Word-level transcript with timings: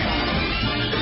time 0.00 0.92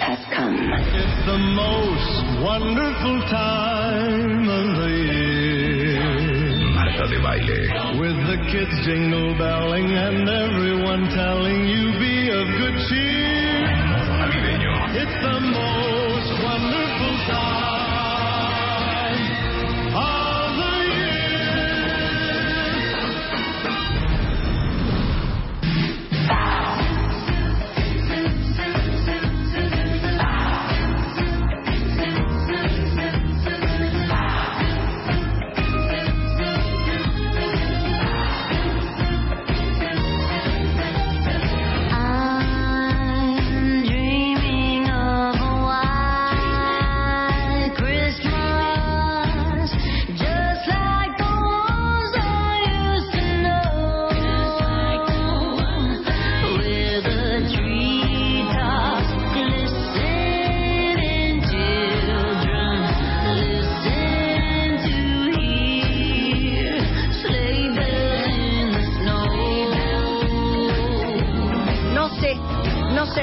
has 0.00 0.20
come. 0.34 0.56
It's 0.56 1.18
the 1.26 1.38
most 1.38 2.42
wonderful 2.42 3.16
time 3.30 4.48
of 4.48 4.66
the 4.82 4.92
year. 5.12 6.02
Marta 6.74 7.06
de 7.08 7.18
baile. 7.22 7.98
With 8.00 8.18
the 8.28 8.38
kids 8.50 8.74
jingle 8.84 9.36
belling 9.38 9.88
and 9.90 10.28
everyone 10.28 11.08
telling 11.14 11.66
you 11.68 11.92
be 11.98 12.28
of 12.28 12.46
good 12.60 12.76
cheer. 12.88 13.68
Modo 13.88 14.12
navideño. 14.20 14.72
It's 15.00 15.16
the 15.22 15.38
most 15.40 16.01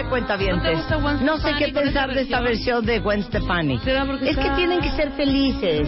cuentavientes. 0.10 0.80
¿No 0.90 1.14
No 1.22 1.38
sé 1.38 1.52
qué 1.58 1.70
pensar 1.72 2.14
de 2.14 2.22
esta 2.22 2.42
versión 2.42 2.86
de 2.86 3.00
Gwen 3.00 3.24
Stefani. 3.24 3.80
¿Será 3.80 4.06
porque 4.06 4.30
Es 4.30 4.36
que 4.36 4.42
está- 4.44 4.56
tienen 4.56 4.82
que 4.82 4.90
ser 4.92 5.12
felices. 5.12 5.88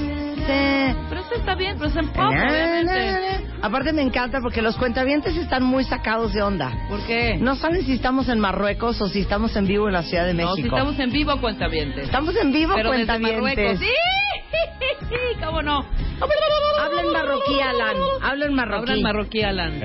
Pero 1.10 1.22
eso 1.22 1.36
está 1.36 1.56
bien, 1.56 1.76
pero 1.78 1.90
es 1.90 1.96
en 1.96 2.08
pop, 2.08 2.18
Na, 2.18 2.32
na, 2.32 2.50
obviamente. 2.50 3.12
na. 3.12 3.68
Aparte 3.68 3.94
me 3.94 4.02
encanta 4.02 4.40
porque 4.42 4.62
los 4.62 4.76
cuentavientes 4.76 5.36
están 5.38 5.64
muy 5.64 5.84
sacados 5.84 6.34
de 6.34 6.42
onda. 6.42 6.72
¿Por 6.90 7.00
qué? 7.06 7.38
No 7.38 7.56
saben 7.56 7.84
si 7.86 7.94
estamos 7.94 8.28
en 8.28 8.40
Marruecos 8.40 9.00
o 9.02 9.08
si 9.08 9.22
estamos 9.22 9.56
en 9.56 9.68
vivo 9.68 9.88
en 9.88 9.94
la 9.94 10.04
Ciudad 10.04 10.26
de 10.26 10.34
No, 10.34 10.50
México. 10.50 10.56
si 10.56 10.64
estamos 10.68 11.00
en 11.00 11.12
vivo, 11.12 11.40
cuentavientes. 11.40 12.06
Estamos 12.06 12.36
en 12.36 12.52
vivo, 12.52 12.74
Pero 12.76 12.92
desde 12.92 13.06
cuentavientes. 13.06 13.56
Marruecos. 13.58 13.80
¡Sí! 15.10 15.16
¿Cómo 15.46 15.62
no? 15.62 15.86
Hablen 16.22 17.12
marroquí, 17.12 17.60
Alan. 17.60 17.98
Hablen 18.22 18.54
marroquí. 18.54 18.92
Hablan 18.92 19.02
marroquí, 19.02 19.42
Alan. 19.42 19.84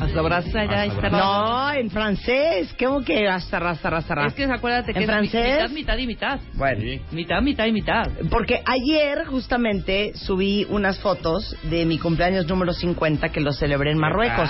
Hasta 0.00 0.18
abraza 0.20 0.64
ya 0.64 0.84
está. 0.86 1.10
No, 1.10 1.70
en 1.72 1.90
francés. 1.90 2.74
¿Cómo 2.78 3.02
que 3.02 3.28
hasta, 3.28 3.58
hasta, 3.58 3.88
hasta, 3.96 4.26
Es 4.26 4.34
que 4.34 4.44
acuérdate 4.44 4.92
que 4.92 4.98
¿En 4.98 5.04
es 5.04 5.10
francés? 5.10 5.70
mitad, 5.70 5.70
mitad 5.70 5.98
y 5.98 6.06
mitad. 6.06 6.40
Bueno. 6.54 7.02
Mitad, 7.12 7.42
mitad 7.42 7.66
y 7.66 7.72
mitad. 7.72 8.08
Porque 8.30 8.62
ayer 8.64 9.26
justamente 9.26 10.12
subí 10.14 10.66
unas 10.68 10.98
fotos 11.00 11.56
de 11.64 11.84
mi 11.84 11.98
cumpleaños 11.98 12.46
número 12.46 12.72
50 12.72 13.30
que 13.30 13.40
lo 13.40 13.52
celebré 13.52 13.92
en 13.92 13.98
Marruecos. 13.98 14.48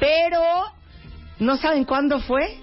Pero 0.00 0.40
no 1.38 1.56
saben 1.56 1.84
cuándo 1.84 2.20
fue. 2.20 2.58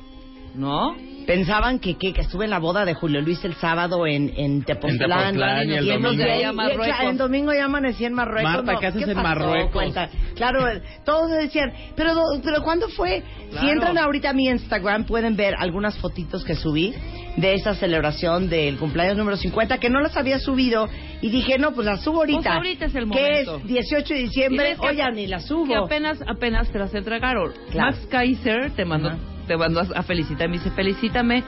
¿No? 0.56 0.95
Pensaban 1.25 1.79
que, 1.79 1.95
que, 1.97 2.13
que 2.13 2.22
estuve 2.22 2.45
en 2.45 2.51
la 2.51 2.59
boda 2.59 2.85
de 2.85 2.94
Julio 2.94 3.22
Luis 3.22 3.44
el 3.45 3.56
sábado 3.56 4.06
en, 4.06 4.31
en 4.35 4.63
Tepoztlán. 4.63 5.11
En 5.11 5.34
Tepoztlán 5.35 5.69
y 5.69 5.73
el 5.73 5.89
en 5.89 6.01
domingo. 6.01 6.23
Ya 6.23 6.51
Marruecos. 6.53 6.85
claro, 6.85 7.09
el 7.09 7.17
domingo 7.17 7.53
ya 7.53 7.66
amanecí 7.66 8.06
en 8.06 8.13
Marruecos. 8.13 8.51
Marta, 8.51 8.72
No, 8.73 8.79
¿qué 8.79 8.88
haces 8.88 9.01
en 9.07 9.13
pasó? 9.13 9.23
Marruecos? 9.23 9.72
Cuenta. 9.72 10.09
Claro, 10.35 10.66
todos 11.06 11.31
decían, 11.31 11.72
pero, 11.95 12.13
pero 12.44 12.62
¿cuándo 12.62 12.88
fue? 12.89 13.23
Si 13.59 13.69
entran 13.69 13.97
ahorita 13.97 14.31
a 14.31 14.33
mi 14.33 14.47
Instagram 14.47 15.06
pueden 15.06 15.35
ver 15.35 15.56
algunas 15.57 15.97
fotitos 15.97 16.44
que 16.44 16.56
subí 16.56 16.94
de 17.38 17.53
esa 17.56 17.73
celebración 17.73 18.50
del 18.50 18.78
cumpleaños 18.78 19.17
número 19.17 19.38
50 19.38 19.78
que 19.79 19.89
no 19.89 20.01
las 20.01 20.16
había 20.17 20.39
subido 20.39 20.88
y 21.22 21.29
dije, 21.29 21.57
no, 21.57 21.72
pues 21.73 21.85
las 21.88 22.01
subo 22.01 22.17
ahorita. 22.19 22.41
Pues 22.41 22.56
ahorita 22.56 22.85
es 22.85 22.95
el 22.95 23.09
Que 23.09 23.22
momento. 23.22 23.56
es 23.57 23.63
18 23.67 24.13
de 24.13 24.19
diciembre, 24.19 24.75
que- 24.79 24.88
oye, 24.88 25.03
ni 25.13 25.28
las 25.28 25.44
Que 25.44 25.47
subo. 25.50 25.85
apenas, 25.85 26.19
apenas 26.28 26.69
te 26.72 26.78
las 26.79 26.94
entregaron. 26.94 27.51
Claro. 27.72 27.91
Max 27.91 28.07
Kaiser 28.09 28.72
te 28.72 28.85
mandó. 28.85 29.12
Te 29.47 29.57
mandó 29.57 29.81
a, 29.81 29.99
a 29.99 30.03
felicitar. 30.03 30.49
Me 30.49 30.57
dice, 30.57 30.71
felicítame 30.71 31.43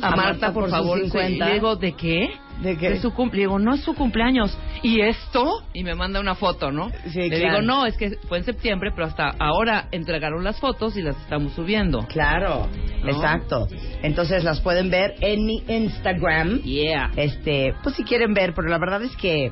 a, 0.00 0.08
A 0.08 0.10
Marta, 0.10 0.22
Marta 0.22 0.46
por, 0.52 0.54
por 0.54 0.70
sus 0.70 0.78
favor. 0.78 0.98
50. 1.00 1.30
Y 1.30 1.38
le 1.48 1.54
digo, 1.54 1.76
¿de 1.76 1.92
qué? 1.92 2.30
¿De 2.62 2.76
qué? 2.76 2.98
su 3.00 3.12
cumple. 3.12 3.38
Le 3.38 3.46
digo, 3.46 3.58
no 3.58 3.74
es 3.74 3.80
su 3.80 3.94
cumpleaños. 3.94 4.56
¿Y 4.82 5.00
esto? 5.00 5.64
Y 5.72 5.82
me 5.82 5.94
manda 5.94 6.20
una 6.20 6.34
foto, 6.36 6.70
¿no? 6.70 6.90
Sí, 7.06 7.18
le 7.28 7.28
claro. 7.40 7.44
digo, 7.44 7.62
no, 7.62 7.86
es 7.86 7.96
que 7.96 8.18
fue 8.28 8.38
en 8.38 8.44
septiembre, 8.44 8.90
pero 8.94 9.06
hasta 9.08 9.34
ahora 9.38 9.88
entregaron 9.90 10.44
las 10.44 10.60
fotos 10.60 10.96
y 10.96 11.02
las 11.02 11.16
estamos 11.22 11.52
subiendo. 11.54 12.06
Claro, 12.08 12.68
¿No? 13.02 13.08
exacto. 13.08 13.66
Entonces 14.02 14.44
las 14.44 14.60
pueden 14.60 14.90
ver 14.90 15.14
en 15.20 15.44
mi 15.44 15.62
Instagram. 15.66 16.60
Yeah. 16.62 17.10
Este, 17.16 17.74
pues 17.82 17.96
si 17.96 18.04
quieren 18.04 18.32
ver, 18.34 18.52
pero 18.54 18.68
la 18.68 18.78
verdad 18.78 19.02
es 19.02 19.16
que 19.16 19.50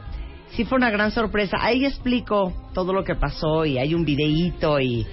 sí 0.50 0.64
fue 0.64 0.76
una 0.76 0.90
gran 0.90 1.10
sorpresa. 1.10 1.56
Ahí 1.60 1.84
explico 1.84 2.52
todo 2.74 2.92
lo 2.92 3.02
que 3.02 3.14
pasó 3.16 3.64
y 3.64 3.78
hay 3.78 3.94
un 3.94 4.04
videíto 4.04 4.78
y 4.80 5.06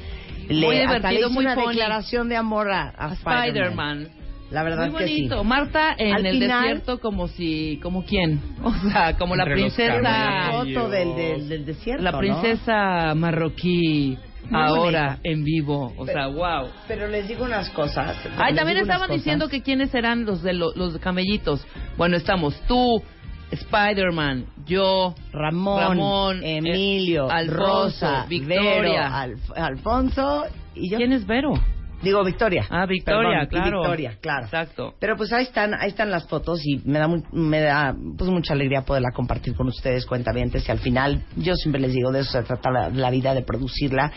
Muy 0.49 0.75
le 0.75 0.81
divertido, 0.81 1.11
hice 1.27 1.29
muy 1.29 1.45
una 1.45 1.55
funny. 1.55 1.67
declaración 1.67 2.29
de 2.29 2.35
amor 2.37 2.71
a, 2.71 2.89
a 2.89 3.05
A 3.09 3.13
Spider-Man. 3.13 3.47
Spider-Man. 3.47 4.07
La 4.49 4.63
verdad 4.63 4.89
Muy 4.89 4.99
que 4.99 5.07
sí. 5.07 5.13
bonito. 5.27 5.43
Marta 5.43 5.93
en 5.97 6.13
Al 6.15 6.25
el 6.25 6.39
final- 6.39 6.61
desierto 6.61 6.99
como 7.01 7.27
si... 7.27 7.79
¿Como 7.83 8.05
quién? 8.05 8.39
O 8.63 8.71
sea, 8.89 9.17
como 9.17 9.35
la 9.35 9.43
princesa... 9.43 10.51
Foto 10.51 10.89
del, 10.89 11.15
del, 11.15 11.49
del 11.49 11.65
desierto, 11.65 12.01
La 12.03 12.11
¿no? 12.13 12.19
princesa 12.19 13.13
marroquí 13.13 14.17
Muy 14.49 14.61
ahora 14.61 15.19
en 15.23 15.43
vivo. 15.43 15.93
O 15.97 16.05
sea, 16.05 16.27
wow. 16.27 16.69
Pero 16.87 17.09
les 17.09 17.27
digo 17.27 17.43
unas 17.43 17.69
cosas. 17.71 18.15
Ay, 18.37 18.55
también 18.55 18.77
estaban 18.77 19.09
diciendo 19.11 19.49
que 19.49 19.61
quiénes 19.61 19.89
serán 19.91 20.23
los 20.23 20.41
de 20.43 20.53
lo- 20.53 20.73
los 20.75 20.97
camellitos. 20.99 21.65
Bueno, 21.97 22.15
estamos 22.15 22.57
tú, 22.69 23.03
Spider-Man, 23.51 24.45
yo, 24.65 25.15
Ramón, 25.31 25.79
Ramón, 25.81 26.43
Emilio, 26.43 27.27
eh, 27.29 27.33
Alfonso, 27.33 27.65
Rosa, 27.65 28.25
Victoria. 28.27 28.81
Vero, 28.81 28.93
Alf- 29.03 29.51
Alfonso 29.57 30.45
y 30.75 30.89
yo. 30.89 30.97
¿Quién 30.97 31.13
es 31.13 31.25
Vero? 31.25 31.53
Digo 32.01 32.23
Victoria. 32.23 32.65
Ah, 32.69 32.85
Victoria, 32.85 33.39
Perdón, 33.39 33.47
claro. 33.49 33.79
Victoria, 33.81 34.17
claro. 34.21 34.45
Exacto. 34.45 34.93
Pero 34.99 35.17
pues 35.17 35.33
ahí 35.33 35.43
están, 35.43 35.73
ahí 35.73 35.89
están 35.89 36.11
las 36.11 36.27
fotos 36.27 36.59
y 36.63 36.77
me 36.85 36.99
da 36.99 37.07
mu- 37.07 37.23
me 37.31 37.59
da 37.61 37.95
pues 38.17 38.29
mucha 38.29 38.53
alegría 38.53 38.83
poderla 38.83 39.09
compartir 39.11 39.55
con 39.55 39.67
ustedes, 39.67 40.05
cuentavientes, 40.05 40.67
y 40.67 40.71
al 40.71 40.77
final 40.79 41.23
yo 41.35 41.55
siempre 41.55 41.81
les 41.81 41.93
digo 41.93 42.11
de 42.11 42.19
eso 42.19 42.31
se 42.33 42.43
trata 42.43 42.69
la, 42.69 42.89
la 42.89 43.09
vida 43.09 43.33
de 43.33 43.41
producirla, 43.41 44.11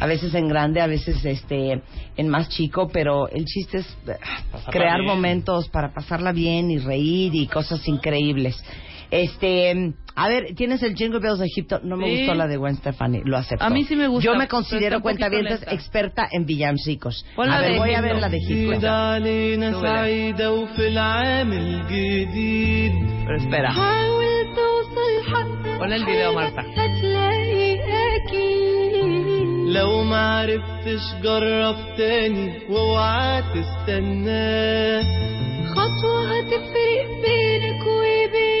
a 0.00 0.06
veces 0.06 0.34
en 0.34 0.48
grande, 0.48 0.80
a 0.80 0.86
veces 0.88 1.24
este 1.24 1.80
en 2.16 2.28
más 2.28 2.48
chico, 2.48 2.88
pero 2.92 3.28
el 3.28 3.44
chiste 3.44 3.78
es 3.78 3.86
eh, 4.08 4.16
crear 4.72 4.98
bien. 5.00 5.06
momentos 5.06 5.68
para 5.68 5.92
pasarla 5.94 6.32
bien 6.32 6.70
y 6.72 6.78
reír 6.78 7.34
y 7.34 7.46
cosas 7.46 7.86
increíbles. 7.86 8.62
Este, 9.11 9.93
a 10.15 10.27
ver, 10.27 10.55
tienes 10.55 10.81
el 10.83 10.95
Jingle 10.95 11.19
Bells 11.19 11.39
de 11.39 11.45
Egipto. 11.45 11.79
No 11.83 11.95
me 11.97 12.07
Sí. 12.07 12.17
gustó 12.17 12.33
la 12.35 12.47
de 12.47 12.57
Gwen 12.57 12.75
Stefani, 12.75 13.21
lo 13.23 13.37
acepto. 13.37 13.63
A 13.63 13.69
mí 13.69 13.83
sí 13.85 13.95
me 13.95 14.07
gusta, 14.07 14.25
Yo 14.25 14.31
me 14.33 14.37
pero 14.37 14.43
está 14.43 14.55
considero 14.57 14.97
un 14.97 15.01
poquito 15.03 15.19
cuentavientes 15.19 15.59
lenta. 15.61 15.73
experta 15.75 16.27
en 16.31 16.45
villancicos. 16.45 17.25
Pon 17.35 17.47
la 17.49 17.57
A 17.57 17.61
ver, 17.61 17.71
de 17.73 17.77
voy 17.79 17.89
a 17.89 17.91
Egipto. 17.99 18.07
ver 18.13 18.21
la 18.21 18.29
de 18.29 18.37
Egipto. 18.37 18.71
جديد 18.71 18.85
علينا 18.85 19.71
súbele. 19.71 19.81
سعيدة 19.87 20.51
وفي 20.53 20.87
العام 20.87 21.51
الجديد 21.53 22.93
Pero 23.27 23.37
espera. 23.37 23.71
حاول 23.71 24.55
توصل 24.55 25.13
حقك 25.31 25.79
Pon 25.79 25.91
el 25.93 26.05
video, 26.05 26.33
Marta. 26.33 26.61
هتلاقي 26.61 27.77
أكيد 28.15 29.67
لو 29.67 30.03
ما 30.03 30.17
عرفتش 30.39 31.01
جرب 31.23 31.75
تاني 31.97 32.51
واوعى 32.69 33.41
تستناه 33.41 35.03
خطوة 35.75 36.39
هتفرق 36.39 37.07
بينك 37.23 37.81
وبين 37.87 38.60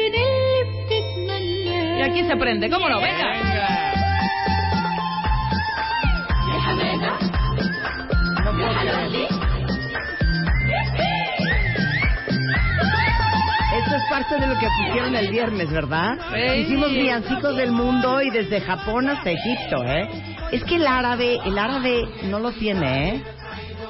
Aquí 2.02 2.24
se 2.24 2.36
prende. 2.36 2.68
¿Cómo 2.68 2.88
no? 2.88 3.00
Venga. 3.00 3.32
Esto 13.74 13.96
es 13.96 14.02
parte 14.10 14.38
de 14.38 14.46
lo 14.46 14.58
que 14.58 14.66
pusieron 14.86 15.14
el 15.14 15.30
viernes, 15.30 15.70
¿verdad? 15.70 16.10
Sí. 16.32 16.60
Hicimos 16.60 16.90
villancicos 16.90 17.56
del 17.56 17.72
mundo 17.72 18.20
y 18.20 18.30
desde 18.30 18.60
Japón 18.60 19.08
hasta 19.08 19.30
Egipto, 19.30 19.84
¿eh? 19.84 20.08
Es 20.52 20.62
que 20.64 20.76
el 20.76 20.86
árabe, 20.86 21.38
el 21.44 21.58
árabe 21.58 22.04
no 22.24 22.38
lo 22.38 22.52
tiene, 22.52 23.08
¿eh? 23.08 23.22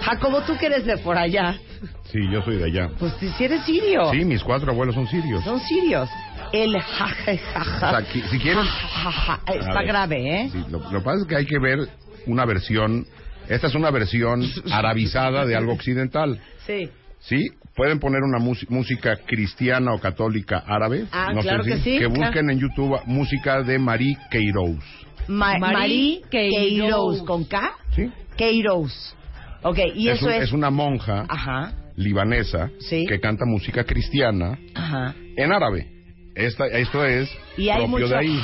Jacobo, 0.00 0.42
tú 0.42 0.56
que 0.58 0.66
eres 0.66 0.84
de 0.84 0.98
por 0.98 1.18
allá. 1.18 1.56
Sí, 2.04 2.18
yo 2.30 2.42
soy 2.42 2.56
de 2.58 2.64
allá. 2.66 2.90
Pues 2.98 3.12
si 3.14 3.44
eres 3.44 3.64
sirio. 3.64 4.10
Sí, 4.12 4.24
mis 4.24 4.42
cuatro 4.42 4.70
abuelos 4.70 4.94
son 4.94 5.06
sirios. 5.08 5.42
Son 5.44 5.58
sirios. 5.60 6.08
El 6.52 6.78
ja, 6.80 7.06
ja, 7.08 7.36
ja, 7.36 7.60
ja. 7.64 7.86
O 7.88 7.90
sea, 7.90 8.00
qui- 8.12 8.28
si 8.30 8.38
quieren- 8.38 8.66
Está 9.46 9.82
grave, 9.82 10.42
¿eh? 10.42 10.48
Sí, 10.52 10.64
lo, 10.70 10.78
lo 10.78 10.98
que 10.98 11.04
pasa 11.04 11.18
es 11.22 11.26
que 11.26 11.36
hay 11.36 11.46
que 11.46 11.58
ver 11.58 11.78
una 12.26 12.44
versión. 12.44 13.06
Esta 13.48 13.66
es 13.68 13.74
una 13.74 13.90
versión 13.90 14.42
arabizada 14.72 15.44
de 15.46 15.56
algo 15.56 15.72
occidental. 15.72 16.38
Sí. 16.66 16.88
Sí, 17.20 17.48
pueden 17.76 17.98
poner 18.00 18.22
una 18.22 18.38
música 18.68 19.16
cristiana 19.26 19.92
o 19.94 19.98
católica 20.00 20.58
árabe. 20.66 21.06
Ah, 21.12 21.32
no 21.34 21.40
claro 21.40 21.62
sé 21.64 21.70
que 21.70 21.76
si- 21.78 21.82
sí, 21.84 21.98
Que 21.98 22.06
claro. 22.08 22.20
busquen 22.20 22.50
en 22.50 22.58
YouTube 22.58 23.00
música 23.06 23.62
de 23.62 23.78
Marie 23.78 24.16
Queiroz. 24.30 24.84
Ma- 25.28 25.56
Marie. 25.58 26.20
Queiroz, 26.30 27.22
¿con 27.22 27.44
K? 27.44 27.72
¿Sí? 27.94 28.10
Queiroz. 28.36 29.14
Ok, 29.62 29.78
y 29.94 30.08
es, 30.08 30.16
eso 30.18 30.26
un- 30.26 30.32
es... 30.32 30.42
es 30.44 30.52
una 30.52 30.70
monja 30.70 31.24
Ajá, 31.28 31.72
libanesa 31.96 32.70
Sí. 32.80 33.06
que 33.06 33.20
canta 33.20 33.44
música 33.46 33.84
cristiana 33.84 34.58
ajá. 34.74 35.14
en 35.36 35.52
árabe. 35.52 35.91
Esta, 36.34 36.66
esto 36.66 37.04
es 37.04 37.30
Y 37.56 37.68
hay 37.68 37.78
propio 37.86 37.88
mucho... 38.06 38.08
de 38.08 38.16
ahí. 38.16 38.40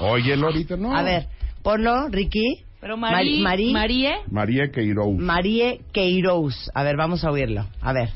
Óyelo 0.00 0.46
ahorita, 0.48 0.76
¿no? 0.76 0.96
A 0.96 1.02
ver, 1.02 1.26
ponlo, 1.62 2.08
Ricky. 2.08 2.64
Pero 2.80 2.96
Mari- 2.96 3.40
Marie, 3.40 3.42
Mari- 3.42 3.72
Marie, 3.72 4.14
Marie 4.30 4.70
Queiroz. 4.70 5.16
Marie 5.18 5.80
Queiroz. 5.92 6.70
A 6.74 6.82
ver, 6.84 6.96
vamos 6.96 7.24
a 7.24 7.30
oírlo. 7.30 7.66
A 7.80 7.92
ver. 7.92 8.10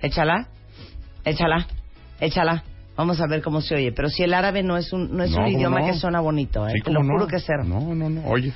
Échala. 0.00 0.48
Échala. 1.24 1.66
Échala. 2.20 2.64
Vamos 2.96 3.20
a 3.20 3.26
ver 3.26 3.40
cómo 3.42 3.60
se 3.60 3.74
oye. 3.76 3.92
Pero 3.92 4.08
si 4.10 4.22
el 4.24 4.34
árabe 4.34 4.62
no 4.64 4.76
es 4.76 4.92
un, 4.92 5.16
no 5.16 5.22
es 5.22 5.30
No, 5.30 5.38
un 5.38 5.44
¿cómo 5.44 5.56
idioma 5.56 5.80
no? 5.80 5.86
que 5.86 5.94
suena 5.94 6.20
bonito, 6.20 6.66
¿eh? 6.68 6.72
Sí, 6.74 6.80
Te 6.82 6.90
lo 6.90 6.98
¿cómo 7.00 7.12
juro 7.12 7.24
no? 7.24 7.26
que 7.28 7.36
es 7.36 7.44
cero. 7.46 7.62
No, 7.64 7.94
no, 7.94 8.10
no. 8.10 8.24
Oye. 8.26 8.52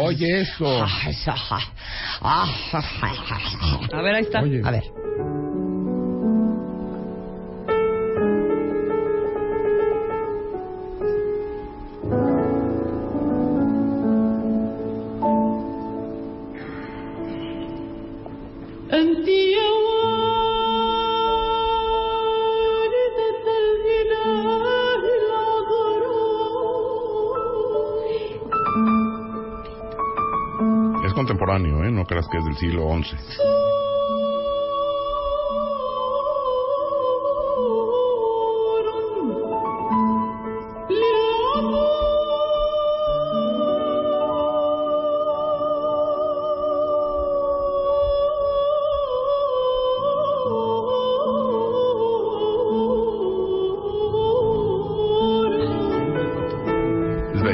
Oye 0.00 0.40
eso. 0.40 0.66
a 3.92 4.02
ver, 4.02 4.14
ahí 4.14 4.22
está. 4.22 4.40
Oye. 4.42 4.60
A 4.64 4.70
ver. 4.70 4.82
Del 32.52 32.56
siglo 32.58 33.02
XI. 33.02 33.16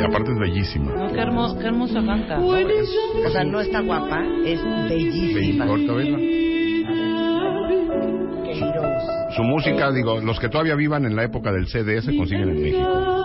Aparte 0.09 0.33
es 0.33 0.39
bellísima. 0.39 0.93
No, 0.93 1.13
qué 1.13 1.21
hermosa 1.21 2.03
canta. 2.03 2.41
O 2.41 3.31
sea, 3.31 3.45
no 3.45 3.61
está 3.61 3.81
guapa, 3.81 4.25
es 4.45 4.59
bellísima. 4.89 5.67
Su 9.37 9.43
música, 9.45 9.93
digo, 9.93 10.21
los 10.21 10.41
que 10.41 10.49
todavía 10.49 10.75
vivan 10.75 11.05
en 11.05 11.15
la 11.15 11.25
época 11.25 11.53
del 11.53 11.67
CD 11.69 12.03
se 12.03 12.17
consiguen 12.17 12.49
en 12.51 12.63
México. 12.63 13.18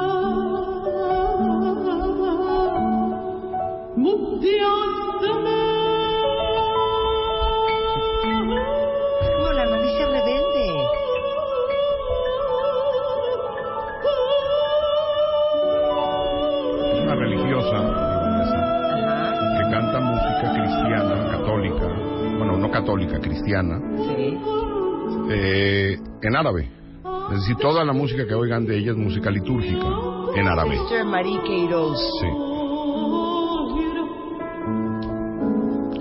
Católica, 22.93 23.19
cristiana, 23.19 23.81
Sí. 23.97 24.37
eh, 25.29 25.97
en 26.21 26.35
árabe. 26.35 26.69
Es 27.31 27.39
decir, 27.39 27.55
toda 27.57 27.83
la 27.83 27.93
música 27.93 28.27
que 28.27 28.35
oigan 28.35 28.65
de 28.65 28.77
ella 28.77 28.91
es 28.91 28.97
música 28.97 29.31
litúrgica, 29.31 29.87
en 30.35 30.47
árabe. 30.47 30.77
Sister 30.77 31.05
Marie 31.05 31.41
Queiroz. 31.43 31.97
Sí. 32.21 32.27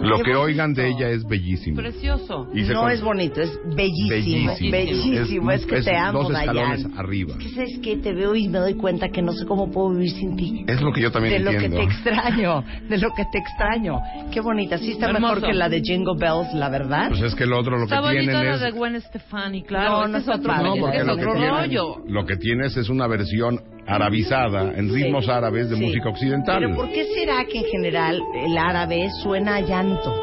Lo 0.03 0.23
que 0.23 0.35
oigan 0.35 0.75
de 0.75 0.89
ella 0.89 1.09
es 1.11 1.25
bellísimo. 1.27 1.77
Precioso. 1.77 2.49
Y 2.55 2.63
no 2.63 2.81
con- 2.83 2.91
es 2.91 3.01
bonito, 3.03 3.41
es 3.41 3.59
bellísimo. 3.65 4.09
Bellísimo. 4.11 4.71
Bellísimo. 4.73 5.51
Es, 5.53 5.67
que 5.67 5.77
es 5.79 5.85
te 5.85 5.97
amo, 5.97 6.23
dos 6.25 6.33
escalones 6.33 6.83
Dayan. 6.85 6.99
arriba. 6.99 7.35
Es 7.39 7.45
que 7.45 7.49
sabes 7.55 7.79
que 7.83 7.97
te 7.97 8.13
veo 8.13 8.35
y 8.35 8.49
me 8.49 8.59
doy 8.59 8.75
cuenta 8.75 9.09
que 9.09 9.23
no 9.23 9.33
sé 9.33 9.47
cómo 9.47 9.71
puedo 9.71 9.91
vivir 9.91 10.11
sin 10.11 10.37
ti. 10.37 10.65
Es 10.67 10.81
lo 10.81 10.93
que 10.93 11.01
yo 11.01 11.11
también 11.13 11.35
de 11.35 11.41
lo 11.41 11.51
entiendo. 11.53 11.79
que 11.79 11.87
te 11.87 11.91
extraño, 11.93 12.65
de 12.89 12.99
lo 12.99 13.09
que 13.15 13.25
te 13.33 13.39
extraño. 13.39 14.01
Qué 14.33 14.41
bonita, 14.41 14.79
sí 14.79 14.93
está 14.93 15.07
Hermoso. 15.07 15.35
mejor 15.35 15.49
que 15.49 15.55
la 15.55 15.69
de 15.69 15.81
Jingle 15.81 16.15
Bells, 16.19 16.53
la 16.55 16.69
verdad. 16.69 17.09
Pues 17.09 17.23
es 17.23 17.35
que 17.35 17.45
el 17.45 17.53
otro 17.53 17.73
lo 17.73 17.79
que 17.87 17.95
Está 17.95 18.01
bonita 18.01 18.21
tienen 18.33 18.47
la 18.49 18.55
es... 18.55 18.61
de 18.61 18.71
Gwen 18.73 19.01
Stefani, 19.01 19.63
claro. 19.63 19.91
No, 19.91 19.99
este 20.01 20.11
no 20.13 20.19
es 20.19 20.23
está 20.25 20.35
otro. 20.37 20.53
No, 20.63 20.75
es 20.75 20.81
porque 20.81 20.97
que 20.97 21.01
es 21.01 21.07
lo 21.07 21.17
que, 21.17 21.23
otro 21.23 21.33
tienes, 21.35 21.51
rollo. 21.61 21.97
lo 22.07 22.27
que 22.27 22.37
tienes 22.37 22.77
es 22.77 22.89
una 22.89 23.07
versión 23.07 23.61
arabizada 23.87 24.73
en 24.77 24.93
ritmos 24.93 25.25
Sí. 25.25 25.31
árabes 25.31 25.69
de 25.71 25.77
Sí. 25.77 25.83
música 25.85 26.09
occidental. 26.09 26.61
Pero 26.61 26.77
¿por 26.77 26.89
qué 26.91 27.05
será 27.15 27.45
que 27.45 27.59
en 27.59 27.65
general 27.65 28.21
el 28.35 28.57
árabe 28.59 29.09
suena 29.23 29.57
a 29.57 29.61
llanto? 29.61 30.15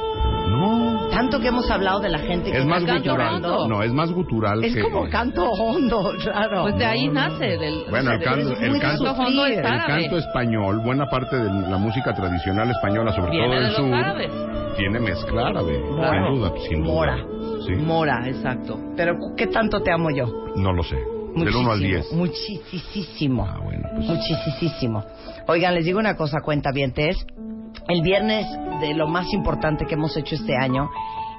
No, 0.50 0.90
Tanto 1.12 1.40
que 1.40 1.48
hemos 1.48 1.70
hablado 1.70 2.00
de 2.00 2.10
la 2.10 2.20
gente 2.20 2.52
que 2.52 2.58
es 2.60 2.66
más 2.66 2.82
gutural. 2.82 3.04
llorando. 3.04 3.68
No, 3.68 3.84
es 3.84 3.92
más 3.92 4.12
gutural 4.12 4.64
Es 4.64 4.74
que... 4.76 4.82
como 4.82 5.10
canto 5.10 5.44
hondo, 5.52 6.12
claro. 6.24 6.62
Pues 6.64 6.78
de 6.78 6.86
ahí 6.86 7.08
nace. 7.08 7.58
Del, 7.58 7.84
Bueno, 7.90 8.12
el 8.12 8.18
es 8.22 8.22
el 8.62 8.80
canto, 8.80 9.46
el 9.46 9.66
árabe. 9.66 9.88
canto 9.88 10.18
español, 10.18 10.80
buena 10.84 11.08
parte 11.08 11.36
de 11.36 11.46
la 11.70 11.78
música 11.78 12.14
tradicional 12.14 12.70
española, 12.72 13.12
sobre 13.14 13.32
Viene 13.32 13.46
todo 13.48 13.56
de 13.56 13.62
del 13.62 13.68
los 13.74 13.78
sur, 13.78 13.94
árabes. 13.94 14.32
tiene 14.78 15.00
mezcla 15.00 15.48
árabe, 15.48 15.80
Mora. 15.80 16.12
sin 16.12 16.36
duda, 16.36 16.52
sin 16.70 16.84
duda. 16.84 16.94
Mora. 16.94 17.18
Sí, 17.66 17.76
Mora. 17.76 18.28
Exacto. 18.28 18.80
Pero 18.96 19.14
¿qué 19.36 19.48
tanto 19.48 19.82
te 19.82 19.92
amo 19.92 20.10
yo? 20.12 20.26
no 20.56 20.74
lo 20.74 20.84
sé. 20.84 20.98
Del 21.46 21.56
1 21.56 21.72
al 21.72 21.80
10. 21.80 22.14
Muchísimo. 22.14 23.48
Ah, 23.50 23.60
bueno, 23.64 23.90
pues 23.96 24.08
Muchísimo. 24.08 25.04
Oigan, 25.48 25.76
les 25.76 25.86
digo 25.86 26.00
una 26.00 26.16
cosa, 26.16 26.42
cuenta 26.42 26.72
bien, 26.72 26.94
El 26.96 28.02
viernes 28.02 28.46
de 28.82 28.94
lo 28.94 29.08
más 29.08 29.32
importante 29.34 29.86
que 29.86 29.96
hemos 29.96 30.16
hecho 30.18 30.36
este 30.36 30.56
año 30.56 30.90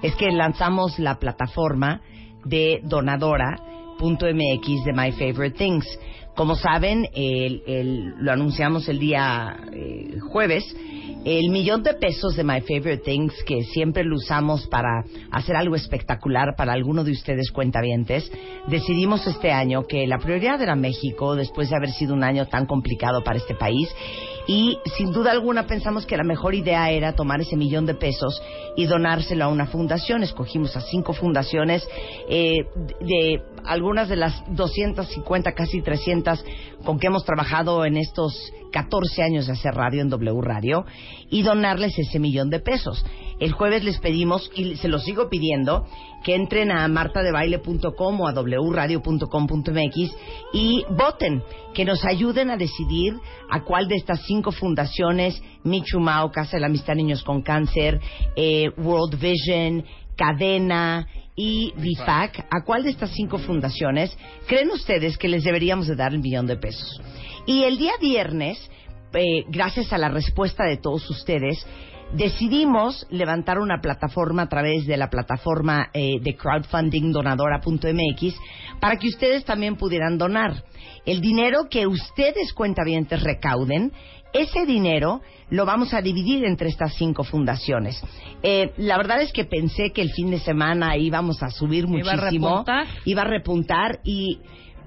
es 0.02 0.14
que 0.16 0.30
lanzamos 0.30 0.98
la 0.98 1.18
plataforma 1.18 2.00
de 2.44 2.80
donadora.mx 2.84 4.84
de 4.84 4.92
My 4.92 5.12
Favorite 5.12 5.56
Things. 5.56 5.86
Como 6.36 6.54
saben, 6.54 7.06
el- 7.14 7.62
el- 7.66 8.14
lo 8.18 8.32
anunciamos 8.32 8.88
el 8.88 8.98
día 8.98 9.56
eh, 9.72 10.18
jueves, 10.32 10.64
el 11.24 11.50
millón 11.50 11.82
de 11.82 11.92
pesos 11.94 12.34
de 12.34 12.44
My 12.44 12.62
Favorite 12.62 12.98
Things 13.04 13.34
que 13.44 13.62
siempre 13.64 14.04
lo 14.04 14.16
usamos 14.16 14.66
para 14.68 15.04
hacer 15.30 15.54
algo 15.54 15.74
espectacular 15.76 16.54
para 16.56 16.72
alguno 16.72 17.04
de 17.04 17.12
ustedes 17.12 17.50
cuentavientes, 17.50 18.30
decidimos 18.68 19.26
este 19.26 19.50
año 19.52 19.86
que 19.86 20.06
la 20.06 20.18
prioridad 20.18 20.62
era 20.62 20.74
México 20.76 21.34
después 21.34 21.68
de 21.68 21.76
haber 21.76 21.90
sido 21.90 22.14
un 22.14 22.24
año 22.24 22.46
tan 22.46 22.64
complicado 22.64 23.22
para 23.22 23.36
este 23.36 23.54
país 23.54 23.88
y 24.46 24.78
sin 24.96 25.12
duda 25.12 25.30
alguna 25.30 25.66
pensamos 25.66 26.06
que 26.06 26.16
la 26.16 26.24
mejor 26.24 26.54
idea 26.54 26.90
era 26.90 27.14
tomar 27.14 27.40
ese 27.40 27.56
millón 27.56 27.84
de 27.86 27.94
pesos 27.94 28.42
y 28.74 28.86
donárselo 28.86 29.44
a 29.44 29.48
una 29.48 29.66
fundación. 29.66 30.22
Escogimos 30.24 30.74
a 30.76 30.80
cinco 30.80 31.12
fundaciones 31.12 31.86
eh, 32.28 32.56
de, 33.00 33.42
algunas 33.64 34.08
de 34.08 34.16
las 34.16 34.42
250, 34.56 35.52
casi 35.52 35.82
300 35.82 36.19
con 36.84 36.98
que 36.98 37.08
hemos 37.08 37.24
trabajado 37.24 37.84
en 37.84 37.96
estos 37.96 38.52
14 38.72 39.22
años 39.22 39.46
de 39.46 39.52
hacer 39.52 39.74
radio 39.74 40.00
en 40.02 40.08
W 40.08 40.40
Radio 40.40 40.84
y 41.28 41.42
donarles 41.42 41.98
ese 41.98 42.18
millón 42.18 42.50
de 42.50 42.60
pesos. 42.60 43.04
El 43.38 43.52
jueves 43.52 43.84
les 43.84 43.98
pedimos, 43.98 44.50
y 44.54 44.76
se 44.76 44.88
los 44.88 45.04
sigo 45.04 45.28
pidiendo, 45.28 45.86
que 46.24 46.34
entren 46.34 46.70
a 46.70 46.86
martadebaile.com 46.88 48.20
o 48.20 48.28
a 48.28 48.32
wradio.com.mx 48.32 50.16
y 50.52 50.84
voten, 50.90 51.42
que 51.74 51.84
nos 51.84 52.04
ayuden 52.04 52.50
a 52.50 52.56
decidir 52.56 53.14
a 53.50 53.64
cuál 53.64 53.88
de 53.88 53.96
estas 53.96 54.22
cinco 54.26 54.52
fundaciones, 54.52 55.42
Michu 55.64 56.00
Mao, 56.00 56.30
Casa 56.30 56.56
de 56.56 56.60
la 56.60 56.66
Amistad 56.66 56.94
Niños 56.94 57.22
con 57.22 57.42
Cáncer, 57.42 58.00
eh, 58.36 58.70
World 58.76 59.18
Vision, 59.18 59.84
Cadena 60.16 61.06
y 61.36 61.72
BIFAC, 61.76 62.46
¿a 62.50 62.64
cuál 62.64 62.82
de 62.82 62.90
estas 62.90 63.10
cinco 63.10 63.38
fundaciones 63.38 64.16
creen 64.46 64.70
ustedes 64.70 65.16
que 65.16 65.28
les 65.28 65.44
deberíamos 65.44 65.86
de 65.86 65.96
dar 65.96 66.12
el 66.12 66.20
millón 66.20 66.46
de 66.46 66.56
pesos? 66.56 67.00
Y 67.46 67.64
el 67.64 67.78
día 67.78 67.92
viernes, 68.00 68.58
eh, 69.12 69.44
gracias 69.48 69.92
a 69.92 69.98
la 69.98 70.08
respuesta 70.08 70.64
de 70.64 70.76
todos 70.76 71.08
ustedes, 71.08 71.66
decidimos 72.12 73.06
levantar 73.10 73.58
una 73.58 73.80
plataforma 73.80 74.42
a 74.42 74.48
través 74.48 74.86
de 74.86 74.96
la 74.96 75.10
plataforma 75.10 75.90
eh, 75.92 76.18
de 76.20 76.36
crowdfunding 76.36 77.12
donadora.mx 77.12 78.34
para 78.80 78.96
que 78.96 79.08
ustedes 79.08 79.44
también 79.44 79.76
pudieran 79.76 80.18
donar. 80.18 80.64
El 81.06 81.20
dinero 81.20 81.68
que 81.70 81.86
ustedes 81.86 82.52
cuentavientes 82.52 83.22
recauden, 83.22 83.92
ese 84.32 84.66
dinero 84.66 85.20
lo 85.50 85.66
vamos 85.66 85.92
a 85.94 86.00
dividir 86.00 86.44
entre 86.44 86.68
estas 86.68 86.94
cinco 86.94 87.24
fundaciones. 87.24 88.00
Eh, 88.42 88.72
la 88.76 88.96
verdad 88.96 89.20
es 89.20 89.32
que 89.32 89.44
pensé 89.44 89.90
que 89.90 90.02
el 90.02 90.12
fin 90.12 90.30
de 90.30 90.38
semana 90.38 90.96
íbamos 90.96 91.42
a 91.42 91.50
subir 91.50 91.84
Iba 91.88 92.12
a 92.12 92.16
muchísimo, 92.16 92.48
repuntar. 92.48 92.86
iba 93.04 93.22
a 93.22 93.26
repuntar 93.26 94.00
y 94.04 94.38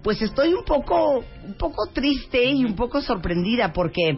pues 0.01 0.21
estoy 0.21 0.53
un 0.53 0.65
poco, 0.65 1.23
un 1.45 1.53
poco 1.57 1.87
triste 1.93 2.43
y 2.45 2.65
un 2.65 2.75
poco 2.75 3.01
sorprendida 3.01 3.71
porque 3.73 4.17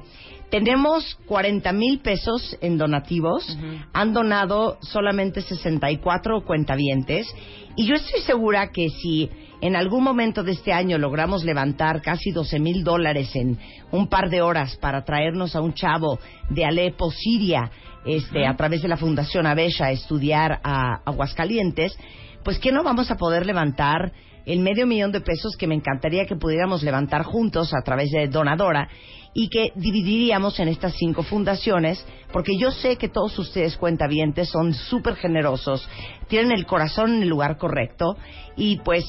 tenemos 0.60 1.18
40 1.26 1.74
mil 1.74 2.00
pesos 2.00 2.58
en 2.62 2.78
donativos, 2.78 3.58
han 3.92 4.14
donado 4.14 4.78
solamente 4.82 5.42
64 5.42 6.46
cuentavientes. 6.46 7.28
Y 7.76 7.86
yo 7.86 7.96
estoy 7.96 8.22
segura 8.22 8.70
que 8.72 8.88
si 8.88 9.30
en 9.60 9.76
algún 9.76 10.02
momento 10.02 10.44
de 10.44 10.54
este 10.54 10.72
año 10.72 10.98
logramos 10.98 11.44
levantar 11.44 12.02
casi 12.02 12.32
12 12.32 12.60
mil 12.62 12.86
dólares 12.86 13.36
en 13.36 13.60
un 13.92 14.08
par 14.08 14.30
de 14.30 14.42
horas 14.42 14.78
para 14.78 15.04
traernos 15.04 15.58
a 15.58 15.62
un 15.62 15.74
chavo 15.74 16.20
de 16.50 16.64
Alepo, 16.64 17.12
Siria, 17.12 17.70
este, 18.06 18.48
a 18.48 18.56
través 18.56 18.82
de 18.82 18.88
la 18.88 18.96
Fundación 18.96 19.48
Avesha 19.48 19.88
a 19.88 19.92
estudiar 19.92 20.62
a 20.64 21.02
Aguascalientes, 21.04 21.98
pues 22.46 22.60
que 22.60 22.72
no 22.72 22.82
vamos 22.82 23.12
a 23.12 23.18
poder 23.18 23.46
levantar 23.46 24.14
el 24.46 24.60
medio 24.60 24.88
millón 24.88 25.12
de 25.12 25.20
pesos 25.20 25.58
que 25.58 25.68
me 25.68 25.76
encantaría 25.76 26.26
que 26.26 26.38
pudiéramos 26.38 26.82
levantar 26.82 27.24
juntos 27.24 27.74
a 27.74 27.82
través 27.84 28.10
de 28.12 28.30
Donadora 28.30 28.88
y 29.38 29.50
que 29.50 29.74
dividiríamos 29.76 30.58
en 30.60 30.70
estas 30.70 30.96
cinco 30.96 31.22
fundaciones, 31.22 32.04
porque 32.32 32.58
yo 32.58 32.72
sé 32.72 32.96
que 32.96 33.10
todos 33.10 33.38
ustedes 33.38 33.76
cuentavientes 33.76 34.50
son 34.50 34.74
súper 34.74 35.16
generosos, 35.16 35.88
tienen 36.30 36.54
el 36.54 36.66
corazón 36.66 37.16
en 37.16 37.24
el 37.24 37.30
lugar 37.30 37.58
correcto 37.58 38.16
y 38.56 38.78
pues 38.78 39.04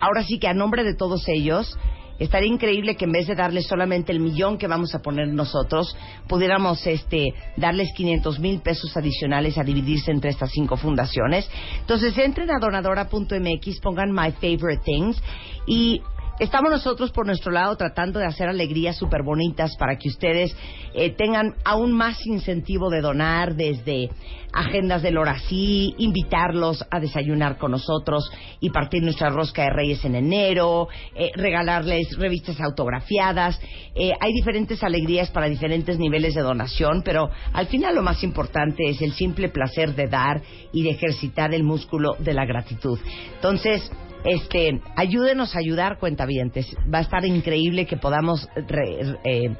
ahora 0.00 0.22
sí 0.22 0.38
que 0.38 0.46
a 0.46 0.54
nombre 0.54 0.84
de 0.84 0.94
todos 0.94 1.24
ellos 1.26 1.76
estaría 2.20 2.48
increíble 2.48 2.94
que 2.94 3.06
en 3.06 3.12
vez 3.12 3.26
de 3.26 3.34
darles 3.34 3.66
solamente 3.66 4.12
el 4.12 4.20
millón 4.20 4.56
que 4.56 4.68
vamos 4.68 4.94
a 4.94 5.00
poner 5.00 5.26
nosotros, 5.26 5.96
pudiéramos 6.28 6.86
este, 6.86 7.34
darles 7.56 7.88
500 7.96 8.38
mil 8.38 8.60
pesos 8.60 8.96
adicionales 8.96 9.58
a 9.58 9.64
dividirse 9.64 10.12
entre 10.12 10.30
estas 10.30 10.52
cinco 10.52 10.76
fundaciones. 10.76 11.50
Entonces 11.80 12.16
entren 12.16 12.52
a 12.52 12.60
donadora.mx, 12.60 13.80
pongan 13.80 14.12
My 14.12 14.30
Favorite 14.30 14.82
Things 14.84 15.20
y 15.66 16.00
Estamos 16.38 16.70
nosotros 16.70 17.12
por 17.12 17.26
nuestro 17.26 17.52
lado 17.52 17.76
tratando 17.76 18.18
de 18.18 18.26
hacer 18.26 18.48
alegrías 18.48 18.96
súper 18.96 19.22
bonitas 19.22 19.76
para 19.76 19.96
que 19.96 20.08
ustedes 20.08 20.56
eh, 20.94 21.10
tengan 21.10 21.54
aún 21.64 21.92
más 21.92 22.24
incentivo 22.26 22.88
de 22.88 23.02
donar 23.02 23.54
desde 23.54 24.08
agendas 24.52 25.02
del 25.02 25.18
Horací, 25.18 25.94
invitarlos 25.98 26.84
a 26.90 27.00
desayunar 27.00 27.58
con 27.58 27.70
nosotros 27.70 28.30
y 28.60 28.70
partir 28.70 29.02
nuestra 29.02 29.28
rosca 29.28 29.62
de 29.62 29.70
reyes 29.70 30.04
en 30.04 30.14
enero, 30.14 30.88
eh, 31.14 31.30
regalarles 31.34 32.16
revistas 32.18 32.60
autografiadas. 32.60 33.60
Eh, 33.94 34.12
hay 34.18 34.32
diferentes 34.32 34.82
alegrías 34.82 35.30
para 35.30 35.48
diferentes 35.48 35.98
niveles 35.98 36.34
de 36.34 36.40
donación, 36.40 37.02
pero 37.04 37.30
al 37.52 37.66
final 37.66 37.94
lo 37.94 38.02
más 38.02 38.24
importante 38.24 38.88
es 38.88 39.00
el 39.02 39.12
simple 39.12 39.50
placer 39.50 39.94
de 39.94 40.08
dar 40.08 40.42
y 40.72 40.82
de 40.82 40.90
ejercitar 40.90 41.52
el 41.54 41.62
músculo 41.62 42.16
de 42.18 42.32
la 42.32 42.46
gratitud. 42.46 42.98
Entonces, 43.34 43.90
este, 44.24 44.80
ayúdenos 44.96 45.54
a 45.54 45.58
ayudar, 45.58 45.98
cuentavientes. 45.98 46.76
Va 46.92 46.98
a 46.98 47.02
estar 47.02 47.24
increíble 47.24 47.86
que 47.86 47.96
podamos 47.96 48.48
eh, 49.24 49.54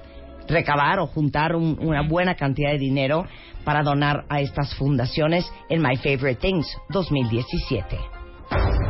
recabar 0.48 0.98
o 0.98 1.06
juntar 1.06 1.54
un- 1.56 1.78
una 1.80 2.02
buena 2.02 2.34
cantidad 2.34 2.70
de 2.72 2.78
dinero 2.78 3.26
para 3.64 3.82
donar 3.82 4.24
a 4.28 4.40
estas 4.40 4.74
fundaciones 4.74 5.44
en 5.68 5.80
My 5.82 5.96
Favorite 5.96 6.36
Things 6.40 6.66
2017. 6.90 7.98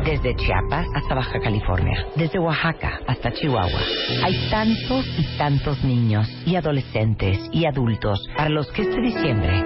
Desde 0.05 0.35
Chiapas 0.35 0.87
hasta 0.97 1.15
Baja 1.15 1.39
California, 1.41 2.07
desde 2.17 2.39
Oaxaca 2.41 2.99
hasta 3.07 3.31
Chihuahua, 3.33 3.81
hay 4.25 4.49
tantos 4.51 5.07
y 5.17 5.39
tantos 5.39 5.85
niños 5.85 6.29
y 6.45 6.57
adolescentes 6.57 7.39
y 7.53 7.67
adultos 7.67 8.19
para 8.37 8.49
los 8.49 8.67
que 8.73 8.83
este 8.83 9.01
diciembre 9.01 9.61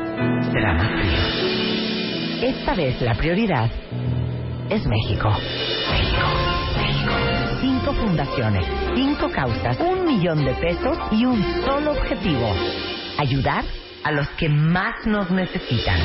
será 0.53 0.75
más 0.75 0.91
frío. 0.91 2.49
Esta 2.51 2.75
vez 2.75 3.01
la 3.01 3.15
prioridad 3.15 3.71
es 4.71 4.87
México. 4.87 5.33
Cinco 7.61 7.93
fundaciones, 7.93 8.65
cinco 8.95 9.31
causas, 9.31 9.79
un 9.81 10.05
millón 10.05 10.45
de 10.45 10.55
pesos 10.55 10.99
y 11.13 11.25
un 11.25 11.43
solo 11.65 11.93
objetivo. 11.93 12.53
Ayudar 13.19 13.65
a 14.05 14.13
los 14.13 14.29
que 14.31 14.49
más 14.49 15.07
nos 15.07 15.31
necesitan. 15.31 15.99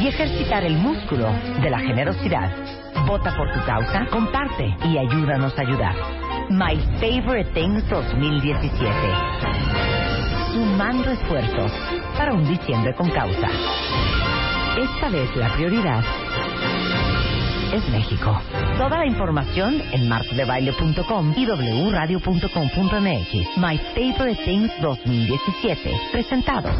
Y 0.00 0.08
ejercitar 0.08 0.64
el 0.64 0.76
músculo 0.76 1.28
de 1.62 1.70
la 1.70 1.78
generosidad. 1.78 2.50
Vota 3.06 3.34
por 3.36 3.52
tu 3.52 3.64
causa, 3.64 4.06
comparte 4.10 4.76
y 4.84 4.98
ayúdanos 4.98 5.56
a 5.58 5.62
ayudar. 5.62 5.94
My 6.50 6.76
Favorite 7.00 7.50
Things 7.52 7.88
2017. 7.88 8.90
Sumando 10.52 11.10
esfuerzos 11.10 11.72
para 12.16 12.34
un 12.34 12.46
diciembre 12.46 12.94
con 12.94 13.10
causa. 13.10 13.48
Esta 14.76 15.08
vez 15.08 15.34
la 15.36 15.52
prioridad 15.54 16.04
es 17.74 17.88
México. 17.88 18.40
Toda 18.78 18.98
la 18.98 19.06
información 19.06 19.82
en 19.92 20.08
martodebaile.com 20.08 21.34
y 21.36 21.46
wradio.com.mx. 21.46 23.58
My 23.58 23.78
Favorite 23.94 24.44
Things 24.44 24.70
2017. 24.80 25.92
Presentado 26.12 26.70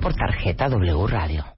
por 0.00 0.14
tarjeta 0.14 0.68
W 0.68 1.06
Radio. 1.06 1.57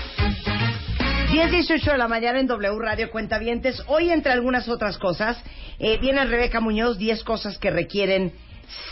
10.18 1.31 1.93
de 1.93 1.97
la 1.97 2.09
mañana 2.09 2.41
en 2.41 2.47
W 2.47 2.77
Radio 2.77 3.09
Cuentavientes. 3.09 3.81
Hoy, 3.87 4.09
entre 4.09 4.33
algunas 4.33 4.67
otras 4.67 4.97
cosas, 4.97 5.41
eh, 5.79 5.97
viene 5.97 6.25
Rebeca 6.25 6.59
Muñoz, 6.59 6.97
10 6.97 7.23
cosas 7.23 7.57
que 7.57 7.71
requieren 7.71 8.33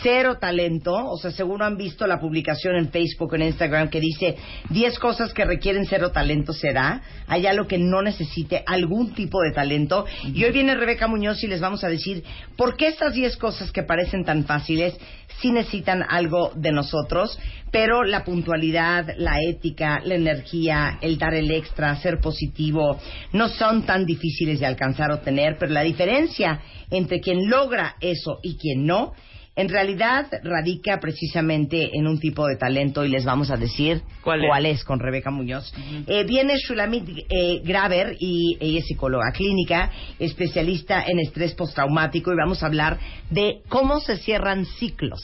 cero 0.02 0.38
talento. 0.40 0.94
O 0.94 1.16
sea, 1.16 1.30
seguro 1.30 1.64
han 1.64 1.76
visto 1.76 2.06
la 2.06 2.20
publicación 2.20 2.76
en 2.76 2.90
Facebook, 2.90 3.34
en 3.34 3.42
Instagram, 3.42 3.90
que 3.90 4.00
dice 4.00 4.36
10 4.70 4.98
cosas 4.98 5.32
que 5.32 5.44
requieren 5.44 5.86
cero 5.86 6.10
talento 6.10 6.52
será. 6.52 7.02
Hay 7.26 7.46
algo 7.46 7.66
que 7.66 7.78
no 7.78 8.02
necesite 8.02 8.62
algún 8.66 9.14
tipo 9.14 9.40
de 9.42 9.52
talento. 9.52 10.06
Y 10.24 10.44
hoy 10.44 10.52
viene 10.52 10.74
Rebeca 10.74 11.06
Muñoz 11.06 11.42
y 11.42 11.46
les 11.46 11.60
vamos 11.60 11.84
a 11.84 11.88
decir 11.88 12.24
por 12.56 12.76
qué 12.76 12.88
estas 12.88 13.14
10 13.14 13.36
cosas 13.36 13.72
que 13.72 13.82
parecen 13.82 14.24
tan 14.24 14.44
fáciles 14.44 14.98
sí 15.40 15.52
necesitan 15.52 16.04
algo 16.08 16.52
de 16.54 16.72
nosotros, 16.72 17.38
pero 17.70 18.02
la 18.02 18.24
puntualidad, 18.24 19.06
la 19.16 19.36
ética, 19.48 20.00
la 20.04 20.14
energía, 20.14 20.98
el 21.00 21.18
dar 21.18 21.34
el 21.34 21.50
extra, 21.50 21.96
ser 21.96 22.20
positivo, 22.20 22.98
no 23.32 23.48
son 23.48 23.84
tan 23.86 24.04
difíciles 24.04 24.60
de 24.60 24.66
alcanzar 24.66 25.10
o 25.12 25.20
tener, 25.20 25.56
pero 25.58 25.72
la 25.72 25.82
diferencia 25.82 26.60
entre 26.90 27.20
quien 27.20 27.48
logra 27.48 27.96
eso 28.00 28.38
y 28.42 28.56
quien 28.56 28.86
no, 28.86 29.14
en 29.56 29.68
realidad 29.68 30.26
radica 30.44 31.00
precisamente 31.00 31.90
en 31.92 32.06
un 32.06 32.18
tipo 32.20 32.46
de 32.46 32.56
talento 32.56 33.04
y 33.04 33.08
les 33.08 33.24
vamos 33.24 33.50
a 33.50 33.56
decir 33.56 34.02
¿Cuál 34.22 34.66
es? 34.66 34.84
con 34.84 35.00
Rebeca 35.00 35.30
Muñoz. 35.30 35.72
Eh, 36.06 36.24
viene 36.24 36.54
Shulamit 36.56 37.08
eh, 37.28 37.60
Graver 37.64 38.16
y 38.18 38.56
ella 38.60 38.78
es 38.78 38.86
psicóloga 38.86 39.32
clínica, 39.32 39.90
especialista 40.18 41.04
en 41.06 41.18
estrés 41.18 41.54
postraumático 41.54 42.32
y 42.32 42.36
vamos 42.36 42.62
a 42.62 42.66
hablar 42.66 42.98
de 43.30 43.60
cómo 43.68 44.00
se 44.00 44.16
cierran 44.18 44.64
ciclos. 44.64 45.20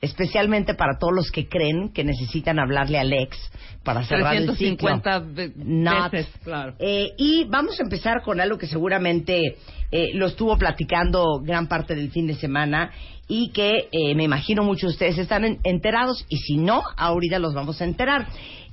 Especialmente 0.00 0.74
para 0.74 0.98
todos 0.98 1.14
los 1.14 1.30
que 1.30 1.48
creen 1.48 1.90
que 1.94 2.04
necesitan 2.04 2.58
hablarle 2.58 2.98
al 2.98 3.10
ex 3.12 3.38
para 3.84 4.04
cerrar 4.04 4.34
el 4.36 4.54
ciclo. 4.56 5.00
350 5.00 5.18
ve- 5.20 5.52
Not. 5.56 6.12
veces, 6.12 6.34
claro. 6.42 6.74
Eh, 6.78 7.12
y 7.16 7.44
vamos 7.44 7.80
a 7.80 7.84
empezar 7.84 8.20
con 8.22 8.38
algo 8.40 8.58
que 8.58 8.66
seguramente 8.66 9.56
eh, 9.90 10.10
lo 10.14 10.26
estuvo 10.26 10.58
platicando 10.58 11.40
gran 11.42 11.68
parte 11.68 11.94
del 11.94 12.10
fin 12.10 12.26
de 12.26 12.34
semana 12.34 12.90
y 13.28 13.50
que 13.52 13.88
eh, 13.92 14.14
me 14.14 14.24
imagino 14.24 14.62
muchos 14.64 14.90
de 14.90 14.94
ustedes 14.94 15.18
están 15.18 15.44
en- 15.44 15.58
enterados 15.64 16.24
y 16.28 16.38
si 16.38 16.56
no, 16.56 16.82
ahorita 16.96 17.38
los 17.38 17.54
vamos 17.54 17.80
a 17.80 17.84
enterar. 17.84 18.26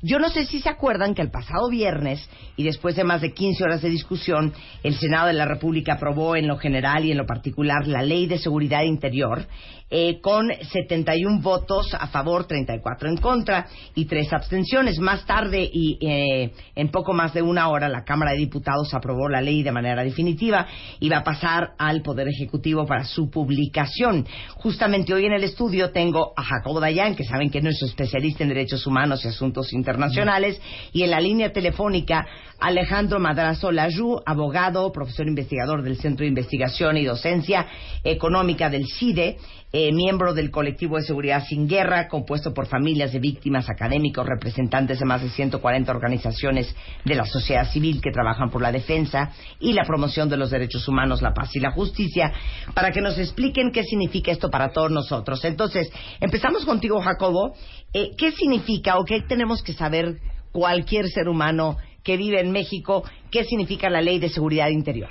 Yo 0.03 0.17
no 0.17 0.29
sé 0.29 0.45
si 0.47 0.59
se 0.59 0.69
acuerdan 0.69 1.13
que 1.13 1.21
el 1.21 1.29
pasado 1.29 1.69
viernes 1.69 2.27
y 2.57 2.63
después 2.63 2.95
de 2.95 3.03
más 3.03 3.21
de 3.21 3.33
15 3.33 3.63
horas 3.63 3.81
de 3.83 3.89
discusión, 3.89 4.51
el 4.81 4.95
Senado 4.95 5.27
de 5.27 5.33
la 5.33 5.45
República 5.45 5.93
aprobó 5.93 6.35
en 6.35 6.47
lo 6.47 6.57
general 6.57 7.05
y 7.05 7.11
en 7.11 7.17
lo 7.19 7.27
particular 7.27 7.85
la 7.87 8.01
Ley 8.01 8.25
de 8.25 8.39
Seguridad 8.39 8.81
Interior 8.81 9.45
eh, 9.93 10.21
con 10.21 10.47
71 10.49 11.41
votos 11.41 11.93
a 11.93 12.07
favor, 12.07 12.45
34 12.45 13.09
en 13.09 13.17
contra 13.17 13.67
y 13.93 14.05
tres 14.05 14.31
abstenciones. 14.31 14.99
Más 14.99 15.25
tarde 15.25 15.69
y 15.71 15.97
eh, 16.01 16.51
en 16.75 16.89
poco 16.89 17.11
más 17.11 17.33
de 17.33 17.41
una 17.41 17.67
hora 17.67 17.89
la 17.89 18.05
Cámara 18.05 18.31
de 18.31 18.37
Diputados 18.37 18.93
aprobó 18.93 19.27
la 19.27 19.41
ley 19.41 19.63
de 19.63 19.73
manera 19.73 20.01
definitiva 20.01 20.65
y 21.01 21.09
va 21.09 21.17
a 21.17 21.23
pasar 21.25 21.73
al 21.77 22.01
Poder 22.01 22.29
Ejecutivo 22.29 22.85
para 22.85 23.03
su 23.03 23.29
publicación. 23.29 24.25
Justamente 24.55 25.13
hoy 25.13 25.25
en 25.25 25.33
el 25.33 25.43
estudio 25.43 25.91
tengo 25.91 26.31
a 26.37 26.43
Jacobo 26.43 26.79
Dayan, 26.79 27.15
que 27.15 27.25
saben 27.25 27.49
que 27.49 27.57
es 27.57 27.63
nuestro 27.65 27.87
especialista 27.87 28.43
en 28.43 28.49
derechos 28.49 28.87
humanos 28.87 29.25
y 29.25 29.27
asuntos 29.27 29.73
internacionales, 29.73 30.61
y 30.93 31.03
en 31.03 31.11
la 31.11 31.19
línea 31.19 31.51
telefónica 31.51 32.25
Alejandro 32.61 33.19
Madrazo 33.19 33.71
Layú, 33.71 34.21
abogado, 34.25 34.91
profesor 34.91 35.27
investigador 35.27 35.81
del 35.81 35.97
Centro 35.97 36.23
de 36.23 36.29
Investigación 36.29 36.95
y 36.95 37.03
Docencia 37.03 37.65
Económica 38.03 38.69
del 38.69 38.85
CIDE, 38.85 39.37
miembro 39.93 40.33
del 40.33 40.51
colectivo 40.51 40.97
de 40.97 41.03
seguridad 41.03 41.43
sin 41.47 41.67
guerra, 41.67 42.07
compuesto 42.07 42.53
por 42.53 42.67
familias 42.67 43.13
de 43.13 43.19
víctimas, 43.19 43.69
académicos, 43.69 44.25
representantes 44.25 44.99
de 44.99 45.05
más 45.05 45.21
de 45.21 45.29
140 45.29 45.91
organizaciones 45.91 46.75
de 47.05 47.15
la 47.15 47.25
sociedad 47.25 47.69
civil 47.71 48.01
que 48.01 48.11
trabajan 48.11 48.49
por 48.49 48.61
la 48.61 48.71
defensa 48.71 49.31
y 49.59 49.73
la 49.73 49.83
promoción 49.83 50.29
de 50.29 50.37
los 50.37 50.51
derechos 50.51 50.87
humanos, 50.87 51.21
la 51.21 51.33
paz 51.33 51.55
y 51.55 51.59
la 51.59 51.71
justicia, 51.71 52.31
para 52.73 52.91
que 52.91 53.01
nos 53.01 53.17
expliquen 53.17 53.71
qué 53.71 53.83
significa 53.83 54.31
esto 54.31 54.49
para 54.49 54.71
todos 54.71 54.91
nosotros. 54.91 55.43
Entonces, 55.45 55.89
empezamos 56.19 56.65
contigo, 56.65 56.99
Jacobo. 57.01 57.53
Eh, 57.93 58.11
¿Qué 58.17 58.31
significa 58.31 58.97
o 58.97 59.05
qué 59.05 59.21
tenemos 59.21 59.63
que 59.63 59.73
saber 59.73 60.17
cualquier 60.51 61.09
ser 61.09 61.27
humano 61.27 61.77
que 62.03 62.17
vive 62.17 62.39
en 62.39 62.51
México? 62.51 63.03
¿Qué 63.29 63.45
significa 63.45 63.89
la 63.89 64.01
ley 64.01 64.19
de 64.19 64.29
seguridad 64.29 64.69
interior? 64.69 65.09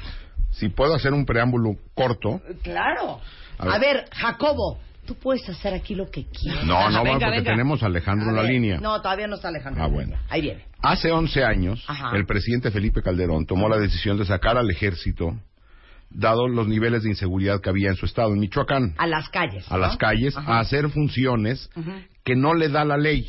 Si 0.50 0.68
puedo 0.68 0.94
hacer 0.94 1.12
un 1.12 1.24
preámbulo 1.24 1.76
corto. 1.94 2.40
Claro. 2.62 3.20
A 3.60 3.64
ver. 3.64 3.74
A 3.74 3.78
ver, 3.78 4.04
Jacobo, 4.12 4.78
tú 5.06 5.14
puedes 5.16 5.48
hacer 5.48 5.74
aquí 5.74 5.94
lo 5.94 6.10
que 6.10 6.24
quieras. 6.26 6.64
No, 6.64 6.88
no, 6.90 7.02
venga, 7.04 7.18
porque 7.26 7.38
venga. 7.38 7.50
tenemos 7.52 7.82
a 7.82 7.86
Alejandro 7.86 8.26
A 8.26 8.30
en 8.30 8.36
la 8.36 8.42
ver, 8.42 8.50
línea. 8.52 8.80
No, 8.80 9.00
todavía 9.00 9.26
no 9.26 9.36
está 9.36 9.48
Alejandro. 9.48 9.82
Ah, 9.82 9.86
bueno. 9.86 10.16
Ahí 10.28 10.40
viene. 10.40 10.64
Hace 10.82 11.10
11 11.12 11.44
años, 11.44 11.84
Ajá. 11.88 12.16
el 12.16 12.26
presidente 12.26 12.70
Felipe 12.70 13.02
Calderón 13.02 13.46
tomó 13.46 13.68
la 13.68 13.76
decisión 13.78 14.16
de 14.18 14.24
sacar 14.24 14.56
al 14.56 14.70
ejército, 14.70 15.38
dado 16.10 16.48
los 16.48 16.66
niveles 16.66 17.02
de 17.04 17.10
inseguridad 17.10 17.60
que 17.60 17.68
había 17.70 17.90
en 17.90 17.96
su 17.96 18.06
estado, 18.06 18.32
en 18.32 18.40
Michoacán, 18.40 18.94
A 18.98 19.06
las 19.06 19.28
calles. 19.28 19.70
a 19.70 19.74
¿no? 19.74 19.80
las 19.80 19.96
calles, 19.96 20.36
Ajá. 20.36 20.54
a 20.56 20.60
hacer 20.60 20.88
funciones 20.90 21.70
que 22.24 22.34
no 22.34 22.54
le 22.54 22.68
da 22.68 22.84
la 22.84 22.96
ley. 22.96 23.26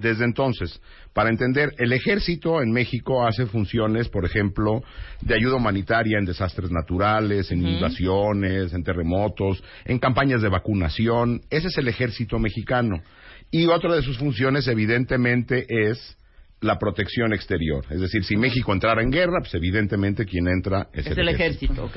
Desde 0.00 0.24
entonces, 0.24 0.80
para 1.12 1.30
entender, 1.30 1.72
el 1.78 1.92
ejército 1.92 2.62
en 2.62 2.70
México 2.70 3.26
hace 3.26 3.46
funciones, 3.46 4.08
por 4.08 4.24
ejemplo, 4.24 4.82
de 5.20 5.34
ayuda 5.34 5.56
humanitaria 5.56 6.18
en 6.18 6.24
desastres 6.24 6.70
naturales, 6.70 7.50
en 7.50 7.66
inundaciones, 7.66 8.72
en 8.72 8.84
terremotos, 8.84 9.62
en 9.84 9.98
campañas 9.98 10.42
de 10.42 10.48
vacunación. 10.48 11.40
Ese 11.50 11.68
es 11.68 11.78
el 11.78 11.88
ejército 11.88 12.38
mexicano. 12.38 13.02
Y 13.50 13.66
otra 13.66 13.96
de 13.96 14.02
sus 14.02 14.16
funciones, 14.16 14.68
evidentemente, 14.68 15.66
es 15.68 16.16
la 16.60 16.78
protección 16.78 17.32
exterior. 17.32 17.84
Es 17.90 18.00
decir, 18.00 18.22
si 18.24 18.36
México 18.36 18.72
entrara 18.72 19.02
en 19.02 19.10
guerra, 19.10 19.40
pues 19.40 19.54
evidentemente 19.54 20.24
quien 20.24 20.46
entra 20.48 20.88
es, 20.92 21.06
Es 21.06 21.18
el 21.18 21.28
ejército, 21.28 21.84
ok. 21.84 21.96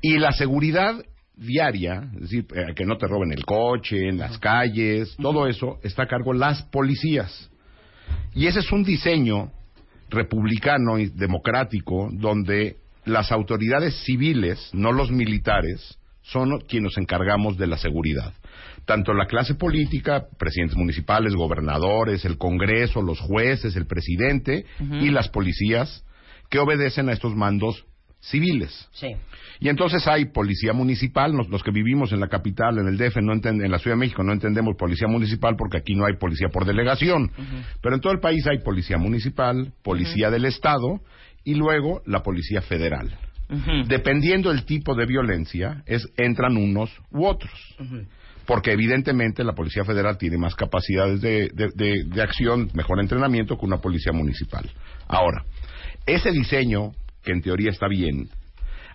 y 0.00 0.18
la 0.18 0.32
seguridad 0.32 0.94
diaria, 1.40 2.10
es 2.14 2.20
decir, 2.20 2.46
eh, 2.54 2.74
que 2.74 2.84
no 2.84 2.96
te 2.98 3.06
roben 3.06 3.32
el 3.32 3.44
coche, 3.44 4.08
en 4.08 4.18
las 4.18 4.38
calles, 4.38 5.16
todo 5.20 5.46
eso 5.46 5.78
está 5.82 6.04
a 6.04 6.06
cargo 6.08 6.32
las 6.32 6.62
policías. 6.64 7.50
Y 8.34 8.46
ese 8.46 8.60
es 8.60 8.70
un 8.70 8.84
diseño 8.84 9.50
republicano 10.10 10.98
y 10.98 11.06
democrático 11.06 12.10
donde 12.12 12.76
las 13.04 13.32
autoridades 13.32 13.94
civiles, 14.04 14.70
no 14.74 14.92
los 14.92 15.10
militares, 15.10 15.98
son 16.22 16.60
quienes 16.60 16.92
nos 16.92 16.98
encargamos 16.98 17.56
de 17.56 17.66
la 17.66 17.78
seguridad. 17.78 18.34
Tanto 18.84 19.14
la 19.14 19.26
clase 19.26 19.54
política, 19.54 20.26
presidentes 20.38 20.76
municipales, 20.76 21.34
gobernadores, 21.34 22.24
el 22.24 22.38
Congreso, 22.38 23.02
los 23.02 23.20
jueces, 23.20 23.76
el 23.76 23.86
presidente 23.86 24.64
y 24.78 25.10
las 25.10 25.28
policías 25.28 26.04
que 26.50 26.58
obedecen 26.58 27.08
a 27.08 27.12
estos 27.12 27.34
mandos 27.34 27.84
civiles. 28.20 28.88
Sí. 28.92 29.08
Y 29.60 29.68
entonces 29.68 30.06
hay 30.06 30.26
policía 30.26 30.72
municipal, 30.72 31.34
nos- 31.34 31.48
los 31.48 31.62
que 31.62 31.70
vivimos 31.70 32.12
en 32.12 32.20
la 32.20 32.28
capital, 32.28 32.78
en 32.78 32.86
el 32.88 32.96
DF, 32.96 33.16
no 33.22 33.32
enten- 33.34 33.64
en 33.64 33.70
la 33.70 33.78
Ciudad 33.78 33.96
de 33.96 34.00
México, 34.00 34.22
no 34.22 34.32
entendemos 34.32 34.76
policía 34.76 35.08
municipal 35.08 35.56
porque 35.56 35.78
aquí 35.78 35.94
no 35.94 36.04
hay 36.06 36.16
policía 36.16 36.48
por 36.48 36.64
delegación. 36.64 37.30
Pero 37.82 37.94
en 37.94 38.00
todo 38.00 38.12
el 38.12 38.20
país 38.20 38.46
hay 38.46 38.58
policía 38.58 38.98
municipal, 38.98 39.72
policía 39.82 40.30
del 40.30 40.44
Estado 40.44 41.00
y 41.44 41.54
luego 41.54 42.02
la 42.06 42.22
policía 42.22 42.60
federal. 42.62 43.16
Dependiendo 43.88 44.50
el 44.52 44.64
tipo 44.64 44.94
de 44.94 45.06
violencia, 45.06 45.82
es, 45.86 46.06
entran 46.16 46.56
unos 46.56 46.90
u 47.10 47.24
otros. 47.26 47.50
Porque 48.46 48.72
evidentemente 48.72 49.44
la 49.44 49.52
Policía 49.54 49.84
Federal 49.84 50.18
tiene 50.18 50.36
más 50.38 50.54
capacidades 50.56 51.20
de, 51.20 51.50
de- 51.54 51.70
de- 51.74 52.04
de 52.04 52.22
acción, 52.22 52.68
mejor 52.74 52.98
entrenamiento 53.00 53.56
que 53.58 53.66
una 53.66 53.78
policía 53.78 54.12
municipal. 54.12 54.68
Ahora, 55.06 55.44
ese 56.06 56.30
diseño, 56.32 56.92
que 57.22 57.32
en 57.32 57.42
teoría 57.42 57.70
está 57.70 57.88
bien, 57.88 58.28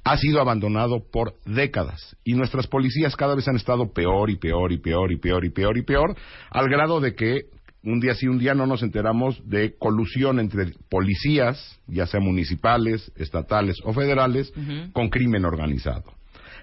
ha 0.03 0.17
sido 0.17 0.39
abandonado 0.39 1.03
por 1.11 1.33
décadas 1.45 2.15
y 2.23 2.33
nuestras 2.35 2.67
policías 2.67 3.15
cada 3.15 3.35
vez 3.35 3.47
han 3.47 3.55
estado 3.55 3.91
peor 3.91 4.29
y 4.29 4.37
peor 4.37 4.71
y 4.71 4.77
peor 4.77 5.11
y 5.11 5.17
peor 5.17 5.45
y 5.45 5.49
peor 5.49 5.77
y 5.77 5.81
peor, 5.81 6.15
al 6.51 6.69
grado 6.69 6.99
de 6.99 7.15
que 7.15 7.49
un 7.83 7.99
día 7.99 8.15
sí, 8.15 8.27
un 8.27 8.39
día 8.39 8.53
no 8.53 8.65
nos 8.65 8.81
enteramos 8.83 9.41
de 9.47 9.75
colusión 9.77 10.39
entre 10.39 10.73
policías, 10.89 11.79
ya 11.87 12.07
sea 12.07 12.19
municipales, 12.19 13.11
estatales 13.15 13.77
o 13.83 13.93
federales, 13.93 14.51
con 14.91 15.09
crimen 15.09 15.45
organizado. 15.45 16.13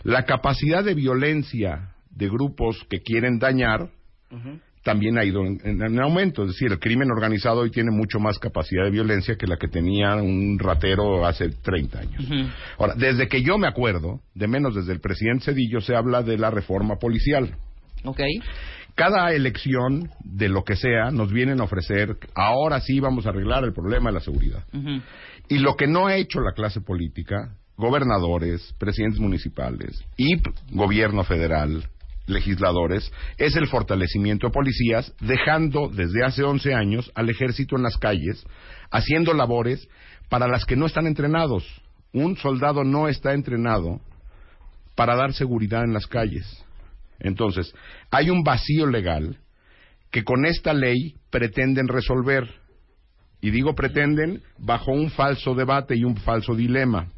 La 0.02 0.24
capacidad 0.24 0.82
de 0.82 0.94
violencia 0.94 1.94
de 2.10 2.28
grupos 2.28 2.84
que 2.90 3.00
quieren 3.00 3.38
dañar 3.38 3.90
también 4.82 5.18
ha 5.18 5.24
ido 5.24 5.44
en, 5.44 5.60
en- 5.64 5.82
en 5.82 6.00
aumento. 6.00 6.42
Es 6.42 6.48
decir, 6.50 6.72
el 6.72 6.78
crimen 6.78 7.10
organizado 7.10 7.60
hoy 7.60 7.70
tiene 7.70 7.90
mucho 7.90 8.18
más 8.18 8.38
capacidad 8.38 8.84
de 8.84 8.90
violencia 8.90 9.36
que 9.36 9.46
la 9.46 9.56
que 9.56 9.68
tenía 9.68 10.16
un 10.16 10.58
ratero 10.58 11.24
hace 11.26 11.50
30 11.50 11.98
años. 12.00 12.24
Ahora, 12.78 12.94
desde 12.96 13.28
que 13.28 13.42
yo 13.42 13.58
me 13.58 13.68
acuerdo, 13.68 14.20
de 14.34 14.48
menos 14.48 14.74
desde 14.74 14.92
el 14.92 15.00
presidente 15.00 15.44
Cedillo, 15.46 15.80
se 15.80 15.94
habla 15.94 16.22
de 16.22 16.36
la 16.38 16.50
reforma 16.50 16.96
policial. 16.96 17.54
Ok. 18.04 18.20
Cada 18.94 19.32
elección 19.32 20.10
de 20.22 20.48
lo 20.50 20.64
que 20.64 20.76
sea 20.76 21.10
nos 21.10 21.32
vienen 21.32 21.60
a 21.60 21.64
ofrecer, 21.64 22.16
ahora 22.34 22.80
sí 22.80 23.00
vamos 23.00 23.24
a 23.24 23.30
arreglar 23.30 23.64
el 23.64 23.72
problema 23.72 24.10
de 24.10 24.14
la 24.14 24.20
seguridad. 24.20 24.64
Y 25.48 25.58
lo 25.58 25.76
que 25.76 25.86
no 25.86 26.06
ha 26.08 26.16
hecho 26.16 26.40
la 26.40 26.52
clase 26.52 26.80
política, 26.82 27.54
gobernadores, 27.76 28.74
presidentes 28.78 29.18
municipales 29.20 30.04
y 30.18 30.34
gobierno 30.72 31.24
federal, 31.24 31.84
legisladores, 32.26 33.10
es 33.38 33.56
el 33.56 33.66
fortalecimiento 33.66 34.46
de 34.46 34.52
policías, 34.52 35.12
dejando 35.20 35.88
desde 35.88 36.24
hace 36.24 36.42
11 36.42 36.74
años 36.74 37.10
al 37.14 37.30
ejército 37.30 37.76
en 37.76 37.82
las 37.82 37.98
calles, 37.98 38.44
haciendo 38.90 39.34
labores 39.34 39.88
para 40.28 40.48
las 40.48 40.64
que 40.64 40.76
no 40.76 40.86
están 40.86 41.06
entrenados. 41.06 41.64
Un 42.12 42.36
soldado 42.36 42.84
no 42.84 43.08
está 43.08 43.32
entrenado 43.32 44.00
para 44.94 45.16
dar 45.16 45.32
seguridad 45.32 45.84
en 45.84 45.92
las 45.92 46.06
calles. 46.06 46.64
Entonces, 47.18 47.74
hay 48.10 48.30
un 48.30 48.42
vacío 48.42 48.86
legal 48.86 49.38
que 50.10 50.24
con 50.24 50.44
esta 50.44 50.74
ley 50.74 51.16
pretenden 51.30 51.88
resolver. 51.88 52.48
Y 53.40 53.50
digo 53.50 53.74
pretenden 53.74 54.42
bajo 54.58 54.92
un 54.92 55.10
falso 55.10 55.54
debate 55.54 55.96
y 55.96 56.04
un 56.04 56.16
falso 56.16 56.54
dilema. 56.54 57.08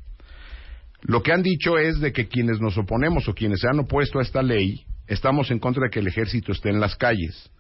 Lo 1.03 1.23
que 1.23 1.33
han 1.33 1.43
dicho 1.43 1.77
es 1.77 2.01
de 2.01 2.13
que 2.13 2.29
quienes 2.29 2.61
nos 2.61 2.79
oponemos 2.79 3.29
o 3.29 3.35
quienes 3.35 3.61
se 3.61 3.69
han 3.69 3.81
opuesto 3.81 4.21
a 4.21 4.23
esta 4.23 4.43
ley 4.43 4.87
estamos 5.07 5.51
en 5.51 5.59
contra 5.59 5.85
de 5.85 5.91
que 5.91 6.01
el 6.01 6.07
ejército 6.07 6.53
esté 6.53 6.71
en 6.71 6.81
las 6.81 6.97
calles. 6.97 7.51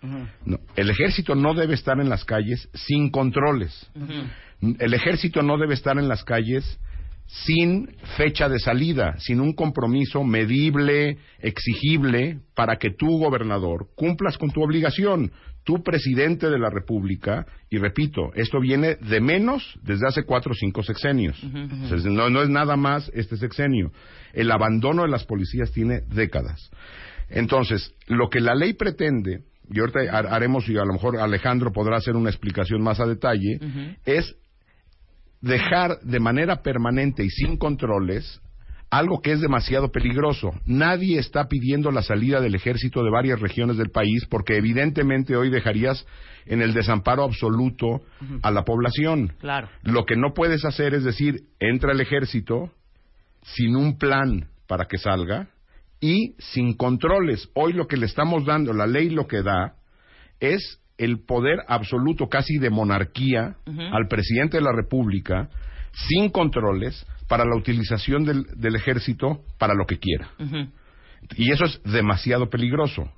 No, 0.44 0.58
el 0.76 0.90
ejército 0.90 1.34
no 1.34 1.54
debe 1.54 1.74
estar 1.74 2.00
en 2.00 2.08
las 2.08 2.24
calles 2.24 2.68
sin 2.74 3.10
controles. 3.10 3.90
El 4.78 4.94
ejército 4.94 5.42
no 5.42 5.58
debe 5.58 5.74
estar 5.74 5.98
en 5.98 6.08
las 6.08 6.24
calles 6.24 6.78
sin 7.26 7.88
fecha 8.16 8.48
de 8.48 8.58
salida, 8.58 9.14
sin 9.18 9.40
un 9.40 9.54
compromiso 9.54 10.22
medible, 10.24 11.18
exigible, 11.38 12.40
para 12.54 12.76
que 12.76 12.90
tú, 12.90 13.18
gobernador, 13.18 13.88
cumplas 13.96 14.36
con 14.38 14.50
tu 14.50 14.62
obligación. 14.62 15.32
Tú, 15.64 15.82
presidente 15.82 16.50
de 16.50 16.58
la 16.58 16.68
República, 16.68 17.46
y 17.70 17.78
repito, 17.78 18.30
esto 18.34 18.60
viene 18.60 18.96
de 18.96 19.20
menos 19.22 19.78
desde 19.82 20.06
hace 20.06 20.24
cuatro 20.24 20.52
o 20.52 20.54
cinco 20.54 20.82
sexenios. 20.82 21.42
O 21.42 21.88
sea, 21.88 22.10
no, 22.10 22.28
no 22.28 22.42
es 22.42 22.50
nada 22.50 22.76
más 22.76 23.10
este 23.14 23.38
sexenio. 23.38 23.90
El 24.34 24.50
abandono 24.50 25.02
de 25.02 25.08
las 25.08 25.24
policías 25.24 25.72
tiene 25.72 26.02
décadas. 26.08 26.70
Entonces, 27.28 27.92
lo 28.06 28.28
que 28.28 28.40
la 28.40 28.54
ley 28.54 28.74
pretende, 28.74 29.40
y 29.70 29.80
ahorita 29.80 30.00
har- 30.12 30.26
haremos, 30.26 30.68
y 30.68 30.76
a 30.76 30.84
lo 30.84 30.92
mejor 30.92 31.18
Alejandro 31.18 31.72
podrá 31.72 31.96
hacer 31.96 32.16
una 32.16 32.30
explicación 32.30 32.82
más 32.82 33.00
a 33.00 33.06
detalle, 33.06 33.58
es 34.04 34.34
dejar 35.40 35.98
de 36.02 36.20
manera 36.20 36.62
permanente 36.62 37.24
y 37.24 37.30
sin 37.30 37.56
controles 37.56 38.40
algo 38.90 39.20
que 39.20 39.32
es 39.32 39.40
demasiado 39.40 39.90
peligroso. 39.90 40.52
Nadie 40.66 41.18
está 41.18 41.48
pidiendo 41.48 41.90
la 41.90 42.02
salida 42.02 42.40
del 42.40 42.54
ejército 42.54 43.02
de 43.02 43.10
varias 43.10 43.40
regiones 43.40 43.76
del 43.76 43.90
país 43.90 44.24
porque 44.30 44.56
evidentemente 44.56 45.34
hoy 45.36 45.50
dejarías 45.50 46.06
en 46.46 46.62
el 46.62 46.74
desamparo 46.74 47.24
absoluto 47.24 48.02
a 48.42 48.50
la 48.52 48.62
población. 48.64 49.32
Claro. 49.40 49.68
Lo 49.82 50.04
que 50.04 50.14
no 50.16 50.32
puedes 50.32 50.64
hacer 50.64 50.94
es 50.94 51.02
decir, 51.02 51.40
entra 51.58 51.92
el 51.92 52.00
ejército 52.00 52.70
sin 53.42 53.74
un 53.74 53.98
plan 53.98 54.46
para 54.68 54.84
que 54.84 54.96
salga 54.98 55.48
y 56.04 56.34
sin 56.38 56.74
controles. 56.74 57.48
Hoy 57.54 57.72
lo 57.72 57.86
que 57.86 57.96
le 57.96 58.04
estamos 58.04 58.44
dando, 58.44 58.74
la 58.74 58.86
ley 58.86 59.08
lo 59.08 59.26
que 59.26 59.40
da 59.40 59.76
es 60.38 60.78
el 60.98 61.24
poder 61.24 61.60
absoluto 61.66 62.28
casi 62.28 62.58
de 62.58 62.68
monarquía 62.68 63.56
al 63.66 64.06
presidente 64.06 64.58
de 64.58 64.62
la 64.62 64.72
República 64.72 65.48
sin 65.92 66.28
controles 66.28 67.06
para 67.26 67.46
la 67.46 67.56
utilización 67.56 68.24
del, 68.24 68.44
del 68.54 68.76
ejército 68.76 69.40
para 69.58 69.72
lo 69.72 69.86
que 69.86 69.98
quiera. 69.98 70.28
Y 71.36 71.50
eso 71.50 71.64
es 71.64 71.80
demasiado 71.84 72.50
peligroso. 72.50 73.10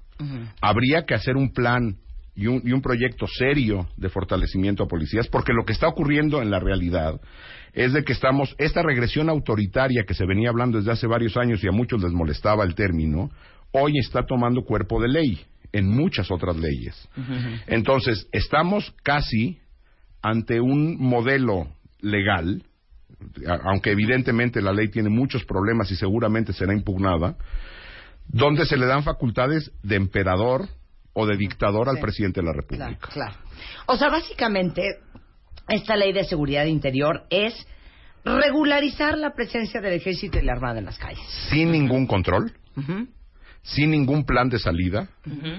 Habría 0.60 1.06
que 1.06 1.14
hacer 1.14 1.36
un 1.36 1.52
plan 1.52 1.96
y 2.36 2.46
un, 2.46 2.62
y 2.64 2.70
un 2.70 2.82
proyecto 2.82 3.26
serio 3.26 3.88
de 3.96 4.10
fortalecimiento 4.10 4.84
a 4.84 4.88
policías, 4.88 5.26
porque 5.26 5.52
lo 5.52 5.64
que 5.64 5.72
está 5.72 5.88
ocurriendo 5.88 6.40
en 6.40 6.52
la 6.52 6.60
realidad 6.60 7.20
es 7.76 7.92
de 7.92 8.02
que 8.04 8.14
estamos, 8.14 8.54
esta 8.58 8.82
regresión 8.82 9.28
autoritaria 9.28 10.04
que 10.08 10.14
se 10.14 10.24
venía 10.24 10.48
hablando 10.48 10.78
desde 10.78 10.92
hace 10.92 11.06
varios 11.06 11.36
años 11.36 11.62
y 11.62 11.68
a 11.68 11.72
muchos 11.72 12.02
les 12.02 12.10
molestaba 12.10 12.64
el 12.64 12.74
término, 12.74 13.30
hoy 13.72 13.98
está 13.98 14.24
tomando 14.24 14.62
cuerpo 14.62 14.98
de 15.00 15.08
ley 15.08 15.40
en 15.72 15.86
muchas 15.90 16.30
otras 16.30 16.56
leyes. 16.56 17.06
Entonces, 17.66 18.26
estamos 18.32 18.94
casi 19.02 19.58
ante 20.22 20.58
un 20.58 20.96
modelo 20.98 21.68
legal, 22.00 22.62
aunque 23.64 23.90
evidentemente 23.90 24.62
la 24.62 24.72
ley 24.72 24.88
tiene 24.88 25.10
muchos 25.10 25.44
problemas 25.44 25.90
y 25.90 25.96
seguramente 25.96 26.54
será 26.54 26.72
impugnada, 26.72 27.36
donde 28.26 28.64
se 28.64 28.78
le 28.78 28.86
dan 28.86 29.02
facultades 29.02 29.70
de 29.82 29.96
emperador 29.96 30.66
o 31.12 31.26
de 31.26 31.36
dictador 31.36 31.88
al 31.90 31.98
presidente 31.98 32.40
de 32.40 32.46
la 32.46 32.52
Claro, 32.52 32.68
República. 32.68 33.08
claro. 33.12 33.34
O 33.86 33.96
sea, 33.96 34.08
básicamente, 34.10 34.82
esta 35.68 35.96
ley 35.96 36.12
de 36.12 36.24
seguridad 36.24 36.64
interior 36.66 37.24
es 37.30 37.54
regularizar 38.24 39.16
la 39.18 39.34
presencia 39.34 39.80
del 39.80 39.94
ejército 39.94 40.38
y 40.38 40.42
la 40.44 40.52
armada 40.52 40.78
en 40.78 40.84
las 40.86 40.98
calles. 40.98 41.24
Sin 41.50 41.70
ningún 41.70 42.06
control, 42.06 42.52
sin 43.62 43.90
ningún 43.90 44.24
plan 44.24 44.48
de 44.48 44.58
salida, 44.58 45.08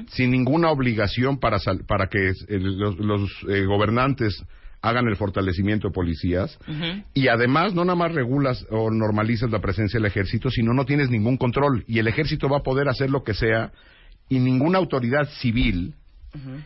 sin 0.10 0.32
ninguna 0.32 0.70
obligación 0.70 1.39
para, 1.39 1.60
sal- 1.60 1.84
para 1.88 2.08
que 2.08 2.30
eh, 2.30 2.34
los, 2.60 2.98
los, 3.00 3.30
eh, 3.50 3.65
gobernantes 3.65 4.43
hagan 4.82 5.08
el 5.08 5.15
fortalecimiento 5.15 5.88
de 5.88 5.93
policías. 5.93 6.58
Y 7.13 7.28
además 7.30 7.74
no 7.74 7.84
nada 7.84 7.96
más 7.96 8.13
regulas 8.13 8.65
o 8.70 8.91
normalizas 8.91 9.50
la 9.50 9.60
presencia 9.60 9.98
del 9.98 10.06
ejército, 10.06 10.50
sino 10.50 10.74
no 10.74 10.86
tienes 10.86 11.10
ningún 11.10 11.38
control. 11.38 11.84
Y 11.88 12.00
el 12.00 12.08
ejército 12.08 12.48
va 12.50 12.58
a 12.60 12.63
poder 12.63 12.88
hacer 12.88 13.10
lo 13.10 13.24
que 13.24 13.34
sea. 13.34 13.72
Y 14.30 14.39
ninguna 14.39 14.78
autoridad 14.78 15.28
civil 15.39 15.96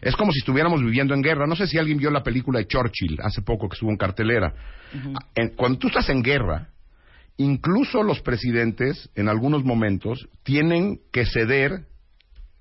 es 0.01 0.15
como 0.15 0.31
si 0.31 0.39
estuviéramos 0.39 0.81
viviendo 0.81 1.13
en 1.13 1.21
guerra. 1.21 1.47
No 1.47 1.55
sé 1.55 1.67
si 1.67 1.77
alguien 1.77 1.97
vio 1.97 2.09
la 2.11 2.23
película 2.23 2.59
de 2.59 2.67
Churchill 2.67 3.17
hace 3.23 3.41
poco 3.41 3.69
que 3.69 3.75
estuvo 3.75 3.89
en 3.91 3.97
cartelera. 3.97 4.53
En- 5.35 5.49
cuando 5.55 5.79
tú 5.79 5.87
estás 5.87 6.09
en 6.09 6.21
guerra, 6.23 6.69
incluso 7.37 8.03
los 8.03 8.21
presidentes, 8.21 9.09
en 9.15 9.29
algunos 9.29 9.63
momentos, 9.63 10.27
tienen 10.43 10.99
que 11.11 11.25
ceder 11.25 11.85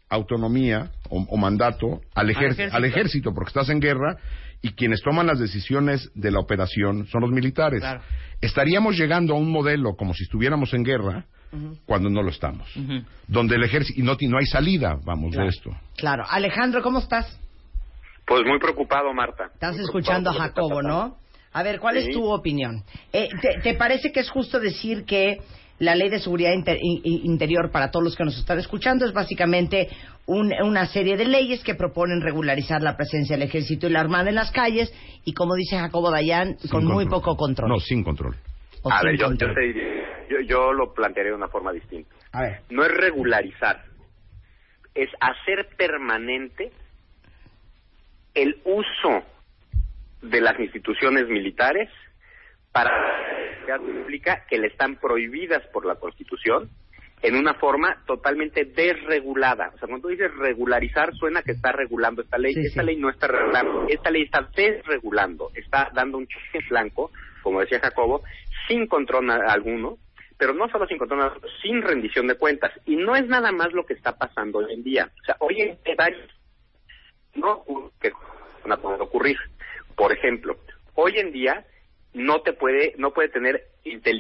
autonomía 0.09 0.91
o, 1.09 1.25
o 1.29 1.37
mandato 1.37 2.01
al, 2.15 2.31
ejer- 2.31 2.53
ejército. 2.53 2.77
al 2.77 2.85
ejército, 2.85 3.35
porque 3.35 3.49
estás 3.51 3.69
en 3.71 3.81
guerra 3.81 4.17
y 4.63 4.71
quienes 4.73 5.01
toman 5.03 5.27
las 5.27 5.39
decisiones 5.39 6.11
de 6.15 6.31
la 6.31 6.41
operación 6.41 7.07
son 7.07 7.23
los 7.23 7.31
militares. 7.31 7.81
Claro. 7.81 8.03
Estaríamos 8.41 8.97
llegando 8.97 9.35
a 9.35 9.39
un 9.39 9.51
modelo 9.51 9.95
como 9.97 10.15
si 10.15 10.25
estuviéramos 10.25 10.75
en 10.75 10.83
guerra 10.85 11.27
cuando 11.87 12.09
no 12.11 12.23
lo 12.23 12.31
estamos. 12.31 12.69
Donde 13.27 13.57
el 13.57 13.65
ejército, 13.65 14.01
y 14.01 14.03
no, 14.03 14.17
no 14.21 14.39
hay 14.39 14.47
salida, 14.47 14.99
vamos, 15.05 15.33
de 15.33 15.47
esto. 15.47 15.71
Claro. 15.97 16.25
Alejandro, 16.29 16.83
¿cómo 16.83 16.99
estás? 17.01 17.39
Pues 18.27 18.43
muy 18.47 18.59
preocupado, 18.61 19.13
Marta. 19.13 19.47
Estás 19.53 19.75
Muy 19.75 19.85
escuchando 19.85 20.31
a 20.31 20.35
Jacobo, 20.35 20.83
¿no? 20.83 21.17
A 21.53 21.63
ver, 21.65 21.81
¿cuál 21.81 21.97
es 21.97 22.09
tu 22.11 22.25
opinión? 22.31 22.85
Eh, 23.13 23.29
¿te, 23.43 23.61
te 23.61 23.75
parece 23.75 24.13
que 24.13 24.21
es 24.21 24.31
justo 24.31 24.61
decir 24.61 25.05
que 25.05 25.39
la 25.81 25.97
ley 25.97 26.09
de 26.11 26.21
seguridad 26.21 26.53
inter- 26.53 26.79
in- 26.81 27.01
in- 27.03 27.25
interior 27.27 27.71
para 27.73 27.91
todos 27.91 28.05
los 28.05 28.15
que 28.15 28.25
nos 28.25 28.39
están 28.39 28.59
escuchando 28.61 29.05
es 29.05 29.13
básicamente 29.13 29.89
un- 30.27 30.53
una 30.63 30.87
serie 30.87 31.17
de 31.17 31.25
leyes 31.25 31.65
que 31.65 31.75
proponen 31.75 32.21
regularizar 32.21 32.83
la 32.83 32.97
presencia 32.97 33.37
del 33.37 33.49
ejército 33.49 33.89
y 33.89 33.91
la 33.91 33.99
armada 34.01 34.29
en 34.29 34.37
las 34.37 34.53
calles 34.53 34.93
y, 35.25 35.33
como 35.33 35.55
dice 35.57 35.77
Jacobo 35.77 36.11
Dayan, 36.13 36.57
Sin 36.61 36.71
con 36.71 36.85
muy 36.85 37.07
poco 37.07 37.35
control? 37.37 37.69
No, 37.69 37.81
sin 37.81 38.05
control. 38.05 38.37
O 38.83 38.93
A 38.93 38.99
sin 39.01 39.07
ver, 39.09 39.17
yo, 39.17 39.21
yo, 39.23 39.27
control. 39.29 39.55
te 39.55 39.61
diría- 39.61 40.00
yo, 40.31 40.41
yo 40.41 40.73
lo 40.73 40.95
plantearé 40.95 41.31
de 41.31 41.37
una 41.37 41.49
forma 41.49 41.73
distinta. 41.73 42.15
A 42.33 42.43
ver. 42.43 42.61
No 42.71 42.85
es 42.85 42.93
regularizar, 42.93 43.85
es 44.95 45.11
hacer 45.21 45.69
permanente 45.77 46.71
el 48.35 48.61
uso 48.65 49.25
de 50.23 50.41
las 50.41 50.59
instituciones 50.61 51.29
militares 51.29 51.91
para 52.73 52.93
la 53.67 53.79
pública 53.79 54.45
que 54.49 54.59
le 54.59 54.69
están 54.69 54.97
prohibidas 54.97 55.67
por 55.73 55.85
la 55.85 55.97
Constitución 55.97 56.71
en 57.23 57.37
una 57.37 57.55
forma 57.55 58.03
totalmente 58.07 58.65
desregulada. 58.65 59.73
O 59.75 59.79
sea, 59.79 59.89
cuando 59.89 60.03
tú 60.03 60.09
dices 60.09 60.35
regularizar, 60.37 61.13
suena 61.15 61.43
que 61.43 61.53
está 61.53 61.73
regulando 61.73 62.23
esta 62.23 62.39
ley. 62.39 62.55
Sí, 62.55 62.61
esta 62.67 62.81
sí. 62.81 62.87
ley 62.87 62.97
no 62.97 63.11
está 63.11 63.27
regulando, 63.27 63.87
esta 63.89 64.11
ley 64.11 64.23
está 64.23 64.49
desregulando, 64.57 65.51
está 65.55 65.91
dando 65.93 66.19
un 66.19 66.27
cheque 66.27 66.65
blanco, 66.69 67.11
como 67.43 67.61
decía 67.61 67.81
Jacobo, 67.81 68.23
sin 68.69 68.87
control 68.87 69.31
alguno, 69.31 69.99
pero 70.41 70.55
no 70.55 70.71
solo 70.71 70.87
sin 70.87 70.97
control, 70.97 71.39
sin 71.61 71.83
rendición 71.83 72.27
de 72.27 72.35
cuentas. 72.35 72.73
Y 72.87 72.97
no 72.97 73.15
es 73.15 73.27
nada 73.27 73.53
más 73.53 73.75
lo 73.75 73.85
que 73.85 73.93
está 73.93 74.17
pasando 74.17 74.61
hoy 74.61 74.73
en 74.73 74.83
día. 74.83 75.11
O 75.21 75.25
sea, 75.27 75.37
hoy 75.39 75.61
en 75.61 75.79
día 75.85 76.17
no 77.35 77.63
que 78.01 78.11
van 78.63 78.73
a 78.73 78.79
poder 78.79 79.03
ocurrir. 79.03 79.37
Por 79.95 80.13
ejemplo, 80.13 80.57
hoy 80.95 81.19
en 81.19 81.31
día 81.31 81.67
no 82.15 82.41
te 82.41 82.55
puede 82.55 82.95
no 82.97 83.13
puede 83.13 83.29
tener 83.29 83.67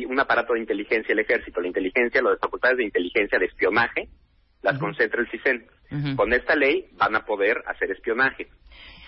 un 0.06 0.20
aparato 0.20 0.52
de 0.52 0.60
inteligencia 0.60 1.10
el 1.14 1.20
ejército, 1.20 1.58
la 1.58 1.68
inteligencia, 1.68 2.20
las 2.20 2.38
facultades 2.38 2.76
de 2.76 2.84
inteligencia 2.84 3.38
de 3.38 3.46
espionaje 3.46 4.10
las 4.60 4.78
concentra 4.78 5.22
el 5.22 5.30
CISEN. 5.30 5.66
Con 6.16 6.34
esta 6.34 6.54
ley 6.54 6.90
van 6.92 7.16
a 7.16 7.24
poder 7.24 7.64
hacer 7.66 7.90
espionaje. 7.92 8.48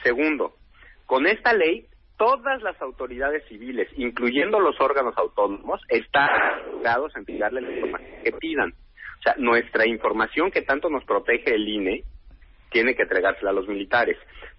Segundo, 0.02 0.56
con 1.04 1.26
esta 1.26 1.52
ley 1.52 1.86
todas 2.16 2.62
las 2.62 2.80
autoridades 2.80 3.44
civiles, 3.48 3.88
incluyendo 3.96 4.60
los 4.60 4.80
órganos 4.80 5.16
autónomos, 5.16 5.80
están 5.88 6.28
obligados 6.72 7.14
a 7.14 7.18
entregarle 7.18 7.60
la 7.60 7.72
información 7.72 8.22
que 8.24 8.32
pidan. 8.32 8.70
O 8.70 9.22
sea, 9.22 9.34
nuestra 9.38 9.86
información 9.86 10.50
que 10.50 10.62
tanto 10.62 10.88
nos 10.88 11.04
protege 11.04 11.54
el 11.54 11.68
INE 11.68 12.04
tiene 12.70 12.94
que 12.94 13.02
entregársela 13.02 13.50
a 13.50 13.54
los 13.54 13.68
militares. 13.68 14.16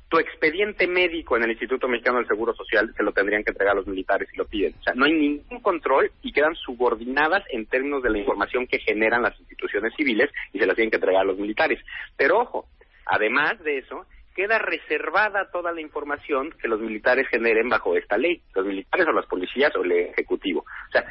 Tu 0.08 0.20
expediente 0.20 0.88
médico 0.88 1.36
en 1.36 1.44
el 1.44 1.52
Instituto 1.52 1.88
Mexicano 1.88 2.20
del 2.20 2.28
Seguro 2.28 2.54
Social 2.54 2.94
se 2.96 3.04
lo 3.04 3.12
tendrían 3.12 3.44
que 3.44 3.52
entregar 3.52 3.74
a 3.74 3.78
los 3.78 3.88
militares 3.88 4.30
si 4.30 4.38
lo 4.38 4.46
piden. 4.46 4.76
O 4.80 4.84
sea, 4.84 4.94
no 4.94 5.06
hay 5.06 5.14
ningún 5.14 5.60
control 5.60 6.12
y 6.22 6.32
quedan 6.32 6.56
subordinadas 6.56 7.44
en 7.50 7.66
términos 7.66 8.04
de 8.04 8.12
la 8.12 8.20
información 8.20 8.68
que 8.68 8.80
generan 8.80 9.24
las 9.24 9.38
instituciones 9.40 9.94
civiles 9.98 10.30
y 10.54 10.60
se 10.60 10.68
las 10.68 10.76
tienen 10.76 10.92
que 10.92 10.98
entregar 10.98 11.22
a 11.22 11.26
los 11.26 11.40
militares. 11.40 11.80
Pero 12.16 12.40
ojo, 12.40 12.68
además 13.06 13.62
de 13.64 13.80
eso, 13.80 14.06
queda 14.34 14.60
reservada 14.60 15.50
toda 15.52 15.72
la 15.72 15.82
información 15.82 16.52
que 16.62 16.68
los 16.68 16.80
militares 16.80 17.28
generen 17.30 17.70
bajo 17.70 17.96
esta 17.96 18.18
ley, 18.18 18.42
los 18.54 18.66
militares 18.66 19.08
o 19.08 19.12
las 19.12 19.26
policías 19.26 19.76
o 19.76 19.84
el 19.84 19.92
ejecutivo. 19.92 20.62
O 20.62 20.92
sea, 20.92 21.06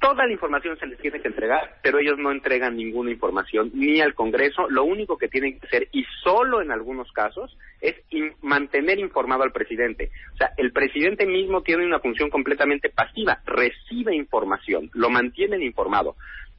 toda 0.00 0.26
la 0.26 0.32
información 0.32 0.78
se 0.78 0.86
les 0.86 0.98
tiene 0.98 1.20
que 1.20 1.28
entregar, 1.28 1.76
pero 1.82 1.98
ellos 1.98 2.18
no 2.18 2.32
entregan 2.32 2.76
ninguna 2.76 3.10
información 3.10 3.70
ni 3.74 4.00
al 4.00 4.14
Congreso. 4.14 4.68
Lo 4.68 4.84
único 4.84 5.18
que 5.18 5.28
tienen 5.28 5.58
que 5.58 5.66
hacer, 5.66 5.88
y 5.92 6.04
solo 6.22 6.62
en 6.62 6.72
algunos 6.72 7.12
casos, 7.12 7.56
es 7.80 7.96
mantener 8.40 8.98
informado 8.98 9.42
al 9.42 9.52
presidente. 9.52 10.10
O 10.34 10.36
sea, 10.36 10.52
el 10.56 10.72
presidente 10.72 11.26
mismo 11.26 11.62
tiene 11.62 11.84
una 11.84 12.00
función 12.00 12.30
completamente 12.30 12.88
pasiva, 12.88 13.40
recibe 13.44 14.14
información, 14.16 14.90
lo 14.94 15.10
mantienen 15.10 15.62
informado. 15.62 16.16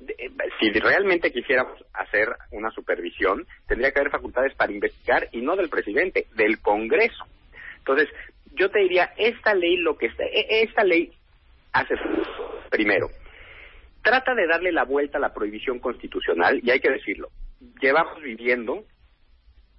Eh, 0.08 0.30
Si 0.60 0.70
realmente 0.72 1.32
quisiéramos 1.32 1.84
hacer 1.94 2.30
una 2.52 2.72
supervisión, 2.72 3.46
tendría 3.68 3.92
que 3.92 4.00
haber 4.00 4.12
facultades 4.12 4.54
para 4.56 4.72
investigar 4.72 5.28
y 5.32 5.42
no 5.42 5.56
del 5.56 5.70
presidente, 5.70 6.28
del 6.36 6.60
Congreso. 6.62 7.26
Entonces, 7.80 8.10
yo 8.54 8.70
te 8.70 8.80
diría, 8.80 9.14
esta 9.18 9.54
ley 9.54 9.78
lo 9.78 9.98
que 9.98 10.08
está, 10.08 10.24
e- 10.24 10.64
esta 10.64 10.84
ley 10.84 11.12
hace 11.74 11.96
primero, 12.70 13.10
trata 14.04 14.34
de 14.36 14.48
darle 14.48 14.72
la 14.72 14.84
vuelta 14.84 15.18
a 15.18 15.22
la 15.22 15.34
prohibición 15.34 15.80
constitucional, 15.80 16.60
y 16.64 16.70
hay 16.72 16.80
que 16.80 16.92
decirlo, 16.92 17.30
llevamos 17.82 18.22
viviendo 18.22 18.84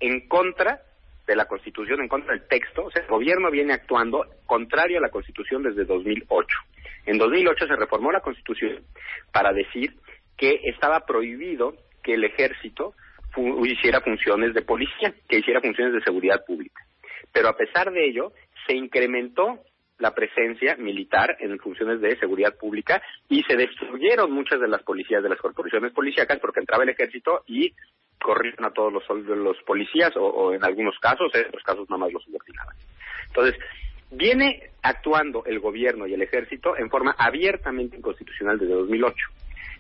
en 0.01 0.27
contra 0.29 0.81
de 1.27 1.37
la 1.37 1.45
Constitución, 1.47 2.01
en 2.01 2.09
contra 2.09 2.33
del 2.35 2.47
texto, 2.49 2.85
o 2.87 2.91
sea, 2.91 3.03
el 3.03 3.09
gobierno 3.09 3.51
viene 3.51 3.73
actuando 3.73 4.27
contrario 4.47 4.99
a 4.99 5.01
la 5.01 5.11
Constitución 5.11 5.63
desde 5.63 5.85
2008. 5.85 6.59
En 7.07 7.19
2008 7.19 7.67
se 7.67 7.77
reformó 7.77 8.11
la 8.11 8.21
Constitución 8.21 8.83
para 9.33 9.53
decir 9.53 9.95
que 10.43 10.59
estaba 10.65 11.07
prohibido 11.07 11.73
que 12.03 12.15
el 12.15 12.25
ejército 12.25 12.95
hiciera 13.65 14.01
funciones 14.01 14.53
de 14.55 14.63
policía, 14.63 15.15
que 15.29 15.39
hiciera 15.39 15.61
funciones 15.61 15.95
de 15.95 16.03
seguridad 16.03 16.45
pública. 16.45 16.85
Pero 17.33 17.47
a 17.47 17.57
pesar 17.57 17.93
de 17.93 18.09
ello, 18.09 18.33
se 18.67 18.75
incrementó 18.75 19.61
la 19.99 20.13
presencia 20.13 20.75
militar 20.75 21.37
en 21.39 21.57
funciones 21.61 22.01
de 22.01 22.19
seguridad 22.19 22.57
pública 22.59 23.01
y 23.29 23.45
se 23.45 23.55
destruyeron 23.55 24.33
muchas 24.33 24.59
de 24.59 24.67
las 24.67 24.83
policías 24.83 25.23
de 25.23 25.29
las 25.29 25.39
corporaciones 25.39 25.93
policíacas 25.93 26.41
porque 26.41 26.59
entraba 26.59 26.83
el 26.83 26.89
ejército 26.89 27.45
y 27.47 27.73
corrían 28.21 28.65
a 28.65 28.73
todos 28.73 28.93
los, 28.93 29.05
los 29.29 29.57
policías 29.63 30.11
o, 30.17 30.25
o 30.25 30.55
en 30.55 30.65
algunos 30.65 30.99
casos, 30.99 31.33
en 31.35 31.47
otros 31.47 31.63
casos 31.63 31.89
nada 31.89 32.01
más 32.01 32.13
los 32.13 32.25
subordinaban. 32.25 32.75
Entonces, 33.29 33.55
viene 34.11 34.71
actuando 34.83 35.45
el 35.47 35.61
gobierno 35.61 36.09
y 36.09 36.15
el 36.15 36.23
ejército 36.23 36.77
en 36.77 36.91
forma 36.91 37.15
abiertamente 37.17 37.97
inconstitucional 37.97 38.59
desde 38.59 38.75
2008. 38.75 39.15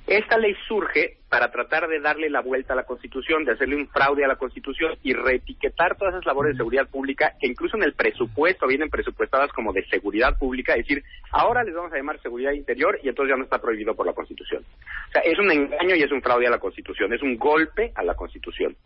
Esta 0.06 0.36
ley 0.36 0.54
surge 0.66 1.18
para 1.28 1.50
tratar 1.50 1.88
de 1.88 2.00
darle 2.00 2.28
la 2.28 2.40
vuelta 2.40 2.72
a 2.72 2.76
la 2.76 2.84
Constitución, 2.84 3.44
de 3.44 3.52
hacerle 3.52 3.76
un 3.76 3.88
fraude 3.88 4.24
a 4.24 4.28
la 4.28 4.36
Constitución 4.36 4.98
y 5.02 5.14
reetiquetar 5.14 5.96
todas 5.96 6.14
esas 6.14 6.26
labores 6.26 6.52
de 6.52 6.58
seguridad 6.58 6.88
pública 6.90 7.34
que 7.40 7.46
incluso 7.46 7.76
en 7.76 7.84
el 7.84 7.94
presupuesto 7.94 8.66
vienen 8.66 8.90
presupuestadas 8.90 9.50
como 9.52 9.72
de 9.72 9.86
seguridad 9.86 10.36
pública, 10.36 10.74
es 10.74 10.86
decir, 10.86 11.04
ahora 11.30 11.62
les 11.62 11.74
vamos 11.74 11.92
a 11.92 11.96
llamar 11.96 12.20
seguridad 12.20 12.52
interior 12.52 12.98
y 13.02 13.08
entonces 13.08 13.32
ya 13.32 13.38
no 13.38 13.44
está 13.44 13.60
prohibido 13.60 13.94
por 13.94 14.04
la 14.04 14.12
Constitución. 14.12 14.64
O 15.08 15.12
sea, 15.12 15.22
es 15.22 15.38
un 15.38 15.50
engaño 15.50 15.94
y 15.94 16.02
es 16.02 16.10
un 16.10 16.20
fraude 16.20 16.48
a 16.48 16.50
la 16.50 16.58
Constitución, 16.58 17.12
es 17.12 17.22
un 17.22 17.38
golpe 17.38 17.92
a 17.94 18.02
la 18.02 18.14
Constitución. 18.14 18.76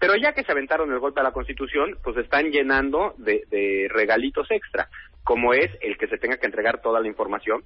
Pero 0.00 0.16
ya 0.16 0.32
que 0.32 0.42
se 0.42 0.52
aventaron 0.52 0.92
el 0.92 0.98
golpe 0.98 1.20
a 1.20 1.24
la 1.24 1.32
Constitución, 1.32 1.96
pues 2.02 2.16
están 2.16 2.50
llenando 2.50 3.14
de, 3.18 3.44
de 3.50 3.88
regalitos 3.88 4.50
extra, 4.50 4.88
como 5.22 5.54
es 5.54 5.70
el 5.80 5.96
que 5.96 6.08
se 6.08 6.18
tenga 6.18 6.36
que 6.36 6.46
entregar 6.46 6.82
toda 6.82 7.00
la 7.00 7.08
información, 7.08 7.64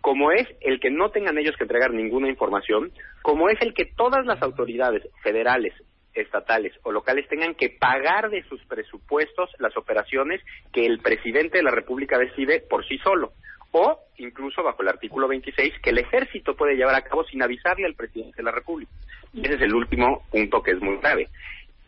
como 0.00 0.32
es 0.32 0.46
el 0.60 0.80
que 0.80 0.90
no 0.90 1.10
tengan 1.10 1.38
ellos 1.38 1.56
que 1.56 1.64
entregar 1.64 1.92
ninguna 1.92 2.28
información, 2.28 2.92
como 3.22 3.48
es 3.48 3.60
el 3.60 3.74
que 3.74 3.84
todas 3.84 4.24
las 4.26 4.40
autoridades 4.42 5.06
federales, 5.22 5.74
estatales 6.14 6.72
o 6.82 6.92
locales 6.92 7.28
tengan 7.28 7.54
que 7.54 7.70
pagar 7.70 8.30
de 8.30 8.42
sus 8.44 8.62
presupuestos 8.64 9.50
las 9.58 9.76
operaciones 9.76 10.40
que 10.72 10.86
el 10.86 10.98
presidente 11.00 11.58
de 11.58 11.64
la 11.64 11.70
República 11.70 12.18
decide 12.18 12.60
por 12.60 12.86
sí 12.86 12.98
solo, 12.98 13.32
o 13.72 13.98
incluso 14.16 14.62
bajo 14.62 14.82
el 14.82 14.88
artículo 14.88 15.28
26 15.28 15.74
que 15.82 15.90
el 15.90 15.98
ejército 15.98 16.56
puede 16.56 16.74
llevar 16.74 16.94
a 16.94 17.02
cabo 17.02 17.24
sin 17.24 17.42
avisarle 17.42 17.86
al 17.86 17.94
presidente 17.94 18.38
de 18.38 18.42
la 18.42 18.52
República. 18.52 18.90
Y 19.32 19.46
ese 19.46 19.54
es 19.54 19.62
el 19.62 19.74
último 19.74 20.24
punto 20.30 20.62
que 20.62 20.72
es 20.72 20.80
muy 20.80 20.96
grave. 20.96 21.28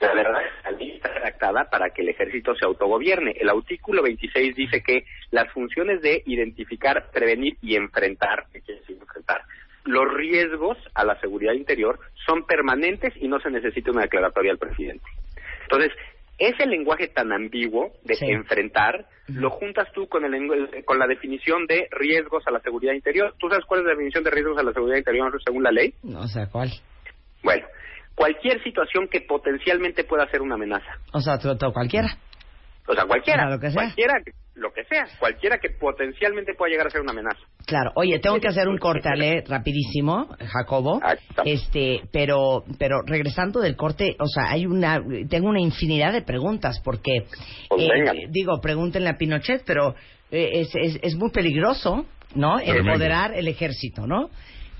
La 0.03 0.15
verdad, 0.15 0.41
la 0.65 0.71
ley 0.73 0.91
está 0.97 1.09
redactada 1.09 1.71
para 1.71 1.91
que 1.91 2.03
el 2.03 2.09
ejército 2.09 2.55
se 2.57 2.65
autogobierne. 2.65 3.33
El 3.39 3.49
artículo 3.49 4.03
26 4.03 4.55
dice 4.57 4.83
que 4.83 5.05
las 5.31 5.51
funciones 5.53 6.01
de 6.03 6.23
identificar, 6.27 7.11
prevenir 7.13 7.57
y 7.63 7.77
enfrentar, 7.77 8.45
¿qué 8.53 8.61
quiere 8.61 8.81
decir 8.81 8.97
enfrentar? 9.01 9.43
Los 9.85 10.13
riesgos 10.15 10.77
a 10.95 11.05
la 11.05 11.19
seguridad 11.21 11.53
interior 11.55 11.99
son 12.27 12.45
permanentes 12.47 13.13
y 13.17 13.29
no 13.29 13.41
se 13.41 13.51
necesita 13.51 13.91
una 13.91 14.03
declaratoria 14.03 14.53
al 14.53 14.59
presidente. 14.59 15.05
Entonces, 15.63 15.93
ese 16.39 16.67
lenguaje 16.67 17.09
tan 17.09 17.33
ambiguo 17.33 17.93
de 18.05 18.15
Sí. 18.15 18.27
enfrentar, 18.27 19.07
lo 19.29 19.51
juntas 19.51 19.89
tú 19.93 20.09
con, 20.09 20.25
el, 20.25 20.85
con 20.85 20.99
la 20.99 21.07
definición 21.07 21.67
de 21.67 21.87
riesgos 21.93 22.43
a 22.47 22.51
la 22.51 22.61
seguridad 22.61 22.93
interior. 22.95 23.35
¿Tú 23.39 23.49
sabes 23.49 23.65
cuál 23.65 23.81
es 23.81 23.87
la 23.87 23.93
definición 23.93 24.25
de 24.25 24.31
riesgos 24.31 24.59
a 24.59 24.63
la 24.65 24.73
seguridad 24.73 24.99
interior 24.99 25.41
según 25.45 25.63
la 25.63 25.71
ley? 25.71 25.95
No 26.03 26.27
sé 26.27 26.47
cuál. 26.51 26.69
Bueno, 27.45 27.65
cualquier 28.15 28.63
situación 28.63 29.09
que 29.11 29.21
potencialmente 29.23 30.05
pueda 30.05 30.29
ser 30.29 30.43
una 30.43 30.55
amenaza. 30.55 30.99
O 31.13 31.21
sea, 31.21 31.39
tú- 31.39 31.57
cualquiera. 31.73 32.17
O 32.87 32.95
sea, 32.95 33.05
cualquiera, 33.07 33.45
O 33.45 33.47
sea, 33.47 33.55
lo 33.55 33.61
que 33.61 33.71
sea. 33.71 33.75
cualquiera, 33.83 34.15
lo 34.57 34.73
que 34.73 34.85
sea, 34.85 35.05
cualquiera 35.21 35.59
que 35.59 35.71
potencialmente 35.71 36.53
pueda 36.55 36.71
llegar 36.73 36.89
a 36.89 36.91
ser 36.91 37.01
una 37.01 37.13
amenaza. 37.13 37.39
Claro. 37.65 37.93
Oye, 37.95 38.19
tengo 38.19 38.41
que 38.41 38.49
hacer 38.49 38.67
un 38.69 38.77
corte, 38.79 39.09
Ale, 39.09 39.45
rapidísimo, 39.47 40.29
Jacobo. 40.49 41.01
Este, 41.45 42.03
pero, 42.13 42.65
pero 42.79 43.03
regresando 43.07 43.61
del 43.61 43.77
corte, 43.77 44.17
o 44.19 44.27
sea, 44.27 44.51
hay 44.51 44.67
una, 44.67 45.01
tengo 45.29 45.49
una 45.49 45.61
infinidad 45.61 46.13
de 46.13 46.23
preguntas 46.23 46.81
porque, 46.85 47.25
Pues 47.69 47.83
eh, 47.89 48.27
digo, 48.31 48.61
pregúntenle 48.61 49.11
a 49.11 49.17
Pinochet, 49.17 49.63
pero 49.65 49.95
eh, 50.33 50.51
es, 50.55 50.75
es, 50.75 50.99
es 51.03 51.15
muy 51.15 51.31
peligroso, 51.31 52.05
¿no? 52.35 52.59
Empoderar 52.59 53.33
el 53.35 53.47
ejército, 53.47 54.07
¿no? 54.09 54.29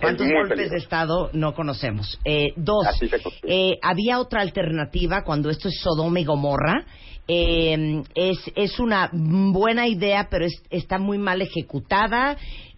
¿Cuántos 0.01 0.27
golpes 0.27 0.49
peligroso. 0.49 0.73
de 0.73 0.79
Estado 0.79 1.31
no 1.33 1.55
conocemos? 1.55 2.19
Eh, 2.25 2.53
dos, 2.57 2.87
eh, 3.45 3.79
había 3.83 4.19
otra 4.19 4.41
alternativa 4.41 5.23
cuando 5.25 5.49
esto 5.51 5.69
es 5.69 5.81
Sodoma 5.81 6.19
y 6.21 6.25
Gomorra. 6.25 6.85
Eh, 7.29 8.03
es, 8.17 8.39
es 8.57 8.81
una 8.81 9.09
buena 9.13 9.87
idea, 9.87 10.27
pero 10.29 10.45
es- 10.45 10.61
está 10.71 10.99
muy 10.99 11.19
mal 11.19 11.41
ejecutada. 11.41 12.37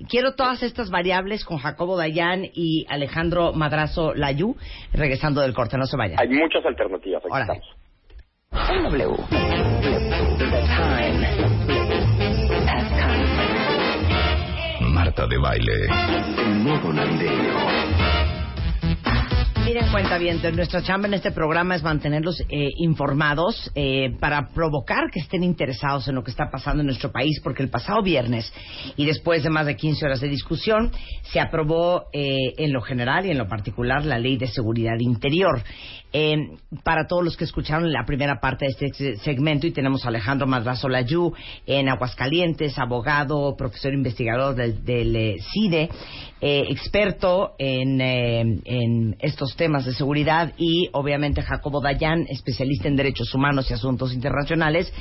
Quiero 0.09 0.35
todas 0.35 0.63
estas 0.63 0.91
variables 0.91 1.47
con 1.47 1.57
Jacobo 1.57 1.97
Dayan 1.97 2.45
y 2.53 2.85
Alejandro 2.91 3.55
Madrazo 3.55 4.13
Layú, 4.15 4.55
regresando 4.93 5.41
del 5.41 5.55
corte, 5.55 5.79
no 5.79 5.87
se 5.87 5.97
vayan. 5.97 6.21
Hay 6.21 6.29
muchas 6.29 6.65
alternativas. 6.67 7.23
Aquí 7.25 7.41
estamos. 7.41 7.65
W. 8.93 9.17
The 10.39 11.54
Marta 15.15 15.29
de 15.29 15.39
baile. 15.39 15.73
En 16.39 16.65
modo 16.65 16.93
navideño. 16.93 17.55
Miren, 19.65 19.91
cuenta 19.93 20.19
bien, 20.19 20.41
nuestra 20.57 20.83
chamba 20.83 21.07
en 21.07 21.15
este 21.15 21.31
programa 21.31 21.77
es 21.77 21.83
mantenerlos 21.85 22.41
eh, 22.49 22.71
informados 22.79 23.71
eh, 23.77 24.11
para 24.19 24.49
provocar 24.53 25.11
que 25.13 25.21
estén 25.21 25.45
interesados 25.45 26.09
en 26.09 26.17
lo 26.17 26.25
que 26.25 26.33
está 26.33 26.51
pasando 26.51 26.81
en 26.81 26.87
nuestro 26.87 27.13
país, 27.13 27.41
porque 27.45 27.63
el 27.63 27.71
pasado 27.71 28.03
viernes 28.03 28.53
y 28.97 29.07
después 29.07 29.45
de 29.45 29.51
más 29.51 29.67
de 29.67 29.77
15 29.77 30.05
horas 30.05 30.21
de 30.21 30.29
discusión 30.29 30.91
se 31.23 31.39
aprobó 31.39 32.07
eh, 32.13 32.37
en 32.59 32.73
lo 32.73 32.83
general 32.83 33.25
y 33.25 33.31
en 33.31 33.39
lo 33.39 33.47
particular 33.47 34.05
la 34.05 34.19
Ley 34.19 34.37
de 34.37 34.49
Seguridad 34.49 34.99
Interior. 34.99 35.63
Eh, 36.17 36.37
para 36.85 37.09
todos 37.09 37.25
los 37.25 37.37
que 37.37 37.43
escucharon 37.43 37.93
la 37.93 38.05
primera 38.07 38.39
parte 38.41 38.67
de 38.67 38.71
este 38.71 38.95
se- 38.95 39.17
segmento, 39.17 39.67
y 39.67 39.73
tenemos 39.73 40.05
a 40.05 40.09
Alejandro 40.11 40.47
Madrazo 40.47 40.89
Layú 40.89 41.33
en 41.67 41.89
Aguascalientes, 41.89 42.79
abogado, 42.79 43.57
profesor 43.57 43.93
investigador 43.93 44.55
del, 44.55 44.85
del 44.85 45.17
eh, 45.17 45.37
CIDE, 45.53 45.91
eh, 46.41 46.67
experto 46.69 47.55
en, 47.59 48.01
eh, 48.01 48.61
en 48.65 49.17
estos 49.19 49.57
temas 49.57 49.87
de 49.87 49.93
seguridad, 49.93 50.53
y 50.57 50.89
obviamente 50.93 51.43
Jacobo 51.43 51.81
Dayan, 51.81 52.27
especialista 52.29 52.87
en 52.87 52.95
derechos 52.95 53.35
humanos 53.35 53.69
y 53.69 53.75
asuntos 53.75 54.15
internacionales. 54.15 54.93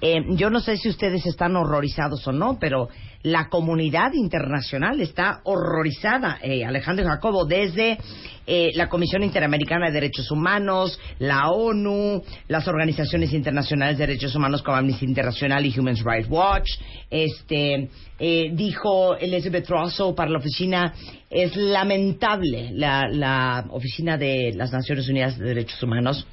Eh, 0.00 0.22
yo 0.30 0.50
no 0.50 0.60
sé 0.60 0.76
si 0.76 0.88
ustedes 0.88 1.26
están 1.26 1.56
horrorizados 1.56 2.26
o 2.26 2.32
no, 2.32 2.58
pero 2.58 2.88
la 3.22 3.48
comunidad 3.48 4.12
internacional 4.14 5.00
está 5.00 5.40
horrorizada, 5.44 6.38
eh, 6.42 6.64
Alejandro 6.64 7.06
Jacobo, 7.06 7.44
desde 7.44 7.98
eh, 8.46 8.70
la 8.74 8.88
Comisión 8.88 9.22
Interamericana 9.22 9.86
de 9.86 9.92
Derechos 9.92 10.30
Humanos, 10.30 10.98
la 11.18 11.50
ONU, 11.50 12.22
las 12.48 12.66
organizaciones 12.66 13.32
internacionales 13.34 13.98
de 13.98 14.06
derechos 14.06 14.34
humanos 14.34 14.62
como 14.62 14.78
Amnesty 14.78 15.04
International 15.04 15.64
y 15.66 15.78
Human 15.78 15.96
Rights 15.96 16.30
Watch. 16.30 16.70
Este 17.10 17.90
eh, 18.18 18.50
dijo 18.54 19.16
Elizabeth 19.16 19.68
Russell 19.68 20.14
para 20.14 20.30
la 20.30 20.38
oficina 20.38 20.94
es 21.28 21.54
lamentable 21.54 22.70
la, 22.72 23.06
la 23.08 23.66
oficina 23.70 24.16
de 24.16 24.52
las 24.56 24.72
Naciones 24.72 25.08
Unidas 25.08 25.38
de 25.38 25.44
Derechos 25.44 25.82
Humanos 25.82 26.26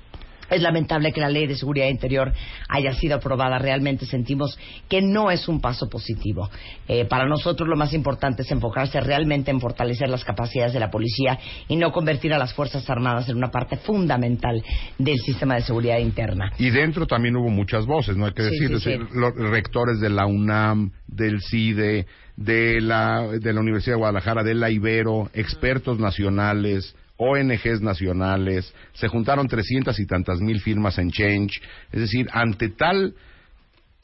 es 0.50 0.62
lamentable 0.62 1.12
que 1.12 1.22
la 1.22 1.30
ley 1.30 1.48
de 1.48 1.56
seguridad 1.56 1.88
interior 1.88 2.34
haya 2.70 2.94
sido 2.94 3.16
aprobada. 3.18 3.60
Realmente 3.60 4.06
sentimos 4.06 4.58
que 4.90 5.02
no 5.02 5.32
es 5.32 5.48
un 5.48 5.62
paso 5.62 5.90
positivo. 5.90 6.50
Eh, 6.88 7.06
para 7.06 7.28
nosotros 7.28 7.68
lo 7.68 7.76
más 7.76 7.94
importante 7.94 8.42
es 8.44 8.52
enfocarse 8.52 9.00
realmente 9.02 9.52
en 9.52 9.60
fortalecer 9.60 10.10
las 10.10 10.24
capacidades 10.24 10.74
de 10.74 10.80
la 10.80 10.90
policía 10.90 11.38
y 11.68 11.76
no 11.76 11.92
convertir 11.92 12.34
a 12.34 12.38
las 12.38 12.54
Fuerzas 12.54 12.90
Armadas 12.90 13.30
en 13.30 13.38
una 13.38 13.52
parte 13.52 13.78
fundamental 13.78 14.64
del 14.98 15.18
sistema 15.20 15.56
de 15.56 15.62
seguridad 15.62 15.98
interna. 16.00 16.52
Y 16.58 16.70
dentro 16.70 17.06
también 17.06 17.36
hubo 17.36 17.50
muchas 17.50 17.86
voces, 17.86 18.16
no 18.18 18.26
hay 18.26 18.34
que 18.34 18.44
Sí, 18.44 18.50
decir, 18.52 18.68
sí, 18.68 18.74
es 18.76 18.84
decir, 18.84 19.08
sí. 19.12 19.18
los 19.20 19.34
rectores 19.52 20.00
de 20.00 20.10
la 20.10 20.26
UNAM, 20.26 20.92
del 21.08 21.42
CIDE, 21.42 22.06
de 22.36 22.80
la, 22.82 23.28
de 23.40 23.54
la 23.54 23.60
Universidad 23.60 23.96
de 23.96 24.00
Guadalajara, 24.00 24.44
de 24.44 24.54
la 24.54 24.70
Ibero, 24.70 25.30
expertos 25.34 26.00
nacionales, 26.00 26.96
ONGs 27.18 27.82
nacionales, 27.82 28.74
se 28.94 29.08
juntaron 29.08 29.48
trescientas 29.48 30.00
y 30.00 30.06
tantas 30.06 30.40
mil 30.40 30.62
firmas 30.62 30.98
en 31.00 31.12
Change, 31.12 31.62
es 31.92 32.00
decir, 32.02 32.28
ante 32.32 32.70
tal 32.70 33.14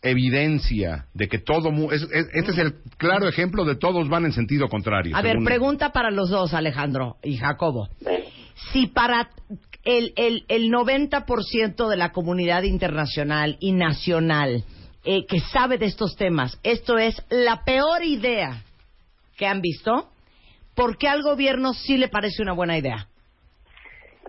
evidencia 0.01 1.05
de 1.13 1.27
que 1.29 1.39
todo 1.39 1.71
mu- 1.71 1.91
es- 1.91 2.03
es- 2.11 2.27
este 2.33 2.51
es 2.51 2.57
el 2.57 2.73
claro 2.97 3.27
ejemplo 3.27 3.63
de 3.65 3.75
todos 3.75 4.09
van 4.09 4.25
en 4.25 4.33
sentido 4.33 4.67
contrario. 4.67 5.15
A 5.15 5.21
ver, 5.21 5.37
pregunta 5.45 5.91
para 5.91 6.11
los 6.11 6.29
dos, 6.29 6.53
Alejandro 6.53 7.17
y 7.23 7.37
Jacobo. 7.37 7.87
Si 8.73 8.87
para 8.87 9.29
el, 9.85 10.13
el, 10.17 10.43
el 10.49 10.69
90% 10.71 11.87
de 11.89 11.97
la 11.97 12.11
comunidad 12.11 12.63
internacional 12.63 13.57
y 13.59 13.71
nacional 13.71 14.63
eh, 15.05 15.25
que 15.25 15.39
sabe 15.39 15.77
de 15.77 15.85
estos 15.85 16.15
temas, 16.15 16.59
esto 16.63 16.97
es 16.97 17.21
la 17.29 17.63
peor 17.63 18.03
idea 18.03 18.63
que 19.37 19.45
han 19.47 19.61
visto, 19.61 20.09
¿por 20.75 20.97
qué 20.97 21.07
al 21.07 21.21
gobierno 21.23 21.73
sí 21.73 21.97
le 21.97 22.07
parece 22.07 22.41
una 22.41 22.53
buena 22.53 22.77
idea? 22.77 23.07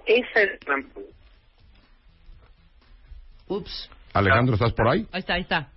Esa 0.07 0.43
es 0.43 0.51
la- 0.67 1.03
Ups. 3.47 3.91
Alejandro, 4.13 4.55
¿estás 4.55 4.73
por 4.73 4.89
ahí? 4.89 5.07
Ahí 5.13 5.21
está, 5.21 5.35
ahí 5.35 5.43
está. 5.43 5.69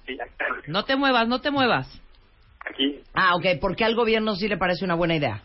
No 0.68 0.86
te 0.86 0.96
muevas, 0.96 1.28
no 1.28 1.42
te 1.42 1.52
muevas. 1.52 1.88
Aquí. 2.70 3.02
Ah, 3.14 3.36
ok. 3.36 3.60
¿Por 3.60 3.76
qué 3.76 3.84
al 3.86 3.96
gobierno 3.96 4.36
sí 4.36 4.48
le 4.48 4.58
parece 4.58 4.86
una 4.86 4.96
buena 4.96 5.16
idea? 5.16 5.42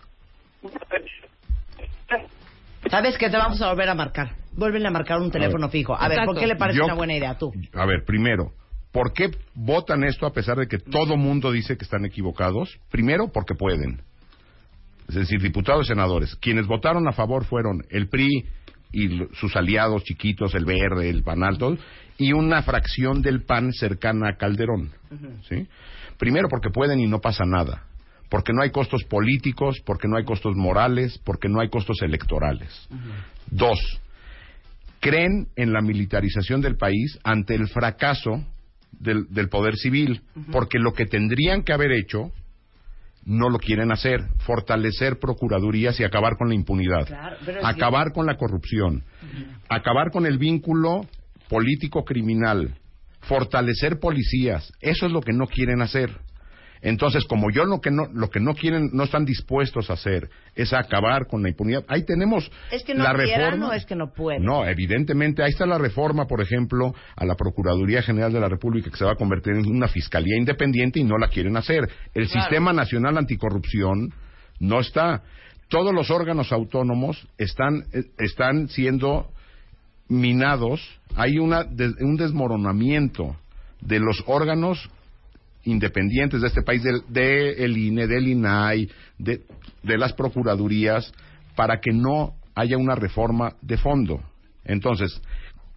¿Sabes 2.91 3.17
que 3.17 3.31
Te 3.31 3.37
vamos 3.37 3.61
a 3.63 3.69
volver 3.71 3.89
a 3.89 3.95
marcar. 3.95 4.33
Vuelven 4.53 4.85
a 4.87 4.91
marcar 4.91 5.21
un 5.21 5.31
teléfono 5.31 5.69
fijo. 5.71 5.95
A 5.95 6.09
ver, 6.09 6.25
¿por 6.27 6.39
qué 6.39 6.47
le 6.47 6.57
parece 6.57 6.79
Yo- 6.81 6.85
una 6.85 6.95
buena 6.95 7.15
idea 7.15 7.39
tú? 7.39 7.53
A 7.75 7.87
ver, 7.87 8.05
primero, 8.05 8.53
¿Por 8.93 9.15
qué 9.15 9.31
votan 9.55 10.05
esto 10.05 10.27
a 10.27 10.35
pesar 10.35 10.59
de 10.59 10.69
que 10.69 10.77
todo 10.79 11.17
mundo 11.17 11.51
dice 11.51 11.79
que 11.79 11.85
están 11.85 12.05
equivocados? 12.05 12.79
Primero, 12.91 13.29
porque 13.33 13.55
pueden. 13.55 14.03
Es 15.09 15.15
decir, 15.15 15.41
diputados 15.41 15.87
y 15.87 15.89
senadores. 15.89 16.37
Quienes 16.37 16.67
votaron 16.67 17.07
a 17.09 17.13
favor 17.13 17.45
fueron 17.45 17.83
el 17.91 18.09
PRI 18.09 18.45
y 18.93 19.09
sus 19.35 19.57
aliados 19.57 20.05
chiquitos, 20.05 20.55
el 20.55 20.65
Verde, 20.65 21.09
el 21.09 21.23
PAN 21.23 21.43
Alto, 21.43 21.77
y 22.19 22.33
una 22.33 22.63
fracción 22.63 23.23
del 23.23 23.43
PAN 23.43 23.73
cercana 23.73 24.31
a 24.31 24.37
Calderón. 24.37 24.91
¿sí? 25.49 25.67
Primero, 26.19 26.49
porque 26.49 26.71
pueden 26.71 27.01
y 27.01 27.07
no 27.07 27.21
pasa 27.21 27.45
nada. 27.45 27.85
Porque 28.29 28.53
no 28.53 28.63
hay 28.63 28.71
costos 28.71 29.05
políticos, 29.05 29.83
porque 29.85 30.09
no 30.09 30.17
hay 30.17 30.25
costos 30.25 30.57
morales, 30.57 31.19
porque 31.25 31.49
no 31.49 31.61
hay 31.61 31.69
costos 31.69 32.01
electorales. 32.01 32.89
Dos, 33.51 33.79
creen 35.01 35.49
en 35.57 35.73
la 35.73 35.83
militarización 35.83 36.61
del 36.61 36.77
país 36.77 37.19
ante 37.25 37.55
el 37.55 37.69
fracaso 37.69 38.45
del, 38.93 39.27
del 39.31 39.49
poder 39.49 39.77
civil, 39.77 40.23
porque 40.51 40.79
lo 40.79 40.93
que 40.93 41.07
tendrían 41.07 41.63
que 41.63 41.73
haber 41.73 41.93
hecho 41.93 42.31
no 43.25 43.49
lo 43.49 43.59
quieren 43.59 43.93
hacer, 43.93 44.21
fortalecer 44.39 45.19
procuradurías 45.19 45.99
y 46.01 46.05
acabar 46.05 46.37
con 46.37 46.49
la 46.49 46.55
impunidad, 46.55 47.07
Claro, 47.07 47.37
acabar 47.63 48.13
con 48.13 48.27
la 48.27 48.37
corrupción, 48.37 49.05
acabar 49.69 50.11
con 50.11 50.27
el 50.27 50.39
vínculo 50.39 51.07
político 51.49 52.05
criminal, 52.05 52.75
fortalecer 53.21 54.01
policías, 54.01 54.73
eso 54.81 55.07
es 55.07 55.13
lo 55.13 55.21
que 55.21 55.33
no 55.33 55.47
quieren 55.47 55.83
hacer. 55.83 56.11
Entonces, 56.83 57.25
como 57.27 57.51
yo 57.51 57.65
lo 57.65 57.81
que 57.81 57.91
no 57.93 58.09
lo 58.13 58.29
que 58.29 58.41
no 58.41 58.55
quieren, 58.55 58.91
no 58.93 59.05
están 59.05 59.25
dispuestos 59.25 59.89
a 59.89 59.93
hacer 59.93 60.29
es 60.57 60.73
acabar 60.73 61.27
con 61.29 61.43
la 61.43 61.49
impunidad. 61.49 61.85
Ahí 61.89 62.05
tenemos 62.05 62.51
Es 62.73 62.83
que 62.83 62.93
no 62.95 63.05
la 63.05 63.15
quieran 63.15 63.53
reforma. 63.53 63.69
o 63.69 63.73
es 63.73 63.87
que 63.87 63.95
no 63.95 64.13
pueden. 64.13 64.43
No, 64.43 64.67
evidentemente, 64.67 65.43
ahí 65.45 65.51
está 65.51 65.65
la 65.65 65.79
reforma, 65.79 66.27
por 66.27 66.41
ejemplo, 66.43 66.93
a 67.17 67.25
la 67.25 67.37
Procuraduría 67.37 68.03
General 68.03 68.33
de 68.33 68.41
la 68.41 68.49
República 68.49 68.91
que 68.91 68.97
se 68.97 69.05
va 69.05 69.13
a 69.13 69.17
convertir 69.17 69.55
en 69.55 69.67
una 69.71 69.87
fiscalía 69.89 70.37
independiente 70.37 70.99
y 70.99 71.05
no 71.05 71.17
la 71.19 71.29
quieren 71.29 71.57
hacer. 71.57 71.89
El 72.15 72.27
Claro. 72.29 72.41
Sistema 72.43 72.73
Nacional 72.73 73.17
Anticorrupción 73.17 74.13
no 74.59 74.81
está. 74.81 75.23
Todos 75.69 75.95
los 75.95 76.11
órganos 76.11 76.53
autónomos 76.53 77.27
están 77.39 77.85
eh, 77.93 78.03
están 78.19 78.69
siendo 78.69 79.31
minados. 80.09 80.81
Hay 81.15 81.39
una 81.39 81.65
un 82.01 82.17
desmoronamiento 82.17 83.37
de 83.81 84.01
los 84.01 84.23
órganos 84.27 84.91
independientes 85.65 86.41
de 86.41 86.49
este 86.49 86.63
país, 86.63 86.83
del 86.83 87.03
de 87.09 87.65
el 87.65 87.77
INE, 87.77 88.07
del 88.07 88.29
INAI, 88.29 88.89
de, 89.19 89.43
las 89.83 90.13
procuradurías, 90.13 91.13
para 91.55 91.81
que 91.81 91.93
no 91.93 92.35
haya 92.55 92.77
una 92.77 92.95
reforma 92.95 93.55
de 93.63 93.77
fondo. 93.77 94.21
Entonces, 94.65 95.21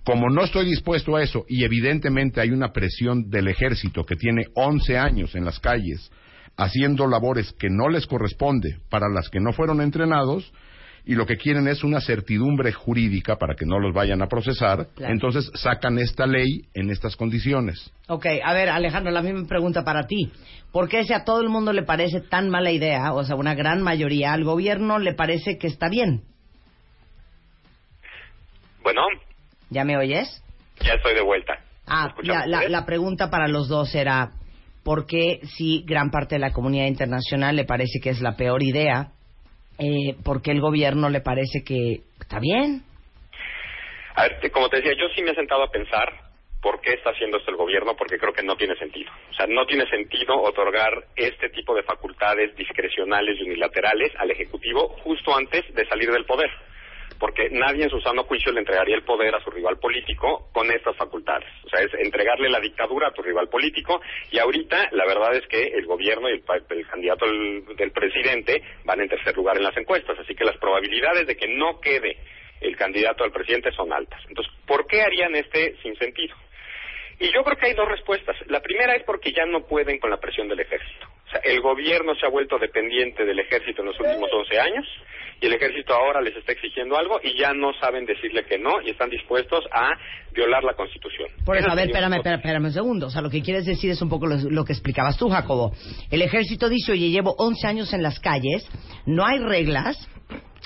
como 0.03 0.29
no 0.29 0.43
estoy 0.43 0.65
dispuesto 0.65 1.15
a 1.15 1.23
eso, 1.23 1.45
y 1.47 1.63
evidentemente 1.63 2.41
hay 2.41 2.51
una 2.51 2.71
presión 2.71 3.29
del 3.29 3.47
ejército 3.47 4.05
que 4.05 4.15
tiene 4.15 4.45
11 4.53 4.97
años 4.97 5.35
en 5.35 5.45
las 5.45 5.59
calles, 5.59 6.11
haciendo 6.57 7.07
labores 7.07 7.53
que 7.53 7.69
no 7.69 7.89
les 7.89 8.07
corresponde 8.07 8.77
para 8.89 9.09
las 9.09 9.29
que 9.29 9.39
no 9.39 9.51
fueron 9.51 9.81
entrenados, 9.81 10.53
y 11.05 11.13
lo 11.15 11.25
que 11.25 11.37
quieren 11.37 11.67
es 11.67 11.83
una 11.83 12.01
certidumbre 12.01 12.71
jurídica 12.73 13.35
para 13.37 13.55
que 13.55 13.65
no 13.65 13.79
los 13.79 13.93
vayan 13.93 14.21
a 14.21 14.27
procesar, 14.27 14.87
Claro. 14.95 15.13
entonces 15.13 15.51
sacan 15.55 15.99
esta 15.99 16.25
ley 16.25 16.63
en 16.73 16.89
estas 16.89 17.15
condiciones. 17.15 17.91
Ok, 18.07 18.25
a 18.43 18.53
ver, 18.53 18.69
Alejandro, 18.69 19.11
la 19.11 19.21
misma 19.21 19.47
pregunta 19.47 19.83
para 19.83 20.07
ti. 20.07 20.31
¿Por 20.71 20.89
qué 20.89 21.03
si 21.03 21.13
a 21.13 21.23
todo 21.23 21.41
el 21.41 21.49
mundo 21.49 21.73
le 21.73 21.83
parece 21.83 22.21
tan 22.21 22.49
mala 22.49 22.71
idea, 22.71 23.13
o 23.13 23.23
sea, 23.23 23.35
una 23.35 23.53
gran 23.55 23.81
mayoría, 23.81 24.33
al 24.33 24.43
gobierno 24.43 24.99
le 24.99 25.13
parece 25.13 25.57
que 25.57 25.67
está 25.67 25.89
bien? 25.89 26.23
Bueno, 28.83 29.01
¿Ya 29.69 29.83
me 29.83 29.97
oyes? 29.97 30.41
ya 30.83 30.93
estoy 30.93 31.15
de 31.15 31.21
vuelta. 31.21 31.53
Ah, 31.87 32.07
¿Escuchamos 32.09 32.41
la, 32.41 32.47
la- 32.47 32.57
ustedes? 32.57 32.71
la 32.71 32.85
pregunta 32.85 33.29
para 33.29 33.47
los 33.47 33.67
dos 33.67 33.93
era, 33.95 34.31
¿por 34.83 35.05
qué 35.07 35.39
si 35.57 35.83
gran 35.87 36.11
parte 36.11 36.35
de 36.35 36.39
la 36.39 36.51
comunidad 36.51 36.85
internacional 36.87 37.55
le 37.55 37.65
parece 37.65 37.99
que 38.01 38.09
es 38.11 38.21
la 38.21 38.35
peor 38.35 38.61
idea, 38.61 39.11
eh, 39.77 40.15
por 40.23 40.41
qué 40.41 40.51
el 40.51 40.61
gobierno 40.61 41.09
le 41.09 41.21
parece 41.21 41.63
que 41.63 42.01
está 42.19 42.39
bien? 42.39 42.83
A 44.15 44.23
ver, 44.23 44.51
como 44.51 44.69
te 44.69 44.77
decía, 44.77 44.93
yo 44.93 45.07
sí 45.15 45.21
me 45.21 45.31
he 45.31 45.35
sentado 45.35 45.63
a 45.63 45.71
pensar 45.71 46.25
por 46.61 46.81
qué 46.81 46.93
está 46.93 47.11
haciendo 47.11 47.37
esto 47.37 47.51
el 47.51 47.57
gobierno, 47.57 47.95
porque 47.95 48.17
creo 48.17 48.33
que 48.33 48.41
no 48.41 48.55
tiene 48.55 48.75
sentido. 48.77 49.11
O 49.29 49.33
sea, 49.35 49.45
no 49.45 49.67
tiene 49.67 49.87
sentido 49.87 50.33
otorgar 50.41 50.91
este 51.15 51.49
tipo 51.49 51.75
de 51.75 51.83
facultades 51.83 52.55
discrecionales 52.55 53.37
y 53.39 53.43
unilaterales 53.43 54.11
al 54.17 54.31
Ejecutivo 54.31 54.87
justo 55.03 55.35
antes 55.35 55.61
de 55.75 55.85
salir 55.85 56.09
del 56.11 56.25
poder. 56.25 56.49
Porque 57.19 57.49
nadie 57.49 57.83
en 57.83 57.89
su 57.89 57.99
sano 58.01 58.23
juicio 58.23 58.51
le 58.51 58.59
entregaría 58.59 58.95
el 58.95 59.03
poder 59.03 59.33
a 59.35 59.43
su 59.43 59.49
rival 59.49 59.77
político 59.77 60.49
con 60.51 60.69
estas 60.71 60.95
facultades. 60.97 61.47
O 61.65 61.69
sea, 61.69 61.81
es 61.81 61.93
entregarle 61.93 62.49
la 62.49 62.59
dictadura 62.59 63.07
a 63.07 63.13
tu 63.13 63.21
rival 63.21 63.49
político. 63.49 64.01
Y 64.31 64.39
ahorita, 64.39 64.89
la 64.91 65.05
verdad 65.05 65.35
es 65.35 65.47
que 65.47 65.63
el 65.63 65.85
gobierno 65.85 66.29
y 66.29 66.33
el, 66.33 66.43
el 66.69 66.87
candidato 66.87 67.25
del, 67.25 67.65
del 67.75 67.91
presidente 67.91 68.61
van 68.83 69.01
en 69.01 69.09
tercer 69.09 69.35
lugar 69.35 69.57
en 69.57 69.63
las 69.63 69.77
encuestas. 69.77 70.17
Así 70.19 70.35
que 70.35 70.45
las 70.45 70.57
probabilidades 70.57 71.27
de 71.27 71.35
que 71.35 71.47
no 71.47 71.79
quede 71.79 72.17
el 72.61 72.75
candidato 72.75 73.23
al 73.23 73.31
presidente 73.31 73.71
son 73.71 73.91
altas. 73.93 74.21
Entonces, 74.27 74.53
¿por 74.65 74.87
qué 74.87 75.01
harían 75.01 75.35
este 75.35 75.75
sinsentido? 75.81 76.35
Y 77.19 77.31
yo 77.33 77.43
creo 77.43 77.57
que 77.57 77.67
hay 77.67 77.73
dos 77.73 77.87
respuestas. 77.87 78.35
La 78.47 78.59
primera 78.59 78.95
es 78.95 79.03
porque 79.03 79.31
ya 79.31 79.45
no 79.45 79.65
pueden 79.65 79.99
con 79.99 80.09
la 80.09 80.17
presión 80.17 80.47
del 80.47 80.59
ejército. 80.59 81.07
O 81.27 81.29
sea, 81.29 81.39
el 81.43 81.61
gobierno 81.61 82.13
se 82.15 82.25
ha 82.25 82.29
vuelto 82.29 82.57
dependiente 82.59 83.25
del 83.25 83.39
ejército 83.39 83.81
en 83.81 83.87
los 83.87 83.99
últimos 83.99 84.29
11 84.31 84.59
años 84.59 84.85
y 85.41 85.47
el 85.47 85.53
ejército 85.53 85.93
ahora 85.93 86.21
les 86.21 86.35
está 86.35 86.51
exigiendo 86.51 86.97
algo 86.97 87.19
y 87.23 87.37
ya 87.37 87.53
no 87.53 87.73
saben 87.79 88.05
decirle 88.05 88.45
que 88.45 88.57
no 88.57 88.81
y 88.81 88.91
están 88.91 89.09
dispuestos 89.09 89.65
a 89.71 89.89
violar 90.33 90.63
la 90.63 90.73
Constitución. 90.73 91.29
Por 91.45 91.57
eso, 91.57 91.69
a 91.69 91.75
ver, 91.75 91.87
espérame, 91.87 92.15
espérame 92.15 92.65
un 92.65 92.71
segundo. 92.71 93.07
O 93.07 93.09
sea, 93.09 93.21
lo 93.21 93.29
que 93.29 93.41
quieres 93.41 93.65
decir 93.65 93.91
es 93.91 94.01
un 94.01 94.09
poco 94.09 94.27
lo, 94.27 94.37
lo 94.49 94.65
que 94.65 94.73
explicabas 94.73 95.17
tú, 95.17 95.29
Jacobo. 95.29 95.73
El 96.11 96.21
ejército 96.21 96.69
dice, 96.69 96.91
oye, 96.91 97.09
llevo 97.09 97.35
11 97.37 97.67
años 97.67 97.93
en 97.93 98.03
las 98.03 98.19
calles, 98.19 98.67
no 99.05 99.25
hay 99.25 99.39
reglas. 99.39 99.97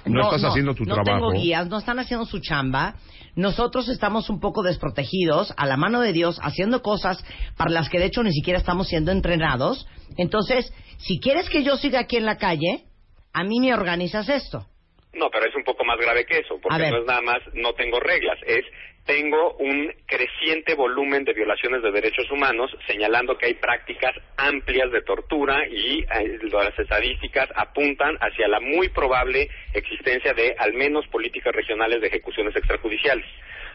No 0.06 0.24
estás 0.24 0.44
haciendo 0.44 0.74
tu 0.74 0.86
no 0.86 0.96
trabajo. 0.96 1.30
tengo 1.30 1.42
guías, 1.42 1.68
no 1.68 1.78
están 1.78 2.00
haciendo 2.00 2.26
su 2.26 2.40
chamba. 2.40 2.96
Nosotros 3.36 3.90
estamos 3.90 4.30
un 4.30 4.40
poco 4.40 4.64
desprotegidos, 4.64 5.54
a 5.58 5.66
la 5.66 5.78
mano 5.78 6.02
de 6.02 6.14
Dios, 6.14 6.40
haciendo 6.42 6.82
cosas 6.82 7.24
para 7.58 7.72
las 7.72 7.90
que 7.90 8.00
de 8.00 8.06
hecho 8.06 8.24
ni 8.24 8.32
siquiera 8.32 8.60
estamos 8.60 8.88
siendo 8.88 9.12
entrenados. 9.12 9.88
Entonces, 10.18 10.74
si 10.98 11.20
quieres 11.20 11.50
que 11.50 11.64
yo 11.64 11.78
siga 11.78 12.02
aquí 12.02 12.18
en 12.18 12.26
la 12.26 12.38
calle, 12.38 12.86
a 13.34 13.44
mí 13.44 13.60
me 13.60 13.74
organizas 13.74 14.30
esto. 14.30 14.66
No, 15.14 15.30
pero 15.32 15.48
es 15.48 15.56
un 15.56 15.64
poco 15.64 15.84
más 15.84 15.98
grave 15.98 16.26
que 16.26 16.40
eso, 16.40 16.60
porque 16.62 16.90
no 16.90 17.00
es 17.00 17.06
nada 17.06 17.22
más 17.22 17.40
no 17.54 17.74
tengo 17.74 18.00
reglas, 18.00 18.38
es 18.46 18.64
tengo 19.10 19.56
un 19.56 19.92
creciente 20.06 20.76
volumen 20.76 21.24
de 21.24 21.34
violaciones 21.34 21.82
de 21.82 21.92
derechos 21.92 22.30
humanos, 22.30 22.70
señalando 22.86 23.40
que 23.40 23.48
hay 23.48 23.54
prácticas 23.56 24.12
amplias 24.38 24.92
de 24.92 25.02
tortura 25.02 25.68
y 25.68 26.02
eh, 26.02 26.38
las 26.52 26.78
estadísticas 26.78 27.50
apuntan 27.56 28.18
hacia 28.22 28.48
la 28.48 28.60
muy 28.60 28.90
probable 28.90 29.50
existencia 29.74 30.36
de 30.36 30.56
al 30.60 30.74
menos 30.74 31.08
políticas 31.08 31.56
regionales 31.56 32.02
de 32.02 32.08
ejecuciones 32.08 32.56
extrajudiciales. 32.56 33.26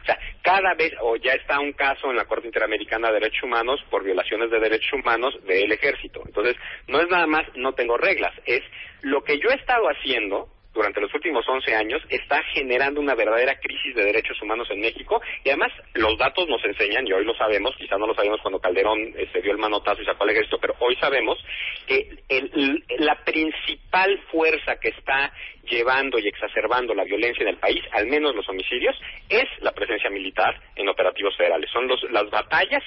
O 0.03 0.07
sea, 0.07 0.19
cada 0.41 0.75
vez, 0.75 0.93
o 1.01 1.17
ya 1.17 1.33
está 1.33 1.59
un 1.59 1.73
caso 1.73 2.11
en 2.11 2.17
la 2.17 2.27
Corte 2.27 2.47
Interamericana 2.47 3.09
de 3.09 3.15
Derechos 3.15 3.43
Humanos 3.43 3.85
por 3.91 4.05
violaciones 4.05 4.53
de 4.53 4.61
derechos 4.61 4.93
humanos 4.93 5.35
del 5.47 5.73
ejército. 5.73 6.23
Entonces, 6.27 6.55
no 6.87 7.01
es 7.01 7.09
nada 7.09 7.27
más 7.27 7.43
no 7.57 7.73
tengo 7.73 7.97
reglas, 7.97 8.33
es 8.47 8.63
lo 9.03 9.25
que 9.25 9.41
yo 9.41 9.51
he 9.51 9.55
estado 9.55 9.87
haciendo 9.89 10.54
durante 10.75 11.01
los 11.01 11.15
últimos 11.15 11.49
11 11.49 11.75
años 11.75 12.03
está 12.09 12.43
generando 12.53 13.01
una 13.01 13.15
verdadera 13.15 13.59
crisis 13.61 13.95
de 13.95 14.05
derechos 14.05 14.41
humanos 14.43 14.69
en 14.71 14.81
México 14.81 15.23
y 15.45 15.49
además 15.49 15.73
los 15.95 16.19
datos 16.19 16.49
nos 16.49 16.63
enseñan, 16.65 17.07
y 17.07 17.13
hoy 17.13 17.25
lo 17.25 17.35
sabemos, 17.37 17.75
quizá 17.77 17.97
no 17.97 18.07
lo 18.07 18.15
sabíamos 18.15 18.41
cuando 18.41 18.61
Calderón 18.61 19.15
se 19.33 19.41
dio 19.41 19.53
el 19.53 19.59
manotazo 19.59 20.03
y 20.03 20.05
sacó 20.05 20.25
al 20.25 20.31
ejército, 20.31 20.59
pero 20.59 20.75
hoy 20.81 20.97
sabemos 20.97 21.39
que 21.87 22.11
el- 22.29 22.85
la 22.99 23.15
principal 23.25 24.19
fuerza 24.31 24.77
que 24.81 24.89
está 24.89 25.33
llevando 25.65 26.19
y 26.19 26.27
exacerbando 26.29 26.95
la 26.95 27.05
violencia 27.05 27.43
en 27.43 27.49
el 27.49 27.57
país, 27.57 27.83
al 27.93 28.07
menos 28.07 28.35
los 28.35 28.49
homicidios, 28.49 28.95
es 29.29 29.45
la 29.61 29.73
presencia 29.73 30.11
militar 30.11 30.61
en 30.77 30.89
operativos 30.89 31.37
federales. 31.37 31.71
Son 31.71 31.87
los- 31.89 32.03
las 32.11 32.29
batallas 32.31 32.83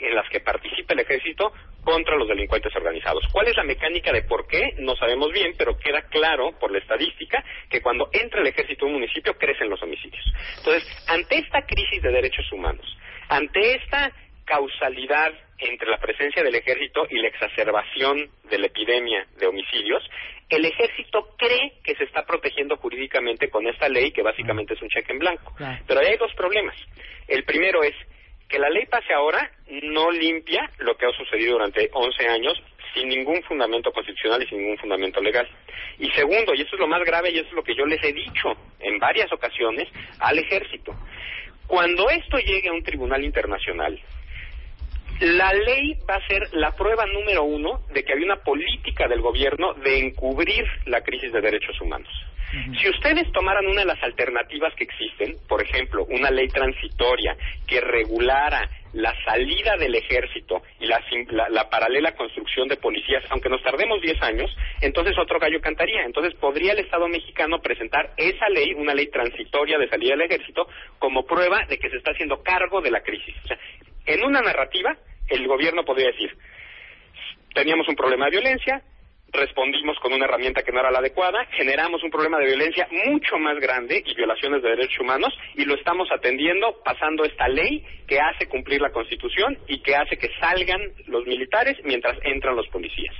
en 0.00 0.14
las 0.14 0.28
que 0.28 0.40
participa 0.40 0.94
el 0.94 1.00
ejército 1.00 1.52
contra 1.82 2.16
los 2.16 2.28
delincuentes 2.28 2.74
organizados. 2.76 3.24
¿Cuál 3.32 3.48
es 3.48 3.56
la 3.56 3.64
mecánica 3.64 4.12
de 4.12 4.22
por 4.22 4.46
qué? 4.46 4.74
No 4.78 4.96
sabemos 4.96 5.32
bien, 5.32 5.54
pero 5.56 5.78
queda 5.78 6.02
claro 6.02 6.52
por 6.58 6.70
la 6.70 6.78
estadística 6.78 7.42
que 7.70 7.80
cuando 7.80 8.08
entra 8.12 8.40
el 8.40 8.46
ejército 8.46 8.84
a 8.84 8.88
un 8.88 8.94
municipio 8.94 9.36
crecen 9.36 9.70
los 9.70 9.82
homicidios. 9.82 10.24
Entonces, 10.58 10.86
ante 11.08 11.38
esta 11.38 11.62
crisis 11.62 12.02
de 12.02 12.10
derechos 12.10 12.50
humanos, 12.52 12.86
ante 13.28 13.76
esta 13.76 14.12
causalidad 14.44 15.32
entre 15.58 15.88
la 15.90 15.98
presencia 15.98 16.42
del 16.42 16.54
ejército 16.54 17.06
y 17.10 17.20
la 17.20 17.28
exacerbación 17.28 18.30
de 18.48 18.58
la 18.58 18.66
epidemia 18.66 19.26
de 19.38 19.46
homicidios, 19.46 20.02
el 20.48 20.64
ejército 20.64 21.34
cree 21.36 21.74
que 21.84 21.94
se 21.96 22.04
está 22.04 22.24
protegiendo 22.24 22.76
jurídicamente 22.76 23.50
con 23.50 23.66
esta 23.66 23.88
ley 23.88 24.12
que 24.12 24.22
básicamente 24.22 24.74
es 24.74 24.82
un 24.82 24.88
cheque 24.88 25.12
en 25.12 25.18
blanco. 25.18 25.54
Pero 25.86 26.00
ahí 26.00 26.06
hay 26.06 26.16
dos 26.16 26.32
problemas. 26.34 26.76
El 27.26 27.44
primero 27.44 27.82
es 27.82 27.94
que 28.48 28.58
la 28.58 28.70
ley 28.70 28.86
pase 28.86 29.12
ahora 29.12 29.50
no 29.82 30.10
limpia 30.10 30.70
lo 30.78 30.96
que 30.96 31.06
ha 31.06 31.12
sucedido 31.12 31.52
durante 31.52 31.90
11 31.92 32.28
años 32.28 32.62
sin 32.94 33.08
ningún 33.08 33.42
fundamento 33.42 33.92
constitucional 33.92 34.42
y 34.42 34.46
sin 34.46 34.58
ningún 34.58 34.78
fundamento 34.78 35.20
legal. 35.20 35.48
Y 35.98 36.10
segundo, 36.10 36.54
y 36.54 36.62
esto 36.62 36.76
es 36.76 36.80
lo 36.80 36.88
más 36.88 37.04
grave 37.04 37.30
y 37.30 37.36
esto 37.36 37.48
es 37.48 37.54
lo 37.54 37.62
que 37.62 37.74
yo 37.74 37.84
les 37.84 38.02
he 38.02 38.12
dicho 38.12 38.56
en 38.80 38.98
varias 38.98 39.30
ocasiones 39.32 39.88
al 40.20 40.38
ejército, 40.38 40.94
cuando 41.66 42.08
esto 42.08 42.38
llegue 42.38 42.70
a 42.70 42.72
un 42.72 42.82
tribunal 42.82 43.24
internacional, 43.24 44.00
La 45.20 45.52
ley 45.52 45.98
va 46.08 46.14
a 46.14 46.26
ser 46.28 46.48
la 46.52 46.70
prueba 46.76 47.04
número 47.06 47.42
uno 47.42 47.80
de 47.92 48.04
que 48.04 48.12
había 48.12 48.24
una 48.24 48.44
política 48.44 49.08
del 49.08 49.20
gobierno 49.20 49.74
de 49.74 49.98
encubrir 49.98 50.64
la 50.86 51.02
crisis 51.02 51.32
de 51.32 51.40
derechos 51.40 51.80
humanos. 51.80 52.08
Si 52.80 52.88
ustedes 52.88 53.30
tomaran 53.32 53.66
una 53.66 53.80
de 53.80 53.86
las 53.86 54.02
alternativas 54.02 54.74
que 54.74 54.84
existen, 54.84 55.36
por 55.48 55.62
ejemplo, 55.62 56.04
una 56.08 56.30
ley 56.30 56.48
transitoria 56.48 57.36
que 57.66 57.80
regulara 57.80 58.68
la 58.94 59.14
salida 59.24 59.76
del 59.76 59.94
ejército 59.94 60.62
y 60.80 60.86
la, 60.86 61.02
la- 61.30 61.48
la 61.50 61.68
paralela 61.68 62.14
construcción 62.14 62.66
de 62.68 62.76
policías, 62.78 63.22
aunque 63.30 63.50
nos 63.50 63.62
tardemos 63.62 64.00
10 64.00 64.22
años, 64.22 64.50
entonces 64.80 65.16
otro 65.18 65.38
gallo 65.38 65.60
cantaría. 65.60 66.04
Entonces 66.04 66.34
podría 66.40 66.72
el 66.72 66.78
Estado 66.78 67.06
mexicano 67.06 67.60
presentar 67.60 68.12
esa 68.16 68.48
ley, 68.48 68.72
una 68.74 68.94
ley 68.94 69.08
transitoria 69.08 69.76
de 69.78 69.88
salida 69.88 70.12
del 70.16 70.22
ejército, 70.22 70.66
como 70.98 71.26
prueba 71.26 71.66
de 71.68 71.78
que 71.78 71.90
se 71.90 71.98
está 71.98 72.12
haciendo 72.12 72.42
cargo 72.42 72.80
de 72.80 72.90
la 72.90 73.02
crisis. 73.02 73.34
O 73.44 73.48
sea, 73.48 73.58
en 74.06 74.24
una 74.24 74.40
narrativa, 74.40 74.96
el 75.28 75.46
gobierno 75.46 75.84
podría 75.84 76.06
decir, 76.06 76.34
teníamos 77.54 77.86
un 77.88 77.94
problema 77.96 78.24
de 78.26 78.30
violencia, 78.32 78.82
respondimos 79.32 79.98
con 80.00 80.12
una 80.12 80.24
herramienta 80.24 80.62
que 80.62 80.72
no 80.72 80.80
era 80.80 80.90
la 80.90 80.98
adecuada, 80.98 81.44
generamos 81.52 82.02
un 82.02 82.10
problema 82.10 82.38
de 82.38 82.46
violencia 82.46 82.88
mucho 83.06 83.38
más 83.38 83.58
grande 83.58 84.02
y 84.04 84.14
violaciones 84.14 84.62
de 84.62 84.70
derechos 84.70 85.00
humanos 85.00 85.36
y 85.54 85.64
lo 85.64 85.74
estamos 85.74 86.08
atendiendo 86.10 86.80
pasando 86.84 87.24
esta 87.24 87.48
ley 87.48 87.84
que 88.06 88.18
hace 88.20 88.48
cumplir 88.48 88.80
la 88.80 88.90
Constitución 88.90 89.58
y 89.66 89.80
que 89.80 89.94
hace 89.96 90.16
que 90.16 90.30
salgan 90.40 90.80
los 91.06 91.26
militares 91.26 91.76
mientras 91.84 92.18
entran 92.24 92.56
los 92.56 92.68
policías. 92.68 93.14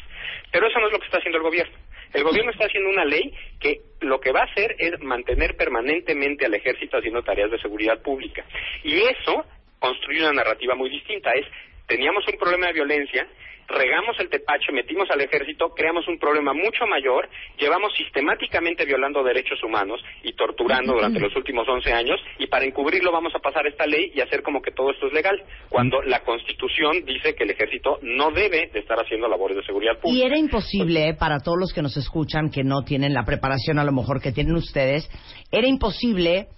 Pero 0.50 0.66
eso 0.66 0.78
no 0.80 0.86
es 0.86 0.92
lo 0.92 0.98
que 0.98 1.06
está 1.06 1.18
haciendo 1.18 1.38
el 1.38 1.44
gobierno. 1.44 1.76
El 2.12 2.24
gobierno 2.24 2.50
está 2.50 2.64
haciendo 2.64 2.88
una 2.88 3.04
ley 3.04 3.34
que 3.60 3.82
lo 4.00 4.18
que 4.18 4.32
va 4.32 4.40
a 4.40 4.44
hacer 4.44 4.76
es 4.78 4.98
mantener 5.02 5.56
permanentemente 5.56 6.46
al 6.46 6.54
ejército 6.54 6.96
haciendo 6.96 7.22
tareas 7.22 7.50
de 7.50 7.60
seguridad 7.60 8.00
pública. 8.00 8.44
Y 8.82 8.98
eso 8.98 9.44
construye 9.78 10.20
una 10.20 10.32
narrativa 10.32 10.74
muy 10.74 10.88
distinta. 10.88 11.30
Es, 11.32 11.46
teníamos 11.88 12.24
un 12.28 12.38
problema 12.38 12.66
de 12.68 12.74
violencia, 12.74 13.26
regamos 13.66 14.18
el 14.18 14.28
tepache, 14.30 14.72
metimos 14.72 15.10
al 15.10 15.20
ejército, 15.20 15.70
creamos 15.74 16.08
un 16.08 16.18
problema 16.18 16.54
mucho 16.54 16.86
mayor, 16.86 17.28
llevamos 17.58 17.92
sistemáticamente 17.96 18.84
violando 18.84 19.22
derechos 19.22 19.62
humanos 19.62 20.00
y 20.22 20.32
torturando 20.32 20.94
durante 20.94 21.20
los 21.20 21.34
últimos 21.36 21.68
11 21.68 21.92
años, 21.92 22.20
y 22.38 22.46
para 22.46 22.64
encubrirlo 22.64 23.12
vamos 23.12 23.34
a 23.34 23.40
pasar 23.40 23.66
esta 23.66 23.86
ley 23.86 24.10
y 24.14 24.20
hacer 24.20 24.42
como 24.42 24.62
que 24.62 24.70
todo 24.70 24.90
esto 24.90 25.08
es 25.08 25.12
legal, 25.12 25.42
cuando 25.68 26.00
la 26.02 26.20
Constitución 26.20 27.04
dice 27.04 27.34
que 27.34 27.44
el 27.44 27.50
ejército 27.50 27.98
no 28.02 28.30
debe 28.30 28.70
de 28.72 28.80
estar 28.80 28.98
haciendo 28.98 29.28
labores 29.28 29.56
de 29.58 29.64
seguridad 29.64 29.98
Y 29.98 30.00
pública. 30.00 30.26
era 30.26 30.38
imposible, 30.38 31.08
eh, 31.08 31.14
para 31.14 31.40
todos 31.40 31.58
los 31.58 31.72
que 31.72 31.82
nos 31.82 31.96
escuchan, 31.96 32.50
que 32.50 32.64
no 32.64 32.82
tienen 32.84 33.12
la 33.12 33.24
preparación 33.24 33.78
a 33.78 33.84
lo 33.84 33.92
mejor 33.92 34.22
que 34.22 34.32
tienen 34.32 34.54
ustedes, 34.56 35.10
era 35.52 35.66
imposible 35.66 36.48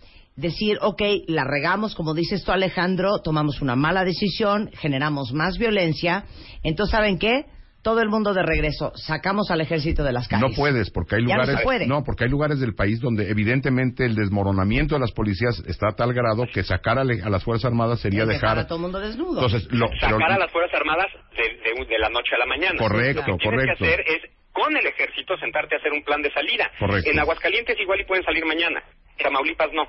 decir, 0.41 0.79
ok, 0.81 1.03
la 1.29 1.45
regamos, 1.45 1.95
como 1.95 2.15
dices 2.15 2.45
tú 2.45 2.53
Alejandro, 2.53 3.21
tomamos 3.23 3.61
una 3.61 3.77
mala 3.77 4.05
decisión, 4.05 4.71
generamos 4.75 5.33
más 5.33 5.59
violencia, 5.59 6.25
entonces 6.63 6.91
¿saben 6.93 7.19
qué? 7.19 7.45
Todo 7.83 8.03
el 8.03 8.11
mundo 8.11 8.35
de 8.35 8.43
regreso, 8.43 8.93
sacamos 8.95 9.51
al 9.51 9.63
ejército 9.63 10.05
de 10.05 10.13
las 10.13 10.29
calles. 10.29 10.51
No 10.51 10.55
puedes, 10.55 10.91
porque 10.91 11.15
hay 11.17 11.23
Ya 11.23 11.37
no 11.37 11.41
lugares. 11.43 11.57
se 11.61 11.65
puede. 11.65 11.89
porque 12.05 12.25
hay 12.25 12.31
lugares 12.31 12.61
del 12.61 12.75
país 12.75 13.01
donde 13.01 13.31
evidentemente 13.31 14.05
el 14.05 14.15
desmoronamiento 14.17 14.97
de 14.97 15.01
las 15.01 15.13
policías 15.13 15.63
está 15.67 15.89
a 15.89 15.93
tal 15.97 16.13
grado 16.13 16.45
que 16.53 16.63
sacar 16.63 16.99
a, 16.99 17.05
le- 17.05 17.23
a 17.23 17.31
las 17.31 17.43
fuerzas 17.43 17.65
armadas 17.71 18.01
sería 18.01 18.27
dejar 18.27 18.51
dejar. 18.51 18.59
a 18.59 18.67
todo 18.67 18.77
el 18.77 18.83
mundo 18.83 19.01
desnudo. 19.01 19.43
Entonces, 19.43 19.67
lo, 19.73 19.89
pero- 19.89 20.19
sacar 20.19 20.33
a 20.33 20.39
las 20.39 20.53
Fuerzas 20.53 20.75
Armadas 20.79 21.07
de, 21.35 21.43
de- 21.43 21.87
de 21.87 21.99
la 21.99 22.11
noche 22.11 22.35
a 22.35 22.39
la 22.39 22.47
mañana. 22.47 22.77
Correcto, 22.79 23.23
Lo 23.27 23.39
que 23.39 23.43
tienes 23.49 23.61
correcto. 23.61 23.85
que 23.85 23.89
hacer 23.95 24.01
es, 24.09 24.31
con 24.53 24.77
el 24.77 24.87
ejército, 24.87 25.39
sentarte 25.39 25.77
a 25.77 25.79
hacer 25.79 25.93
un 25.93 26.03
plan 26.03 26.21
de 26.21 26.31
salida. 26.33 26.71
Correcto. 26.79 27.11
En 27.11 27.19
Aguascalientes 27.19 27.81
igual 27.81 27.99
y 28.01 28.05
pueden 28.05 28.25
salir 28.25 28.45
mañana. 28.45 28.83
En 29.17 29.25
Tamaulipas 29.25 29.71
no. 29.73 29.85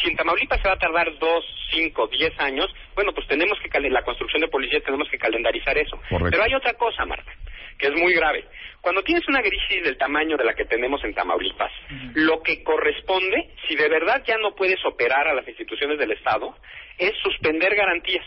Si 0.00 0.08
en 0.08 0.16
Tamaulipas 0.16 0.60
se 0.60 0.68
va 0.68 0.74
a 0.74 0.78
tardar 0.78 1.18
dos, 1.18 1.44
cinco, 1.70 2.06
diez 2.08 2.32
años, 2.38 2.66
bueno, 2.94 3.12
pues 3.12 3.26
tenemos 3.26 3.58
que, 3.60 3.80
la 3.80 4.02
construcción 4.02 4.40
de 4.40 4.48
policías 4.48 4.82
tenemos 4.82 5.08
que 5.10 5.18
calendarizar 5.18 5.76
eso. 5.76 5.96
Correcto. 6.08 6.30
Pero 6.30 6.42
hay 6.42 6.54
otra 6.54 6.74
cosa, 6.74 7.04
Marta, 7.04 7.32
que 7.78 7.88
es 7.88 7.94
muy 7.94 8.14
grave. 8.14 8.44
Cuando 8.80 9.02
tienes 9.02 9.26
una 9.28 9.42
crisis 9.42 9.84
del 9.84 9.98
tamaño 9.98 10.36
de 10.36 10.44
la 10.44 10.54
que 10.54 10.64
tenemos 10.64 11.04
en 11.04 11.14
Tamaulipas, 11.14 11.72
lo 12.14 12.42
que 12.42 12.62
corresponde, 12.64 13.50
si 13.68 13.76
de 13.76 13.88
verdad 13.88 14.22
ya 14.26 14.38
no 14.38 14.54
puedes 14.54 14.82
operar 14.86 15.28
a 15.28 15.34
las 15.34 15.46
instituciones 15.46 15.98
del 15.98 16.12
Estado, 16.12 16.56
es 16.98 17.12
suspender 17.22 17.74
garantías 17.74 18.24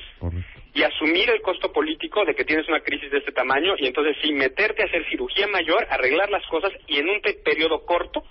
y 0.75 0.83
asumir 0.83 1.29
el 1.29 1.41
costo 1.41 1.71
político 1.71 2.25
de 2.25 2.35
que 2.35 2.45
tienes 2.45 2.67
una 2.67 2.81
crisis 2.81 3.11
de 3.11 3.19
este 3.19 3.31
tamaño 3.31 3.73
y 3.77 3.87
entonces 3.87 4.15
sí 4.21 4.31
meterte 4.31 4.83
a 4.83 4.85
hacer 4.85 5.07
cirugía 5.09 5.47
mayor, 5.47 5.87
arreglar 5.89 6.29
las 6.29 6.45
cosas 6.47 6.71
y 6.87 6.97
en 6.97 7.09
un 7.09 7.21
periodo 7.43 7.85
corto 7.85 8.23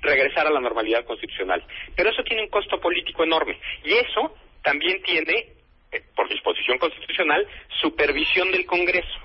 regresar 0.00 0.46
a 0.46 0.50
la 0.50 0.60
normalidad 0.60 1.04
constitucional. 1.04 1.64
Pero 1.94 2.10
eso 2.10 2.22
tiene 2.22 2.42
un 2.42 2.48
costo 2.48 2.80
político 2.80 3.24
enorme 3.24 3.58
y 3.84 3.92
eso 3.92 4.34
también 4.62 5.02
tiene, 5.02 5.52
eh, 5.92 6.02
por 6.14 6.28
disposición 6.28 6.78
constitucional, 6.78 7.46
supervisión 7.80 8.50
del 8.52 8.66
Congreso. 8.66 9.18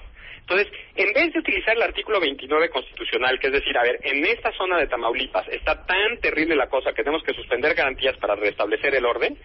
Entonces, 0.47 0.67
en 0.95 1.11
vez 1.11 1.33
de 1.33 1.39
utilizar 1.39 1.75
el 1.75 1.81
artículo 1.81 2.19
29 2.19 2.69
constitucional, 2.69 3.39
que 3.39 3.47
es 3.47 3.53
decir, 3.53 3.75
a 3.77 3.81
ver, 3.81 3.99
en 4.03 4.23
esta 4.25 4.51
zona 4.51 4.77
de 4.77 4.85
Tamaulipas 4.85 5.47
está 5.47 5.85
tan 5.87 6.19
terrible 6.19 6.55
la 6.55 6.69
cosa 6.69 6.93
que 6.93 7.03
tenemos 7.03 7.23
que 7.23 7.33
suspender 7.33 7.73
garantías 7.73 8.15
para 8.17 8.35
restablecer 8.35 8.93
el 8.93 9.05
orden, 9.05 9.35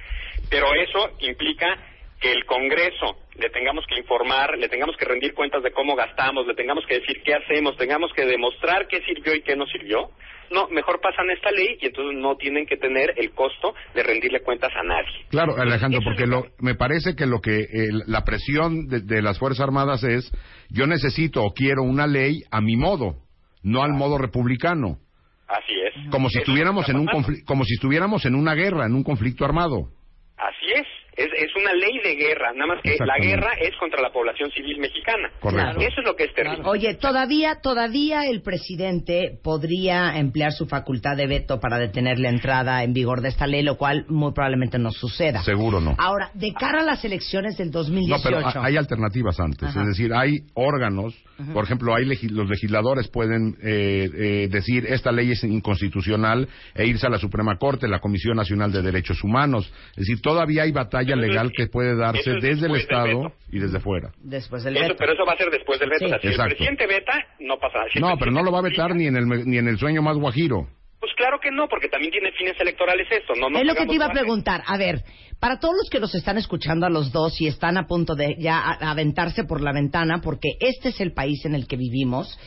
pero 0.51 0.75
eso 0.75 1.17
implica 1.21 1.79
que 2.21 2.33
el 2.33 2.45
Congreso 2.45 3.17
le 3.37 3.49
tengamos 3.49 3.87
que 3.87 3.99
informar, 3.99 4.59
le 4.59 4.69
tengamos 4.69 4.97
que 4.97 5.07
rendir 5.07 5.33
cuentas 5.35 5.63
de 5.63 5.73
cómo 5.73 5.97
gastamos, 5.97 6.47
le 6.47 6.55
tengamos 6.55 6.85
que 6.87 7.01
decir 7.01 7.23
qué 7.25 7.35
hacemos, 7.35 7.77
tengamos 7.77 8.13
que 8.13 8.27
demostrar 8.27 8.87
qué 8.89 9.01
sirvió 9.03 9.35
y 9.35 9.43
qué 9.43 9.57
no 9.57 9.65
sirvió. 9.67 10.11
No, 10.51 10.69
mejor 10.69 11.01
pasan 11.01 11.31
esta 11.31 11.51
ley 11.51 11.79
y 11.81 11.87
entonces 11.87 12.21
no 12.21 12.37
tienen 12.37 12.67
que 12.67 12.77
tener 12.77 13.15
el 13.17 13.31
costo 13.31 13.73
de 13.95 14.03
rendirle 14.03 14.41
cuentas 14.41 14.73
a 14.77 14.83
nadie. 14.83 15.27
Claro, 15.31 15.55
Alejandro, 15.57 16.01
porque 16.05 16.27
lo 16.27 16.45
me 16.59 16.75
parece 16.75 17.15
que 17.15 17.25
lo 17.25 17.41
que 17.41 17.61
eh, 17.61 17.89
la 18.07 18.25
presión 18.25 18.89
de, 18.89 19.01
de 19.01 19.23
las 19.23 19.39
Fuerzas 19.39 19.61
Armadas 19.65 20.03
es 20.03 20.31
yo 20.69 20.87
necesito 20.87 21.43
o 21.45 21.53
quiero 21.55 21.83
una 21.85 22.07
ley 22.07 22.41
a 22.51 22.61
mi 22.61 22.77
modo, 22.77 23.15
no 23.63 23.83
al 23.83 23.93
modo 23.93 24.19
republicano, 24.19 24.99
Así 25.47 25.73
es. 25.87 26.11
como 26.11 26.29
si 26.29 26.39
estuviéramos 26.39 26.89
en 26.89 26.97
un 26.97 27.07
como 27.47 27.65
si 27.65 27.75
estuviéramos 27.75 28.27
en 28.27 28.35
una 28.35 28.55
guerra, 28.55 28.87
en 28.87 28.95
un 28.95 29.05
conflicto 29.05 29.45
armado. 29.45 29.89
Así 30.37 30.73
es. 30.75 30.87
Es. 31.25 31.31
Es 31.51 31.51
una 31.57 31.73
ley 31.75 31.99
de 32.03 32.15
guerra, 32.17 32.53
nada 32.55 32.75
más 32.75 32.83
que 32.83 32.97
la 33.05 33.19
guerra 33.19 33.53
es 33.61 33.71
contra 33.79 34.01
la 34.03 34.11
población 34.11 34.51
civil 34.51 34.79
mexicana. 34.79 35.31
Correcto. 35.41 35.81
Eso 35.81 36.01
es 36.01 36.07
lo 36.07 36.15
que 36.17 36.25
es 36.25 36.35
terrible. 36.35 36.63
Oye, 36.65 36.95
todavía, 36.95 37.61
todavía 37.63 38.27
el 38.27 38.43
presidente 38.43 39.39
podría 39.43 40.17
emplear 40.19 40.53
su 40.53 40.67
facultad 40.67 41.17
de 41.17 41.27
veto 41.27 41.61
para 41.61 41.79
detener 41.79 42.19
la 42.19 42.29
entrada 42.29 42.83
en 42.85 42.93
vigor 42.93 43.21
de 43.21 43.29
esta 43.29 43.47
ley, 43.47 43.63
lo 43.63 43.77
cual 43.77 44.05
muy 44.09 44.33
probablemente 44.33 44.79
no 44.79 44.91
suceda. 44.91 45.43
Seguro 45.43 45.81
no. 45.81 45.95
Ahora, 45.99 46.31
de 46.35 46.53
cara 46.53 46.81
a 46.81 46.85
las 46.85 47.05
elecciones 47.05 47.57
del 47.57 47.69
No, 47.69 47.73
2018. 47.81 48.23
pero 48.23 48.47
ha- 48.47 48.65
hay 48.67 48.77
alternativas 48.77 49.39
antes. 49.41 49.69
Ajá. 49.71 49.81
Es 49.83 49.87
decir, 49.89 50.13
hay 50.15 50.39
órganos, 50.55 51.15
Ajá. 51.39 51.53
por 51.53 51.65
ejemplo, 51.65 51.95
hay 51.95 52.05
los 52.05 52.49
legisladores 52.49 53.09
pueden 53.09 53.57
eh, 53.63 54.09
eh, 54.15 54.49
decir 54.51 54.87
esta 54.87 55.13
ley 55.13 55.33
es 55.33 55.43
inconstitucional 55.45 56.49
e 56.75 56.87
irse 56.87 57.07
a 57.07 57.11
la 57.11 57.19
Suprema 57.19 57.57
Corte, 57.57 57.89
la 57.89 57.99
Comisión 58.01 58.37
Nacional 58.37 58.73
de 58.73 58.83
Derechos 58.83 59.23
Humanos. 59.25 59.73
Es 59.93 60.07
decir, 60.07 60.21
todavía 60.21 60.63
hay 60.65 60.73
batalla 60.73 61.10
Legal 61.17 61.47
es- 61.49 61.53
que 61.57 61.67
puede 61.67 61.97
darse 61.97 62.37
es 62.37 62.43
desde 62.43 62.67
el 62.67 62.77
Estado 62.77 63.33
y 63.51 63.59
desde 63.59 63.81
fuera. 63.81 64.11
Después 64.19 64.63
del 64.65 64.77
Eso, 64.77 64.85
veto. 64.89 64.97
pero 64.99 65.13
eso 65.13 65.25
va 65.27 65.33
a 65.33 65.37
ser 65.37 65.51
después 65.51 65.79
del 65.81 65.91
veto. 65.91 66.01
Sí. 66.01 66.05
O 66.07 66.09
sea, 66.09 66.21
si 66.21 66.27
Exacto. 66.29 66.51
el 66.53 66.57
presidente 66.57 66.87
veta, 66.87 67.13
no 67.41 67.59
pasa 67.59 67.79
nada. 67.79 67.91
Si 67.93 67.99
No, 68.01 68.17
pero 68.19 68.31
no 68.31 68.43
lo 68.43 68.53
va 68.53 68.59
a 68.59 68.63
vetar 68.63 68.95
ni 68.95 69.07
en 69.07 69.17
el 69.17 69.27
me- 69.27 69.45
ni 69.45 69.59
en 69.59 69.69
el 69.69 69.79
sueño 69.79 70.03
más 70.03 70.17
guajiro. 70.17 70.69
Pues 71.01 71.13
claro 71.17 71.39
que 71.41 71.51
no, 71.51 71.67
porque 71.69 71.89
también 71.89 72.13
tiene 72.13 72.31
fines 72.33 72.61
electorales 72.61 73.07
esto. 73.11 73.33
No, 73.35 73.49
no 73.49 73.59
es 73.59 73.67
lo 73.67 73.75
que 73.75 73.87
te 73.87 73.95
iba 73.95 74.05
a 74.07 74.13
preguntar. 74.13 74.63
A 74.67 74.77
ver, 74.77 75.03
para 75.41 75.59
todos 75.59 75.75
los 75.75 75.89
que 75.89 75.99
nos 75.99 76.15
están 76.15 76.37
escuchando 76.37 76.85
a 76.85 76.91
los 76.91 77.11
dos 77.11 77.41
y 77.41 77.47
están 77.47 77.79
a 77.79 77.87
punto 77.87 78.15
de 78.15 78.37
ya 78.39 78.61
aventarse 78.61 79.45
por 79.45 79.63
la 79.63 79.73
ventana, 79.73 80.21
porque 80.23 80.51
este 80.61 80.91
es 80.91 81.01
el 81.01 81.13
país 81.15 81.43
en 81.47 81.55
el 81.55 81.67
que 81.67 81.77
vivimos, 81.77 82.39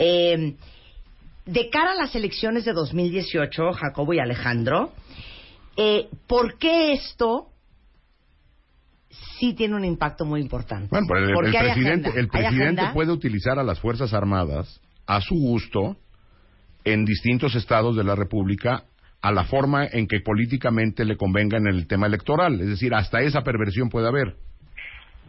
eh, 0.00 0.54
de 1.46 1.70
cara 1.70 1.92
a 1.92 1.94
las 1.94 2.14
elecciones 2.16 2.64
de 2.64 2.72
2018, 2.72 3.72
Jacobo 3.74 4.12
y 4.12 4.18
Alejandro, 4.18 4.90
eh, 5.76 6.08
¿por 6.26 6.58
qué 6.58 6.92
esto 6.92 7.46
sí 9.38 9.54
tiene 9.54 9.74
un 9.76 9.84
impacto 9.84 10.24
muy 10.24 10.40
importante? 10.40 10.88
Bueno, 10.90 11.06
pero 11.08 11.20
el, 11.20 11.28
el 11.30 11.34
Porque 11.34 11.50
presidente, 11.58 12.08
agenda. 12.08 12.10
el 12.10 12.28
¿Hay 12.32 12.42
presidente 12.50 12.82
puede 12.94 13.12
utilizar 13.12 13.58
a 13.58 13.62
las 13.62 13.80
Fuerzas 13.80 14.12
Armadas 14.14 14.80
a 15.06 15.20
su 15.20 15.34
gusto 15.34 15.96
en 16.84 17.04
distintos 17.04 17.54
estados 17.54 17.96
de 17.96 18.04
la 18.04 18.14
República 18.14 18.84
a 19.22 19.32
la 19.32 19.44
forma 19.44 19.86
en 19.86 20.06
que 20.06 20.20
políticamente 20.20 21.04
le 21.04 21.16
convenga 21.16 21.58
en 21.58 21.66
el 21.66 21.86
tema 21.86 22.06
electoral. 22.06 22.58
Es 22.60 22.68
decir, 22.68 22.94
hasta 22.94 23.20
esa 23.20 23.42
perversión 23.42 23.90
puede 23.90 24.08
haber. 24.08 24.34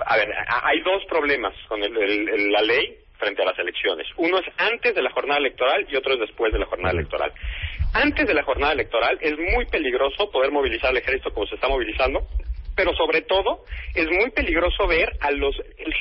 A 0.06 0.16
ver, 0.16 0.30
hay 0.64 0.80
dos 0.82 1.04
problemas 1.10 1.54
con 1.68 1.84
el- 1.84 1.96
el- 1.98 2.30
el- 2.30 2.52
la 2.52 2.62
ley 2.62 2.96
frente 3.20 3.42
a 3.42 3.46
las 3.46 3.60
elecciones. 3.60 4.08
Uno 4.18 4.38
es 4.40 4.46
antes 4.58 4.96
de 4.96 5.02
la 5.02 5.12
jornada 5.12 5.40
electoral 5.40 5.86
y 5.92 5.96
otro 5.96 6.14
es 6.14 6.20
después 6.22 6.52
de 6.54 6.60
la 6.60 6.66
jornada 6.66 6.94
electoral. 6.94 7.32
Antes 7.94 8.26
de 8.26 8.34
la 8.34 8.44
jornada 8.44 8.74
electoral 8.74 9.18
es 9.22 9.34
muy 9.38 9.66
peligroso 9.66 10.32
poder 10.32 10.52
movilizar 10.52 10.90
al 10.92 10.98
ejército 10.98 11.32
como 11.34 11.46
se 11.48 11.56
está 11.56 11.68
movilizando 11.68 12.22
pero 12.76 12.94
sobre 12.96 13.22
todo 13.22 13.64
es 13.94 14.08
muy 14.08 14.30
peligroso 14.32 14.88
ver 14.88 15.12
a 15.22 15.32
los 15.32 15.56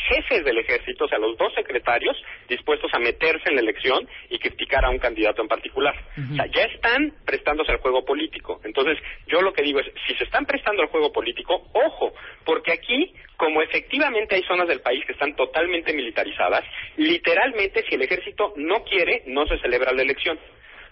jefes 0.08 0.44
del 0.44 0.58
ejército, 0.58 1.04
o 1.04 1.08
sea, 1.08 1.18
los 1.18 1.36
dos 1.36 1.52
secretarios, 1.54 2.16
dispuestos 2.48 2.92
a 2.94 2.98
meterse 2.98 3.48
en 3.48 3.56
la 3.56 3.62
elección 3.62 4.08
y 4.28 4.38
criticar 4.38 4.84
a 4.84 4.90
un 4.90 4.98
candidato 4.98 5.42
en 5.42 5.48
particular. 5.48 5.94
O 6.32 6.34
sea, 6.34 6.46
ya 6.46 6.62
están 6.62 7.12
prestándose 7.24 7.72
al 7.72 7.78
juego 7.78 8.04
político. 8.04 8.60
Entonces, 8.64 8.98
yo 9.26 9.42
lo 9.42 9.52
que 9.52 9.62
digo 9.62 9.80
es, 9.80 9.86
si 10.06 10.14
se 10.14 10.24
están 10.24 10.46
prestando 10.46 10.82
al 10.82 10.88
juego 10.88 11.12
político, 11.12 11.68
ojo, 11.72 12.12
porque 12.44 12.72
aquí, 12.72 13.14
como 13.36 13.62
efectivamente 13.62 14.36
hay 14.36 14.42
zonas 14.42 14.68
del 14.68 14.80
país 14.80 15.04
que 15.06 15.12
están 15.12 15.34
totalmente 15.36 15.92
militarizadas, 15.92 16.64
literalmente 16.96 17.84
si 17.88 17.94
el 17.94 18.02
ejército 18.02 18.52
no 18.56 18.84
quiere, 18.84 19.22
no 19.26 19.46
se 19.46 19.58
celebra 19.58 19.92
la 19.92 20.02
elección. 20.02 20.38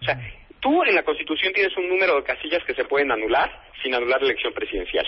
O 0.00 0.04
sea, 0.04 0.18
tú 0.60 0.82
en 0.84 0.94
la 0.94 1.02
Constitución 1.02 1.52
tienes 1.52 1.76
un 1.76 1.88
número 1.88 2.16
de 2.16 2.24
casillas 2.24 2.62
que 2.64 2.74
se 2.74 2.84
pueden 2.84 3.10
anular 3.10 3.68
sin 3.82 3.94
anular 3.94 4.20
la 4.20 4.28
elección 4.28 4.52
presidencial. 4.52 5.06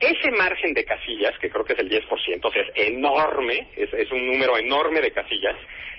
Ese 0.00 0.30
margen 0.30 0.74
de 0.74 0.84
casillas, 0.84 1.36
que 1.38 1.50
creo 1.50 1.64
que 1.64 1.72
es 1.72 1.78
el 1.78 1.90
10%, 1.90 2.40
o 2.42 2.50
sea, 2.52 2.62
es 2.62 2.88
enorme, 2.88 3.68
es, 3.76 4.10
un 4.10 4.26
número 4.26 4.56
enorme 4.58 5.00
de 5.00 5.12
casillas, 5.12 5.56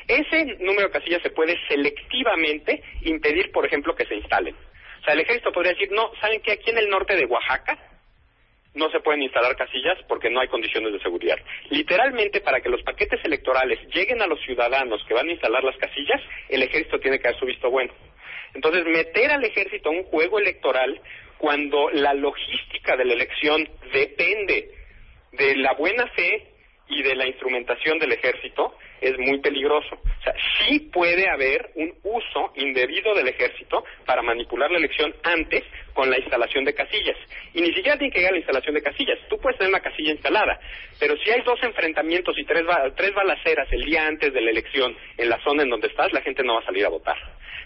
ese 0.08 0.58
número 0.60 0.88
de 0.88 0.92
casillas 0.92 1.22
se 1.22 1.30
puede 1.30 1.58
selectivamente 1.68 2.82
impedir, 3.04 3.52
por 3.52 3.66
ejemplo, 3.66 3.96
que 3.96 4.06
se 4.06 4.16
instalen. 4.16 4.56
O 4.56 5.04
sea, 5.04 5.14
el 5.14 5.20
ejército 5.20 5.52
podría 5.52 5.74
decir, 5.74 5.92
no, 5.92 6.12
¿saben 6.20 6.42
que 6.42 6.52
Aquí 6.52 6.72
en 6.72 6.78
el 6.78 6.90
norte 6.90 7.16
de 7.16 7.26
Oaxaca 7.26 7.78
no 8.74 8.90
se 8.90 9.00
pueden 9.00 9.24
instalar 9.24 9.56
casillas 9.56 9.98
porque 10.08 10.30
no 10.30 10.40
hay 10.40 10.48
condiciones 10.48 10.94
de 10.94 11.00
seguridad. 11.00 11.38
Literalmente, 11.70 12.42
para 12.42 12.62
que 12.62 12.70
los 12.70 12.82
paquetes 12.84 13.24
electorales 13.24 13.80
lleguen 13.94 14.22
a 14.22 14.28
los 14.28 14.40
ciudadanos 14.42 15.04
que 15.08 15.14
van 15.14 15.28
a 15.28 15.32
instalar 15.32 15.64
las 15.64 15.78
casillas, 15.78 16.22
el 16.50 16.64
ejército 16.64 17.00
tiene 17.00 17.18
que 17.20 17.30
dar 17.30 17.40
su 17.40 17.46
visto 17.46 17.70
bueno. 17.70 17.94
Entonces, 18.54 18.86
meter 18.86 19.32
al 19.32 19.44
ejército 19.44 19.90
a 19.90 19.94
un 19.94 20.04
juego 20.04 20.40
electoral 20.40 21.02
cuando 21.38 21.90
la 21.92 22.14
logística 22.14 22.96
de 22.98 23.06
la 23.06 23.14
elección 23.14 23.68
depende 23.94 24.72
de 25.32 25.56
la 25.56 25.74
buena 25.74 26.08
fe 26.10 26.50
y 26.90 27.04
de 27.04 27.16
la 27.16 27.28
instrumentación 27.28 28.00
del 28.00 28.12
ejército 28.12 28.76
es 29.00 29.18
muy 29.18 29.40
peligroso. 29.40 29.96
O 29.96 30.24
sea, 30.24 30.34
sí 30.58 30.90
puede 30.92 31.30
haber 31.30 31.72
un 31.76 31.94
uso 32.04 32.52
indebido 32.56 33.14
del 33.16 33.28
ejército 33.28 33.84
para 34.06 34.22
manipular 34.22 34.70
la 34.72 34.80
elección 34.80 35.14
antes 35.24 35.64
con 35.94 36.10
la 36.10 36.18
instalación 36.18 36.66
de 36.66 36.74
casillas. 36.74 37.16
Y 37.54 37.62
ni 37.62 37.74
siquiera 37.74 37.98
tiene 37.98 38.12
que 38.12 38.20
llegar 38.20 38.32
a 38.32 38.34
la 38.34 38.40
instalación 38.40 38.76
de 38.76 38.82
casillas. 38.82 39.20
Tú 39.30 39.38
puedes 39.40 39.58
tener 39.58 39.72
una 39.72 39.82
casilla 39.82 40.12
instalada, 40.12 40.60
pero 41.00 41.16
si 41.18 41.30
hay 41.30 41.42
dos 41.42 41.62
enfrentamientos 41.64 42.38
y 42.38 42.44
tres, 42.44 42.64
tres 42.98 43.14
balaceras 43.14 43.72
el 43.72 43.84
día 43.84 44.06
antes 44.06 44.34
de 44.34 44.42
la 44.42 44.52
elección 44.52 44.96
en 45.18 45.30
la 45.30 45.42
zona 45.44 45.64
en 45.64 45.70
donde 45.70 45.88
estás, 45.88 46.12
la 46.12 46.22
gente 46.22 46.44
no 46.44 46.56
va 46.56 46.62
a 46.62 46.66
salir 46.66 46.86
a 46.86 46.90
votar. 46.90 47.18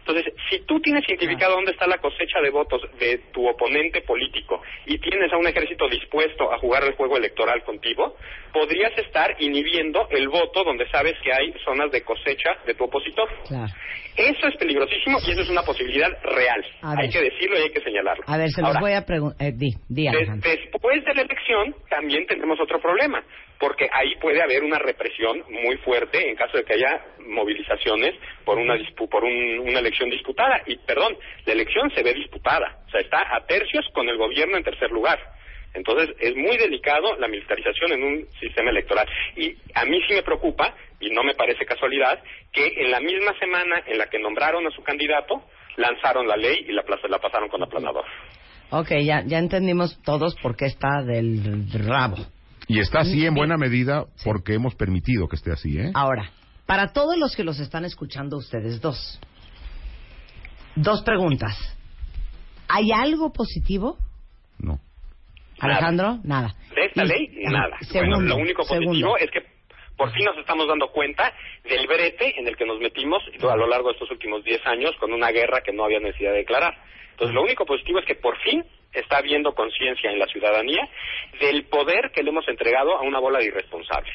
Entonces, 0.06 0.34
si 0.50 0.60
tú 0.66 0.82
tienes 0.82 1.08
identificado 1.08 1.56
dónde 1.56 1.72
está 1.72 1.88
la 1.88 1.98
cosecha 1.98 2.42
de 2.42 2.50
votos 2.50 2.82
de 3.00 3.20
tu 3.32 3.48
oponente 3.48 4.02
político 4.02 4.62
y 4.86 4.98
tienes 4.98 5.32
a 5.32 5.38
un 5.38 5.48
ejército 5.48 5.88
dispuesto 5.88 6.52
a 6.52 6.58
jugar 6.60 6.84
el 6.84 6.94
juego 6.96 7.16
electoral 7.18 7.64
contigo, 7.64 8.18
podrías 8.52 8.92
estar 8.98 9.36
inhibiendo 9.40 10.08
el 10.12 10.28
voto 10.28 10.64
donde 10.66 10.90
sabes 10.90 11.14
que 11.24 11.32
hay 11.32 11.54
zonas 11.64 11.90
de 11.92 12.02
cosecha 12.04 12.50
de 12.66 12.74
tu 12.74 12.84
opositor. 12.84 13.30
Claro. 13.48 13.72
Eso 14.18 14.48
es 14.48 14.56
peligrosísimo 14.58 15.18
y 15.26 15.32
eso 15.32 15.42
es 15.42 15.50
una 15.50 15.64
posibilidad 15.64 16.10
real. 16.24 16.64
A 16.82 16.92
Hay 16.92 17.08
ver. 17.08 17.10
que 17.10 17.22
decirlo 17.22 17.58
y 17.58 17.62
hay 17.64 17.70
que 17.72 17.82
señalarlo. 17.82 18.24
A 18.28 18.38
ver, 18.38 18.50
se 18.52 18.62
los 18.62 18.68
Ahora, 18.68 18.80
voy 18.82 18.92
a 18.94 19.06
preguntar. 19.06 19.48
Eh, 19.48 19.54
di, 19.56 19.72
di, 19.90 20.04
de- 20.04 20.40
después 20.44 21.04
de 21.06 21.14
la 21.16 21.22
elección 21.22 21.76
también 21.90 22.28
tenemos 22.28 22.60
otro 22.60 22.80
problema, 22.80 23.24
porque 23.60 23.90
ahí 23.94 24.16
puede 24.20 24.42
haber 24.42 24.64
una 24.64 24.80
represión 24.80 25.44
muy 25.50 25.78
fuerte 25.78 26.30
en 26.30 26.36
caso 26.36 26.58
de 26.58 26.64
que 26.64 26.74
haya 26.74 27.02
movilizaciones 27.20 28.14
por 28.46 28.58
una 28.58 28.76
dispu- 28.76 29.10
por 29.10 29.24
un- 29.24 29.60
una 29.60 29.80
elección 29.80 30.10
disputada. 30.10 30.62
Y 30.66 30.76
perdón, 30.78 31.16
la 31.46 31.54
elección 31.54 31.90
se 31.96 32.04
ve 32.04 32.14
disputada, 32.14 32.80
o 32.88 32.90
sea, 32.92 33.02
está 33.02 33.20
a 33.36 33.46
tercios 33.46 33.86
con 33.94 34.08
el 34.10 34.18
gobierno 34.18 34.58
en 34.58 34.64
tercer 34.64 34.92
lugar. 34.92 35.20
Entonces 35.74 36.16
es 36.20 36.36
muy 36.36 36.56
delicado 36.58 37.16
la 37.18 37.28
militarización 37.28 37.94
en 37.94 38.04
un 38.04 38.28
sistema 38.40 38.70
electoral. 38.70 39.08
Y 39.36 39.56
a 39.74 39.86
mí 39.86 40.00
sí 40.08 40.14
me 40.14 40.22
preocupa, 40.22 40.76
y 41.00 41.10
no 41.10 41.24
me 41.24 41.34
parece 41.34 41.66
casualidad, 41.66 42.22
que 42.52 42.68
en 42.78 42.92
la 42.92 43.00
misma 43.00 43.34
semana 43.40 43.82
en 43.88 43.98
la 43.98 44.08
que 44.08 44.20
nombraron 44.20 44.68
a 44.68 44.72
su 44.72 44.84
candidato, 44.84 45.44
lanzaron 45.78 46.28
la 46.28 46.38
ley 46.38 46.66
y 46.68 46.72
la, 46.74 46.84
la 47.10 47.18
pasaron 47.20 47.50
con 47.50 47.64
aplanador. 47.64 48.06
Ok, 48.70 48.90
ya, 49.04 49.24
ya 49.26 49.40
entendimos 49.40 50.00
todos 50.04 50.36
por 50.36 50.56
qué 50.56 50.66
está 50.66 51.02
del 51.04 51.66
rabo. 51.88 52.18
Y 52.68 52.80
está 52.80 53.02
así 53.02 53.26
en 53.26 53.34
buena 53.36 53.58
medida 53.58 54.06
porque 54.24 54.54
hemos 54.54 54.76
permitido 54.76 55.28
que 55.28 55.36
esté 55.36 55.52
así, 55.52 55.78
¿eh? 55.78 55.92
Ahora, 55.94 56.32
para 56.66 56.94
todos 56.94 57.18
los 57.18 57.36
que 57.36 57.44
los 57.44 57.60
están 57.60 57.86
escuchando 57.86 58.38
ustedes 58.38 58.80
dos, 58.82 59.20
dos 60.76 61.02
preguntas. 61.04 61.56
¿Hay 62.68 62.92
algo 62.92 63.32
positivo? 63.34 63.98
No. 64.60 64.80
Alejandro, 65.60 66.20
nada. 66.24 66.56
De 66.76 66.86
esta 66.86 67.04
Y- 67.04 67.08
ley, 67.08 67.28
nada. 67.46 67.78
Segundo, 67.82 68.16
bueno, 68.18 68.30
lo 68.30 68.36
único 68.38 68.64
positivo 68.64 68.94
segundo. 68.94 69.18
es 69.18 69.30
que 69.32 69.53
por 69.98 70.12
fin 70.12 70.26
nos 70.26 70.38
estamos 70.38 70.68
dando 70.68 70.88
cuenta 70.92 71.34
del 71.64 71.88
brete 71.88 72.40
en 72.40 72.48
el 72.48 72.56
que 72.58 72.66
nos 72.66 72.80
metimos 72.80 73.22
a 73.50 73.56
lo 73.56 73.68
largo 73.68 73.90
de 73.90 73.94
estos 73.94 74.10
últimos 74.12 74.44
10 74.44 74.66
años 74.66 74.96
con 75.00 75.14
una 75.14 75.30
guerra 75.32 75.62
que 75.62 75.72
no 75.74 75.86
había 75.86 76.00
necesidad 76.00 76.32
de 76.32 76.38
declarar. 76.40 76.74
Entonces, 77.12 77.34
lo 77.36 77.44
único 77.44 77.66
positivo 77.66 78.00
es 78.00 78.06
que 78.06 78.16
por 78.16 78.38
fin 78.40 78.64
está 78.92 79.18
habiendo 79.18 79.54
conciencia 79.54 80.12
en 80.12 80.20
la 80.20 80.26
ciudadanía 80.28 80.88
del 81.40 81.66
poder 81.66 82.12
que 82.14 82.24
le 82.24 82.30
hemos 82.32 82.48
entregado 82.48 82.96
a 82.98 83.02
una 83.02 83.20
bola 83.20 83.40
de 83.40 83.46
irresponsables. 83.46 84.14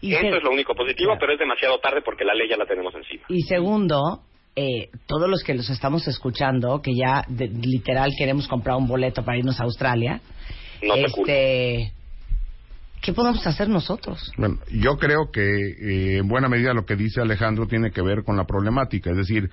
Y 0.00 0.12
Eso 0.14 0.22
se- 0.22 0.36
es 0.36 0.42
lo 0.42 0.50
único 0.50 0.74
positivo, 0.74 1.10
Claro. 1.12 1.20
pero 1.20 1.32
es 1.32 1.38
demasiado 1.38 1.78
tarde 1.78 2.02
porque 2.02 2.24
la 2.24 2.34
ley 2.34 2.48
ya 2.48 2.56
la 2.56 2.66
tenemos 2.66 2.94
encima. 2.94 3.24
Y 3.28 3.42
segundo, 3.42 4.20
eh, 4.56 4.88
todos 5.06 5.28
los 5.30 5.42
que 5.42 5.54
los 5.54 5.70
estamos 5.70 6.06
escuchando, 6.08 6.80
que 6.82 6.92
ya 6.94 7.22
de- 7.28 7.48
literal 7.48 8.10
queremos 8.18 8.46
comprar 8.48 8.76
un 8.76 8.86
boleto 8.86 9.24
para 9.24 9.38
irnos 9.38 9.60
a 9.60 9.64
Australia, 9.64 10.20
No 10.82 10.94
este, 10.96 11.92
¿qué 13.04 13.12
podemos 13.12 13.46
hacer 13.46 13.68
nosotros? 13.68 14.32
Bueno, 14.38 14.58
yo 14.70 14.96
creo 14.96 15.30
que 15.30 15.42
eh, 15.42 16.18
en 16.18 16.28
buena 16.28 16.48
medida 16.48 16.72
lo 16.72 16.86
que 16.86 16.96
dice 16.96 17.20
Alejandro 17.20 17.66
tiene 17.66 17.90
que 17.90 18.00
ver 18.00 18.24
con 18.24 18.36
la 18.36 18.46
problemática. 18.46 19.10
Es 19.10 19.16
decir, 19.16 19.50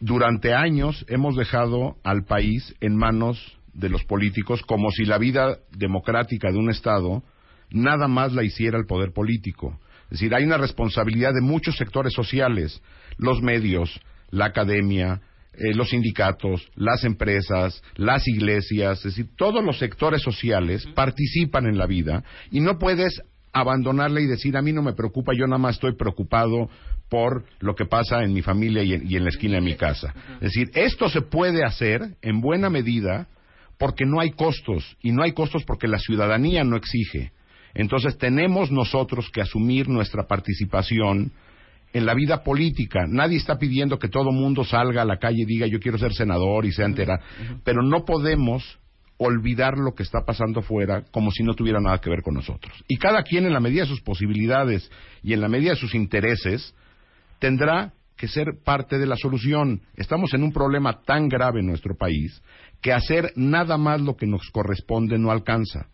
durante 0.00 0.52
años 0.52 1.06
hemos 1.08 1.36
dejado 1.36 1.96
al 2.02 2.24
país 2.24 2.74
en 2.80 2.96
manos 2.96 3.56
de 3.72 3.88
los 3.88 4.04
políticos 4.04 4.62
como 4.62 4.90
si 4.90 5.04
la 5.04 5.18
vida 5.18 5.58
democrática 5.70 6.50
de 6.50 6.58
un 6.58 6.70
Estado 6.70 7.22
nada 7.70 8.08
más 8.08 8.32
la 8.32 8.42
hiciera 8.42 8.78
el 8.78 8.86
poder 8.86 9.12
político. 9.12 9.78
Es 10.04 10.18
decir, 10.18 10.34
hay 10.34 10.44
una 10.44 10.58
responsabilidad 10.58 11.32
de 11.32 11.40
muchos 11.40 11.76
sectores 11.76 12.12
sociales, 12.12 12.82
los 13.16 13.40
medios, 13.40 14.00
la 14.30 14.46
academia, 14.46 15.20
eh, 15.54 15.74
los 15.74 15.90
sindicatos, 15.90 16.70
las 16.76 17.04
empresas, 17.04 17.82
las 17.96 18.26
iglesias, 18.26 18.98
es 18.98 19.16
decir, 19.16 19.26
todos 19.36 19.62
los 19.62 19.78
sectores 19.78 20.22
sociales 20.22 20.86
participan 20.94 21.66
en 21.66 21.76
la 21.76 21.86
vida 21.86 22.24
y 22.50 22.60
no 22.60 22.78
puedes 22.78 23.20
abandonarla 23.52 24.20
y 24.20 24.26
decir, 24.26 24.56
a 24.56 24.62
mí 24.62 24.72
no 24.72 24.82
me 24.82 24.94
preocupa, 24.94 25.32
yo 25.36 25.46
nada 25.46 25.58
más 25.58 25.74
estoy 25.74 25.94
preocupado 25.94 26.70
por 27.10 27.44
lo 27.60 27.74
que 27.74 27.84
pasa 27.84 28.22
en 28.22 28.32
mi 28.32 28.40
familia 28.40 28.82
y 28.82 28.94
en, 28.94 29.10
y 29.10 29.16
en 29.16 29.24
la 29.24 29.28
esquina 29.28 29.56
de 29.56 29.60
mi 29.60 29.74
casa. 29.74 30.14
Es 30.36 30.52
decir, 30.52 30.70
esto 30.74 31.10
se 31.10 31.20
puede 31.20 31.62
hacer 31.62 32.16
en 32.22 32.40
buena 32.40 32.70
medida 32.70 33.28
porque 33.78 34.06
no 34.06 34.20
hay 34.20 34.30
costos 34.30 34.96
y 35.02 35.12
no 35.12 35.22
hay 35.22 35.32
costos 35.32 35.64
porque 35.64 35.88
la 35.88 35.98
ciudadanía 35.98 36.64
no 36.64 36.76
exige. 36.76 37.32
Entonces 37.74 38.16
tenemos 38.16 38.70
nosotros 38.70 39.30
que 39.30 39.42
asumir 39.42 39.88
nuestra 39.88 40.26
participación 40.26 41.32
en 41.92 42.06
la 42.06 42.14
vida 42.14 42.42
política. 42.42 43.06
Nadie 43.08 43.36
está 43.36 43.58
pidiendo 43.58 43.98
que 43.98 44.08
todo 44.08 44.32
mundo 44.32 44.64
salga 44.64 45.02
a 45.02 45.06
la 45.06 45.18
calle 45.18 45.42
y 45.42 45.46
diga 45.46 45.66
yo 45.66 45.80
quiero 45.80 45.98
ser 45.98 46.12
senador 46.12 46.64
y 46.64 46.72
sea 46.72 46.86
entera, 46.86 47.20
pero 47.64 47.82
no 47.82 48.04
podemos 48.04 48.78
olvidar 49.18 49.78
lo 49.78 49.94
que 49.94 50.02
está 50.02 50.24
pasando 50.24 50.62
fuera 50.62 51.02
como 51.10 51.30
si 51.30 51.42
no 51.42 51.54
tuviera 51.54 51.80
nada 51.80 51.98
que 51.98 52.10
ver 52.10 52.22
con 52.22 52.34
nosotros. 52.34 52.72
Y 52.88 52.96
cada 52.96 53.22
quien 53.22 53.46
en 53.46 53.52
la 53.52 53.60
medida 53.60 53.82
de 53.82 53.88
sus 53.88 54.00
posibilidades 54.00 54.90
y 55.22 55.32
en 55.32 55.40
la 55.40 55.48
medida 55.48 55.70
de 55.70 55.76
sus 55.76 55.94
intereses 55.94 56.74
tendrá 57.38 57.92
que 58.16 58.28
ser 58.28 58.46
parte 58.64 58.98
de 58.98 59.06
la 59.06 59.16
solución. 59.16 59.82
Estamos 59.96 60.32
en 60.34 60.42
un 60.42 60.52
problema 60.52 61.02
tan 61.02 61.28
grave 61.28 61.60
en 61.60 61.66
nuestro 61.66 61.96
país 61.96 62.42
que 62.80 62.92
hacer 62.92 63.32
nada 63.36 63.76
más 63.78 64.00
lo 64.00 64.16
que 64.16 64.26
nos 64.26 64.50
corresponde 64.50 65.18
no 65.18 65.30
alcanza. 65.30 65.86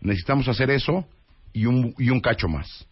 Necesitamos 0.00 0.48
hacer 0.48 0.70
eso 0.70 1.06
y 1.52 1.66
un, 1.66 1.94
y 1.98 2.10
un 2.10 2.20
cacho 2.20 2.48
más. 2.48 2.86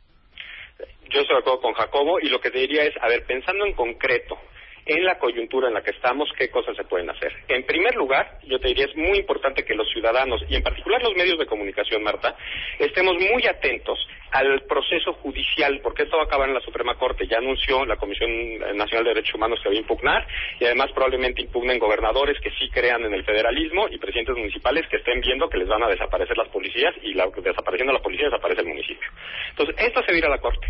Yo 1.15 1.21
estoy 1.21 1.37
de 1.37 1.41
acuerdo 1.43 1.61
con 1.61 1.75
Jacobo 1.75 2.19
y 2.19 2.29
lo 2.29 2.41
que 2.41 2.51
te 2.51 2.59
diría 2.59 2.83
es, 2.83 2.95
a 3.01 3.07
ver, 3.07 3.25
pensando 3.25 3.65
en 3.65 3.73
concreto 3.75 4.37
en 4.85 5.05
la 5.05 5.17
coyuntura 5.17 5.69
en 5.69 5.75
la 5.75 5.83
que 5.83 5.93
estamos, 5.93 6.29
¿qué 6.37 6.51
cosas 6.51 6.77
se 6.77 6.83
pueden 6.83 7.09
hacer? 7.09 7.33
En 7.47 7.65
primer 7.65 7.95
lugar, 7.95 8.41
yo 8.43 8.59
te 8.59 8.67
diría, 8.67 8.87
es 8.87 8.97
muy 8.97 9.19
importante 9.19 9.65
que 9.65 9.77
los 9.77 9.89
ciudadanos, 9.93 10.43
y 10.49 10.57
en 10.57 10.63
particular 10.65 11.01
los 11.01 11.15
medios 11.15 11.39
de 11.39 11.47
comunicación, 11.47 12.03
Marta, 12.03 12.37
estemos 12.81 13.15
muy 13.15 13.47
atentos 13.47 13.97
al 14.33 14.63
proceso 14.63 15.13
judicial, 15.13 15.79
porque 15.85 16.03
esto 16.03 16.17
va 16.17 16.25
a 16.25 16.27
acabar 16.27 16.49
en 16.49 16.55
la 16.57 16.61
Suprema 16.61 16.97
Corte. 16.97 17.29
Ya 17.29 17.39
anunció 17.39 17.87
la 17.87 17.97
Comisión 17.97 18.59
Nacional 18.77 19.05
de 19.05 19.15
Derechos 19.15 19.37
Humanos 19.37 19.61
que 19.63 19.69
va 19.69 19.75
a 19.77 19.79
impugnar, 19.79 20.27
y 20.59 20.65
además 20.65 20.91
probablemente 20.93 21.43
impugnen 21.43 21.79
gobernadores 21.79 22.41
que 22.41 22.51
sí 22.59 22.69
crean 22.71 23.05
en 23.05 23.15
el 23.15 23.25
federalismo 23.25 23.87
y 23.89 23.99
presidentes 23.99 24.37
municipales 24.37 24.85
que 24.91 24.97
estén 24.97 25.21
viendo 25.21 25.49
que 25.49 25.59
les 25.59 25.69
van 25.69 25.85
a 25.85 25.89
desaparecer 25.89 26.37
las 26.37 26.49
policías, 26.49 26.93
y 27.03 27.15
la, 27.15 27.29
desapareciendo 27.29 27.93
la 27.93 28.03
policía 28.03 28.27
desaparece 28.27 28.63
el 28.63 28.69
municipio. 28.69 29.09
Entonces, 29.51 29.77
esto 29.79 30.03
se 30.03 30.21
va 30.21 30.27
a 30.27 30.31
la 30.31 30.39
Corte 30.39 30.67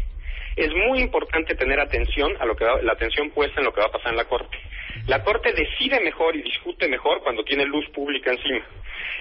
es 0.56 0.72
muy 0.72 1.00
importante 1.00 1.54
tener 1.54 1.80
atención 1.80 2.36
a 2.40 2.44
lo 2.46 2.54
que 2.56 2.64
va- 2.64 2.82
la 2.82 2.92
atención 2.92 3.30
puesta 3.30 3.60
en 3.60 3.66
lo 3.66 3.72
que 3.72 3.80
va 3.80 3.86
a 3.88 3.92
pasar 3.92 4.12
en 4.12 4.16
la 4.18 4.24
corte. 4.26 4.58
La 5.08 5.22
Corte 5.24 5.52
decide 5.52 6.00
mejor 6.00 6.36
y 6.36 6.42
discute 6.42 6.88
mejor 6.88 7.20
cuando 7.22 7.42
tiene 7.44 7.64
luz 7.64 7.84
pública 7.90 8.30
encima. 8.30 8.64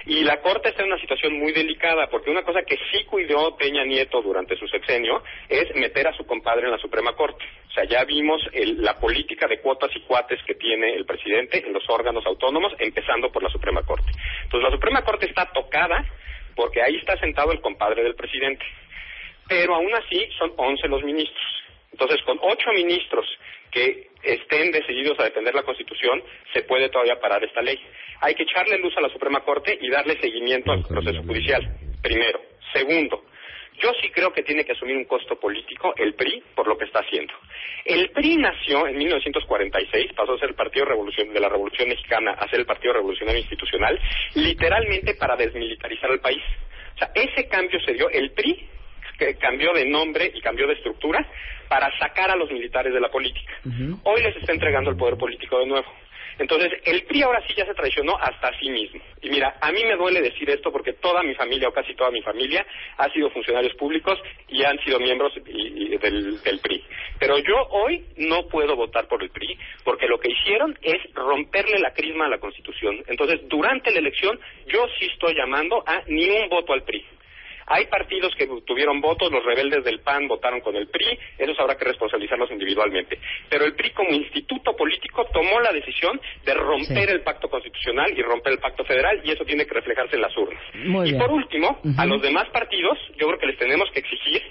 Y 0.06 0.22
la 0.22 0.40
Corte 0.40 0.68
está 0.68 0.82
en 0.82 0.92
una 0.92 1.00
situación 1.00 1.36
muy 1.38 1.52
delicada, 1.52 2.06
porque 2.08 2.30
una 2.30 2.42
cosa 2.42 2.62
que 2.62 2.76
sí 2.92 3.04
cuidó 3.04 3.56
Peña 3.56 3.84
Nieto 3.84 4.22
durante 4.22 4.56
su 4.56 4.68
sexenio 4.68 5.22
es 5.48 5.74
meter 5.74 6.06
a 6.06 6.12
su 6.12 6.24
compadre 6.26 6.66
en 6.66 6.70
la 6.70 6.78
Suprema 6.78 7.14
Corte. 7.14 7.44
O 7.68 7.72
sea, 7.72 7.84
ya 7.84 8.04
vimos 8.04 8.40
el- 8.52 8.82
la 8.82 8.98
política 9.00 9.48
de 9.48 9.60
cuotas 9.60 9.90
y 9.96 10.00
cuates 10.02 10.40
que 10.46 10.54
tiene 10.54 10.94
el 10.94 11.04
presidente 11.04 11.66
en 11.66 11.72
los 11.72 11.82
órganos 11.90 12.24
autónomos, 12.24 12.72
empezando 12.78 13.32
por 13.32 13.42
la 13.42 13.50
Suprema 13.50 13.82
Corte. 13.82 14.12
Entonces, 14.44 14.70
la 14.70 14.76
Suprema 14.76 15.02
Corte 15.02 15.26
está 15.26 15.46
tocada 15.52 16.04
porque 16.54 16.82
ahí 16.82 16.96
está 16.96 17.18
sentado 17.18 17.50
el 17.50 17.60
compadre 17.60 18.04
del 18.04 18.14
presidente. 18.14 18.64
Pero 19.48 19.74
aún 19.74 19.92
así 19.94 20.26
son 20.38 20.52
11 20.56 20.88
los 20.88 21.02
ministros. 21.04 21.42
Entonces, 21.92 22.20
con 22.22 22.38
ocho 22.42 22.72
ministros 22.72 23.26
que 23.70 24.08
estén 24.22 24.72
decididos 24.72 25.18
a 25.20 25.24
defender 25.24 25.54
la 25.54 25.62
Constitución, 25.62 26.22
se 26.52 26.62
puede 26.62 26.88
todavía 26.88 27.20
parar 27.20 27.44
esta 27.44 27.62
ley. 27.62 27.78
Hay 28.20 28.34
que 28.34 28.44
echarle 28.44 28.78
luz 28.78 28.96
a 28.96 29.00
la 29.00 29.08
Suprema 29.10 29.40
Corte 29.40 29.78
y 29.80 29.88
darle 29.90 30.18
seguimiento 30.20 30.72
al 30.72 30.82
proceso 30.82 31.22
judicial, 31.22 31.62
primero. 32.02 32.40
Segundo, 32.72 33.24
yo 33.80 33.92
sí 34.00 34.10
creo 34.10 34.32
que 34.32 34.42
tiene 34.42 34.64
que 34.64 34.72
asumir 34.72 34.96
un 34.96 35.04
costo 35.04 35.38
político 35.38 35.92
el 35.96 36.14
PRI 36.14 36.42
por 36.54 36.66
lo 36.66 36.78
que 36.78 36.84
está 36.84 37.00
haciendo. 37.00 37.32
El 37.84 38.10
PRI 38.10 38.36
nació 38.36 38.86
en 38.86 38.96
1946, 38.96 40.12
pasó 40.14 40.32
a 40.34 40.38
ser 40.38 40.50
el 40.50 40.54
Partido 40.54 40.86
Revolucion- 40.86 41.32
de 41.32 41.40
la 41.40 41.48
Revolución 41.48 41.88
Mexicana 41.88 42.32
a 42.32 42.48
ser 42.48 42.60
el 42.60 42.66
Partido 42.66 42.94
Revolucionario 42.94 43.40
Institucional, 43.40 44.00
literalmente 44.36 45.14
para 45.14 45.36
desmilitarizar 45.36 46.10
el 46.10 46.20
país. 46.20 46.42
O 46.94 46.98
sea, 46.98 47.10
ese 47.14 47.48
cambio 47.48 47.80
se 47.80 47.94
dio, 47.94 48.08
el 48.10 48.30
PRI 48.32 48.68
que 49.18 49.36
cambió 49.36 49.72
de 49.72 49.84
nombre 49.86 50.30
y 50.34 50.40
cambió 50.40 50.66
de 50.66 50.74
estructura 50.74 51.26
para 51.68 51.90
sacar 51.98 52.30
a 52.30 52.36
los 52.36 52.50
militares 52.50 52.92
de 52.92 53.00
la 53.00 53.08
política. 53.10 53.52
Hoy 54.04 54.22
les 54.22 54.36
está 54.36 54.52
entregando 54.52 54.90
el 54.90 54.96
poder 54.96 55.16
político 55.16 55.58
de 55.58 55.66
nuevo. 55.66 55.86
Entonces, 56.36 56.72
el 56.84 57.04
PRI 57.04 57.22
ahora 57.22 57.40
sí 57.46 57.54
ya 57.56 57.64
se 57.64 57.74
traicionó 57.74 58.16
hasta 58.20 58.48
a 58.48 58.58
sí 58.58 58.68
mismo. 58.68 59.00
Y 59.22 59.30
mira, 59.30 59.54
a 59.60 59.70
mí 59.70 59.84
me 59.84 59.94
duele 59.94 60.20
decir 60.20 60.50
esto 60.50 60.72
porque 60.72 60.94
toda 60.94 61.22
mi 61.22 61.32
familia, 61.36 61.68
o 61.68 61.72
casi 61.72 61.94
toda 61.94 62.10
mi 62.10 62.22
familia, 62.22 62.66
ha 62.98 63.08
sido 63.10 63.30
funcionarios 63.30 63.72
públicos 63.74 64.18
y 64.48 64.64
han 64.64 64.76
sido 64.80 64.98
miembros 64.98 65.32
y- 65.46 65.94
y 65.94 65.96
del, 65.98 66.42
del 66.42 66.58
PRI. 66.58 66.82
Pero 67.20 67.38
yo 67.38 67.54
hoy 67.70 68.04
no 68.16 68.48
puedo 68.48 68.74
votar 68.74 69.06
por 69.06 69.22
el 69.22 69.30
PRI 69.30 69.56
porque 69.84 70.08
lo 70.08 70.18
que 70.18 70.32
hicieron 70.32 70.76
es 70.82 70.96
romperle 71.14 71.78
la 71.78 71.92
crisma 71.92 72.26
a 72.26 72.30
la 72.30 72.38
Constitución. 72.38 73.04
Entonces, 73.06 73.40
durante 73.48 73.92
la 73.92 74.00
elección, 74.00 74.36
yo 74.66 74.86
sí 74.98 75.06
estoy 75.12 75.36
llamando 75.36 75.84
a 75.86 76.02
ni 76.08 76.28
un 76.30 76.48
voto 76.48 76.72
al 76.72 76.82
PRI. 76.82 77.04
Hay 77.66 77.86
partidos 77.86 78.34
que 78.36 78.46
tuvieron 78.66 79.00
votos, 79.00 79.32
los 79.32 79.44
rebeldes 79.44 79.84
del 79.84 80.00
PAN 80.00 80.28
votaron 80.28 80.60
con 80.60 80.76
el 80.76 80.88
PRI, 80.88 81.18
esos 81.38 81.58
habrá 81.58 81.76
que 81.76 81.84
responsabilizarlos 81.84 82.50
individualmente. 82.50 83.18
Pero 83.48 83.64
el 83.64 83.74
PRI 83.74 83.90
como 83.90 84.10
instituto 84.10 84.76
político 84.76 85.24
tomó 85.32 85.60
la 85.60 85.72
decisión 85.72 86.20
de 86.44 86.54
romper 86.54 87.10
el 87.10 87.22
pacto 87.22 87.48
constitucional 87.48 88.12
y 88.16 88.22
romper 88.22 88.54
el 88.54 88.58
pacto 88.58 88.84
federal 88.84 89.20
y 89.24 89.30
eso 89.30 89.44
tiene 89.44 89.66
que 89.66 89.74
reflejarse 89.74 90.16
en 90.16 90.22
las 90.22 90.36
urnas. 90.36 90.62
Muy 90.74 91.08
y 91.08 91.12
bien. 91.12 91.22
por 91.22 91.30
último, 91.30 91.80
a 91.96 92.06
los 92.06 92.20
demás 92.20 92.48
partidos, 92.50 92.98
yo 93.16 93.26
creo 93.28 93.38
que 93.38 93.46
les 93.46 93.58
tenemos 93.58 93.90
que 93.92 94.00
exigir, 94.00 94.42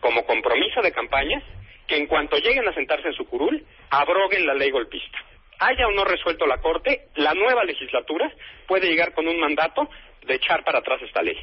como 0.00 0.24
compromiso 0.24 0.80
de 0.82 0.92
campaña, 0.92 1.42
que 1.86 1.96
en 1.96 2.06
cuanto 2.06 2.36
lleguen 2.36 2.68
a 2.68 2.74
sentarse 2.74 3.08
en 3.08 3.14
su 3.14 3.26
curul, 3.26 3.64
abroguen 3.90 4.46
la 4.46 4.54
ley 4.54 4.70
golpista. 4.70 5.18
Haya 5.60 5.88
o 5.88 5.92
no 5.92 6.04
resuelto 6.04 6.46
la 6.46 6.58
Corte, 6.58 7.08
la 7.16 7.34
nueva 7.34 7.64
legislatura 7.64 8.30
puede 8.66 8.88
llegar 8.88 9.12
con 9.12 9.26
un 9.26 9.40
mandato 9.40 9.88
de 10.24 10.34
echar 10.34 10.62
para 10.62 10.78
atrás 10.78 11.00
esta 11.02 11.22
ley. 11.22 11.36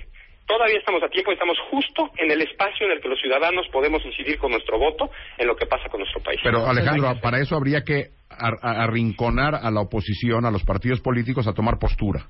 Todavía 0.45 0.77
estamos 0.77 1.01
a 1.03 1.09
tiempo 1.09 1.31
y 1.31 1.33
estamos 1.33 1.57
justo 1.71 2.11
en 2.17 2.29
el 2.29 2.41
espacio 2.41 2.85
en 2.85 2.93
el 2.93 3.01
que 3.01 3.09
los 3.09 3.19
ciudadanos 3.19 3.67
podemos 3.71 4.05
incidir 4.05 4.37
con 4.37 4.51
nuestro 4.51 4.77
voto 4.77 5.09
en 5.37 5.47
lo 5.47 5.55
que 5.55 5.65
pasa 5.65 5.89
con 5.89 5.99
nuestro 5.99 6.21
país. 6.21 6.39
Pero 6.43 6.67
Alejandro, 6.67 7.19
para 7.21 7.39
eso 7.39 7.55
habría 7.55 7.81
que 7.83 8.09
arrinconar 8.29 9.55
a 9.55 9.71
la 9.71 9.81
oposición, 9.81 10.45
a 10.45 10.51
los 10.51 10.63
partidos 10.63 11.01
políticos 11.01 11.47
a 11.47 11.53
tomar 11.53 11.79
postura. 11.79 12.27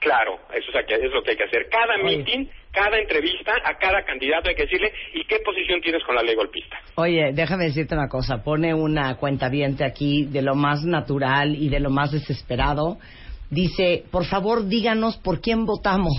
Claro, 0.00 0.40
eso 0.52 0.66
es, 0.76 1.12
lo 1.12 1.22
que 1.22 1.30
hay 1.30 1.36
que 1.36 1.44
hacer. 1.44 1.68
Cada 1.70 1.96
meeting, 2.02 2.46
cada 2.72 2.98
entrevista, 2.98 3.52
a 3.64 3.78
cada 3.78 4.02
candidato 4.04 4.48
hay 4.48 4.56
que 4.56 4.64
decirle 4.64 4.92
¿y 5.14 5.24
qué 5.24 5.38
posición 5.44 5.80
tienes 5.80 6.02
con 6.04 6.16
la 6.16 6.22
ley 6.22 6.34
golpista? 6.34 6.76
Oye, 6.96 7.30
déjame 7.32 7.64
decirte 7.66 7.94
una 7.94 8.08
cosa. 8.08 8.42
Pone 8.42 8.74
una 8.74 9.16
cuenta 9.16 9.48
aquí 9.84 10.26
de 10.26 10.42
lo 10.42 10.56
más 10.56 10.84
natural 10.84 11.54
y 11.54 11.68
de 11.68 11.78
lo 11.78 11.90
más 11.90 12.10
desesperado. 12.10 12.98
Dice, 13.52 14.04
por 14.10 14.24
favor, 14.24 14.66
díganos 14.66 15.18
por 15.18 15.42
quién 15.42 15.66
votamos. 15.66 16.16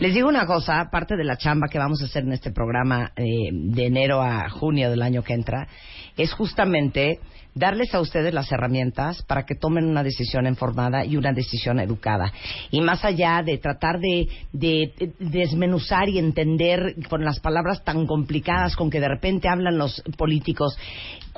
Les 0.00 0.12
digo 0.12 0.28
una 0.28 0.44
cosa, 0.44 0.88
parte 0.90 1.14
de 1.16 1.22
la 1.22 1.36
chamba 1.36 1.68
que 1.70 1.78
vamos 1.78 2.02
a 2.02 2.06
hacer 2.06 2.24
en 2.24 2.32
este 2.32 2.50
programa 2.50 3.12
eh, 3.14 3.22
de 3.52 3.86
enero 3.86 4.20
a 4.20 4.48
junio 4.50 4.90
del 4.90 5.02
año 5.02 5.22
que 5.22 5.34
entra, 5.34 5.68
es 6.16 6.32
justamente 6.32 7.20
darles 7.54 7.94
a 7.94 8.00
ustedes 8.00 8.34
las 8.34 8.50
herramientas 8.50 9.22
para 9.22 9.44
que 9.44 9.54
tomen 9.54 9.84
una 9.84 10.02
decisión 10.02 10.46
informada 10.46 11.04
y 11.04 11.16
una 11.16 11.32
decisión 11.32 11.78
educada. 11.80 12.32
Y 12.72 12.80
más 12.80 13.04
allá 13.04 13.42
de 13.44 13.58
tratar 13.58 14.00
de, 14.00 14.26
de- 14.52 14.92
de 14.96 15.12
desmenuzar 15.20 16.08
y 16.08 16.18
entender 16.18 16.96
con 17.08 17.24
las 17.24 17.38
palabras 17.38 17.84
tan 17.84 18.06
complicadas 18.06 18.74
con 18.74 18.90
que 18.90 19.00
de 19.00 19.08
repente 19.08 19.48
hablan 19.48 19.78
los 19.78 20.02
políticos 20.16 20.76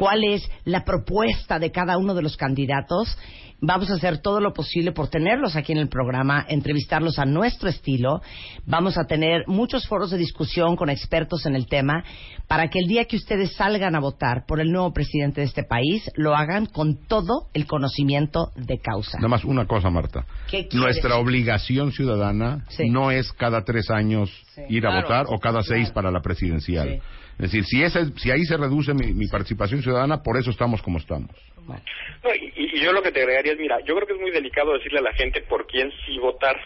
cuál 0.01 0.24
es 0.24 0.51
la 0.64 0.82
propuesta 0.82 1.59
de 1.59 1.70
cada 1.70 1.98
uno 1.98 2.14
de 2.14 2.22
los 2.22 2.38
candidatos, 2.38 3.18
Vamos 3.62 3.90
a 3.90 3.94
hacer 3.96 4.22
todo 4.22 4.40
lo 4.40 4.55
posible 4.55 4.92
por 4.92 5.09
tenerlos 5.09 5.55
aquí 5.55 5.72
en 5.72 5.76
el 5.78 5.90
programa, 5.90 6.46
entrevistarlos 6.48 7.18
a 7.18 7.26
nuestro 7.26 7.68
estilo. 7.68 8.22
Vamos 8.64 8.96
a 8.96 9.05
tener 9.05 9.42
muchos 9.48 9.86
foros 9.86 10.11
de 10.11 10.16
discusión 10.16 10.76
con 10.76 10.88
expertos 10.88 11.44
en 11.44 11.55
el 11.55 11.66
tema 11.66 12.03
para 12.48 12.68
que 12.68 12.78
el 12.78 12.86
día 12.86 13.05
que 13.05 13.16
ustedes 13.16 13.53
salgan 13.57 13.94
a 13.94 14.01
votar 14.01 14.46
por 14.48 14.61
el 14.62 14.72
nuevo 14.72 14.94
presidente 14.94 15.42
de 15.42 15.46
este 15.46 15.62
país, 15.62 16.11
lo 16.16 16.34
hagan 16.34 16.64
con 16.64 17.07
todo 17.07 17.48
el 17.53 17.66
conocimiento 17.66 18.51
de 18.57 18.78
causa. 18.78 19.18
Nada 19.18 19.28
más 19.28 19.44
una 19.44 19.66
cosa, 19.66 19.90
Marta. 19.90 20.24
Nuestra 20.72 21.16
obligación 21.18 21.92
ciudadana 21.92 22.64
Sí. 22.70 22.88
no 22.88 23.11
es 23.11 23.30
cada 23.34 23.62
tres 23.62 23.90
años 23.90 24.30
Sí. 24.55 24.62
ir 24.70 24.86
a 24.86 24.90
Claro. 24.90 25.03
votar 25.03 25.26
o 25.28 25.38
cada 25.38 25.62
seis 25.62 25.90
para 25.90 26.11
la 26.11 26.22
presidencial. 26.22 26.88
Sí. 26.88 27.01
Es 27.43 27.51
decir, 27.53 27.64
si, 27.64 27.82
ese- 27.82 28.12
si 28.18 28.30
ahí 28.30 28.45
se 28.45 28.57
reduce 28.57 28.93
mi, 28.95 29.12
mi 29.14 29.26
participación 29.26 29.82
ciudadana, 29.82 30.22
por 30.22 30.36
eso 30.38 30.51
estamos 30.51 30.82
como 30.82 30.99
estamos. 30.99 31.30
No, 31.66 32.34
y, 32.34 32.53
y 32.57 32.80
yo 32.80 32.93
lo 32.93 33.03
que 33.03 33.12
te 33.12 33.20
agregaría 33.20 33.53
es, 33.53 33.59
mira, 33.59 33.78
yo 33.86 33.95
creo 33.95 34.07
que 34.07 34.12
es 34.14 34.20
muy 34.20 34.30
delicado 34.30 34.72
decirle 34.74 34.99
a 34.99 35.03
la 35.03 35.12
gente 35.14 35.41
por 35.43 35.66
quién 35.66 35.91
sí 36.05 36.18
votar. 36.18 36.57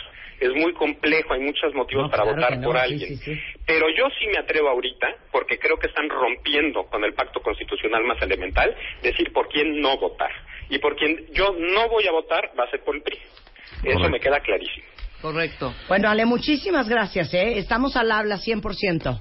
Es 0.41 0.51
muy 0.53 0.72
complejo, 0.75 1.33
hay 1.33 1.41
muchos 1.41 1.72
motivos 1.75 2.05
No, 2.07 2.11
para 2.11 2.25
claro 2.25 2.37
votar 2.37 2.59
no, 2.59 2.64
por 2.66 2.77
sí, 2.77 2.83
alguien. 2.83 3.16
sí, 3.18 3.35
sí. 3.35 3.41
Pero 3.64 3.87
yo 3.97 4.09
sí 4.18 4.27
me 4.27 4.39
atrevo 4.39 4.68
ahorita, 4.68 5.07
porque 5.31 5.59
creo 5.59 5.79
que 5.79 5.87
están 5.87 6.09
rompiendo 6.09 6.85
con 6.87 7.05
el 7.05 7.14
pacto 7.14 7.41
constitucional 7.41 8.03
más 8.05 8.20
elemental, 8.20 8.75
decir 9.01 9.33
por 9.33 9.49
quién 9.49 9.81
no 9.81 9.97
votar. 9.99 10.31
Y 10.70 10.79
por 10.81 10.97
quién 10.97 11.25
yo 11.33 11.55
no 11.57 11.89
voy 11.89 12.07
a 12.09 12.12
votar 12.12 12.51
va 12.59 12.64
a 12.64 12.70
ser 12.70 12.83
por 12.83 12.97
el 12.97 13.03
PRI. 13.03 13.18
Eso 13.85 14.09
me 14.11 14.18
queda 14.18 14.41
clarísimo. 14.41 14.87
Correcto. 15.22 15.72
Bueno, 15.89 16.11
Ale, 16.11 16.25
muchísimas 16.27 16.89
gracias, 16.89 17.33
¿eh? 17.33 17.57
Estamos 17.59 17.97
al 17.97 18.11
habla 18.11 18.37
100%. 18.39 19.20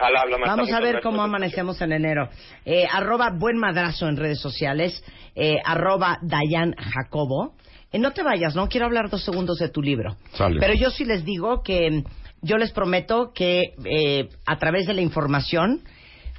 Al 0.00 0.16
habla, 0.16 0.38
Marta, 0.38 0.56
Vamos 0.56 0.72
a 0.72 0.80
ver 0.80 0.92
gracias 0.92 1.02
cómo 1.02 1.22
amanecemos 1.22 1.80
en 1.82 1.92
enero. 1.92 2.30
Eh, 2.64 2.86
arroba 2.90 3.30
buen 3.30 3.58
madrazo 3.58 4.08
en 4.08 4.16
redes 4.16 4.40
sociales. 4.40 5.04
Eh, 5.34 5.56
arroba 5.64 6.18
Dayan 6.22 6.74
Jacobo. 6.74 7.54
Eh, 7.92 7.98
no 7.98 8.12
te 8.12 8.22
vayas, 8.22 8.54
no 8.54 8.68
quiero 8.68 8.86
hablar 8.86 9.10
dos 9.10 9.24
segundos 9.24 9.58
de 9.58 9.68
tu 9.68 9.82
libro. 9.82 10.16
Sale. 10.32 10.58
Pero 10.58 10.74
yo 10.74 10.90
sí 10.90 11.04
les 11.04 11.24
digo 11.24 11.62
que 11.62 11.90
mm, 11.90 12.04
yo 12.42 12.56
les 12.56 12.72
prometo 12.72 13.32
que 13.34 13.74
eh, 13.84 14.28
a 14.46 14.58
través 14.58 14.86
de 14.86 14.94
la 14.94 15.02
información, 15.02 15.82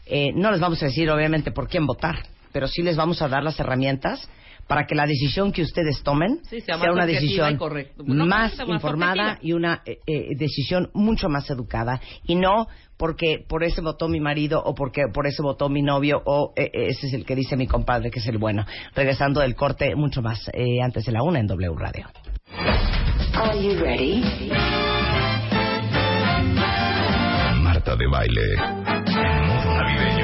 eh, 0.05 0.31
no 0.33 0.51
les 0.51 0.59
vamos 0.59 0.81
a 0.81 0.87
decir 0.87 1.09
obviamente 1.11 1.51
por 1.51 1.67
quién 1.67 1.85
votar, 1.85 2.23
pero 2.51 2.67
sí 2.67 2.81
les 2.81 2.95
vamos 2.95 3.21
a 3.21 3.27
dar 3.27 3.43
las 3.43 3.59
herramientas 3.59 4.27
para 4.71 4.87
que 4.87 4.95
la 4.95 5.05
decisión 5.05 5.51
que 5.51 5.63
ustedes 5.63 6.01
tomen 6.01 6.39
Sí, 6.49 6.61
sea 6.61 6.77
una 6.77 7.05
decisión. 7.05 7.59
No, 8.05 8.25
más 8.25 8.57
informada 8.65 9.37
y 9.41 9.51
una 9.51 9.81
eh, 9.85 9.99
eh, 10.07 10.27
decisión 10.37 10.89
mucho 10.93 11.27
más 11.27 11.49
educada 11.49 11.99
y 12.23 12.35
no 12.35 12.67
porque 12.95 13.43
por 13.45 13.65
ese 13.65 13.81
votó 13.81 14.07
mi 14.07 14.21
marido 14.21 14.63
o 14.63 14.73
porque 14.73 15.01
por 15.13 15.27
ese 15.27 15.41
votó 15.41 15.67
mi 15.67 15.81
novio 15.81 16.21
o 16.23 16.53
eh, 16.55 16.71
ese 16.73 17.07
es 17.07 17.13
el 17.13 17.25
que 17.25 17.35
dice 17.35 17.57
mi 17.57 17.67
compadre 17.67 18.11
que 18.11 18.19
es 18.19 18.27
el 18.27 18.37
bueno. 18.37 18.65
Regresando 18.95 19.41
del 19.41 19.55
corte 19.55 19.93
mucho 19.93 20.21
más 20.21 20.49
eh, 20.53 20.81
antes 20.81 21.03
de 21.03 21.11
la 21.11 21.21
una 21.21 21.39
en 21.39 21.47
W 21.47 21.75
Radio. 21.77 22.07
Are 23.33 23.61
you 23.61 23.77
ready? 23.77 24.23
Marta 27.61 27.97
de 27.97 28.07
baile. 28.07 28.55
Modo 28.55 29.75
navideño. 29.75 30.20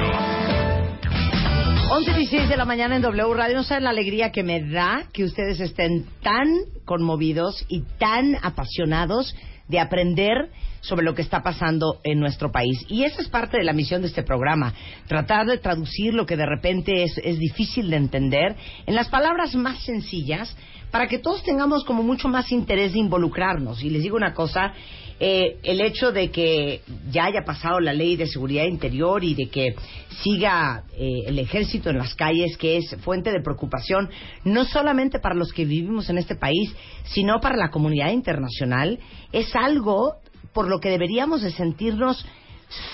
11 1.89 2.11
y 2.11 2.13
16 2.15 2.49
de 2.49 2.57
la 2.57 2.65
mañana 2.65 2.97
en 2.97 3.01
W 3.01 3.33
Radio. 3.33 3.55
No 3.55 3.63
saben 3.63 3.85
la 3.85 3.91
alegría 3.91 4.31
que 4.31 4.43
me 4.43 4.61
da 4.61 5.07
que 5.13 5.23
ustedes 5.23 5.61
estén 5.61 6.05
tan 6.21 6.47
conmovidos 6.83 7.63
y 7.69 7.83
tan 7.97 8.35
apasionados 8.43 9.33
de 9.69 9.79
aprender 9.79 10.49
sobre 10.81 11.05
lo 11.05 11.15
que 11.15 11.21
está 11.21 11.43
pasando 11.43 12.01
en 12.03 12.19
nuestro 12.19 12.51
país. 12.51 12.85
Y 12.89 13.05
esa 13.05 13.21
es 13.21 13.29
parte 13.29 13.57
de 13.57 13.63
la 13.63 13.71
misión 13.71 14.01
de 14.01 14.07
este 14.07 14.23
programa, 14.23 14.73
tratar 15.07 15.45
de 15.45 15.59
traducir 15.59 16.13
lo 16.13 16.25
que 16.25 16.35
de 16.35 16.45
repente 16.45 17.03
es, 17.03 17.17
es 17.23 17.39
difícil 17.39 17.89
de 17.89 17.95
entender 17.95 18.57
en 18.85 18.93
las 18.93 19.07
palabras 19.07 19.55
más 19.55 19.81
sencillas 19.83 20.55
para 20.91 21.07
que 21.07 21.19
todos 21.19 21.43
tengamos 21.43 21.85
como 21.85 22.03
mucho 22.03 22.27
más 22.27 22.51
interés 22.51 22.93
de 22.93 22.99
involucrarnos. 22.99 23.81
Y 23.81 23.89
les 23.89 24.03
digo 24.03 24.17
una 24.17 24.33
cosa, 24.33 24.73
eh, 25.19 25.57
el 25.63 25.81
hecho 25.81 26.11
de 26.11 26.29
que 26.29 26.81
ya 27.09 27.25
haya 27.25 27.43
pasado 27.43 27.79
la 27.79 27.93
ley 27.93 28.15
de 28.15 28.27
seguridad 28.27 28.65
interior 28.65 29.23
y 29.23 29.33
de 29.33 29.49
que 29.49 29.75
siga 30.21 30.83
eh, 30.93 31.23
el 31.25 31.39
ejército 31.39 31.89
en 31.89 31.97
las 31.97 32.13
calles, 32.13 32.55
que 32.57 32.77
es 32.77 32.95
fuente 33.01 33.31
de 33.31 33.41
preocupación 33.41 34.09
no 34.43 34.65
solamente 34.65 35.19
para 35.19 35.33
los 35.35 35.51
que 35.53 35.65
vivimos 35.65 36.09
en 36.09 36.19
este 36.19 36.35
país, 36.35 36.75
sino 37.05 37.39
para 37.39 37.55
la 37.55 37.69
comunidad 37.69 38.11
internacional, 38.11 38.99
es 39.31 39.55
algo 39.55 40.17
por 40.53 40.67
lo 40.67 40.79
que 40.79 40.89
deberíamos 40.89 41.41
de 41.41 41.51
sentirnos 41.51 42.25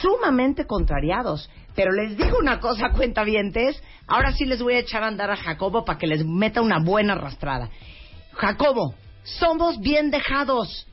sumamente 0.01 0.65
contrariados. 0.65 1.49
Pero 1.75 1.91
les 1.91 2.15
digo 2.17 2.37
una 2.39 2.59
cosa, 2.59 2.91
cuentavientes, 2.91 3.81
ahora 4.07 4.31
sí 4.31 4.45
les 4.45 4.61
voy 4.61 4.75
a 4.75 4.79
echar 4.79 5.03
a 5.03 5.07
andar 5.07 5.31
a 5.31 5.35
Jacobo 5.35 5.83
para 5.83 5.97
que 5.97 6.07
les 6.07 6.23
meta 6.25 6.61
una 6.61 6.79
buena 6.79 7.13
arrastrada. 7.13 7.69
Jacobo, 8.33 8.93
somos 9.23 9.79
bien 9.79 10.11
dejados. 10.11 10.87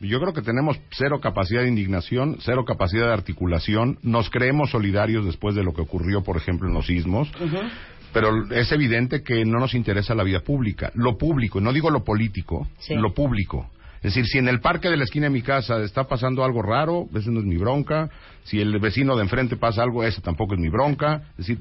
Yo 0.00 0.18
creo 0.18 0.32
que 0.32 0.40
tenemos 0.42 0.80
cero 0.92 1.20
capacidad 1.20 1.60
de 1.62 1.68
indignación, 1.68 2.38
cero 2.40 2.64
capacidad 2.66 3.06
de 3.08 3.12
articulación. 3.12 3.98
Nos 4.02 4.30
creemos 4.30 4.70
solidarios 4.70 5.26
después 5.26 5.54
de 5.54 5.62
lo 5.62 5.74
que 5.74 5.82
ocurrió, 5.82 6.22
por 6.22 6.38
ejemplo, 6.38 6.68
en 6.68 6.74
los 6.74 6.86
sismos. 6.86 7.30
Pero 8.12 8.50
es 8.50 8.72
evidente 8.72 9.22
que 9.22 9.44
no 9.44 9.58
nos 9.60 9.74
interesa 9.74 10.14
la 10.14 10.24
vida 10.24 10.40
pública. 10.40 10.90
Lo 10.94 11.16
público, 11.18 11.60
no 11.60 11.72
digo 11.72 11.90
lo 11.90 12.02
político, 12.02 12.66
Sí. 12.78 12.94
lo 12.94 13.12
público. 13.14 13.70
Es 14.02 14.14
decir, 14.14 14.24
si 14.26 14.38
en 14.38 14.48
el 14.48 14.60
parque 14.60 14.88
de 14.88 14.96
la 14.96 15.04
esquina 15.04 15.26
de 15.26 15.30
mi 15.30 15.42
casa 15.42 15.82
está 15.82 16.04
pasando 16.04 16.42
algo 16.42 16.62
raro, 16.62 17.06
ese 17.14 17.30
no 17.30 17.40
es 17.40 17.46
mi 17.46 17.58
bronca. 17.58 18.08
Si 18.44 18.58
el 18.58 18.78
vecino 18.80 19.14
de 19.14 19.22
enfrente 19.22 19.56
pasa 19.58 19.82
algo, 19.82 20.02
ese 20.02 20.22
tampoco 20.22 20.54
es 20.54 20.60
mi 20.60 20.70
bronca. 20.70 21.24
Es 21.38 21.46
decir, 21.46 21.58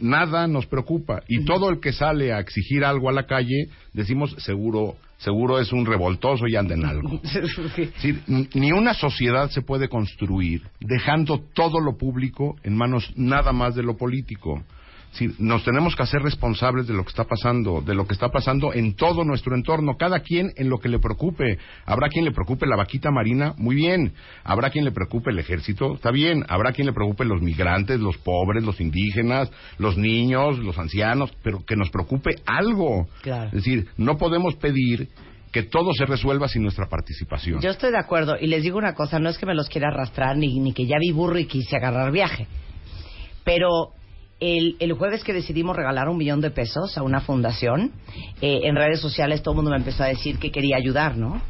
nada 0.00 0.46
nos 0.46 0.66
preocupa. 0.66 1.22
Y 1.28 1.44
todo 1.44 1.70
el 1.70 1.80
que 1.80 1.92
sale 1.92 2.32
a 2.32 2.40
exigir 2.40 2.84
algo 2.84 3.08
a 3.08 3.12
la 3.12 3.26
calle, 3.26 3.68
decimos, 3.92 4.34
seguro, 4.38 4.96
seguro 5.18 5.60
es 5.60 5.72
un 5.72 5.86
revoltoso 5.86 6.46
y 6.46 6.56
anda 6.56 6.74
en 6.74 6.84
algo. 6.84 7.20
Ni 8.54 8.72
una 8.72 8.94
sociedad 8.94 9.50
se 9.50 9.62
puede 9.62 9.88
construir 9.88 10.62
dejando 10.80 11.40
todo 11.54 11.80
lo 11.80 11.96
público 11.96 12.56
en 12.62 12.76
manos 12.76 13.12
nada 13.16 13.52
más 13.52 13.74
de 13.74 13.82
lo 13.82 13.96
político. 13.96 14.62
Decir, 15.12 15.34
nos 15.38 15.64
tenemos 15.64 15.96
que 15.96 16.04
hacer 16.04 16.22
responsables 16.22 16.86
de 16.86 16.94
lo 16.94 17.02
que 17.02 17.10
está 17.10 17.24
pasando, 17.24 17.80
de 17.80 17.94
lo 17.94 18.06
que 18.06 18.14
está 18.14 18.28
pasando 18.28 18.72
en 18.72 18.94
todo 18.94 19.24
nuestro 19.24 19.56
entorno, 19.56 19.96
cada 19.96 20.20
quien 20.20 20.52
en 20.56 20.70
lo 20.70 20.78
que 20.78 20.88
le 20.88 21.00
preocupe. 21.00 21.58
Habrá 21.84 22.08
quien 22.08 22.24
le 22.24 22.30
preocupe 22.30 22.66
la 22.66 22.76
vaquita 22.76 23.10
marina, 23.10 23.54
muy 23.56 23.74
bien. 23.74 24.12
Habrá 24.44 24.70
quien 24.70 24.84
le 24.84 24.92
preocupe 24.92 25.30
el 25.30 25.38
ejército, 25.40 25.94
está 25.94 26.12
bien. 26.12 26.44
Habrá 26.48 26.72
quien 26.72 26.86
le 26.86 26.92
preocupe 26.92 27.24
los 27.24 27.42
migrantes, 27.42 27.98
los 27.98 28.18
pobres, 28.18 28.62
los 28.62 28.80
indígenas, 28.80 29.50
los 29.78 29.96
niños, 29.96 30.58
los 30.58 30.78
ancianos, 30.78 31.32
pero 31.42 31.64
que 31.66 31.74
nos 31.74 31.90
preocupe 31.90 32.36
algo. 32.46 33.08
Claro. 33.22 33.46
Es 33.46 33.64
decir, 33.64 33.88
no 33.96 34.16
podemos 34.16 34.54
pedir 34.56 35.08
que 35.50 35.64
todo 35.64 35.92
se 35.92 36.06
resuelva 36.06 36.48
sin 36.48 36.62
nuestra 36.62 36.86
participación. 36.88 37.60
Yo 37.60 37.70
estoy 37.70 37.90
de 37.90 37.98
acuerdo 37.98 38.36
y 38.40 38.46
les 38.46 38.62
digo 38.62 38.78
una 38.78 38.94
cosa, 38.94 39.18
no 39.18 39.28
es 39.28 39.38
que 39.38 39.46
me 39.46 39.54
los 39.54 39.68
quiera 39.68 39.88
arrastrar 39.88 40.36
ni, 40.36 40.60
ni 40.60 40.72
que 40.72 40.86
ya 40.86 40.96
vi 41.00 41.10
burro 41.10 41.38
y 41.38 41.46
quise 41.46 41.76
agarrar 41.76 42.12
viaje, 42.12 42.46
pero 43.44 43.92
el, 44.40 44.92
jueves 44.94 45.22
que 45.22 45.32
decidimos 45.32 45.76
regalar 45.76 46.08
un 46.08 46.16
millón 46.16 46.40
de 46.40 46.50
pesos 46.50 46.96
a 46.96 47.02
una 47.02 47.20
fundación, 47.20 47.92
eh, 48.40 48.60
en 48.64 48.74
redes 48.74 49.00
sociales 49.00 49.42
todo 49.42 49.52
el 49.52 49.56
mundo 49.56 49.70
me 49.70 49.76
empezó 49.76 50.02
a 50.02 50.06
decir 50.06 50.38
que 50.38 50.50
quería 50.50 50.76
ayudar, 50.76 51.16
¿no? 51.16 51.40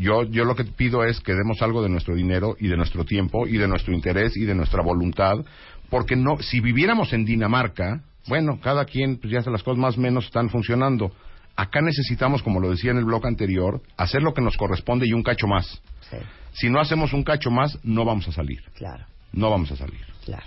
Yo, 0.00 0.22
yo 0.24 0.44
lo 0.44 0.56
que 0.56 0.64
pido 0.64 1.04
es 1.04 1.20
que 1.20 1.34
demos 1.34 1.60
algo 1.60 1.82
de 1.82 1.90
nuestro 1.90 2.14
dinero 2.14 2.56
y 2.58 2.68
de 2.68 2.76
nuestro 2.76 3.04
tiempo 3.04 3.46
y 3.46 3.58
de 3.58 3.68
nuestro 3.68 3.92
interés 3.92 4.34
y 4.36 4.44
de 4.46 4.54
nuestra 4.54 4.82
voluntad, 4.82 5.36
porque 5.90 6.16
no, 6.16 6.38
si 6.40 6.60
viviéramos 6.60 7.12
en 7.12 7.26
Dinamarca, 7.26 8.02
bueno, 8.26 8.58
cada 8.60 8.86
quien, 8.86 9.18
pues 9.18 9.30
ya 9.32 9.40
las 9.50 9.62
cosas 9.62 9.78
más 9.78 9.98
o 9.98 10.00
menos 10.00 10.24
están 10.24 10.48
funcionando. 10.48 11.12
Acá 11.54 11.82
necesitamos, 11.82 12.42
como 12.42 12.60
lo 12.60 12.70
decía 12.70 12.92
en 12.92 12.96
el 12.96 13.04
blog 13.04 13.26
anterior, 13.26 13.82
hacer 13.98 14.22
lo 14.22 14.32
que 14.32 14.40
nos 14.40 14.56
corresponde 14.56 15.06
y 15.06 15.12
un 15.12 15.22
cacho 15.22 15.46
más. 15.46 15.82
Sí, 16.08 16.16
Si 16.52 16.70
no 16.70 16.80
hacemos 16.80 17.12
un 17.12 17.22
cacho 17.22 17.50
más, 17.50 17.78
no 17.84 18.04
vamos 18.04 18.26
a 18.28 18.32
salir. 18.32 18.62
claro. 18.74 19.04
No 19.32 19.48
vamos 19.48 19.70
a 19.70 19.76
salir. 19.76 20.00
Claro. 20.24 20.42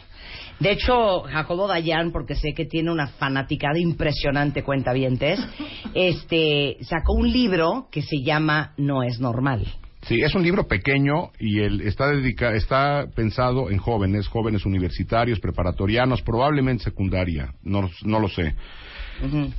De 0.59 0.71
hecho, 0.71 1.21
Jacobo 1.21 1.67
Dayan, 1.67 2.11
porque 2.11 2.35
sé 2.35 2.53
que 2.53 2.65
tiene 2.65 2.91
una 2.91 3.07
fanaticada 3.07 3.79
impresionante 3.79 4.63
cuentavientes, 4.63 5.39
este, 5.93 6.77
sacó 6.81 7.13
un 7.13 7.31
libro 7.31 7.87
que 7.91 8.01
se 8.01 8.21
llama 8.23 8.73
No 8.77 9.03
es 9.03 9.19
normal. 9.19 9.65
Sí, 10.03 10.19
es 10.21 10.35
un 10.35 10.43
libro 10.43 10.67
pequeño 10.67 11.31
y 11.39 11.61
el, 11.61 11.81
está, 11.81 12.09
dedica, 12.09 12.53
está 12.53 13.05
pensado 13.15 13.69
en 13.69 13.77
jóvenes, 13.77 14.27
jóvenes 14.27 14.65
universitarios, 14.65 15.39
preparatorianos, 15.39 16.21
probablemente 16.21 16.83
secundaria, 16.83 17.53
no, 17.63 17.89
no 18.03 18.19
lo 18.19 18.27
sé. 18.27 18.53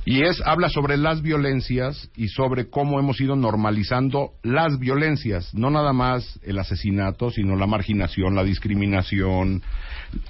Y 0.05 0.23
es, 0.23 0.41
habla 0.45 0.69
sobre 0.69 0.97
las 0.97 1.21
violencias 1.21 2.09
y 2.15 2.27
sobre 2.27 2.69
cómo 2.69 2.99
hemos 2.99 3.19
ido 3.19 3.35
normalizando 3.35 4.31
las 4.43 4.79
violencias, 4.79 5.53
no 5.53 5.69
nada 5.69 5.93
más 5.93 6.39
el 6.43 6.59
asesinato, 6.59 7.31
sino 7.31 7.55
la 7.55 7.67
marginación, 7.67 8.35
la 8.35 8.43
discriminación, 8.43 9.63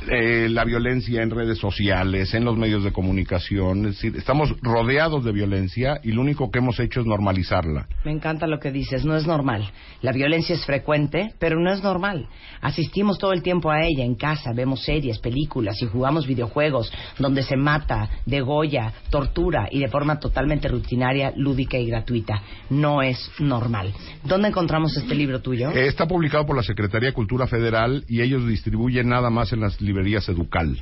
eh, 0.09 0.47
la 0.49 0.63
violencia 0.63 1.21
en 1.21 1.31
redes 1.31 1.57
sociales, 1.57 2.33
en 2.33 2.45
los 2.45 2.57
medios 2.57 2.83
de 2.83 2.91
comunicación. 2.91 3.85
Es 3.87 3.95
decir, 3.95 4.15
estamos 4.15 4.55
rodeados 4.61 5.23
de 5.23 5.31
violencia 5.31 5.99
y 6.03 6.11
lo 6.11 6.21
único 6.21 6.49
que 6.49 6.59
hemos 6.59 6.79
hecho 6.79 7.01
es 7.01 7.05
normalizarla. 7.05 7.87
Me 8.03 8.11
encanta 8.11 8.47
lo 8.47 8.59
que 8.59 8.71
dices, 8.71 9.05
no 9.05 9.15
es 9.15 9.27
normal. 9.27 9.69
La 10.01 10.11
violencia 10.11 10.55
es 10.55 10.65
frecuente, 10.65 11.33
pero 11.39 11.59
no 11.59 11.71
es 11.71 11.83
normal. 11.83 12.27
Asistimos 12.61 13.17
todo 13.17 13.33
el 13.33 13.43
tiempo 13.43 13.69
a 13.69 13.81
ella 13.81 14.03
en 14.03 14.15
casa, 14.15 14.53
vemos 14.53 14.83
series, 14.83 15.19
películas 15.19 15.81
y 15.81 15.87
jugamos 15.87 16.27
videojuegos 16.27 16.91
donde 17.19 17.43
se 17.43 17.55
mata, 17.55 18.09
degolla, 18.25 18.93
tortura 19.15 19.69
y 19.71 19.79
de 19.79 19.87
forma 19.87 20.19
totalmente 20.19 20.67
rutinaria, 20.67 21.31
lúdica 21.37 21.77
y 21.77 21.85
gratuita. 21.87 22.41
No 22.69 23.01
es 23.01 23.31
normal. 23.39 23.93
¿Dónde 24.25 24.49
encontramos 24.49 24.97
este 24.97 25.15
libro 25.15 25.39
tuyo? 25.41 25.71
Eh, 25.71 25.87
Está 25.87 26.05
publicado 26.05 26.45
por 26.45 26.57
la 26.57 26.63
Secretaría 26.63 27.09
de 27.09 27.13
Cultura 27.13 27.47
Federal 27.47 28.03
y 28.09 28.21
ellos 28.21 28.45
distribuyen 28.45 29.07
nada 29.07 29.29
más 29.29 29.53
en 29.53 29.61
las 29.61 29.79
librerías 29.79 30.27
Educal. 30.27 30.77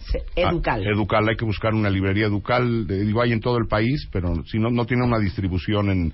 Se- 0.00 0.22
Educal. 0.36 0.82
Ah, 0.86 0.90
educal, 0.94 1.26
hay 1.30 1.36
que 1.36 1.46
buscar 1.46 1.72
una 1.72 1.88
librería 1.88 2.26
Educal. 2.26 2.86
digo, 2.86 3.22
hay 3.22 3.32
en 3.32 3.40
todo 3.40 3.56
el 3.56 3.66
país, 3.66 4.06
pero 4.12 4.34
si 4.44 4.58
no, 4.58 4.68
no 4.70 4.84
tiene 4.84 5.04
una 5.06 5.18
distribución 5.18 5.88
en, 5.90 6.12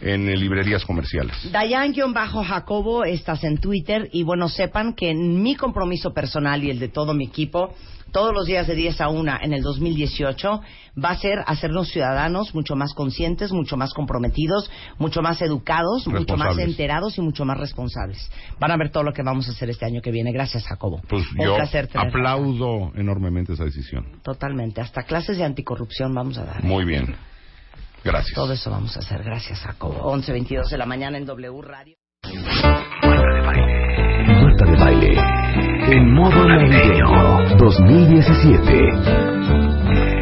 en 0.00 0.28
eh, 0.28 0.36
librerías 0.36 0.84
comerciales. 0.84 1.34
Dayan-Jacobo, 1.50 3.04
estás 3.04 3.42
en 3.44 3.58
Twitter 3.58 4.08
y 4.12 4.22
bueno, 4.22 4.48
sepan 4.48 4.94
que 4.94 5.14
mi 5.14 5.56
compromiso 5.56 6.12
personal 6.12 6.62
y 6.62 6.70
el 6.70 6.78
de 6.78 6.88
todo 6.88 7.12
mi 7.14 7.24
equipo, 7.26 7.74
todos 8.12 8.32
los 8.32 8.46
días 8.46 8.66
de 8.66 8.74
10 8.74 9.00
a 9.00 9.08
1 9.08 9.38
en 9.42 9.52
el 9.52 9.62
2018 9.62 10.60
va 11.02 11.10
a 11.10 11.16
ser 11.16 11.38
hacernos 11.46 11.88
ciudadanos 11.88 12.54
mucho 12.54 12.76
más 12.76 12.94
conscientes, 12.94 13.50
mucho 13.52 13.76
más 13.76 13.92
comprometidos, 13.94 14.70
mucho 14.98 15.22
más 15.22 15.40
educados, 15.42 16.06
mucho 16.06 16.36
más 16.36 16.56
enterados 16.58 17.18
y 17.18 17.22
mucho 17.22 17.44
más 17.44 17.58
responsables. 17.58 18.30
Van 18.60 18.70
a 18.70 18.76
ver 18.76 18.90
todo 18.90 19.02
lo 19.02 19.12
que 19.12 19.22
vamos 19.22 19.48
a 19.48 19.52
hacer 19.52 19.70
este 19.70 19.86
año 19.86 20.00
que 20.02 20.10
viene. 20.10 20.30
Gracias, 20.32 20.64
Jacobo. 20.66 21.00
Pues 21.08 21.24
Un 21.32 21.44
yo 21.44 21.56
placer 21.56 21.88
tenerte. 21.88 22.10
aplaudo 22.18 22.92
enormemente 22.94 23.54
esa 23.54 23.64
decisión. 23.64 24.20
Totalmente. 24.22 24.80
Hasta 24.80 25.02
clases 25.04 25.38
de 25.38 25.44
anticorrupción 25.44 26.14
vamos 26.14 26.38
a 26.38 26.44
dar. 26.44 26.64
¿eh? 26.64 26.68
Muy 26.68 26.84
bien. 26.84 27.14
Gracias. 28.04 28.34
Todo 28.34 28.52
eso 28.52 28.70
vamos 28.70 28.96
a 28.96 29.00
hacer. 29.00 29.22
Gracias, 29.22 29.60
Jacobo. 29.60 30.12
11.22 30.12 30.68
de 30.70 30.76
la 30.78 30.86
mañana 30.86 31.16
en 31.18 31.24
W 31.24 31.62
Radio. 31.62 31.96
Marta 34.42 34.64
de 34.66 34.76
baile. 34.76 35.51
En 35.94 36.14
modo 36.14 36.48
navideño 36.48 37.56
2017. 37.58 40.21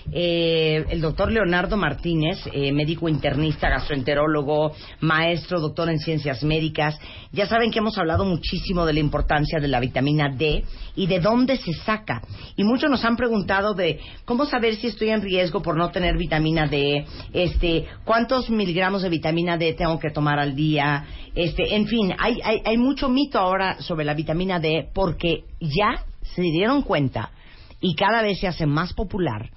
eh, 0.11 0.85
el 0.89 1.01
doctor 1.01 1.31
Leonardo 1.31 1.77
Martínez, 1.77 2.37
eh, 2.51 2.71
médico 2.71 3.07
internista, 3.07 3.69
gastroenterólogo, 3.69 4.73
maestro, 4.99 5.59
doctor 5.59 5.89
en 5.89 5.99
ciencias 5.99 6.43
médicas, 6.43 6.99
ya 7.31 7.47
saben 7.47 7.71
que 7.71 7.79
hemos 7.79 7.97
hablado 7.97 8.25
muchísimo 8.25 8.85
de 8.85 8.93
la 8.93 8.99
importancia 8.99 9.59
de 9.59 9.67
la 9.67 9.79
vitamina 9.79 10.29
D 10.29 10.63
y 10.95 11.07
de 11.07 11.19
dónde 11.19 11.57
se 11.57 11.73
saca. 11.73 12.21
Y 12.57 12.63
muchos 12.63 12.89
nos 12.89 13.05
han 13.05 13.15
preguntado 13.15 13.73
de 13.73 13.99
cómo 14.25 14.45
saber 14.45 14.75
si 14.75 14.87
estoy 14.87 15.09
en 15.09 15.21
riesgo 15.21 15.61
por 15.61 15.77
no 15.77 15.91
tener 15.91 16.17
vitamina 16.17 16.67
D, 16.67 17.05
este, 17.31 17.85
cuántos 18.03 18.49
miligramos 18.49 19.03
de 19.03 19.09
vitamina 19.09 19.57
D 19.57 19.73
tengo 19.73 19.97
que 19.97 20.11
tomar 20.11 20.39
al 20.39 20.55
día, 20.55 21.05
este, 21.33 21.75
en 21.75 21.87
fin, 21.87 22.13
hay, 22.17 22.41
hay, 22.43 22.61
hay 22.65 22.77
mucho 22.77 23.07
mito 23.07 23.39
ahora 23.39 23.81
sobre 23.81 24.03
la 24.03 24.13
vitamina 24.13 24.59
D 24.59 24.89
porque 24.93 25.45
ya 25.61 26.03
se 26.35 26.41
dieron 26.41 26.81
cuenta 26.81 27.31
y 27.79 27.95
cada 27.95 28.21
vez 28.21 28.39
se 28.39 28.47
hace 28.47 28.65
más 28.65 28.93
popular 28.93 29.49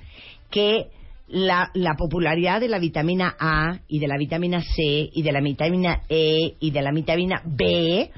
que 0.51 0.86
la, 1.28 1.70
la 1.74 1.95
popularidad 1.95 2.61
de 2.61 2.68
la 2.68 2.78
vitamina 2.78 3.34
A 3.38 3.80
y 3.88 3.99
de 3.99 4.09
la 4.09 4.16
vitamina 4.16 4.61
C 4.61 5.09
y 5.12 5.22
de 5.22 5.32
la 5.32 5.40
vitamina 5.40 6.03
E 6.09 6.55
y 6.61 6.70
de 6.70 6.82
la 6.82 6.92
vitamina 6.92 7.42
B 7.45 8.11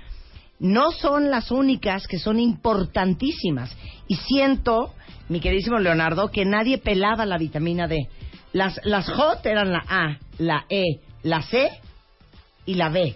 no 0.59 0.91
son 0.91 1.31
las 1.31 1.51
únicas 1.51 2.07
que 2.07 2.19
son 2.19 2.41
importantísimas. 2.41 3.77
Y 4.09 4.17
siento, 4.17 4.95
mi 5.29 5.41
queridísimo 5.41 5.79
Leonardo, 5.79 6.31
que 6.31 6.45
nadie 6.45 6.79
pelaba 6.79 7.27
la 7.27 7.39
vitamina 7.39 7.87
D. 7.87 8.09
Las, 8.53 8.81
las 8.85 9.09
hot 9.11 9.45
eran 9.45 9.73
la 9.73 9.85
A, 9.87 10.19
la 10.39 10.65
E, 10.69 11.01
la 11.23 11.43
C 11.43 11.69
y 12.65 12.75
la 12.75 12.89
B. 12.89 13.15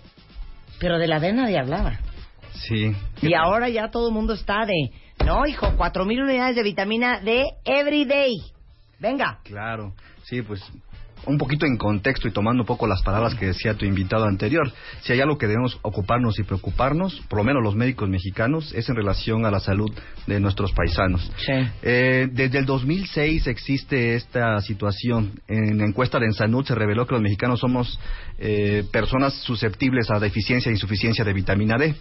Pero 0.78 0.98
de 0.98 1.06
la 1.06 1.18
D 1.18 1.32
nadie 1.32 1.58
hablaba. 1.58 1.98
Sí. 2.52 2.92
Y 3.22 3.34
ahora 3.34 3.68
ya 3.68 3.90
todo 3.90 4.08
el 4.08 4.14
mundo 4.14 4.34
está 4.34 4.66
de, 4.66 4.90
no, 5.24 5.46
hijo, 5.46 5.72
cuatro 5.76 6.04
mil 6.04 6.20
unidades 6.20 6.56
de 6.56 6.62
vitamina 6.62 7.20
D 7.20 7.44
every 7.64 8.04
day. 8.04 8.34
Venga. 9.01 9.38
Claro, 9.44 9.94
sí, 10.24 10.42
pues 10.42 10.62
un 11.26 11.38
poquito 11.38 11.66
en 11.66 11.76
contexto 11.76 12.28
y 12.28 12.32
tomando 12.32 12.62
un 12.62 12.66
poco 12.66 12.86
las 12.86 13.03
palabras 13.03 13.34
que 13.34 13.46
decía 13.46 13.74
tu 13.74 13.84
invitado 13.84 14.24
anterior, 14.24 14.72
si 15.03 15.12
hay 15.12 15.20
algo 15.20 15.38
que 15.38 15.46
debemos 15.46 15.78
ocuparnos 15.82 16.38
y 16.38 16.44
preocuparnos, 16.44 17.20
por 17.28 17.38
lo 17.38 17.44
menos 17.44 17.62
los 17.62 17.74
médicos 17.74 18.09
mexicanos, 18.09 18.72
es 18.74 18.88
en 18.88 18.96
relación 18.96 19.44
a 19.44 19.51
la 19.51 19.61
salud 19.61 19.90
de 20.26 20.40
nuestros 20.40 20.72
paisanos. 20.72 21.30
Eh, 21.82 22.28
desde 22.32 22.59
el 22.59 22.66
2006 22.66 23.46
existe 23.46 24.14
esta 24.14 24.61
situación. 24.61 25.40
En 25.46 25.78
la 25.78 25.86
encuesta 25.86 26.18
de 26.18 26.26
Ensanud 26.26 26.64
se 26.64 26.74
reveló 26.74 27.07
que 27.07 27.14
los 27.14 27.22
mexicanos 27.22 27.61
somos 27.61 27.98
eh, 28.38 28.84
personas 28.92 29.34
susceptibles 29.34 30.11
a 30.11 30.18
deficiencia 30.18 30.70
e 30.70 30.72
insuficiencia 30.72 31.24
de 31.24 31.32
vitamina 31.32 31.76
D. 31.76 31.94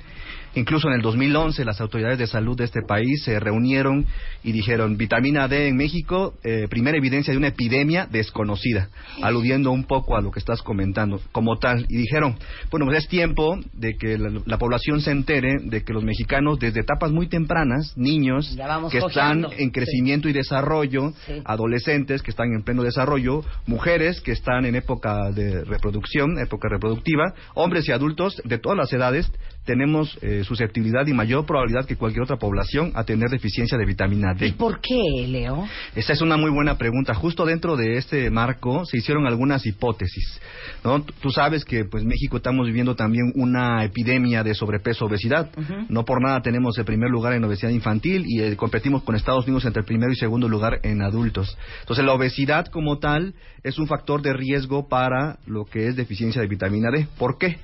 Incluso 0.55 0.87
en 0.87 0.95
el 0.95 1.01
2011 1.01 1.63
las 1.65 1.79
autoridades 1.81 2.17
de 2.17 2.27
salud 2.27 2.57
de 2.57 2.65
este 2.65 2.81
país 2.81 3.23
se 3.23 3.39
reunieron 3.39 4.05
y 4.43 4.51
dijeron 4.51 4.97
vitamina 4.97 5.47
D 5.47 5.67
en 5.67 5.77
México, 5.77 6.33
eh, 6.43 6.67
primera 6.69 6.97
evidencia 6.97 7.31
de 7.31 7.37
una 7.37 7.47
epidemia 7.49 8.07
desconocida, 8.09 8.89
aludiendo 9.21 9.71
un 9.71 9.83
poco 9.85 10.17
a 10.17 10.21
lo 10.21 10.31
que 10.31 10.39
estás 10.39 10.61
comentando 10.61 11.21
como 11.31 11.57
tal. 11.57 11.85
Y 11.89 11.97
dijeron, 11.97 12.37
bueno, 12.71 12.85
pues 12.85 12.99
es 13.03 13.07
tiempo 13.09 13.59
de 13.73 13.95
que 13.97 14.17
la, 14.17 14.31
la 14.45 14.57
población 14.57 15.01
se 15.01 15.11
entere 15.11 15.57
de 15.63 15.83
que 15.83 15.93
los 15.93 16.03
mexicanos 16.03 16.59
desde 16.59 16.81
etapas 16.81 17.11
muy 17.11 17.27
tempranas, 17.27 17.93
niños 17.97 18.55
que 18.91 18.99
están 18.99 19.45
en 19.57 19.69
crecimiento 19.69 20.29
y 20.29 20.33
desarrollo, 20.33 21.13
Sí. 21.25 21.41
adolescentes 21.45 22.21
que 22.21 22.31
están 22.31 22.53
en 22.53 22.63
pleno 22.63 22.83
desarrollo, 22.83 23.43
mujeres 23.67 24.21
que 24.21 24.31
están 24.31 24.65
en 24.65 24.75
época 24.75 25.31
de 25.31 25.63
reproducción, 25.65 26.39
época 26.39 26.69
reproductiva, 26.69 27.33
hombres 27.55 27.87
y 27.87 27.91
adultos 27.91 28.41
de 28.45 28.57
todas 28.57 28.77
las 28.77 28.91
edades, 28.93 29.31
tenemos 29.65 30.17
eh, 30.21 30.43
susceptibilidad 30.43 31.05
y 31.05 31.13
mayor 31.13 31.45
probabilidad 31.45 31.85
que 31.85 31.95
cualquier 31.95 32.23
otra 32.23 32.37
población 32.37 32.91
a 32.95 33.03
tener 33.03 33.29
deficiencia 33.29 33.77
de 33.77 33.85
vitamina 33.85 34.33
D. 34.33 34.47
¿Y 34.47 34.51
por 34.53 34.81
qué, 34.81 35.27
Leo? 35.27 35.67
Esa 35.95 36.13
es 36.13 36.21
una 36.21 36.37
muy 36.37 36.49
buena 36.49 36.77
pregunta. 36.77 37.13
Justo 37.13 37.45
dentro 37.45 37.75
de 37.77 37.97
este 37.97 38.29
marco 38.31 38.83
se 38.85 38.97
hicieron 38.97 39.27
algunas 39.27 39.65
hipótesis. 39.65 40.39
¿no? 40.83 41.01
Tú- 41.03 41.29
sabes 41.31 41.63
que 41.63 41.85
pues 41.85 42.03
México 42.03 42.37
estamos 42.37 42.65
viviendo 42.65 42.95
también 42.95 43.31
una 43.35 43.83
epidemia 43.83 44.43
de 44.43 44.55
sobrepeso 44.55 45.05
obesidad. 45.05 45.51
No 45.87 46.03
por 46.05 46.21
nada 46.21 46.41
tenemos 46.41 46.77
el 46.79 46.85
primer 46.85 47.09
lugar 47.11 47.33
en 47.33 47.43
obesidad 47.43 47.69
infantil 47.71 48.23
y 48.27 48.41
eh, 48.41 48.55
competimos 48.55 49.03
con 49.03 49.15
Estados 49.15 49.45
Unidos 49.45 49.65
entre 49.65 49.81
el 49.81 49.85
primero 49.85 50.11
y 50.11 50.15
segundo 50.15 50.49
lugar 50.49 50.79
en 50.83 51.01
adultos. 51.03 51.55
Entonces 51.81 52.03
la 52.03 52.13
obesidad 52.13 52.65
como 52.67 52.97
tal 52.97 53.35
es 53.63 53.77
un 53.77 53.87
factor 53.87 54.21
de 54.23 54.33
riesgo 54.33 54.87
para 54.87 55.37
lo 55.45 55.65
que 55.65 55.87
es 55.87 55.95
deficiencia 55.95 56.41
de 56.41 56.47
vitamina 56.47 56.89
D. 56.91 57.07
¿Por 57.17 57.37
qué? 57.37 57.57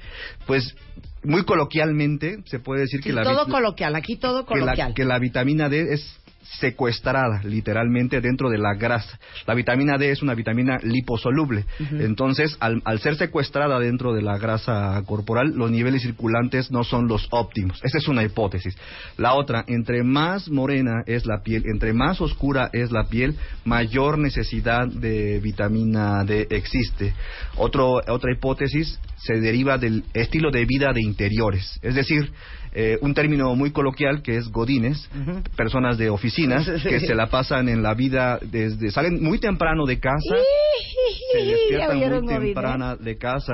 Pues 0.46 0.76
muy 1.24 1.44
coloquialmente 1.86 2.40
se 2.46 2.60
puede 2.60 2.82
decir 2.82 3.02
Sí, 3.02 3.10
que 3.10 3.14
la 3.14 3.24
todo 3.24 3.48
coloquial, 3.48 3.96
aquí 3.96 4.16
todo 4.18 4.46
que 4.46 4.56
la, 4.56 4.62
coloquial. 4.62 4.94
que 4.94 5.06
la 5.06 5.20
vitamina 5.20 5.70
D 5.70 5.94
es 5.94 6.16
secuestrada 6.60 7.42
literalmente 7.44 8.22
dentro 8.22 8.50
de 8.50 8.58
la 8.58 8.76
grasa. 8.76 9.20
La 9.46 9.54
vitamina 9.54 9.98
D 9.98 10.12
es 10.12 10.22
una 10.22 10.36
vitamina 10.36 10.80
liposoluble. 10.84 11.66
Entonces, 11.92 12.56
al, 12.60 12.82
al 12.86 13.00
ser 13.00 13.16
secuestrada 13.16 13.80
dentro 13.80 14.14
de 14.14 14.22
la 14.22 14.38
grasa 14.38 15.02
corporal, 15.06 15.54
los 15.56 15.72
niveles 15.72 16.04
circulantes 16.04 16.72
no 16.72 16.84
son 16.84 17.08
los 17.08 17.28
óptimos. 17.32 17.80
Esa 17.84 17.98
es 17.98 18.08
una 18.08 18.24
hipótesis. 18.24 18.78
La 19.18 19.34
otra, 19.34 19.64
entre 19.68 20.04
más 20.04 20.50
morena 20.50 21.04
es 21.06 21.26
la 21.26 21.42
piel, 21.42 21.64
entre 21.66 21.94
más 21.94 22.22
oscura 22.22 22.70
es 22.74 22.92
la 22.92 23.06
piel, 23.06 23.36
mayor 23.64 24.18
necesidad 24.18 24.88
de 24.88 25.40
vitamina 25.40 26.24
D 26.24 26.48
existe. 26.50 27.14
Otro, 27.58 28.02
otra 28.08 28.32
hipótesis 28.32 29.00
se 29.18 29.40
deriva 29.40 29.78
del 29.78 30.04
estilo 30.14 30.52
de 30.52 30.66
vida 30.66 30.94
de 30.94 31.02
interiores. 31.02 31.80
Es 31.82 31.96
decir, 31.96 32.32
eh, 32.78 32.98
un 33.02 33.14
término 33.14 33.56
muy 33.56 33.72
coloquial 33.72 34.22
que 34.22 34.36
es 34.36 34.50
godines, 34.50 35.10
personas 35.56 35.98
de 35.98 36.10
oficinas 36.10 36.70
que 36.84 37.00
se 37.00 37.16
la 37.16 37.28
pasan 37.28 37.70
en 37.70 37.82
la 37.82 37.94
vida 37.94 38.38
desde 38.42 38.92
salen 38.92 39.24
muy 39.24 39.40
temprano 39.40 39.86
de 39.86 39.98
casa, 39.98 40.20
se 41.32 41.46
¿Ya 41.46 41.52
despiertan 41.54 41.98
muy 41.98 42.10
Godínez? 42.10 42.40
temprana 42.42 42.96
de 42.98 43.18
casa 43.18 43.54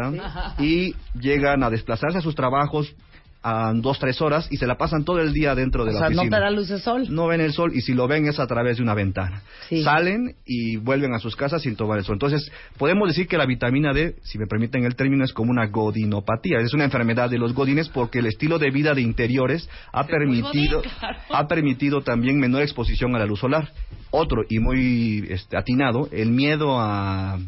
y 0.57 0.95
llegan 1.19 1.63
a 1.63 1.69
desplazarse 1.69 2.17
a 2.17 2.21
sus 2.21 2.33
trabajos 2.33 2.95
a 3.43 3.73
dos 3.75 3.99
tres 3.99 4.21
horas 4.21 4.47
y 4.51 4.57
se 4.57 4.67
la 4.67 4.77
pasan 4.77 5.03
todo 5.03 5.19
el 5.19 5.33
día 5.33 5.55
dentro 5.55 5.83
de 5.85 5.91
O 5.91 5.93
la 5.93 5.99
sea, 5.99 6.09
no 6.09 6.21
oficina. 6.21 6.37
te 6.37 6.43
da 6.43 6.51
luz 6.51 6.69
de 6.69 6.79
sol. 6.79 7.07
No 7.09 7.27
ven 7.27 7.41
el 7.41 7.53
sol 7.53 7.71
y 7.73 7.81
si 7.81 7.93
lo 7.93 8.07
ven 8.07 8.27
es 8.27 8.39
a 8.39 8.47
través 8.47 8.77
de 8.77 8.83
una 8.83 8.93
ventana. 8.93 9.41
Sí. 9.67 9.83
Salen 9.83 10.35
y 10.45 10.77
vuelven 10.77 11.13
a 11.13 11.19
sus 11.19 11.35
casas 11.35 11.61
sin 11.63 11.75
tomar 11.75 11.97
el 11.97 12.05
sol. 12.05 12.15
Entonces, 12.15 12.51
podemos 12.77 13.07
decir 13.07 13.27
que 13.27 13.37
la 13.37 13.45
vitamina 13.45 13.93
D, 13.93 14.15
si 14.23 14.37
me 14.37 14.45
permiten 14.47 14.85
el 14.85 14.95
término, 14.95 15.23
es 15.23 15.33
como 15.33 15.51
una 15.51 15.67
godinopatía. 15.67 16.59
Es 16.59 16.73
una 16.73 16.83
enfermedad 16.83 17.29
de 17.29 17.39
los 17.39 17.53
godines 17.53 17.89
porque 17.89 18.19
el 18.19 18.27
estilo 18.27 18.59
de 18.59 18.69
vida 18.69 18.93
de 18.93 19.01
interiores 19.01 19.67
ha 19.91 20.05
permitido, 20.05 20.81
ha 21.29 21.47
permitido 21.47 22.01
también 22.01 22.39
menor 22.39 22.61
exposición 22.61 23.15
a 23.15 23.19
la 23.19 23.25
luz 23.25 23.39
solar. 23.39 23.69
Otro, 24.11 24.43
y 24.49 24.59
muy 24.59 25.25
este, 25.29 25.57
atinado, 25.57 26.09
el 26.11 26.31
miedo 26.31 26.79
a 26.79 27.39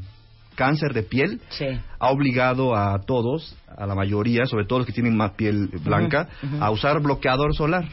cáncer 0.55 0.93
de 0.93 1.03
piel 1.03 1.41
Sí. 1.49 1.65
ha 1.99 2.09
obligado 2.11 2.75
a 2.75 2.99
todos, 3.05 3.55
a 3.75 3.85
la 3.85 3.95
mayoría, 3.95 4.45
sobre 4.45 4.65
todo 4.65 4.79
los 4.79 4.85
que 4.87 4.93
tienen 4.93 5.15
más 5.17 5.31
piel 5.31 5.67
blanca, 5.83 6.27
a 6.59 6.69
usar 6.71 7.01
bloqueador 7.01 7.55
solar. 7.55 7.85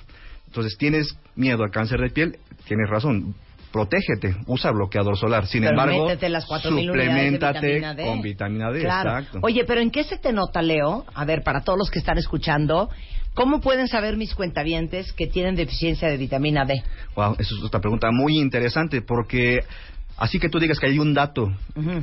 Entonces, 0.47 0.77
tienes 0.79 1.17
miedo 1.37 1.63
al 1.63 1.71
cáncer 1.71 2.01
de 2.01 2.11
piel, 2.11 2.37
tienes 2.67 2.89
razón. 2.91 3.35
protégete, 3.73 4.35
usa 4.47 4.73
bloqueador 4.73 5.17
solar. 5.17 5.47
Sin 5.47 5.61
Pero 5.63 5.71
embargo, 5.81 6.09
las 6.29 6.45
4,000 6.45 6.91
unidades 6.91 7.15
de 7.15 7.31
suplementate 7.31 7.67
vitamina 7.75 7.95
D. 7.95 8.05
con 8.05 8.21
vitamina 8.23 8.71
D. 8.73 8.81
Claro. 8.81 9.11
Exacto. 9.19 9.39
Oye, 9.43 9.65
pero 9.65 9.81
¿en 9.81 9.91
qué 9.93 10.03
se 10.03 10.19
te 10.19 10.33
nota, 10.33 10.61
Leo? 10.61 11.05
A 11.15 11.25
ver, 11.25 11.43
para 11.45 11.61
todos 11.61 11.79
los 11.79 11.89
que 11.89 12.01
están 12.01 12.19
escuchando, 12.19 12.91
¿cómo 13.33 13.61
pueden 13.61 13.87
saber 13.87 14.17
mis 14.17 14.35
cuentavientes 14.35 15.13
que 15.13 15.29
tienen 15.29 15.55
deficiencia 15.55 16.09
de 16.09 16.17
vitamina 16.17 16.65
D? 16.65 16.83
Wow, 17.15 17.37
eso 17.39 17.55
es 17.57 17.63
otra 17.63 17.79
pregunta 17.81 18.09
muy 18.11 18.39
interesante 18.41 19.03
porque 19.03 19.61
así 20.21 20.39
que 20.39 20.49
tú 20.49 20.61
digas 20.61 20.79
que 20.79 20.87
hay 20.87 20.99
un 21.01 21.13
dato 21.15 21.53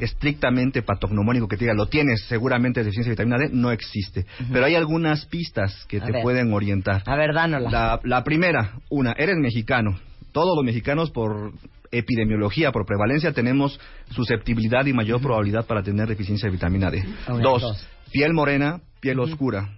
estrictamente 0.01 0.81
patognomónico 0.81 1.47
que 1.47 1.55
te 1.55 1.63
diga 1.65 1.73
lo 1.73 1.85
tienes 1.87 2.23
seguramente 2.27 2.81
deficiencia 2.83 3.11
de 3.11 3.15
vitamina 3.15 3.37
D, 3.37 3.49
no 3.53 3.71
existe. 3.71 4.25
Pero 4.51 4.65
hay 4.65 4.75
algunas 4.75 5.25
pistas 5.27 5.85
que 5.87 5.97
A 6.01 6.05
te 6.05 6.11
ver. 6.11 6.21
pueden 6.23 6.51
orientar. 6.53 7.03
A 7.05 7.15
ver, 7.15 7.33
dánola. 7.33 7.69
La, 7.69 7.99
la 8.03 8.23
primera, 8.23 8.73
una, 8.89 9.13
eres 9.13 9.37
mexicano. 9.37 9.97
Todos 10.33 10.55
los 10.55 10.65
mexicanos 10.65 11.09
por 11.11 11.53
epidemiología, 11.91 12.71
por 12.71 12.85
prevalencia, 12.85 13.31
tenemos 13.31 13.79
susceptibilidad 14.11 14.85
y 14.85 14.93
mayor 14.93 15.21
probabilidad 15.21 15.65
para 15.65 15.81
tener 15.83 16.07
deficiencia 16.07 16.47
de 16.47 16.51
vitamina 16.51 16.91
D. 16.91 17.03
Dos. 17.41 17.87
piel 18.11 18.33
morena, 18.33 18.81
piel 18.99 19.19
oscura. 19.19 19.69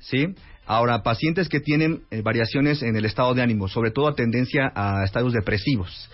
¿Sí? 0.00 0.26
Ahora, 0.70 1.02
pacientes 1.02 1.48
que 1.48 1.60
tienen 1.60 2.02
eh, 2.10 2.20
variaciones 2.20 2.82
en 2.82 2.94
el 2.94 3.06
estado 3.06 3.32
de 3.32 3.40
ánimo, 3.40 3.68
sobre 3.68 3.90
todo 3.90 4.06
a 4.06 4.14
tendencia 4.14 4.70
a 4.74 5.02
estados 5.02 5.32
depresivos. 5.32 6.10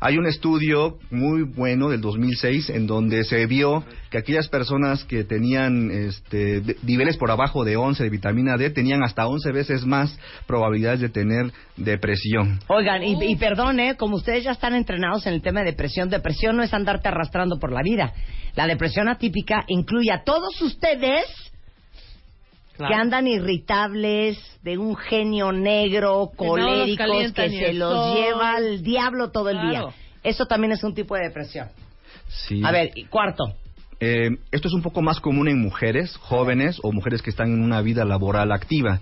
Hay 0.00 0.16
un 0.16 0.26
estudio 0.26 0.96
muy 1.10 1.42
bueno 1.42 1.90
del 1.90 2.00
2006 2.00 2.70
en 2.70 2.86
donde 2.86 3.24
se 3.24 3.44
vio 3.44 3.84
que 4.10 4.16
aquellas 4.16 4.48
personas 4.48 5.04
que 5.04 5.24
tenían 5.24 5.90
este, 5.90 6.62
de- 6.62 6.76
niveles 6.84 7.18
por 7.18 7.30
abajo 7.30 7.64
de 7.64 7.76
11 7.76 8.02
de 8.02 8.08
vitamina 8.08 8.56
D 8.56 8.70
tenían 8.70 9.02
hasta 9.02 9.26
11 9.26 9.52
veces 9.52 9.84
más 9.84 10.18
probabilidades 10.46 11.00
de 11.00 11.10
tener 11.10 11.52
depresión. 11.76 12.60
Oigan, 12.68 13.02
y, 13.02 13.16
y 13.22 13.36
perdón, 13.36 13.78
¿eh? 13.78 13.96
como 13.98 14.16
ustedes 14.16 14.44
ya 14.44 14.52
están 14.52 14.74
entrenados 14.74 15.26
en 15.26 15.34
el 15.34 15.42
tema 15.42 15.60
de 15.60 15.66
depresión, 15.66 16.08
depresión 16.08 16.56
no 16.56 16.62
es 16.62 16.72
andarte 16.72 17.08
arrastrando 17.08 17.58
por 17.58 17.72
la 17.72 17.82
vida. 17.82 18.14
La 18.54 18.66
depresión 18.66 19.08
atípica 19.08 19.64
incluye 19.68 20.10
a 20.12 20.22
todos 20.24 20.60
ustedes 20.62 21.24
Claro. 22.78 22.94
que 22.94 23.00
andan 23.00 23.26
irritables, 23.26 24.38
de 24.62 24.78
un 24.78 24.96
genio 24.96 25.52
negro, 25.52 26.30
Que 26.38 26.46
no 26.46 26.56
los 26.56 26.66
coléricos, 26.66 27.32
que 27.32 27.50
se 27.50 27.72
los 27.74 27.92
sol. 27.92 28.16
lleva 28.16 28.52
al 28.54 28.82
diablo 28.82 29.30
todo 29.30 29.50
el 29.50 29.56
Claro. 29.58 29.70
día. 29.70 29.84
Eso 30.22 30.46
también 30.46 30.72
es 30.72 30.82
un 30.84 30.94
tipo 30.94 31.14
de 31.16 31.24
depresión. 31.24 31.68
Sí. 32.28 32.62
A 32.64 32.70
ver, 32.72 32.92
y 32.94 33.04
cuarto. 33.06 33.44
Eh, 34.00 34.30
esto 34.52 34.68
es 34.68 34.74
un 34.74 34.82
poco 34.82 35.02
más 35.02 35.18
común 35.18 35.48
en 35.48 35.60
mujeres 35.60 36.16
jóvenes 36.18 36.78
o 36.82 36.92
mujeres 36.92 37.20
que 37.20 37.30
están 37.30 37.48
en 37.52 37.60
una 37.62 37.80
vida 37.82 38.04
laboral 38.04 38.52
activa. 38.52 39.00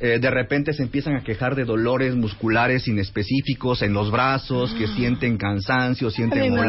Eh, 0.00 0.18
de 0.20 0.30
repente 0.30 0.72
se 0.72 0.82
empiezan 0.84 1.16
a 1.16 1.22
quejar 1.24 1.54
de 1.54 1.64
dolores 1.64 2.14
musculares 2.14 2.86
inespecíficos 2.88 3.82
en 3.82 3.92
los 3.92 4.10
brazos, 4.10 4.72
que 4.74 4.86
sienten 4.86 5.36
cansancio, 5.36 6.06
A 6.06 6.10
mí 6.10 6.14
sienten 6.14 6.54
me 6.54 6.60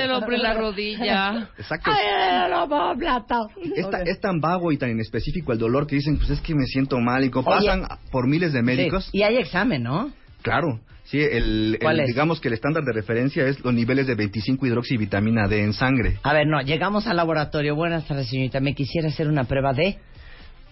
duele 0.00 0.14
el 0.14 0.22
hombro 0.22 0.36
y 0.36 0.40
la 0.40 0.54
rodilla. 0.54 1.48
Exacto. 1.58 1.90
Ay, 1.92 2.50
no 2.50 2.68
puedo 2.68 2.96
plata. 2.96 3.36
Es, 3.76 3.88
ta- 3.90 3.98
Ok. 4.00 4.06
es 4.06 4.20
tan 4.20 4.40
vago 4.40 4.72
y 4.72 4.76
tan 4.78 4.90
inespecífico 4.90 5.52
el 5.52 5.58
dolor 5.58 5.86
que 5.86 5.96
dicen, 5.96 6.16
pues 6.18 6.30
es 6.30 6.40
que 6.40 6.54
me 6.54 6.64
siento 6.66 6.98
mal. 7.00 7.24
Y 7.24 7.30
como 7.30 7.50
Oye. 7.50 7.66
pasan 7.66 7.86
por 8.10 8.26
miles 8.28 8.52
de 8.52 8.62
médicos, 8.62 9.06
Sí, 9.12 9.18
Y 9.18 9.22
hay 9.22 9.36
examen, 9.36 9.82
¿no? 9.82 10.10
claro. 10.42 10.80
Sí, 11.04 11.18
el, 11.20 11.76
¿Cuál 11.82 11.96
el- 11.96 12.02
es? 12.02 12.06
digamos 12.08 12.40
que 12.40 12.46
el 12.48 12.54
estándar 12.54 12.84
de 12.84 12.92
referencia 12.92 13.44
es 13.46 13.58
los 13.64 13.74
niveles 13.74 14.06
de 14.06 14.14
25 14.14 14.64
hidroxivitamina 14.66 15.48
D 15.48 15.64
en 15.64 15.72
sangre. 15.72 16.18
A 16.22 16.32
ver, 16.32 16.46
no, 16.46 16.60
llegamos 16.62 17.08
al 17.08 17.16
laboratorio. 17.16 17.74
Buenas 17.74 18.06
tardes, 18.06 18.28
señorita. 18.28 18.60
Me 18.60 18.74
quisiera 18.76 19.08
hacer 19.08 19.26
una 19.26 19.42
prueba 19.44 19.72
de 19.72 19.98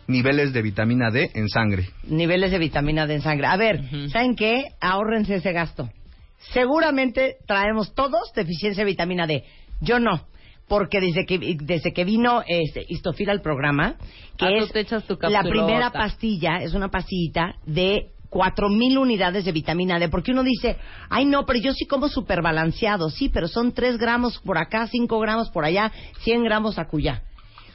Niveles 0.06 0.52
de 0.54 0.62
vitamina 0.62 1.10
D 1.10 1.30
en 1.34 1.48
sangre. 1.48 1.90
niveles 2.04 2.50
de 2.50 2.58
vitamina 2.58 3.06
D 3.06 3.16
en 3.16 3.20
sangre. 3.20 3.46
A 3.46 3.56
ver, 3.58 3.82
¿saben 4.10 4.36
qué? 4.36 4.64
Ahórrense 4.80 5.34
ese 5.34 5.52
gasto. 5.52 5.90
Seguramente 6.52 7.36
traemos 7.46 7.94
todos 7.94 8.32
deficiencia 8.34 8.84
de 8.84 8.90
vitamina 8.90 9.26
D. 9.26 9.44
Yo 9.80 9.98
no. 9.98 10.26
Porque 10.66 11.00
desde 11.00 11.24
que, 11.24 11.38
desde 11.38 11.92
que 11.92 12.04
vino 12.04 12.42
este, 12.46 12.84
Histofil 12.86 13.30
al 13.30 13.40
programa, 13.40 13.96
que 14.36 14.46
Ah, 14.46 14.50
es 14.50 14.70
te 14.70 14.80
echas 14.80 15.04
tu 15.04 15.18
la 15.22 15.42
primera 15.42 15.90
pastilla, 15.90 16.58
es 16.62 16.74
una 16.74 16.90
pastillita 16.90 17.54
de 17.64 18.10
4000 18.28 18.98
unidades 18.98 19.46
de 19.46 19.52
vitamina 19.52 19.98
D. 19.98 20.10
Porque 20.10 20.32
uno 20.32 20.42
dice, 20.42 20.76
ay 21.08 21.24
no, 21.24 21.46
pero 21.46 21.58
yo 21.58 21.72
sí 21.72 21.86
como 21.86 22.08
súper 22.08 22.42
balanceado. 22.42 23.08
Sí, 23.08 23.30
pero 23.30 23.48
son 23.48 23.72
3 23.72 23.96
gramos 23.96 24.38
por 24.40 24.58
acá, 24.58 24.86
5 24.86 25.18
gramos 25.18 25.50
por 25.50 25.64
allá, 25.64 25.90
100 26.20 26.44
gramos 26.44 26.78
acullá. 26.78 27.22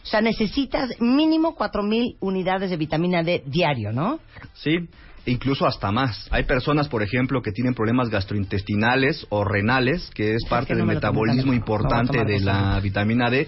O 0.03 0.05
sea, 0.05 0.21
necesitas 0.21 0.99
mínimo 0.99 1.55
4000 1.55 2.17
unidades 2.19 2.69
de 2.69 2.77
vitamina 2.77 3.23
D 3.23 3.41
diario, 3.45 3.91
¿no? 3.91 4.19
Sí, 4.53 4.87
incluso 5.25 5.65
hasta 5.65 5.91
más. 5.91 6.27
Hay 6.31 6.43
personas, 6.43 6.87
por 6.87 7.03
ejemplo, 7.03 7.41
que 7.41 7.51
tienen 7.51 7.73
problemas 7.73 8.09
gastrointestinales 8.09 9.25
o 9.29 9.43
renales, 9.43 10.09
que 10.13 10.35
es 10.35 10.43
parte 10.49 10.67
que 10.69 10.73
no 10.73 10.79
del 10.79 10.87
me 10.87 10.93
lo 10.95 10.99
tomo 11.01 11.21
metabolismo. 11.21 11.51
Me 11.51 11.57
importante 11.57 12.23
de 12.25 12.39
la 12.39 12.79
vitamina 12.81 13.29
D, 13.29 13.47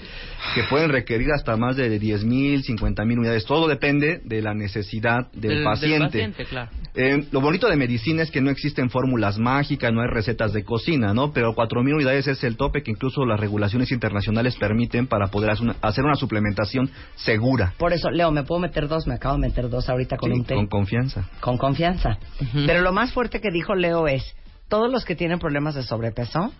que 0.53 0.63
pueden 0.69 0.89
requerir 0.89 1.27
hasta 1.35 1.57
más 1.57 1.75
de 1.75 1.99
10.000, 1.99 2.63
50.000 2.65 3.17
unidades. 3.17 3.45
Todo 3.45 3.67
depende 3.67 4.21
de 4.23 4.41
la 4.41 4.53
necesidad 4.53 5.31
del, 5.33 5.63
paciente. 5.63 6.31
claro. 6.49 6.69
Eh, 6.97 7.27
lo 7.31 7.41
bonito 7.41 7.67
de 7.67 7.75
medicina 7.75 8.23
es 8.23 8.31
que 8.31 8.39
no 8.39 8.49
existen 8.49 8.89
fórmulas 8.89 9.37
mágicas, 9.37 9.91
no 9.91 10.01
hay 10.01 10.07
recetas 10.07 10.53
de 10.53 10.63
cocina, 10.63 11.13
¿no? 11.13 11.33
Pero 11.33 11.53
4.000 11.53 11.93
unidades 11.93 12.27
es 12.27 12.41
el 12.45 12.55
tope 12.55 12.83
que 12.83 12.91
incluso 12.91 13.25
las 13.25 13.37
regulaciones 13.37 13.91
internacionales 13.91 14.55
permiten 14.55 15.07
para 15.07 15.27
poder 15.27 15.49
hacer 15.49 15.63
una, 15.65 15.75
hacer 15.81 16.05
una 16.05 16.15
suplementación 16.15 16.89
segura. 17.15 17.73
Por 17.77 17.91
eso, 17.91 18.09
Leo, 18.09 18.31
¿me 18.31 18.43
puedo 18.43 18.61
meter 18.61 18.87
dos? 18.87 19.07
Me 19.07 19.15
acabo 19.15 19.35
de 19.35 19.41
meter 19.41 19.69
dos 19.69 19.89
ahorita 19.89 20.15
con 20.15 20.31
Sí, 20.31 20.39
un 20.39 20.45
té. 20.45 20.55
con 20.55 20.67
confianza. 20.67 21.29
Con 21.41 21.57
confianza. 21.67 22.17
Pero 22.65 22.81
lo 22.81 22.91
más 22.93 23.11
fuerte 23.13 23.39
que 23.41 23.49
dijo 23.51 23.75
Leo 23.75 24.07
es, 24.07 24.23
todos 24.67 24.91
los 24.91 25.05
que 25.05 25.15
tienen 25.15 25.39
problemas 25.39 25.75
de 25.75 25.83
sobrepeso 25.83 26.51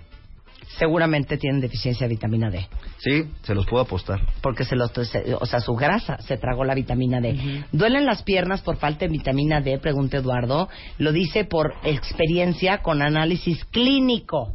seguramente 0.77 1.37
tienen 1.37 1.61
deficiencia 1.61 2.07
de 2.07 2.15
vitamina 2.15 2.49
D. 2.49 2.67
Sí, 2.97 3.23
se 3.43 3.53
los 3.55 3.65
puedo 3.65 3.83
apostar. 3.83 4.21
Porque 4.41 4.65
se 4.65 4.75
los, 4.75 4.91
se- 4.91 5.35
o 5.35 5.45
sea, 5.45 5.59
su 5.59 5.73
grasa 5.75 6.17
se 6.21 6.37
tragó 6.37 6.63
la 6.65 6.73
vitamina 6.75 7.21
D. 7.21 7.63
¿Duelen 7.71 8.05
las 8.05 8.23
piernas 8.23 8.61
por 8.61 8.77
falta 8.77 9.05
de 9.05 9.11
vitamina 9.11 9.61
D? 9.61 9.77
Pregunta 9.77 10.17
Eduardo. 10.17 10.67
Lo 10.97 11.11
dice 11.11 11.45
por 11.45 11.73
experiencia 11.83 12.79
con 12.81 13.01
análisis 13.01 13.63
clínico. 13.65 14.53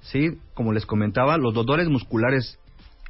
Sí, 0.00 0.28
como 0.54 0.72
les 0.72 0.86
comentaba, 0.86 1.36
los 1.36 1.52
dolores 1.54 1.88
musculares 1.88 2.58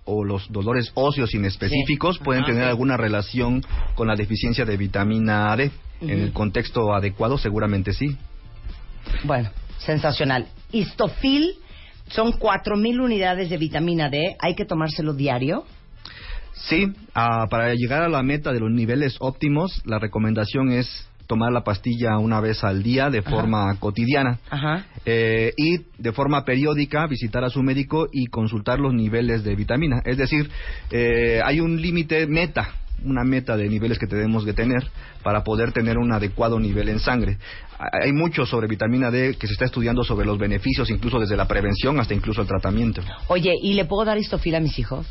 o 0.04 0.24
los 0.24 0.50
dolores 0.50 0.90
óseos 0.94 1.34
inespecíficos 1.34 2.16
Sí. 2.16 2.24
pueden 2.24 2.42
Ajá, 2.44 2.52
tener 2.52 2.64
sí. 2.64 2.70
alguna 2.70 2.96
relación 2.96 3.62
con 3.94 4.08
la 4.08 4.14
deficiencia 4.16 4.64
de 4.64 4.76
vitamina 4.76 5.54
D. 5.54 5.70
En 6.00 6.20
el 6.20 6.32
contexto 6.32 6.94
adecuado, 6.94 7.38
seguramente 7.38 7.92
sí. 7.92 8.16
Bueno, 9.24 9.50
sensacional. 9.78 10.46
Histofil 10.70 11.54
son 12.08 12.32
4.000 12.32 13.00
unidades 13.00 13.50
de 13.50 13.56
vitamina 13.56 14.08
D. 14.08 14.36
¿Hay 14.38 14.54
que 14.54 14.64
tomárselo 14.64 15.14
diario? 15.14 15.64
Sí, 16.52 16.92
ah, 17.14 17.46
para 17.50 17.74
llegar 17.74 18.02
a 18.02 18.08
la 18.08 18.22
meta 18.22 18.52
de 18.52 18.60
los 18.60 18.70
niveles 18.70 19.16
óptimos, 19.20 19.82
la 19.84 19.98
recomendación 19.98 20.72
es 20.72 21.08
tomar 21.28 21.52
la 21.52 21.62
pastilla 21.62 22.18
una 22.18 22.40
vez 22.40 22.64
al 22.64 22.82
día 22.82 23.10
de 23.10 23.22
forma 23.22 23.76
cotidiana. 23.78 24.38
Ajá. 24.50 24.86
Eh, 25.04 25.52
y 25.56 25.78
de 25.98 26.12
forma 26.12 26.44
periódica 26.44 27.06
visitar 27.06 27.44
a 27.44 27.50
su 27.50 27.62
médico 27.62 28.08
y 28.10 28.26
consultar 28.26 28.80
los 28.80 28.94
niveles 28.94 29.44
de 29.44 29.54
vitamina. 29.54 30.02
Es 30.04 30.16
decir, 30.16 30.50
eh, 30.90 31.40
hay 31.44 31.60
un 31.60 31.80
límite 31.80 32.26
meta, 32.26 32.70
una 33.04 33.24
meta 33.24 33.56
de 33.56 33.68
niveles 33.68 33.98
que 33.98 34.06
tenemos 34.06 34.44
que 34.44 34.52
tener 34.52 34.86
para 35.22 35.44
poder 35.44 35.72
tener 35.72 35.98
un 35.98 36.12
adecuado 36.12 36.58
nivel 36.58 36.88
en 36.88 37.00
sangre. 37.00 37.38
Hay 37.78 38.12
mucho 38.12 38.44
sobre 38.44 38.66
vitamina 38.66 39.10
D 39.10 39.36
que 39.38 39.46
se 39.46 39.52
está 39.52 39.64
estudiando 39.64 40.02
sobre 40.02 40.26
los 40.26 40.38
beneficios, 40.38 40.90
incluso 40.90 41.18
desde 41.18 41.36
la 41.36 41.46
prevención 41.46 41.98
hasta 42.00 42.14
incluso 42.14 42.42
el 42.42 42.48
tratamiento. 42.48 43.02
Oye, 43.28 43.54
¿y 43.62 43.74
le 43.74 43.84
puedo 43.84 44.04
dar 44.04 44.18
histofil 44.18 44.54
a 44.56 44.60
mis 44.60 44.78
hijos? 44.78 45.06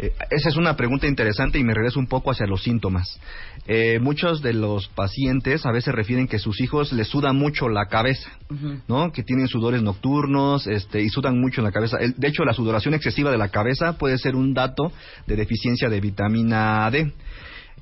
Eh, 0.00 0.12
esa 0.30 0.48
es 0.48 0.56
una 0.56 0.76
pregunta 0.76 1.06
interesante 1.06 1.58
y 1.58 1.64
me 1.64 1.74
regreso 1.74 1.98
un 1.98 2.06
poco 2.06 2.30
hacia 2.30 2.46
los 2.46 2.62
síntomas. 2.62 3.18
Eh, 3.66 3.98
muchos 4.00 4.40
de 4.42 4.52
los 4.52 4.88
pacientes 4.88 5.66
a 5.66 5.72
veces 5.72 5.94
refieren 5.94 6.28
que 6.28 6.38
sus 6.38 6.60
hijos 6.60 6.92
les 6.92 7.08
sudan 7.08 7.36
mucho 7.36 7.68
la 7.68 7.86
cabeza, 7.86 8.30
¿no? 8.86 9.10
Que 9.12 9.22
tienen 9.24 9.48
sudores 9.48 9.82
nocturnos 9.82 10.66
este, 10.66 11.02
y 11.02 11.08
sudan 11.08 11.40
mucho 11.40 11.60
en 11.60 11.64
la 11.64 11.72
cabeza. 11.72 11.98
El- 11.98 12.14
de 12.16 12.28
hecho, 12.28 12.44
la 12.44 12.54
sudoración 12.54 12.94
excesiva 12.94 13.30
de 13.30 13.38
la 13.38 13.48
cabeza 13.48 13.98
puede 13.98 14.18
ser 14.18 14.36
un 14.36 14.54
dato 14.54 14.92
de 15.26 15.36
deficiencia 15.36 15.88
de 15.88 16.00
vitamina 16.00 16.88
D. 16.90 17.12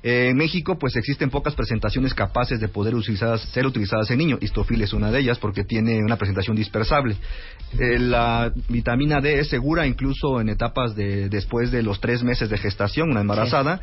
Eh, 0.03 0.29
en 0.29 0.37
México, 0.37 0.77
pues 0.77 0.95
existen 0.95 1.29
pocas 1.29 1.55
presentaciones 1.55 2.13
capaces 2.13 2.59
de 2.59 2.67
poder 2.67 2.93
utilizadas- 2.95 3.41
ser 3.51 3.65
utilizadas 3.65 4.09
en 4.11 4.19
niños. 4.19 4.39
Histofil 4.41 4.81
es 4.81 4.93
una 4.93 5.11
de 5.11 5.19
ellas 5.19 5.39
porque 5.39 5.63
tiene 5.63 6.03
una 6.03 6.17
presentación 6.17 6.55
dispersable. 6.55 7.15
Eh, 7.79 7.99
la 7.99 8.51
vitamina 8.69 9.19
D 9.21 9.39
es 9.39 9.49
segura 9.49 9.85
incluso 9.87 10.39
en 10.39 10.49
etapas 10.49 10.95
de 10.95 11.29
después 11.29 11.71
de 11.71 11.83
los 11.83 11.99
tres 11.99 12.23
meses 12.23 12.49
de 12.49 12.57
gestación, 12.57 13.09
una 13.11 13.21
embarazada, 13.21 13.81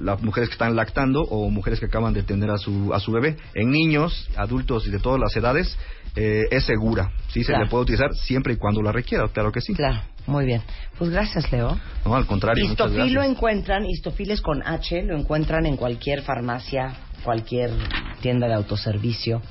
las 0.00 0.22
mujeres 0.22 0.48
que 0.48 0.54
están 0.54 0.76
lactando 0.76 1.22
o 1.22 1.50
mujeres 1.50 1.80
que 1.80 1.86
acaban 1.86 2.12
de 2.12 2.22
tener 2.22 2.50
a 2.50 2.58
su 2.58 2.92
a 2.94 3.00
su 3.00 3.12
bebé. 3.12 3.36
En 3.54 3.70
niños, 3.70 4.28
adultos 4.36 4.86
y 4.86 4.90
de 4.90 4.98
todas 4.98 5.20
las 5.20 5.34
edades 5.36 5.76
eh, 6.16 6.48
es 6.50 6.64
segura. 6.64 7.10
Sí, 7.28 7.44
se 7.44 7.56
le 7.56 7.66
puede 7.66 7.82
utilizar 7.82 8.14
siempre 8.14 8.54
y 8.54 8.56
cuando 8.56 8.82
la 8.82 8.90
requiera. 8.90 9.28
Claro 9.28 9.52
que 9.52 9.60
sí. 9.60 9.74
Claro, 9.74 10.00
muy 10.26 10.46
bien. 10.46 10.62
Pues 10.98 11.10
gracias, 11.10 11.52
Leo. 11.52 11.78
No, 12.04 12.14
al 12.14 12.26
contrario. 12.26 12.64
Histofil 12.64 13.12
lo 13.12 13.22
encuentran, 13.22 13.84
histofiles 13.84 14.40
con 14.40 14.66
H, 14.66 15.02
lo 15.02 15.16
encuentran 15.16 15.66
en 15.66 15.76
cualquier 15.76 16.22
farmacia, 16.22 16.94
cualquier 17.22 17.70
tienda 18.20 18.48
de 18.48 18.54
autoservicio. 18.54 19.42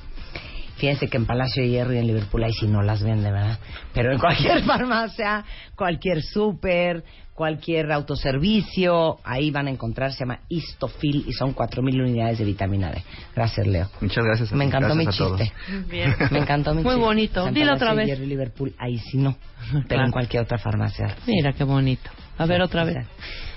Fíjense 0.76 1.08
que 1.08 1.16
en 1.16 1.24
Palacio 1.24 1.62
de 1.62 1.70
Hierro 1.70 1.94
y 1.94 1.98
en 1.98 2.06
Liverpool 2.06 2.44
ahí 2.44 2.52
sí 2.52 2.66
no 2.66 2.82
las 2.82 3.02
vende, 3.02 3.30
¿verdad? 3.30 3.58
Pero 3.94 4.12
en 4.12 4.18
cualquier 4.18 4.62
farmacia, 4.64 5.44
cualquier 5.74 6.22
súper, 6.22 7.02
cualquier 7.36 7.92
autoservicio, 7.92 9.18
ahí 9.22 9.50
van 9.50 9.68
a 9.68 9.70
encontrar, 9.70 10.12
se 10.12 10.20
llama 10.20 10.40
Histofil 10.48 11.24
y 11.28 11.32
son 11.32 11.54
4.000 11.54 12.00
unidades 12.02 12.38
de 12.38 12.44
vitamina 12.44 12.90
D. 12.90 13.02
Gracias, 13.34 13.66
Leo. 13.66 13.88
Muchas 14.00 14.24
gracias. 14.24 14.52
Me 14.52 14.64
encantó 14.64 14.94
Gracias 14.94 15.06
mi 15.06 15.14
a 15.14 15.16
todos. 15.28 15.40
chiste. 15.40 15.54
Bien. 15.88 16.14
Me 16.32 16.38
encantó 16.40 16.70
mi 16.74 16.82
Muy 16.82 16.92
chiste. 16.94 17.04
bonito. 17.06 17.46
En 17.48 17.54
Dilo 17.54 17.66
Palacio 17.66 17.76
otra 17.86 17.90
de 17.90 17.96
vez. 17.96 18.06
Hierro 18.08 18.24
y 18.24 18.26
Liverpool, 18.26 18.74
ahí 18.78 18.98
sí 18.98 19.18
no. 19.18 19.36
Pero 19.70 19.84
Claro. 19.86 20.04
en 20.06 20.10
cualquier 20.12 20.42
otra 20.42 20.58
farmacia. 20.58 21.14
Mira 21.26 21.52
qué 21.52 21.64
bonito. 21.64 22.10
A 22.38 22.46
ver 22.46 22.60
otra 22.62 22.84
vez. 22.84 22.96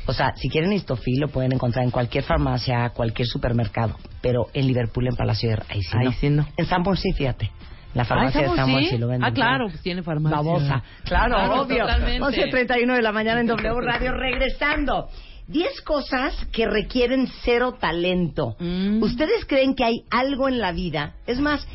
O 0.05 0.13
sea, 0.13 0.33
si 0.35 0.49
quieren 0.49 0.71
Histofil 0.73 1.19
lo 1.19 1.27
pueden 1.27 1.53
encontrar 1.53 1.83
en 1.85 1.91
cualquier 1.91 2.23
farmacia, 2.23 2.89
cualquier 2.89 3.27
supermercado. 3.27 3.95
Pero 4.21 4.47
en 4.53 4.67
Liverpool, 4.67 5.07
en 5.07 5.15
Palacio 5.15 5.49
de 5.49 5.57
ahí 5.69 5.81
sí 5.83 5.89
Ahí 5.97 6.05
no. 6.05 6.11
sí 6.13 6.29
no. 6.29 6.47
En 6.57 6.65
Sanborn 6.65 6.97
sí, 6.97 7.11
fíjate. 7.13 7.51
La 7.93 8.03
Ah, 8.03 8.05
farmacia 8.05 8.41
de 8.41 8.45
¿estamos 8.47 8.57
Sanborn 8.65 8.83
sí? 8.85 8.89
sí 8.91 8.97
lo 8.97 9.07
venden. 9.07 9.29
Ah, 9.29 9.33
claro, 9.33 9.67
pues 9.69 9.81
tiene 9.81 10.03
farmacia. 10.03 10.37
Babosa. 10.37 10.83
Claro, 11.05 11.35
Claro, 11.35 11.61
obvio. 11.61 11.79
totalmente. 11.85 12.21
11.31 12.23 12.95
de 12.95 13.01
la 13.01 13.11
mañana 13.11 13.41
en 13.41 13.47
W 13.47 13.81
Radio. 13.81 14.11
Regresando. 14.17 15.07
10 15.47 15.81
cosas 15.81 16.45
que 16.51 16.67
requieren 16.67 17.27
cero 17.43 17.75
talento. 17.79 18.55
Mm. 18.59 19.01
¿Ustedes 19.01 19.45
creen 19.47 19.73
que 19.73 19.83
hay 19.83 20.03
algo 20.11 20.47
en 20.47 20.59
la 20.59 20.71
vida? 20.71 21.13
Es 21.25 21.39
más, 21.39 21.67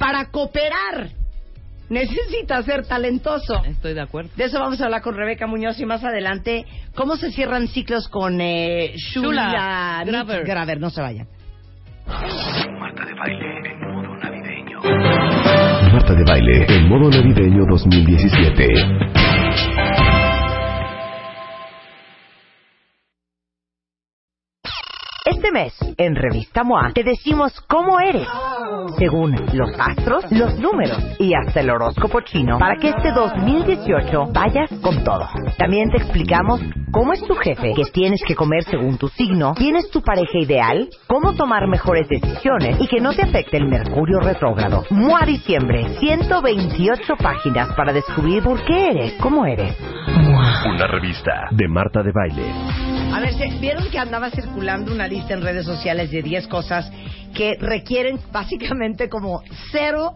para 0.00 0.30
cooperar 0.32 1.10
necesitas 1.88 2.64
ser 2.64 2.84
talentoso. 2.86 3.62
Estoy 3.64 3.94
de 3.94 4.00
acuerdo. 4.00 4.30
De 4.34 4.44
eso 4.44 4.58
vamos 4.58 4.80
a 4.80 4.86
hablar 4.86 5.02
con 5.02 5.14
Rebeca 5.14 5.46
Muñoz 5.46 5.78
y 5.78 5.86
más 5.86 6.02
adelante, 6.02 6.64
¿cómo 6.96 7.14
se 7.16 7.30
cierran 7.30 7.68
ciclos 7.68 8.08
con 8.08 8.40
eh, 8.40 8.94
Shula 8.96 9.50
Shula 9.50 10.02
Graver. 10.06 10.44
Graver? 10.44 10.80
No 10.80 10.90
se 10.90 11.00
vayan. 11.02 11.28
Marta 12.80 13.04
de 13.04 13.14
baile 13.14 13.70
en 13.70 13.80
modo 13.94 14.01
navideño. 14.01 14.01
Marta 14.82 16.12
de 16.12 16.24
baile 16.24 16.66
en 16.68 16.88
modo 16.88 17.08
navideño 17.08 17.64
2017. 17.70 18.72
Este 25.24 25.52
mes, 25.52 25.72
en 25.98 26.16
Revista 26.16 26.64
MOA, 26.64 26.92
te 26.94 27.04
decimos 27.04 27.52
cómo 27.68 28.00
eres, 28.00 28.26
según 28.98 29.32
los 29.52 29.70
astros, 29.78 30.24
los 30.30 30.58
números 30.58 30.98
y 31.18 31.32
hasta 31.34 31.60
el 31.60 31.70
horóscopo 31.70 32.20
chino, 32.20 32.58
para 32.58 32.76
que 32.76 32.88
este 32.90 33.12
2018 33.12 34.26
vayas 34.32 34.70
con 34.82 35.02
todo. 35.04 35.28
También 35.58 35.90
te 35.90 35.98
explicamos 35.98 36.60
cómo 36.90 37.12
es 37.12 37.22
tu 37.24 37.34
jefe, 37.34 37.72
qué 37.74 37.84
tienes 37.92 38.22
que 38.26 38.34
comer 38.34 38.64
según 38.64 38.98
tu 38.98 39.08
signo, 39.08 39.54
quién 39.54 39.76
es 39.76 39.90
tu 39.90 40.02
pareja 40.02 40.38
ideal, 40.38 40.88
cómo 41.06 41.34
tomar 41.34 41.66
mejores 41.68 42.08
decisiones 42.08 42.80
y 42.80 42.86
que 42.86 43.00
no 43.00 43.12
te 43.12 43.22
afecte 43.22 43.56
el 43.56 43.66
mercurio 43.66 44.20
retrógrado. 44.20 44.84
MOA 44.90 45.24
Diciembre, 45.26 45.86
128 45.98 47.14
páginas 47.16 47.68
para 47.74 47.92
descubrir 47.92 48.42
por 48.42 48.62
qué 48.64 48.90
eres, 48.90 49.12
cómo 49.20 49.46
eres. 49.46 49.76
Una 50.64 50.86
revista 50.86 51.48
de 51.50 51.68
Marta 51.68 52.02
de 52.02 52.12
baile. 52.12 52.44
A 53.14 53.20
ver, 53.20 53.32
¿se- 53.34 53.58
¿vieron 53.60 53.90
que 53.90 53.98
andaba 53.98 54.30
circulando 54.30 54.92
una 54.92 55.06
lista 55.06 55.34
en 55.34 55.42
redes 55.42 55.66
sociales 55.66 56.10
de 56.10 56.22
10 56.22 56.46
cosas 56.48 56.90
que 57.32 57.56
requieren 57.60 58.18
básicamente 58.32 59.08
como 59.08 59.42
cero, 59.70 60.14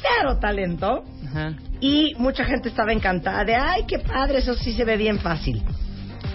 cero 0.00 0.38
talento? 0.40 1.04
Ajá. 1.26 1.54
Y 1.80 2.14
mucha 2.18 2.44
gente 2.44 2.68
estaba 2.68 2.92
encantada 2.92 3.44
de, 3.44 3.54
ay, 3.54 3.84
qué 3.86 3.98
padre, 3.98 4.38
eso 4.38 4.54
sí 4.54 4.72
se 4.72 4.84
ve 4.84 4.96
bien 4.96 5.18
fácil. 5.18 5.62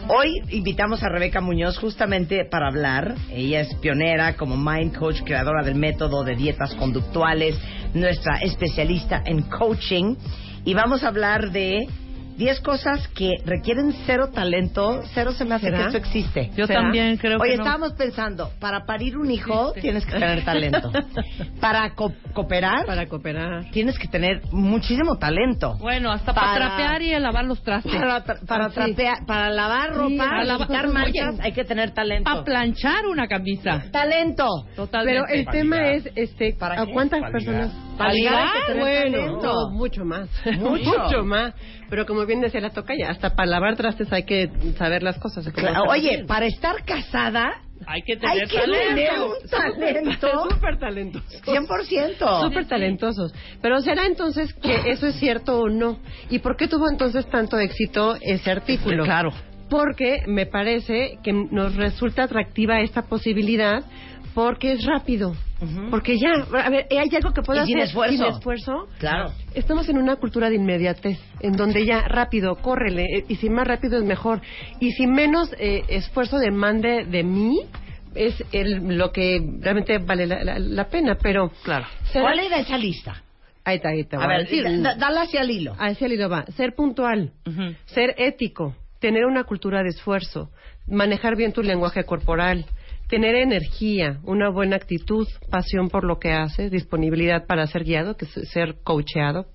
Hoy 0.08 0.42
invitamos 0.50 1.02
a 1.02 1.08
Rebeca 1.08 1.40
Muñoz 1.40 1.78
justamente 1.78 2.44
para 2.44 2.68
hablar. 2.68 3.16
Ella 3.32 3.62
es 3.62 3.74
pionera 3.76 4.36
como 4.36 4.58
Mind 4.58 4.98
Coach, 4.98 5.22
creadora 5.24 5.64
del 5.64 5.76
método 5.76 6.26
de 6.26 6.36
dietas 6.36 6.76
conductuales, 6.76 7.58
nuestra 7.94 8.40
especialista 8.40 9.22
en 9.26 9.44
coaching. 9.44 10.16
Y 10.66 10.74
vamos 10.74 11.04
a 11.04 11.08
hablar 11.08 11.52
de 11.52 11.88
10 12.38 12.60
cosas 12.62 13.08
que 13.10 13.32
requieren 13.46 13.94
cero 14.06 14.30
talento. 14.34 15.02
Cero 15.14 15.32
se 15.34 15.46
me 15.46 15.56
hace 15.56 15.68
¿Será? 15.68 15.78
que 15.84 15.88
eso 15.90 15.98
existe. 15.98 16.52
Yo 16.56 16.68
¿Será? 16.68 16.82
también 16.82 17.18
creo 17.18 17.38
Oye, 17.40 17.52
que 17.52 17.58
no. 17.58 17.64
estábamos 17.64 17.94
pensando, 17.94 18.50
para 18.60 18.86
parir 18.86 19.18
un 19.18 19.30
hijo 19.32 19.74
tienes 19.74 20.06
que 20.06 20.14
tener 20.14 20.44
talento. 20.44 20.92
Para 21.60 21.94
co- 21.96 22.12
cooperar 22.34 22.86
Para 22.86 23.08
cooperar. 23.08 23.70
tienes 23.72 23.98
que 23.98 24.08
tener 24.08 24.42
muchísimo 24.52 25.18
talento. 25.18 25.76
Bueno, 25.80 26.12
hasta 26.12 26.34
para, 26.34 26.54
Para- 26.54 26.68
trapear 26.76 27.02
y 27.02 27.20
lavar 27.20 27.46
los 27.46 27.62
trastes. 27.64 27.92
Para, 28.04 28.24
tra- 28.26 28.46
para 28.46 28.66
Ah, 28.66 28.70
sí. 28.70 28.76
trapear, 28.76 29.26
para 29.26 29.50
lavar 29.50 29.94
ropa, 29.94 30.08
Sí, 30.10 30.18
para 30.18 30.44
lavar- 30.46 30.68
quitar 30.68 30.86
Oye, 30.86 30.94
manchas, 30.94 31.40
hay 31.40 31.52
que 31.54 31.64
tener 31.64 31.92
talento. 31.92 32.30
Para 32.30 32.44
planchar 32.44 33.06
una 33.06 33.28
camisa. 33.28 33.84
talento. 33.92 34.48
Totalmente. 34.76 35.22
Pero 35.28 35.40
el 35.40 35.46
tema 35.48 35.90
es, 35.92 36.10
este, 36.16 36.54
¿Para 36.60 36.82
¿a 36.82 36.86
qué? 36.86 36.92
cuántas 36.94 37.22
personas? 37.32 37.72
Para 37.98 38.14
ligar, 38.14 38.36
hay 38.48 38.62
que 38.62 38.68
tener 38.74 38.82
bueno. 38.82 39.18
talento. 39.40 39.54
No, 39.54 39.70
mucho 39.72 40.06
más. 40.06 40.30
Mucho. 40.60 41.24
más. 41.24 41.54
Pero 41.90 42.06
como 42.06 42.26
bien 42.26 42.42
decía 42.42 42.60
la 42.62 42.72
toca 42.72 42.94
ya, 42.98 43.10
hasta 43.12 43.36
para 43.36 43.46
lavar 43.50 43.76
trastes 43.76 44.12
hay 44.12 44.24
que 44.24 44.50
saber 44.78 45.04
las 45.04 45.18
cosas. 45.20 45.48
Claro, 45.54 45.84
Oye, 45.90 46.10
bien. 46.10 46.26
para 46.26 46.48
estar 46.48 46.84
casada 46.86 47.62
Hay 47.86 48.02
que 48.02 48.14
hay 48.14 48.20
tener 48.20 48.48
que 48.48 48.58
talento. 48.58 48.96
tener 48.96 49.12
un 49.22 49.50
talento 50.18 50.50
Súper 50.50 50.80
talentosos. 50.80 51.42
100%. 51.44 52.42
Súper 52.46 52.68
talentosos. 52.68 53.34
Pero 53.62 53.80
¿será 53.82 54.06
entonces 54.08 54.54
que 54.56 54.90
eso 54.90 55.06
es 55.08 55.16
cierto 55.16 55.60
o 55.60 55.70
no? 55.70 56.00
¿Y 56.30 56.40
por 56.40 56.56
qué 56.58 56.68
tuvo 56.68 56.90
entonces 56.90 57.26
tanto 57.30 57.60
éxito 57.60 58.16
ese 58.22 58.50
artículo? 58.52 59.04
Claro. 59.04 59.32
Porque 59.70 60.24
me 60.28 60.46
parece 60.46 61.18
que 61.24 61.32
nos 61.34 61.76
resulta 61.76 62.24
atractiva 62.24 62.82
esta 62.82 63.04
posibilidad 63.04 63.84
porque 64.34 64.74
es 64.74 64.86
rápido. 64.86 65.36
Porque 65.90 66.18
ya, 66.20 66.30
a 66.60 66.70
ver, 66.70 66.88
hay 66.92 67.10
algo 67.16 67.32
que 67.34 67.42
puedo 67.42 67.66
sin 67.66 67.78
hacer 67.78 67.88
esfuerzo. 67.90 68.18
sin 68.18 68.26
esfuerzo. 68.26 68.88
Claro. 69.00 69.32
Estamos 69.54 69.88
en 69.88 69.98
una 69.98 70.18
cultura 70.18 70.50
de 70.50 70.56
inmediatez, 70.56 71.18
en 71.40 71.54
donde 71.56 71.86
ya 71.86 72.02
rápido, 72.02 72.56
córrele, 72.56 73.04
eh, 73.06 73.26
y 73.30 73.36
si 73.38 73.50
más 73.50 73.66
rápido 73.68 73.98
es 73.98 74.04
mejor. 74.04 74.42
Y 74.82 74.92
si 74.92 75.08
menos 75.08 75.54
eh, 75.60 75.84
esfuerzo 75.88 76.38
demande 76.38 77.06
de 77.06 77.24
mí, 77.24 77.62
es 78.14 78.44
el, 78.52 78.98
lo 78.98 79.12
que 79.12 79.40
realmente 79.62 80.00
vale 80.00 80.28
la, 80.28 80.44
la- 80.44 80.60
la 80.60 80.88
pena. 80.90 81.16
Pero, 81.22 81.50
Claro. 81.64 81.86
¿será- 82.12 82.26
¿Cuál 82.26 82.40
era 82.40 82.60
esa 82.60 82.78
lista? 82.78 83.24
Ahí 83.66 83.78
está, 83.78 83.90
ahí 83.90 84.04
voy 84.12 84.22
A 84.22 84.26
a 84.26 84.28
ver, 84.28 84.40
decir. 84.42 84.82
da- 84.82 84.96
dale 84.96 85.20
hacia 85.22 85.42
el 85.42 85.50
hilo. 85.52 85.74
Hacia 85.80 86.08
el 86.08 86.14
hilo 86.14 86.30
va. 86.30 86.46
Ser 86.58 86.76
puntual, 86.76 87.32
ser 87.86 88.14
ético, 88.18 88.76
tener 89.00 89.26
una 89.26 89.46
cultura 89.46 89.82
de 89.82 89.90
esfuerzo, 89.90 90.50
manejar 90.88 91.38
bien 91.38 91.54
tu 91.54 91.64
lenguaje 91.64 92.04
corporal, 92.04 92.66
tener 93.14 93.36
energía, 93.36 94.20
una 94.24 94.50
buena 94.50 94.76
actitud, 94.76 95.28
pasión 95.52 95.88
por 95.90 96.04
lo 96.04 96.18
que 96.18 96.32
haces, 96.32 96.72
disponibilidad 96.72 97.46
para 97.46 97.68
ser 97.68 97.84
guiado, 97.84 98.18
que 98.18 98.26
es 98.26 98.50
ser 98.50 98.78
coacheado, 98.84 99.46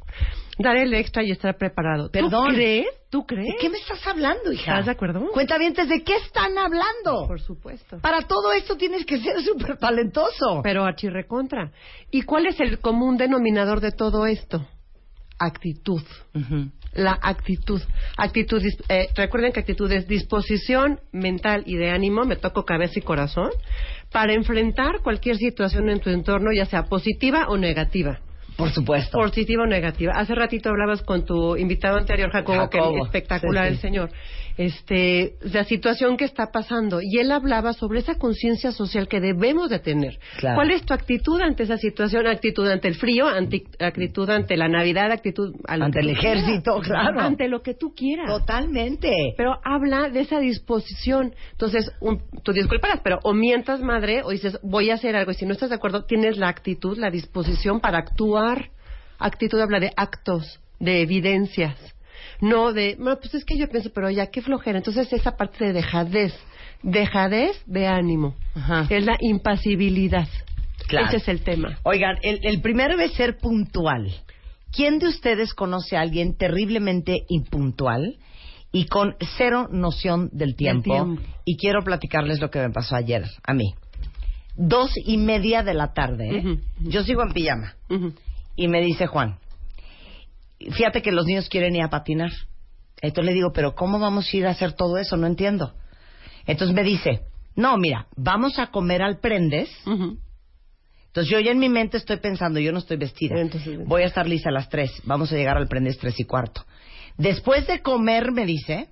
dar 0.61 0.77
el 0.77 0.95
extra 0.95 1.25
y 1.25 1.33
estar 1.33 1.57
preparado. 1.57 2.09
Perdón. 2.13 2.51
¿Tú 2.51 2.55
crees? 2.55 2.87
¿Tú 3.11 3.27
crees? 3.27 3.49
¿De 3.49 3.57
qué 3.61 3.69
me 3.69 3.79
estás 3.79 4.07
hablando, 4.07 4.53
hija? 4.53 4.75
¿Estás 4.75 4.87
de 4.87 4.93
acuerdo? 4.93 5.27
Cuentavientes, 5.33 5.89
¿de 5.89 6.05
qué 6.05 6.19
están 6.19 6.57
hablando? 6.57 7.27
Por 7.27 7.41
supuesto. 7.41 7.99
Para 7.99 8.21
todo 8.21 8.53
esto 8.53 8.77
tienes 8.77 9.05
que 9.05 9.19
ser 9.19 9.41
súper 9.45 9.77
talentoso. 9.77 10.61
Pero 10.63 10.85
a 10.85 10.95
chirrecontra. 10.95 11.73
¿Y 12.13 12.23
cuál 12.23 12.47
es 12.47 12.61
el 12.61 12.79
común 12.79 13.17
denominador 13.17 13.81
de 13.81 13.91
todo 13.91 14.25
esto? 14.25 14.69
Actitud. 15.41 16.03
Ujú. 16.33 16.71
La 16.99 17.17
actitud. 17.23 17.81
Actitud, 18.17 18.61
eh, 18.89 19.09
recuerden 19.15 19.53
que 19.53 19.61
actitud 19.61 19.91
es 19.93 20.09
disposición 20.09 20.99
mental 21.13 21.63
y 21.65 21.77
de 21.77 21.91
ánimo, 21.91 22.25
me 22.25 22.35
toco 22.35 22.65
cabeza 22.65 22.99
y 22.99 23.03
corazón, 23.03 23.51
para 24.11 24.33
enfrentar 24.33 25.01
cualquier 25.05 25.37
situación 25.37 25.91
en 25.91 26.01
tu 26.01 26.11
entorno, 26.11 26.51
ya 26.53 26.67
sea 26.67 26.87
positiva 26.87 27.47
o 27.49 27.57
negativa. 27.57 28.19
Por 28.57 28.71
supuesto. 28.71 29.17
Positiva 29.17 29.63
o 29.63 29.67
negativa. 29.67 30.15
Hace 30.17 30.35
ratito 30.35 30.71
hablabas 30.71 31.03
con 31.03 31.25
tu 31.25 31.57
invitado 31.57 31.97
anterior, 31.97 32.33
Jacobo, 32.33 32.59
Jacobo, 32.59 32.95
que 32.95 33.01
espectacular 33.03 33.67
sí, 33.67 33.71
sí. 33.71 33.75
el 33.77 33.81
señor. 33.81 34.11
Este, 34.59 35.37
la 35.41 35.63
situación 35.65 36.17
que 36.17 36.25
está 36.25 36.51
pasando. 36.53 37.01
Y 37.01 37.19
él 37.19 37.31
hablaba 37.31 37.73
sobre 37.73 38.01
esa 38.01 38.17
conciencia 38.17 38.73
social 38.73 39.07
que 39.09 39.21
debemos 39.21 39.71
de 39.71 39.79
tener. 39.79 40.19
Claro. 40.39 40.57
¿Cuál 40.57 40.73
es 40.73 40.83
tu 40.85 40.93
actitud 40.93 41.41
ante 41.41 41.63
esa 41.63 41.77
situación? 41.79 42.27
Actitud 42.27 42.67
ante 42.69 42.89
el 42.89 42.97
frío, 42.97 43.29
anti- 43.29 43.65
actitud 43.79 44.29
ante 44.29 44.57
la 44.57 44.69
Navidad, 44.69 45.13
actitud 45.13 45.55
Ante 45.67 46.01
el 46.01 46.11
ejército, 46.11 46.81
claro. 46.81 47.21
Ante 47.21 47.47
lo 47.49 47.63
que 47.63 47.75
tú 47.75 47.95
quieras. 47.95 48.27
Totalmente. 48.27 49.35
Pero 49.37 49.55
habla 49.65 50.09
de 50.09 50.21
esa 50.21 50.41
disposición. 50.41 51.35
Entonces, 51.53 51.93
un, 52.01 52.21
tú 52.43 52.53
disculparás, 52.53 53.01
pero 53.05 53.21
o 53.23 53.33
mientas 53.35 53.81
madre 53.81 54.23
o 54.25 54.31
dices, 54.31 54.59
voy 54.65 54.91
a 54.91 54.95
hacer 54.95 55.15
algo. 55.15 55.31
Y 55.31 55.35
si 55.35 55.47
no 55.47 55.53
estás 55.53 55.69
de 55.71 55.77
acuerdo, 55.77 56.05
tienes 56.05 56.37
la 56.37 56.49
actitud, 56.49 56.99
la 56.99 57.11
disposición 57.11 57.79
para 57.81 57.99
actuar. 57.99 58.71
Actitud 59.21 59.61
habla 59.61 59.79
de 59.79 59.93
actos, 59.97 60.61
de 60.81 61.01
evidencias. 61.03 61.77
No 62.41 62.73
de, 62.73 62.97
bueno, 62.99 63.19
pues 63.21 63.35
es 63.35 63.45
que 63.45 63.57
yo 63.57 63.69
pienso, 63.69 63.91
pero 63.93 64.11
ya, 64.11 64.27
qué 64.27 64.43
flojera. 64.43 64.79
Entonces, 64.79 65.13
esa 65.13 65.37
parte 65.37 65.65
de 65.65 65.73
dejadez. 65.73 66.35
Dejadez 66.83 67.61
de 67.67 67.87
ánimo. 67.87 68.37
Ajá. 68.55 68.87
Es 68.89 69.05
la 69.05 69.17
impasibilidad. 69.21 70.29
Claro. 70.87 71.09
Ese 71.09 71.17
es 71.17 71.29
el 71.29 71.43
tema. 71.43 71.79
Oigan, 71.83 72.17
el, 72.23 72.41
el 72.43 72.61
primero 72.61 72.99
es 73.01 73.13
ser 73.13 73.39
puntual. 73.39 74.15
¿Quién 74.71 74.99
de 74.99 75.09
ustedes 75.09 75.55
conoce 75.55 75.97
a 75.97 76.03
alguien 76.03 76.37
terriblemente 76.37 77.25
impuntual 77.29 78.19
y 78.71 78.87
con 78.87 79.17
cero 79.37 79.69
noción 79.71 80.29
del 80.33 80.55
tiempo? 80.55 80.93
tiempo. 80.93 81.23
Y 81.45 81.57
quiero 81.57 81.83
platicarles 81.83 82.41
lo 82.41 82.51
que 82.51 82.61
me 82.61 82.71
pasó 82.71 82.95
ayer 82.95 83.25
a 83.43 83.55
mí. 83.55 83.75
Dos 84.57 84.93
y 85.05 85.17
media 85.17 85.63
de 85.63 85.75
la 85.75 85.93
tarde. 85.95 86.39
¿eh? 86.39 86.59
Yo 86.81 87.03
sigo 87.03 87.23
en 87.23 87.33
pijama. 87.33 87.75
Y 88.57 88.69
me 88.69 88.81
dice 88.81 89.07
Juan, 89.07 89.39
fíjate 90.59 91.03
que 91.03 91.13
los 91.13 91.27
niños 91.27 91.49
quieren 91.49 91.77
ir 91.77 91.83
a 91.83 91.91
patinar. 91.91 92.33
Entonces 93.01 93.27
le 93.27 93.35
digo, 93.35 93.53
pero 93.53 93.75
¿cómo 93.75 93.99
vamos 93.99 94.29
a 94.33 94.37
ir 94.37 94.47
a 94.47 94.51
hacer 94.51 94.73
todo 94.73 94.99
eso? 94.99 95.17
No 95.17 95.27
entiendo. 95.27 95.75
Entonces 96.47 96.75
me 96.75 96.83
dice, 96.83 97.23
no, 97.55 97.77
mira, 97.77 98.07
vamos 98.17 98.59
a 98.59 98.69
comer 98.69 99.03
al 99.03 99.19
prendes. 99.19 99.71
Entonces 99.87 101.31
yo 101.31 101.41
ya 101.41 101.53
en 101.53 101.59
mi 101.59 101.69
mente 101.69 101.97
estoy 101.97 102.19
pensando, 102.19 102.61
yo 102.61 102.73
no 102.73 102.79
estoy 102.79 102.97
vestida. 102.97 103.37
Voy 103.87 104.03
a 104.03 104.07
estar 104.07 104.29
lista 104.29 104.51
a 104.51 104.53
las 104.53 104.69
tres. 104.69 104.91
Vamos 105.05 105.33
a 105.33 105.37
llegar 105.37 105.57
al 105.57 105.69
prendes 105.69 105.99
tres 105.99 106.19
y 106.21 106.25
cuarto. 106.25 106.65
Después 107.17 107.67
de 107.67 107.83
comer, 107.83 108.31
me 108.33 108.47
dice, 108.47 108.91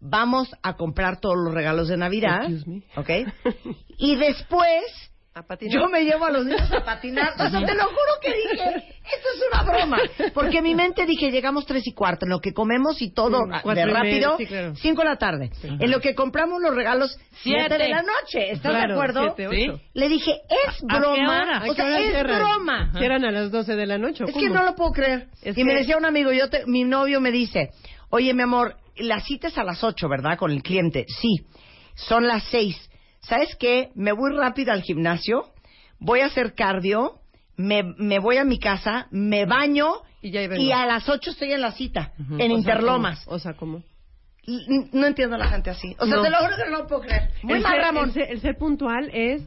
vamos 0.00 0.48
a 0.62 0.76
comprar 0.76 1.20
todos 1.20 1.36
los 1.36 1.54
regalos 1.54 1.88
de 1.88 1.96
Navidad. 1.96 2.48
¿Ok? 2.96 3.10
Y 3.96 4.16
después, 4.16 4.82
yo 5.60 5.88
me 5.88 6.04
llevo 6.04 6.24
a 6.26 6.30
los 6.30 6.44
niños 6.44 6.70
a 6.72 6.84
patinar. 6.84 7.32
O 7.38 7.48
sea, 7.50 7.64
te 7.64 7.74
lo 7.74 7.84
juro 7.84 8.12
que 8.22 8.28
dije, 8.34 8.76
esto 8.76 9.28
es 9.34 9.42
una 9.52 9.62
broma. 9.62 9.98
Porque 10.34 10.58
en 10.58 10.64
mi 10.64 10.74
mente 10.74 11.06
dije, 11.06 11.30
llegamos 11.30 11.66
tres 11.66 11.86
y 11.86 11.92
cuarto, 11.92 12.26
en 12.26 12.30
lo 12.30 12.40
que 12.40 12.52
comemos 12.52 13.00
y 13.02 13.10
todo 13.12 13.40
de 13.46 13.62
media, 13.64 13.86
rápido, 13.86 14.36
sí, 14.38 14.46
claro. 14.46 14.74
cinco 14.76 15.02
de 15.02 15.08
la 15.08 15.16
tarde. 15.16 15.50
En 15.62 15.90
lo 15.90 16.00
que 16.00 16.14
compramos 16.14 16.60
los 16.62 16.74
regalos, 16.74 17.16
siete, 17.42 17.60
Siete. 17.68 17.78
de 17.84 17.88
la 17.90 18.02
noche. 18.02 18.50
¿Estás 18.52 18.72
Claro, 18.72 18.88
de 18.88 18.92
acuerdo? 18.94 19.34
siete. 19.36 19.80
Le 19.94 20.08
dije, 20.08 20.32
es 20.32 20.82
¿A 20.88 20.94
qué 20.94 20.98
broma. 20.98 21.62
O 21.66 21.72
¿A 21.72 21.74
qué 21.74 21.82
sea, 21.82 21.98
es 22.00 22.10
cierran? 22.10 22.38
broma. 22.42 22.92
Cierran 22.98 23.24
a 23.24 23.30
las 23.30 23.50
12 23.50 23.76
de 23.76 23.86
la 23.86 23.98
noche. 23.98 24.24
¿o 24.24 24.26
Es 24.28 24.34
que 24.34 24.48
no 24.48 24.62
lo 24.64 24.74
puedo 24.74 24.92
creer. 24.92 25.28
Es 25.42 25.56
y 25.56 25.64
me 25.64 25.74
decía 25.74 25.96
un 25.96 26.04
amigo, 26.04 26.32
yo 26.32 26.48
te- 26.50 26.66
mi 26.66 26.84
novio 26.84 27.20
me 27.20 27.30
dice, 27.30 27.70
oye, 28.10 28.32
mi 28.34 28.42
amor, 28.42 28.76
la 28.96 29.20
cita 29.20 29.48
es 29.48 29.58
a 29.58 29.64
las 29.64 29.82
ocho, 29.84 30.08
¿verdad? 30.08 30.36
Con 30.36 30.50
el 30.50 30.62
cliente. 30.62 31.04
Sí, 31.08 31.46
son 31.94 32.26
las 32.26 32.44
seis. 32.44 32.87
¿Sabes 33.20 33.54
qué? 33.56 33.90
Me 33.94 34.12
voy 34.12 34.32
rápido 34.34 34.72
al 34.72 34.82
gimnasio, 34.82 35.44
voy 35.98 36.20
a 36.20 36.26
hacer 36.26 36.54
cardio, 36.54 37.20
me, 37.56 37.82
me 37.98 38.18
voy 38.18 38.36
a 38.38 38.44
mi 38.44 38.58
casa, 38.58 39.06
me 39.10 39.44
baño 39.44 39.88
Y 40.22 40.30
ya 40.30 40.82
a 40.82 40.86
las 40.86 41.08
ocho 41.08 41.30
estoy 41.30 41.52
en 41.52 41.60
la 41.60 41.72
cita, 41.72 42.12
en 42.18 42.34
O 42.34 42.36
sea, 42.38 42.46
Interlomas. 42.46 43.24
¿cómo? 43.24 43.36
O 43.36 43.38
sea, 43.38 43.54
¿cómo? 43.54 43.82
No 44.92 45.06
entiendo 45.06 45.36
a 45.36 45.38
la 45.38 45.48
gente 45.48 45.68
así. 45.68 45.94
O 45.98 46.06
sea, 46.06 46.16
No. 46.16 46.22
te 46.22 46.30
lo 46.30 46.38
juro 46.38 46.56
que 46.56 46.70
no 46.70 46.78
lo 46.78 46.86
puedo 46.86 47.02
creer. 47.02 47.28
Muy 47.42 47.54
el 47.58 47.62
mal, 47.62 47.72
ser, 47.74 47.82
Ramón. 47.82 48.04
El 48.06 48.12
ser, 48.14 48.30
el 48.30 48.40
ser 48.40 48.56
puntual 48.56 49.10
es, 49.12 49.42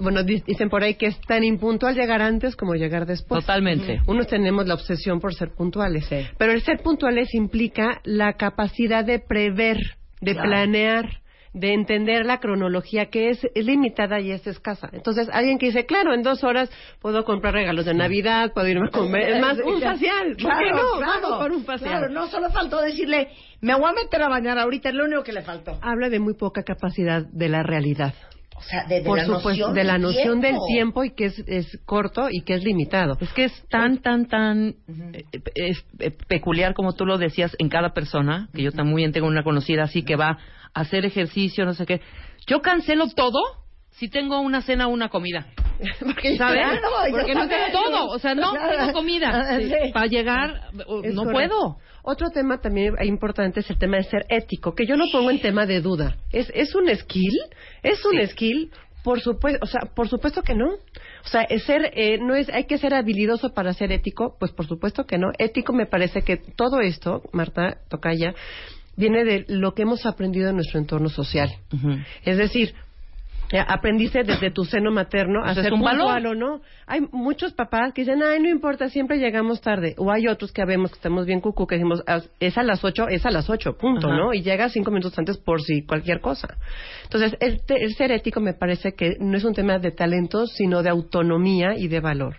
bueno, 0.00 0.24
di- 0.24 0.42
dicen 0.44 0.68
por 0.68 0.82
ahí 0.82 0.94
que 0.96 1.06
es 1.06 1.20
tan 1.20 1.44
impuntual 1.44 1.94
llegar 1.94 2.20
antes 2.20 2.56
como 2.56 2.74
llegar 2.74 3.06
después. 3.06 3.44
Totalmente. 3.44 4.00
Unos 4.08 4.26
tenemos 4.26 4.66
la 4.66 4.74
obsesión 4.74 5.20
por 5.20 5.34
ser 5.34 5.52
puntuales. 5.54 6.08
Pero 6.36 6.50
el 6.52 6.62
ser 6.62 6.82
puntuales 6.82 7.32
implica 7.34 8.00
la 8.02 8.32
capacidad 8.32 9.04
de 9.04 9.20
prever, 9.20 9.76
de 10.20 10.32
Claro. 10.32 10.48
planear 10.48 11.20
de 11.52 11.72
entender 11.74 12.24
la 12.26 12.38
cronología 12.38 13.06
que 13.06 13.30
es, 13.30 13.40
es 13.54 13.64
limitada 13.64 14.20
y 14.20 14.30
es 14.30 14.46
escasa. 14.46 14.88
Entonces, 14.92 15.28
alguien 15.32 15.58
que 15.58 15.66
dice, 15.66 15.84
claro, 15.84 16.14
en 16.14 16.22
dos 16.22 16.44
horas 16.44 16.70
puedo 17.00 17.24
comprar 17.24 17.54
regalos 17.54 17.84
de 17.86 17.94
Navidad, 17.94 18.52
puedo 18.54 18.68
irme 18.68 18.86
a 18.86 18.90
comer, 18.90 19.30
es 19.30 19.40
más, 19.40 19.58
un 19.64 19.80
facial, 19.82 20.28
¿por 20.28 20.36
qué 20.36 20.70
Claro, 20.70 20.76
no? 20.76 20.98
claro, 20.98 21.20
Vamos 21.22 21.38
por 21.42 21.52
un 21.52 21.64
facial. 21.64 21.90
Claro, 21.90 22.08
no 22.08 22.26
solo 22.28 22.50
faltó 22.50 22.80
decirle, 22.80 23.28
me 23.60 23.74
voy 23.74 23.90
a 23.90 23.92
meter 23.92 24.22
a 24.22 24.28
bañar 24.28 24.58
ahorita, 24.58 24.90
es 24.90 24.94
lo 24.94 25.04
único 25.06 25.22
que 25.24 25.32
le 25.32 25.42
faltó. 25.42 25.78
Habla 25.82 26.08
de 26.08 26.20
muy 26.20 26.34
poca 26.34 26.62
capacidad 26.62 27.22
de 27.26 27.48
la 27.48 27.62
realidad. 27.62 28.14
O 28.56 28.62
sea, 28.62 28.84
de, 28.84 28.96
de 28.96 29.04
Por 29.06 29.16
la 29.16 29.24
supuesto, 29.24 29.48
noción 29.48 29.74
de 29.74 29.84
la 29.84 29.92
del 29.94 30.02
noción 30.02 30.40
del 30.42 30.50
tiempo. 30.50 30.66
tiempo 30.66 31.04
y 31.04 31.10
que 31.14 31.24
es, 31.24 31.38
es 31.46 31.78
corto 31.86 32.28
y 32.30 32.42
que 32.42 32.52
es 32.54 32.62
limitado. 32.62 33.16
Es 33.18 33.32
que 33.32 33.44
es 33.44 33.64
tan, 33.70 34.02
tan, 34.02 34.26
tan 34.26 34.74
eh, 35.14 35.24
es, 35.54 35.82
eh, 35.98 36.10
peculiar 36.28 36.74
como 36.74 36.92
tú 36.92 37.06
lo 37.06 37.16
decías 37.16 37.56
en 37.58 37.70
cada 37.70 37.94
persona, 37.94 38.50
que 38.52 38.62
yo 38.62 38.70
también 38.72 39.12
tengo 39.12 39.28
una 39.28 39.42
conocida 39.44 39.84
así 39.84 40.02
que 40.02 40.14
va 40.16 40.32
a 40.32 40.38
hacer 40.74 41.04
ejercicio, 41.04 41.64
no 41.64 41.74
sé 41.74 41.86
qué. 41.86 42.00
Yo 42.46 42.60
cancelo 42.60 43.08
todo 43.08 43.40
si 43.90 44.08
tengo 44.08 44.40
una 44.40 44.62
cena 44.62 44.86
o 44.86 44.90
una 44.90 45.08
comida. 45.08 45.46
Porque 46.00 46.36
¿Sabes? 46.36 46.60
Claro, 46.62 46.88
Porque 47.10 47.34
no 47.34 47.48
tengo 47.48 47.64
todo. 47.72 48.06
O 48.08 48.18
sea, 48.18 48.34
no 48.34 48.52
tengo 48.52 48.92
comida. 48.92 49.58
Sí. 49.60 49.92
Para 49.92 50.06
llegar, 50.06 50.68
Es 51.04 51.14
no 51.14 51.24
correcto. 51.24 51.32
puedo. 51.32 51.76
Otro 52.02 52.30
tema 52.30 52.60
también 52.60 52.94
importante 53.02 53.60
es 53.60 53.70
el 53.70 53.78
tema 53.78 53.98
de 53.98 54.04
ser 54.04 54.24
ético, 54.28 54.74
que 54.74 54.86
yo 54.86 54.96
lo 54.96 55.04
pongo 55.12 55.30
en 55.30 55.40
tema 55.40 55.66
de 55.66 55.80
duda. 55.80 56.16
¿Es, 56.32 56.50
es 56.54 56.74
un 56.74 56.88
skill? 56.94 57.38
¿Es 57.82 58.04
un 58.04 58.26
skill? 58.26 58.70
Por 59.04 59.20
supuesto, 59.20 59.58
o 59.62 59.66
sea, 59.66 59.80
por 59.94 60.08
supuesto 60.08 60.42
que 60.42 60.54
no. 60.54 60.68
O 60.70 61.28
sea, 61.28 61.42
es 61.42 61.64
ser, 61.64 61.90
eh, 61.94 62.18
no 62.18 62.34
es, 62.34 62.48
hay 62.50 62.64
que 62.64 62.78
ser 62.78 62.94
habilidoso 62.94 63.52
para 63.52 63.72
ser 63.72 63.92
ético, 63.92 64.36
pues 64.38 64.52
por 64.52 64.66
supuesto 64.66 65.04
que 65.04 65.18
no. 65.18 65.30
Ético 65.38 65.72
me 65.72 65.86
parece 65.86 66.22
que 66.22 66.36
todo 66.36 66.80
esto, 66.80 67.22
Marta 67.32 67.78
Tocaya, 67.88 68.34
viene 69.00 69.24
de 69.24 69.44
lo 69.48 69.74
que 69.74 69.82
hemos 69.82 70.06
aprendido 70.06 70.50
en 70.50 70.56
nuestro 70.56 70.78
entorno 70.78 71.08
social. 71.08 71.52
Es 72.24 72.36
decir, 72.36 72.74
aprendiste 73.58 74.22
desde 74.22 74.50
tu 74.50 74.64
seno 74.64 74.90
materno 74.90 75.42
a 75.44 75.54
ser 75.54 75.72
un 75.72 75.82
valor. 75.82 76.26
o 76.26 76.34
no. 76.34 76.60
Hay 76.86 77.00
muchos 77.12 77.52
papás 77.52 77.92
que 77.92 78.02
dicen, 78.02 78.22
ay, 78.22 78.40
no 78.40 78.48
importa, 78.48 78.88
siempre 78.88 79.18
llegamos 79.18 79.60
tarde. 79.60 79.94
O 79.98 80.10
hay 80.12 80.28
otros 80.28 80.52
que 80.52 80.64
vemos 80.64 80.90
que 80.90 80.96
estamos 80.96 81.26
bien 81.26 81.40
cucu, 81.40 81.66
que 81.66 81.76
decimos, 81.76 82.02
"Ah, 82.06 82.20
es 82.38 82.56
a 82.58 82.62
las 82.62 82.84
ocho, 82.84 83.08
es 83.08 83.26
a 83.26 83.30
las 83.30 83.48
ocho, 83.50 83.76
punto, 83.76 84.08
Ajá. 84.08 84.16
¿no? 84.16 84.34
Y 84.34 84.42
llega 84.42 84.68
cinco 84.68 84.90
minutos 84.90 85.18
antes 85.18 85.38
por 85.38 85.62
si 85.62 85.84
cualquier 85.84 86.20
cosa. 86.20 86.56
Entonces, 87.04 87.36
el, 87.40 87.60
el 87.68 87.94
ser 87.94 88.12
ético 88.12 88.40
me 88.40 88.54
parece 88.54 88.92
que 88.92 89.16
no 89.20 89.36
es 89.36 89.44
un 89.44 89.54
tema 89.54 89.78
de 89.78 89.90
talento, 89.90 90.46
sino 90.46 90.82
de 90.82 90.90
autonomía 90.90 91.74
y 91.76 91.88
de 91.88 92.00
valor. 92.00 92.36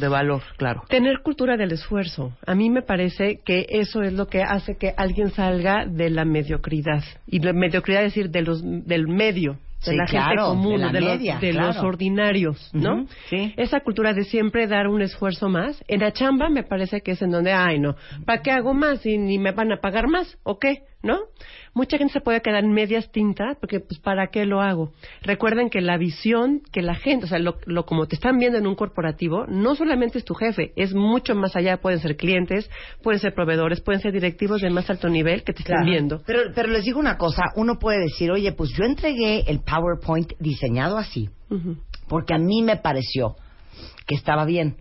De 0.00 0.08
valor, 0.08 0.42
claro. 0.56 0.82
Tener 0.88 1.20
cultura 1.22 1.56
del 1.56 1.72
esfuerzo. 1.72 2.32
A 2.46 2.54
mí 2.54 2.70
me 2.70 2.82
parece 2.82 3.40
que 3.44 3.66
eso 3.68 4.02
es 4.02 4.12
lo 4.12 4.26
que 4.26 4.42
hace 4.42 4.76
que 4.78 4.92
alguien 4.96 5.30
salga 5.30 5.84
de 5.86 6.10
la 6.10 6.24
mediocridad. 6.24 7.02
Y 7.26 7.40
la 7.40 7.52
mediocridad 7.52 8.04
es 8.04 8.14
decir, 8.14 8.30
de 8.30 8.42
los, 8.42 8.62
del 8.62 9.08
medio. 9.08 9.58
De 9.86 9.92
Sí, 9.92 9.96
la 9.96 10.06
gente 10.06 10.34
claro, 10.34 10.48
común, 10.48 10.72
de 10.72 10.78
la 10.78 10.92
los, 10.92 11.02
media, 11.02 11.38
de 11.38 11.52
los 11.52 11.76
ordinarios, 11.78 12.70
¿no? 12.72 13.06
Sí. 13.30 13.54
Esa 13.56 13.80
cultura 13.80 14.12
de 14.12 14.24
siempre 14.24 14.66
dar 14.66 14.88
un 14.88 15.00
esfuerzo 15.00 15.48
más. 15.48 15.82
En 15.88 16.00
la 16.00 16.12
chamba 16.12 16.48
me 16.48 16.64
parece 16.64 17.00
que 17.00 17.12
es 17.12 17.22
en 17.22 17.30
donde, 17.30 17.52
ay, 17.52 17.78
no, 17.78 17.96
¿para 18.24 18.42
qué 18.42 18.50
hago 18.50 18.74
más 18.74 19.04
y 19.06 19.16
ni 19.16 19.38
me 19.38 19.52
van 19.52 19.72
a 19.72 19.80
pagar 19.80 20.08
más? 20.08 20.38
¿O 20.42 20.58
qué? 20.58 20.82
¿No? 21.02 21.18
Mucha 21.76 21.98
gente 21.98 22.14
se 22.14 22.22
puede 22.22 22.40
quedar 22.40 22.64
en 22.64 22.72
medias 22.72 23.12
tintas 23.12 23.54
porque, 23.60 23.80
pues, 23.80 24.00
¿para 24.00 24.28
qué 24.28 24.46
lo 24.46 24.62
hago? 24.62 24.92
Recuerden 25.20 25.68
que 25.68 25.82
la 25.82 25.98
visión 25.98 26.62
que 26.72 26.80
la 26.80 26.94
gente, 26.94 27.26
o 27.26 27.28
sea, 27.28 27.38
lo, 27.38 27.58
lo 27.66 27.84
como 27.84 28.06
te 28.06 28.14
están 28.14 28.38
viendo 28.38 28.56
en 28.56 28.66
un 28.66 28.74
corporativo, 28.74 29.44
no 29.46 29.74
solamente 29.74 30.16
es 30.16 30.24
tu 30.24 30.32
jefe, 30.32 30.72
es 30.76 30.94
mucho 30.94 31.34
más 31.34 31.54
allá. 31.54 31.76
Pueden 31.76 32.00
ser 32.00 32.16
clientes, 32.16 32.70
pueden 33.02 33.20
ser 33.20 33.34
proveedores, 33.34 33.82
pueden 33.82 34.00
ser 34.00 34.12
directivos 34.12 34.62
de 34.62 34.70
más 34.70 34.88
alto 34.88 35.10
nivel 35.10 35.44
que 35.44 35.52
te 35.52 35.60
están 35.60 35.84
viendo. 35.84 36.22
Pero, 36.24 36.50
pero 36.54 36.68
les 36.68 36.86
digo 36.86 36.98
una 36.98 37.18
cosa, 37.18 37.52
uno 37.56 37.78
puede 37.78 38.00
decir, 38.00 38.30
oye, 38.30 38.52
pues 38.52 38.70
yo 38.70 38.86
entregué 38.86 39.44
el 39.46 39.60
PowerPoint 39.60 40.32
diseñado 40.40 40.96
así, 40.96 41.28
porque 42.08 42.32
a 42.32 42.38
mí 42.38 42.62
me 42.62 42.78
pareció 42.78 43.36
que 44.06 44.14
estaba 44.14 44.46
bien. 44.46 44.76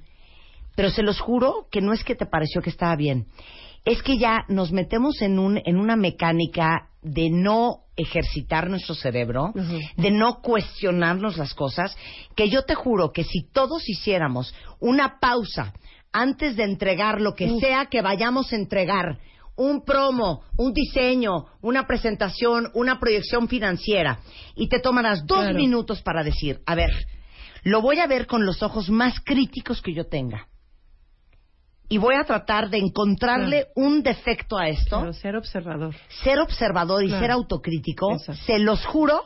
Pero 0.78 0.90
se 0.92 1.04
los 1.04 1.20
juro 1.20 1.68
que 1.70 1.82
no 1.82 1.92
es 1.92 2.06
que 2.06 2.16
te 2.16 2.26
pareció 2.26 2.62
que 2.62 2.70
estaba 2.70 2.96
bien. 2.96 3.26
Es 3.86 4.02
que 4.02 4.18
ya 4.18 4.46
nos 4.50 4.72
metemos 4.72 5.22
en, 5.22 5.38
un, 5.40 5.62
en 5.64 5.78
una 5.78 5.96
mecánica 5.96 6.90
de 7.02 7.30
no 7.30 7.82
ejercitar 7.96 8.70
nuestro 8.70 8.96
cerebro, 8.96 9.54
de 9.96 10.12
no 10.12 10.42
cuestionarnos 10.42 11.38
las 11.38 11.54
cosas, 11.54 11.96
que 12.36 12.50
yo 12.50 12.64
te 12.64 12.76
juro 12.76 13.12
que 13.14 13.24
si 13.24 13.48
todos 13.54 13.88
hiciéramos 13.88 14.54
una 14.80 15.20
pausa 15.20 15.74
antes 16.12 16.56
de 16.56 16.64
entregar 16.64 17.22
lo 17.22 17.36
que 17.36 17.60
sea 17.60 17.86
que 17.86 18.02
vayamos 18.02 18.52
a 18.52 18.56
entregar, 18.56 19.20
un 19.56 19.86
promo, 19.86 20.42
un 20.58 20.74
diseño, 20.74 21.46
una 21.62 21.88
presentación, 21.88 22.70
una 22.74 23.00
proyección 23.00 23.48
financiera, 23.48 24.20
y 24.56 24.68
te 24.68 24.80
tomarás 24.80 25.26
dos 25.26 25.40
Claro. 25.44 25.56
minutos 25.58 26.02
para 26.02 26.24
decir, 26.24 26.60
a 26.66 26.76
ver, 26.76 26.92
lo 27.64 27.82
voy 27.82 28.00
a 28.00 28.08
ver 28.08 28.28
con 28.28 28.46
los 28.46 28.62
ojos 28.64 28.90
más 28.90 29.20
críticos 29.24 29.82
que 29.82 29.94
yo 29.94 30.08
tenga. 30.08 30.48
Y 31.88 31.98
voy 31.98 32.16
a 32.16 32.24
tratar 32.24 32.70
de 32.70 32.78
encontrarle 32.80 33.68
un 33.76 34.02
defecto 34.02 34.58
a 34.58 34.68
esto, 34.70 35.00
Pero 35.02 35.14
ser 35.14 35.36
observador. 35.36 35.96
ser 36.24 36.40
observador 36.40 37.04
y 37.04 37.08
Claro. 37.08 37.22
ser 37.22 37.32
autocrítico, 37.32 38.14
Exacto. 38.14 38.42
se 38.46 38.60
los 38.60 38.84
juro 38.86 39.22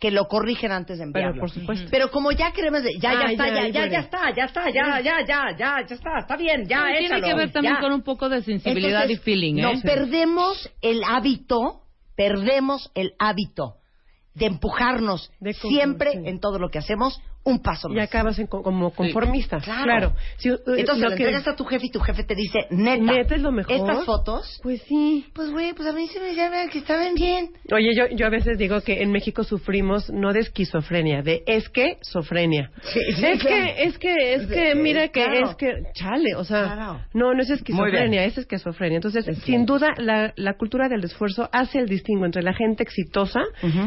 que 0.00 0.10
lo 0.10 0.26
corrigen 0.26 0.72
antes 0.72 0.98
de 0.98 1.04
Pero 1.12 1.26
enviarlo. 1.28 1.40
por 1.40 1.50
supuesto. 1.50 1.86
Pero 1.92 2.10
como 2.10 2.32
ya 2.32 2.50
queremos, 2.52 2.82
ya, 2.82 3.12
ya 3.12 3.20
Ah, 3.20 3.30
está, 3.30 3.46
ya, 3.48 3.68
ya, 3.68 3.86
ya, 3.86 4.00
está, 4.00 4.34
ya 4.34 4.44
está, 4.46 4.64
ya, 4.70 5.00
ya, 5.00 5.20
ya, 5.24 5.56
ya, 5.56 5.86
ya 5.86 5.94
está, 5.94 6.18
está 6.18 6.36
bien, 6.36 6.66
ya, 6.66 6.86
Tiene 6.86 7.06
échalo, 7.06 7.26
que 7.28 7.34
ver 7.34 7.52
también 7.52 7.74
ya. 7.76 7.80
con 7.80 7.92
un 7.92 8.02
poco 8.02 8.28
de 8.28 8.42
sensibilidad 8.42 9.02
Entonces, 9.02 9.18
y 9.20 9.22
feeling, 9.22 9.58
¿eh? 9.58 9.62
No 9.62 9.80
perdemos 9.80 10.68
el 10.80 11.02
hábito, 11.04 11.82
perdemos 12.16 12.90
el 12.96 13.12
hábito 13.20 13.76
de 14.34 14.46
empujarnos 14.46 15.30
De 15.38 15.52
siempre 15.52 16.12
sí. 16.12 16.18
en 16.24 16.40
todo 16.40 16.58
lo 16.58 16.68
que 16.70 16.78
hacemos 16.78 17.20
un 17.44 17.60
paso 17.60 17.88
más. 17.88 17.96
Y 17.96 18.00
acabas 18.00 18.38
en 18.38 18.46
co- 18.46 18.62
como 18.62 18.90
conformista. 18.92 19.58
Claro. 19.58 19.82
Claro. 19.84 20.12
Si, 20.36 20.48
eh, 20.48 20.56
Entonces 20.76 21.02
lo 21.02 21.08
le 21.10 21.16
que- 21.16 21.22
entregas 21.24 21.48
a 21.48 21.56
tu 21.56 21.64
jefe 21.64 21.86
y 21.86 21.90
tu 21.90 22.00
jefe 22.00 22.22
te 22.24 22.34
dice, 22.34 22.66
neta, 22.70 23.02
Neta 23.02 23.34
es 23.34 23.42
lo 23.42 23.50
mejor. 23.52 23.72
estas 23.74 24.04
fotos, 24.04 24.60
Pues 24.62 24.82
sí. 24.82 25.26
pues 25.34 25.50
güey, 25.50 25.72
pues 25.72 25.88
a 25.88 25.92
mí 25.92 26.06
se 26.08 26.20
me 26.20 26.34
llama 26.34 26.68
que 26.70 26.78
estaban 26.78 27.14
bien. 27.14 27.50
Oye, 27.72 27.90
yo, 27.96 28.04
yo 28.14 28.26
a 28.26 28.30
veces 28.30 28.58
digo 28.58 28.80
que 28.82 29.02
en 29.02 29.10
México 29.10 29.42
sufrimos 29.44 30.08
no 30.10 30.32
de 30.32 30.40
esquizofrenia, 30.40 31.22
de 31.22 31.42
esquizofrenia. 31.46 32.70
Sí, 32.82 33.00
sí, 33.16 33.26
es 33.26 33.40
claro. 33.40 33.56
que, 33.66 33.82
es 33.84 33.98
que, 33.98 34.34
es 34.34 34.46
que, 34.46 34.72
Sí, 34.72 34.78
mira 34.78 35.08
que 35.08 35.24
claro. 35.24 35.50
es 35.50 35.56
que, 35.56 35.72
chale, 35.94 36.34
o 36.36 36.44
sea, 36.44 36.62
Claro. 36.74 37.00
no, 37.14 37.34
no 37.34 37.42
es 37.42 37.50
esquizofrenia, 37.50 38.24
es 38.24 38.38
esquizofrenia. 38.38 38.96
Entonces, 38.96 39.26
sin 39.44 39.66
duda, 39.66 39.88
la, 39.98 40.32
la 40.36 40.54
cultura 40.54 40.88
del 40.88 41.04
esfuerzo 41.04 41.48
hace 41.52 41.78
el 41.78 41.88
distingo 41.88 42.24
entre 42.24 42.42
la 42.42 42.54
gente 42.54 42.82
exitosa, 42.82 43.40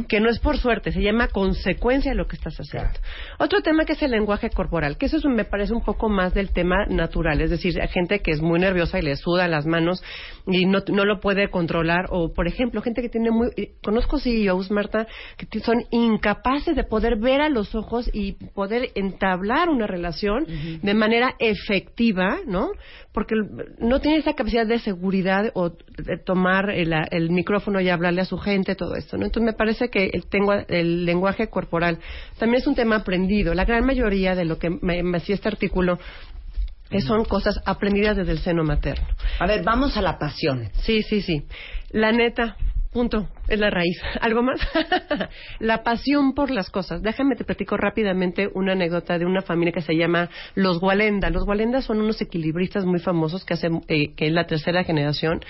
que 0.07 0.19
no 0.19 0.29
es 0.29 0.39
por 0.39 0.57
suerte, 0.57 0.91
se 0.91 1.01
llama 1.01 1.27
consecuencia 1.29 2.11
de 2.11 2.17
lo 2.17 2.27
que 2.27 2.35
estás 2.35 2.55
haciendo. 2.57 2.99
Otro 3.45 3.61
tema 3.61 3.85
que 3.85 3.93
es 3.93 4.01
el 4.01 4.09
lenguaje 4.09 4.49
corporal, 4.49 4.97
que 4.97 5.05
eso 5.05 5.17
es 5.17 5.25
me 5.25 5.45
parece 5.45 5.71
un 5.71 5.83
poco 5.83 6.09
más 6.09 6.33
del 6.33 6.51
tema 6.51 6.87
natural, 6.87 7.41
es 7.41 7.51
decir, 7.51 7.79
hay 7.79 7.89
gente 7.89 8.19
que 8.21 8.31
es 8.31 8.41
muy 8.41 8.59
nerviosa 8.59 8.97
y 8.97 9.03
le 9.03 9.15
suda 9.15 9.47
las 9.47 9.67
manos 9.67 10.03
y 10.47 10.65
no, 10.65 10.79
no 10.87 11.05
lo 11.05 11.19
puede 11.19 11.51
controlar, 11.51 12.07
o 12.09 12.33
por 12.33 12.47
ejemplo, 12.47 12.81
gente 12.81 13.03
que 13.03 13.09
tiene 13.09 13.29
muy... 13.29 13.49
Conozco 13.83 14.17
CEOs, 14.17 14.71
Marta, 14.71 15.05
que 15.37 15.59
son 15.59 15.83
incapaces 15.91 16.75
de 16.75 16.85
poder 16.85 17.17
ver 17.19 17.41
a 17.41 17.49
los 17.49 17.75
ojos 17.75 18.09
y 18.13 18.31
poder 18.55 18.89
entablar 18.95 19.69
una 19.69 19.85
relación 19.85 20.47
de 20.81 20.93
manera 20.95 21.35
efectiva, 21.37 22.39
¿no? 22.47 22.71
Porque 23.13 23.35
no 23.77 24.01
tiene 24.01 24.17
esa 24.17 24.33
capacidad 24.33 24.65
de 24.65 24.79
seguridad 24.79 25.51
o 25.53 25.69
de 25.69 26.17
tomar 26.17 26.71
el, 26.71 26.93
el 27.11 27.29
micrófono 27.29 27.79
y 27.79 27.89
hablarle 27.89 28.21
a 28.21 28.25
su 28.25 28.39
gente, 28.39 28.75
todo 28.75 28.95
esto, 28.95 29.17
¿no? 29.17 29.25
Entonces 29.25 29.45
me 29.45 29.57
parece 29.57 29.89
que 29.89 30.09
el, 30.11 30.25
tengo, 30.25 30.53
el 30.53 31.05
lenguaje 31.05 31.47
corporal 31.47 31.99
también 32.39 32.61
es 32.61 32.67
un 32.67 32.75
tema 32.75 32.97
aprendido. 32.97 33.34
La 33.43 33.65
gran 33.65 33.85
mayoría 33.85 34.35
de 34.35 34.45
lo 34.45 34.57
que 34.57 34.69
me, 34.69 35.03
me 35.03 35.17
hacía 35.17 35.35
este 35.35 35.49
artículo 35.49 35.99
son 37.01 37.25
cosas 37.25 37.59
aprendidas 37.65 38.17
desde 38.17 38.31
el 38.31 38.39
seno 38.39 38.63
materno. 38.63 39.05
A 39.39 39.47
ver, 39.47 39.63
vamos 39.63 39.97
a 39.97 40.01
la 40.01 40.17
pasión. 40.17 40.69
Sí, 40.83 41.01
sí, 41.03 41.21
sí. 41.21 41.43
La 41.91 42.11
neta, 42.11 42.57
punto, 42.91 43.27
es 43.47 43.59
la 43.59 43.69
raíz. 43.69 43.99
¿Algo 44.21 44.41
más? 44.41 44.59
la 45.59 45.83
pasión 45.83 46.33
por 46.33 46.51
las 46.51 46.69
cosas. 46.69 47.01
Déjame 47.01 47.35
te 47.35 47.43
platico 47.43 47.77
rápidamente 47.77 48.49
una 48.53 48.73
anécdota 48.73 49.17
de 49.17 49.25
una 49.25 49.41
familia 49.41 49.73
que 49.73 49.81
se 49.81 49.95
llama 49.95 50.29
Los 50.55 50.79
Gualenda. 50.79 51.29
Los 51.29 51.45
Gualenda 51.45 51.81
son 51.81 52.01
unos 52.01 52.21
equilibristas 52.21 52.85
muy 52.85 52.99
famosos 52.99 53.45
que 53.45 53.55
hacen, 53.55 53.81
eh, 53.87 54.13
que 54.15 54.27
es 54.27 54.31
la 54.31 54.45
tercera 54.45 54.83
generación. 54.83 55.41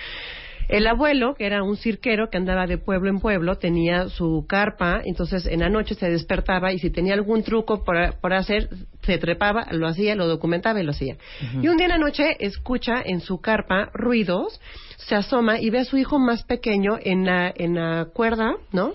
El 0.68 0.88
abuelo, 0.88 1.36
que 1.36 1.46
era 1.46 1.64
un 1.64 1.78
cirquero 1.78 2.30
que 2.30 2.38
andaba 2.38 2.66
de 2.68 2.78
pueblo 2.78 3.10
en 3.10 3.20
pueblo, 3.20 3.58
tenía 3.58 4.10
su 4.10 4.46
carpa, 4.48 5.02
entonces 5.06 5.46
en 5.46 5.60
la 5.60 5.70
noche 5.70 5.96
se 5.96 6.10
despertaba 6.10 6.74
y 6.74 6.80
si 6.80 6.90
tenía 6.90 7.14
algún 7.14 7.44
truco 7.44 7.84
por, 7.84 8.20
por 8.20 8.34
hacer, 8.34 8.70
se 9.04 9.18
trepaba, 9.18 9.68
lo 9.72 9.88
hacía, 9.88 10.16
lo 10.16 10.28
documentaba 10.28 10.80
y 10.82 10.84
lo 10.84 10.92
hacía. 10.92 11.18
Y 11.62 11.68
un 11.68 11.78
día 11.78 11.86
en 11.86 11.92
la 11.92 11.98
noche 11.98 12.36
escucha 12.40 13.02
en 13.06 13.20
su 13.22 13.40
carpa 13.42 13.90
ruidos, 13.94 14.60
se 14.98 15.16
asoma 15.16 15.60
y 15.60 15.70
ve 15.70 15.80
a 15.80 15.86
su 15.86 15.98
hijo 15.98 16.18
más 16.20 16.44
pequeño 16.44 16.98
en 17.02 17.26
la, 17.26 17.54
en 17.56 17.76
la 17.76 18.06
cuerda, 18.14 18.56
¿no? 18.72 18.94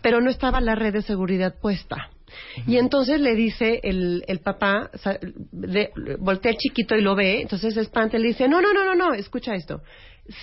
Pero 0.00 0.20
no 0.20 0.30
estaba 0.30 0.60
la 0.60 0.74
red 0.74 0.92
de 0.92 1.02
seguridad 1.02 1.54
puesta. 1.60 2.08
Y 2.66 2.78
entonces 2.78 3.20
le 3.20 3.34
dice 3.34 3.80
el, 3.82 4.24
el 4.26 4.38
papá, 4.40 4.90
de- 5.52 5.90
voltea 6.18 6.52
el 6.52 6.56
chiquito 6.58 6.94
y 6.96 7.02
lo 7.02 7.14
ve, 7.14 7.42
entonces 7.42 7.74
se 7.74 7.80
espanta 7.82 8.16
y 8.16 8.22
le 8.22 8.28
dice, 8.28 8.48
no, 8.48 8.62
no, 8.62 8.72
no, 8.72 8.84
no, 8.86 8.94
no, 8.94 9.12
escucha 9.12 9.54
esto. 9.54 9.82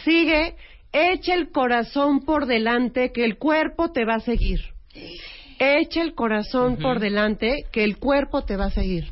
Sigue, 0.04 0.56
echa 0.92 1.34
el 1.34 1.52
corazón 1.52 2.22
por 2.22 2.46
delante, 2.46 3.12
que 3.12 3.26
el 3.26 3.38
cuerpo 3.38 3.92
te 3.92 4.06
va 4.06 4.16
a 4.16 4.20
seguir. 4.20 4.60
Echa 5.60 6.02
el 6.02 6.14
corazón 6.16 6.78
por 6.78 7.00
delante, 7.00 7.66
que 7.72 7.84
el 7.84 7.98
cuerpo 7.98 8.44
te 8.44 8.56
va 8.56 8.66
a 8.66 8.72
seguir. 8.72 9.06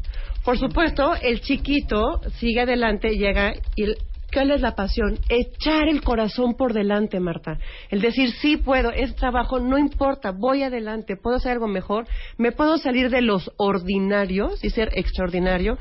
Por 0.45 0.57
supuesto, 0.57 1.13
el 1.15 1.41
chiquito 1.41 2.21
sigue 2.39 2.61
adelante, 2.61 3.17
llega 3.17 3.53
y... 3.75 3.85
¿Cuál 4.33 4.51
es 4.51 4.61
la 4.61 4.75
pasión? 4.75 5.17
Echar 5.29 5.87
el 5.87 6.01
corazón 6.01 6.55
por 6.55 6.73
delante, 6.73 7.19
Marta. 7.19 7.57
El 7.89 8.01
decir, 8.01 8.31
sí 8.33 8.57
puedo, 8.57 8.91
es 8.91 9.15
trabajo, 9.15 9.59
no 9.59 9.77
importa, 9.77 10.31
voy 10.31 10.63
adelante, 10.63 11.15
puedo 11.15 11.37
hacer 11.37 11.53
algo 11.53 11.67
mejor, 11.67 12.07
me 12.37 12.51
puedo 12.51 12.77
salir 12.77 13.09
de 13.09 13.21
los 13.21 13.49
ordinarios 13.55 14.61
y 14.63 14.69
ser 14.69 14.89
extraordinario. 14.95 15.77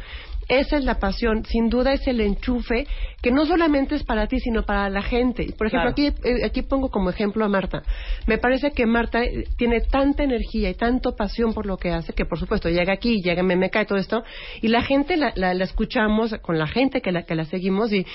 Esa 0.49 0.77
es 0.77 0.85
la 0.85 0.99
pasión, 1.01 1.45
sin 1.45 1.69
duda 1.69 1.93
es 1.93 2.07
el 2.07 2.21
enchufe 2.21 2.87
que 3.21 3.33
no 3.33 3.47
solamente 3.47 3.95
es 3.97 4.05
para 4.05 4.27
ti, 4.29 4.39
sino 4.39 4.65
para 4.65 4.89
la 4.89 5.03
gente. 5.03 5.53
Por 5.59 5.67
ejemplo, 5.67 5.93
Claro. 5.93 6.13
aquí, 6.13 6.29
eh, 6.29 6.45
aquí 6.45 6.63
pongo 6.63 6.89
como 6.91 7.11
ejemplo 7.11 7.45
a 7.45 7.49
Marta. 7.49 7.83
Me 8.27 8.39
parece 8.39 8.71
que 8.71 8.87
Marta 8.87 9.25
eh, 9.25 9.45
tiene 9.59 9.81
tanta 9.81 10.23
energía 10.23 10.71
y 10.71 10.75
tanto 10.75 11.17
pasión 11.17 11.53
por 11.53 11.67
lo 11.67 11.77
que 11.77 11.91
hace, 11.91 12.13
que 12.13 12.25
por 12.25 12.39
supuesto 12.39 12.69
llega 12.69 12.93
aquí, 12.93 13.21
llega 13.23 13.41
en 13.41 13.47
MMK 13.47 13.77
y 13.83 13.87
todo 13.87 13.99
esto, 13.99 14.23
y 14.63 14.69
la 14.69 14.83
gente 14.83 15.17
la, 15.17 15.33
la- 15.35 15.55
la 15.55 15.65
escuchamos 15.65 16.33
con 16.43 16.59
la 16.59 16.67
gente 16.69 17.01
que 17.01 17.11
la, 17.13 17.25
que 17.25 17.35
la 17.35 17.45
seguimos 17.47 17.93
y 17.93 18.07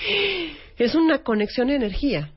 es 0.78 0.94
una 0.94 1.18
conexión 1.18 1.68
de 1.68 1.74
energía. 1.76 2.30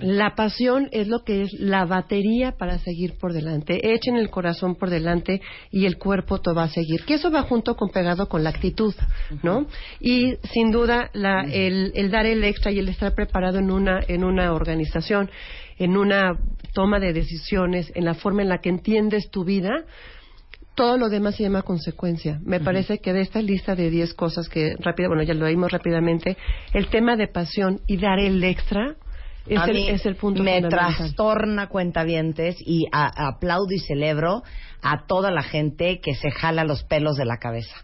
La 0.00 0.34
pasión 0.34 0.88
es 0.90 1.06
lo 1.06 1.22
que 1.22 1.42
es 1.42 1.52
la 1.52 1.84
batería 1.84 2.52
para 2.52 2.78
seguir 2.78 3.18
por 3.18 3.32
delante. 3.32 3.92
Echen 3.94 4.16
el 4.16 4.30
corazón 4.30 4.74
por 4.74 4.90
delante 4.90 5.42
y 5.70 5.84
el 5.84 5.98
cuerpo 5.98 6.40
te 6.40 6.52
va 6.52 6.64
a 6.64 6.68
seguir. 6.68 7.04
Que 7.04 7.14
eso 7.14 7.30
va 7.30 7.42
junto 7.42 7.76
con 7.76 7.90
pegado 7.90 8.28
con 8.28 8.42
la 8.42 8.50
actitud, 8.50 8.94
¿no? 9.42 9.66
Y 10.00 10.36
sin 10.52 10.72
duda 10.72 11.10
la- 11.12 11.42
el, 11.42 11.92
el 11.94 12.10
dar 12.10 12.26
el 12.26 12.42
extra 12.42 12.72
y 12.72 12.78
el 12.78 12.88
estar 12.88 13.14
preparado 13.14 13.58
en 13.58 13.70
una 13.70 14.00
en 14.08 14.24
una 14.24 14.52
organización, 14.54 15.30
en 15.78 15.96
una 15.96 16.38
toma 16.72 16.98
de 16.98 17.12
decisiones, 17.12 17.92
en 17.94 18.06
la 18.06 18.14
forma 18.14 18.42
en 18.42 18.48
la 18.48 18.58
que 18.58 18.70
entiendes 18.70 19.30
tu 19.30 19.44
vida, 19.44 19.84
todo 20.74 20.98
lo 20.98 21.08
demás 21.08 21.36
se 21.36 21.42
llama 21.42 21.62
consecuencia. 21.62 22.40
Me 22.44 22.60
parece 22.60 22.98
que 22.98 23.12
de 23.12 23.20
esta 23.22 23.40
lista 23.40 23.74
de 23.74 23.88
10 23.90 24.14
cosas 24.14 24.48
que 24.48 24.74
rápido, 24.78 25.08
bueno, 25.10 25.22
ya 25.22 25.32
lo 25.34 25.46
vimos 25.46 25.70
rápidamente, 25.72 26.36
el 26.74 26.88
tema 26.88 27.16
de 27.16 27.28
pasión 27.28 27.80
y 27.86 27.96
dar 27.98 28.18
el 28.18 28.42
extra 28.44 28.96
es, 29.54 29.58
a 29.60 29.64
el, 29.64 29.72
mí 29.74 29.88
es 29.88 30.04
el 30.06 30.16
punto 30.16 30.42
me 30.42 30.60
trastorna 30.62 31.68
cuentavientes 31.68 32.56
y 32.60 32.86
a- 32.92 33.28
aplaudo 33.28 33.72
y 33.72 33.78
celebro 33.78 34.42
a 34.82 35.06
toda 35.06 35.30
la 35.30 35.42
gente 35.42 36.00
que 36.00 36.14
se 36.14 36.30
jala 36.30 36.64
los 36.64 36.82
pelos 36.84 37.16
de 37.16 37.24
la 37.24 37.38
cabeza. 37.38 37.74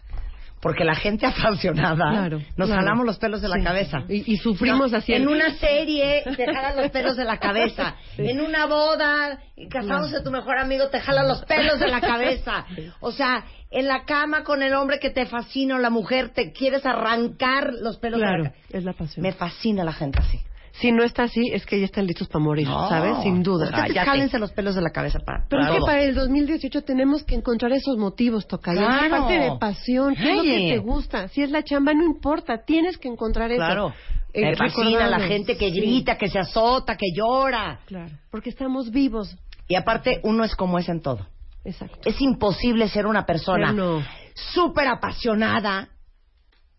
Porque 0.61 0.85
la 0.85 0.95
gente 0.95 1.25
apasionada 1.27 1.95
Claro, 2.11 2.37
nos 2.55 2.67
claro. 2.69 2.81
jalamos 2.81 3.05
los 3.05 3.17
pelos 3.17 3.41
de 3.41 3.49
la 3.49 3.57
Sí. 3.57 3.63
cabeza. 3.63 4.03
Y, 4.07 4.33
y 4.33 4.37
sufrimos 4.37 4.91
No, 4.93 4.97
así. 4.97 5.13
En 5.13 5.27
una 5.27 5.51
serie 5.57 6.23
te 6.37 6.45
jalan 6.45 6.77
los 6.77 6.89
pelos 6.91 7.17
de 7.17 7.25
la 7.25 7.37
cabeza. 7.37 7.95
En 8.17 8.39
una 8.39 8.65
boda, 8.65 9.39
casándose 9.69 10.21
tu 10.21 10.31
mejor 10.31 10.57
amigo, 10.57 10.87
te 10.87 11.01
jalan 11.01 11.27
los 11.27 11.43
pelos 11.45 11.79
de 11.81 11.87
la 11.89 11.99
cabeza. 11.99 12.65
O 13.01 13.11
sea, 13.11 13.43
en 13.71 13.87
la 13.89 14.05
cama 14.05 14.43
con 14.43 14.63
el 14.63 14.73
hombre 14.73 14.99
que 14.99 15.09
te 15.09 15.25
fascina 15.25 15.75
o 15.75 15.79
la 15.79 15.89
mujer, 15.89 16.29
te 16.29 16.53
quieres 16.53 16.85
arrancar 16.85 17.73
los 17.81 17.97
pelos 17.97 18.19
de 18.21 18.25
Claro, 18.25 18.43
la 18.43 18.49
cabeza. 18.51 18.77
es 18.77 18.83
la 18.85 18.93
pasión. 18.93 19.23
Me 19.23 19.33
fascina 19.33 19.83
la 19.83 19.93
gente 19.93 20.19
así. 20.19 20.39
Si 20.79 20.91
no 20.91 21.03
está 21.03 21.23
así, 21.23 21.51
es 21.53 21.65
que 21.67 21.79
ya 21.79 21.85
están 21.85 22.07
listos 22.07 22.27
para 22.27 22.43
morir, 22.43 22.67
¿sabes? 22.67 23.17
Sin 23.21 23.43
duda. 23.43 23.65
Ustedes 23.65 23.89
Cállate. 23.93 24.09
jálense 24.09 24.39
los 24.39 24.51
pelos 24.53 24.73
de 24.73 24.81
la 24.81 24.89
cabeza 24.89 25.19
para, 25.19 25.45
Pero 25.47 25.61
es 25.61 25.67
para 25.67 25.79
que 25.79 25.85
para 25.85 26.01
el 26.01 26.15
2018 26.15 26.81
tenemos 26.81 27.23
que 27.23 27.35
encontrar 27.35 27.71
esos 27.73 27.95
motivos, 27.97 28.47
Tocayo. 28.47 28.79
Claro. 28.79 29.07
la 29.07 29.17
parte 29.19 29.33
de 29.39 29.51
pasión. 29.59 30.15
¿Qué 30.15 30.31
es 30.31 30.35
lo 30.37 30.41
que 30.43 30.69
te 30.73 30.77
gusta? 30.79 31.27
Si 31.27 31.43
es 31.43 31.51
la 31.51 31.63
chamba, 31.63 31.93
no 31.93 32.03
importa. 32.03 32.63
Tienes 32.65 32.97
que 32.97 33.07
encontrar 33.07 33.51
eso. 33.51 33.59
Claro. 33.63 33.93
Eh, 34.33 34.41
Me 34.41 34.55
fascina 34.55 34.89
la 35.07 35.17
recordando. 35.19 35.27
gente 35.27 35.57
que 35.57 35.69
Sí. 35.71 35.79
grita, 35.79 36.17
que 36.17 36.27
se 36.27 36.39
azota, 36.39 36.97
que 36.97 37.05
llora. 37.15 37.79
Claro. 37.85 38.09
Porque 38.31 38.49
estamos 38.49 38.89
vivos. 38.89 39.37
Y 39.67 39.75
aparte, 39.75 40.21
uno 40.23 40.43
es 40.43 40.55
como 40.55 40.79
es 40.79 40.89
en 40.89 41.01
todo. 41.01 41.27
Exacto. 41.65 41.99
Es 42.03 42.19
imposible 42.19 42.87
ser 42.89 43.05
una 43.05 43.25
persona 43.27 43.71
no. 43.71 44.01
súper 44.33 44.87
apasionada 44.87 45.89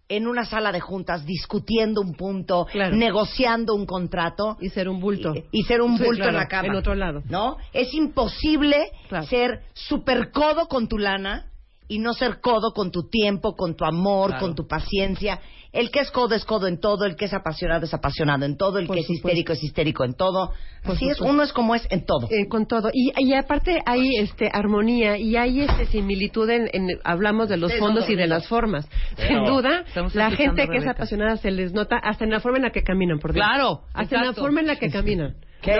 en 0.08 0.26
una 0.26 0.44
sala 0.44 0.70
de 0.72 0.80
juntas 0.80 1.24
discutiendo 1.24 2.00
un 2.00 2.14
punto, 2.14 2.66
Claro. 2.70 2.94
negociando 2.96 3.74
un 3.74 3.86
contrato 3.86 4.56
Y 4.60 4.68
ser 4.68 4.88
un 4.88 5.00
bulto. 5.00 5.34
y, 5.34 5.44
y 5.60 5.62
ser 5.64 5.80
un 5.80 5.96
Sí, 5.96 6.04
bulto 6.04 6.16
claro, 6.24 6.30
en 6.32 6.36
la 6.36 6.48
cama. 6.48 6.68
en 6.68 6.74
otro 6.74 6.94
lado. 6.94 7.22
¿No? 7.28 7.56
Es 7.72 7.94
imposible 7.94 8.90
Claro. 9.08 9.26
ser 9.26 9.62
súper 9.72 10.30
codo 10.30 10.68
con 10.68 10.88
tu 10.88 10.98
lana 10.98 11.46
y 11.88 11.98
no 11.98 12.14
ser 12.14 12.40
codo 12.40 12.72
con 12.72 12.90
tu 12.90 13.08
tiempo, 13.08 13.54
con 13.54 13.74
tu 13.76 13.84
amor, 13.84 14.30
Claro. 14.30 14.46
con 14.46 14.54
tu 14.54 14.66
paciencia. 14.66 15.40
El 15.72 15.90
que 15.90 16.00
es 16.00 16.10
codo 16.12 16.34
es 16.36 16.44
codo 16.44 16.68
en 16.68 16.78
todo, 16.78 17.04
el 17.04 17.16
que 17.16 17.24
es 17.24 17.34
apasionado 17.34 17.84
es 17.84 17.92
apasionado 17.92 18.44
en 18.44 18.56
todo, 18.56 18.78
el 18.78 18.86
Por 18.86 18.94
que 18.96 19.02
es 19.02 19.10
histérico 19.10 19.52
es 19.52 19.62
histérico 19.62 20.04
en 20.04 20.14
todo. 20.14 20.52
Por 20.84 20.94
Así 20.94 21.08
es, 21.08 21.20
uno 21.20 21.42
es 21.42 21.52
como 21.52 21.74
es 21.74 21.84
en 21.90 22.06
todo. 22.06 22.28
Eh, 22.30 22.46
con 22.48 22.66
todo. 22.66 22.90
Y, 22.92 23.10
y 23.18 23.34
aparte 23.34 23.80
hay 23.84 24.16
este 24.18 24.48
armonía 24.52 25.18
y 25.18 25.36
hay 25.36 25.62
este 25.62 25.86
similitud 25.86 26.48
en, 26.48 26.68
en- 26.72 27.00
hablamos 27.02 27.48
de 27.48 27.56
los 27.56 27.72
Sí, 27.72 27.78
fondos 27.78 28.08
y 28.08 28.14
de 28.14 28.28
las 28.28 28.46
formas. 28.46 28.88
Pero 29.16 29.28
Sin 29.28 29.44
duda, 29.44 29.84
la 30.14 30.30
gente 30.30 30.68
que 30.68 30.76
es 30.78 30.86
apasionada 30.86 31.36
se 31.38 31.50
les 31.50 31.72
nota 31.72 31.96
hasta 31.96 32.24
en 32.24 32.30
la 32.30 32.38
forma 32.40 32.58
en 32.58 32.62
la 32.64 32.70
que 32.70 32.82
caminan, 32.84 33.18
por 33.18 33.32
Dios. 33.32 33.44
Claro, 33.44 33.80
Hasta 33.92 34.16
en 34.16 34.26
la 34.26 34.32
forma 34.32 34.60
en 34.60 34.68
la 34.68 34.76
que 34.76 34.90
caminan. 34.90 35.34
¿Qué? 35.64 35.78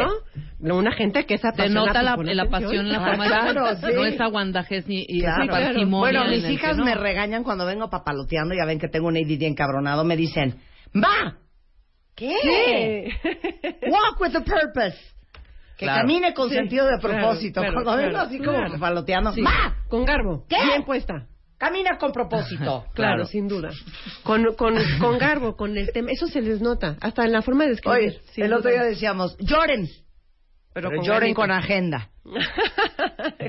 ¿No? 0.61 0.77
Una 0.77 0.93
gente 0.93 1.27
que 1.27 1.35
es 1.35 1.41
Se 1.43 1.49
apasionada. 1.49 1.87
nota 1.87 2.03
la, 2.03 2.17
la 2.17 2.47
pasión 2.47 2.87
en 2.87 2.93
la 2.93 2.99
Ah, 3.05 3.07
forma 3.09 3.27
claro, 3.27 3.67
de... 3.69 3.77
sí. 3.77 3.87
No 3.95 4.05
es 4.05 4.21
aguandajez 4.21 4.87
ni 4.89 5.05
y 5.07 5.21
Claro. 5.21 5.87
Bueno, 5.89 6.25
en 6.25 6.31
mis 6.31 6.49
hijas 6.51 6.77
no. 6.77 6.85
me 6.85 6.95
regañan 6.95 7.45
cuando 7.45 7.67
vengo 7.67 7.91
papaloteando, 7.91 8.55
ya 8.55 8.65
ven 8.65 8.79
que 8.79 8.89
tengo 8.89 9.09
un 9.09 9.17
ADD 9.17 9.43
encabronado, 9.43 10.05
me 10.05 10.17
dicen, 10.17 10.59
¡Va! 10.97 11.37
¿Qué? 12.15 13.11
Walk 13.91 14.21
with 14.21 14.37
a 14.37 14.41
purpose. 14.45 14.97
Que 15.77 15.87
Claro. 15.87 16.03
camine 16.03 16.33
con 16.35 16.49
Sí, 16.49 16.55
sentido 16.55 16.87
de 16.87 16.99
claro, 17.01 17.19
propósito. 17.19 17.61
claro, 17.61 17.75
cuando 17.83 17.97
vengo 17.97 18.11
claro, 18.13 18.27
así 18.29 18.39
como 18.39 18.53
claro. 18.59 18.73
papaloteando, 18.75 19.33
Sí. 19.33 19.43
¡Va! 19.43 19.75
Con 19.89 20.05
garbo. 20.05 20.47
¿Qué? 20.49 20.57
Bien 20.65 20.85
puesta. 20.85 21.27
Camina 21.65 21.97
con 21.97 22.13
propósito. 22.13 22.85
Claro, 22.95 23.25
sin 23.25 23.49
duda. 23.49 23.71
Con, 24.23 24.55
con, 24.55 24.77
con 25.01 25.19
garbo, 25.19 25.57
con 25.57 25.77
el 25.79 25.91
tema. 25.93 26.11
Eso 26.13 26.27
se 26.27 26.43
les 26.43 26.61
nota. 26.61 26.97
Hasta 27.01 27.25
en 27.25 27.33
la 27.33 27.41
forma 27.41 27.65
de 27.65 27.73
escribir. 27.73 28.21
Oye, 28.37 28.45
el 28.45 28.53
otro 28.53 28.71
día 28.71 28.83
decíamos, 28.83 29.35
lloren. 29.39 29.89
Pero, 30.75 30.89
Pero 30.91 31.01
con 31.03 31.07
lloren 31.09 31.35
con 31.35 31.51
agenda. 31.51 32.11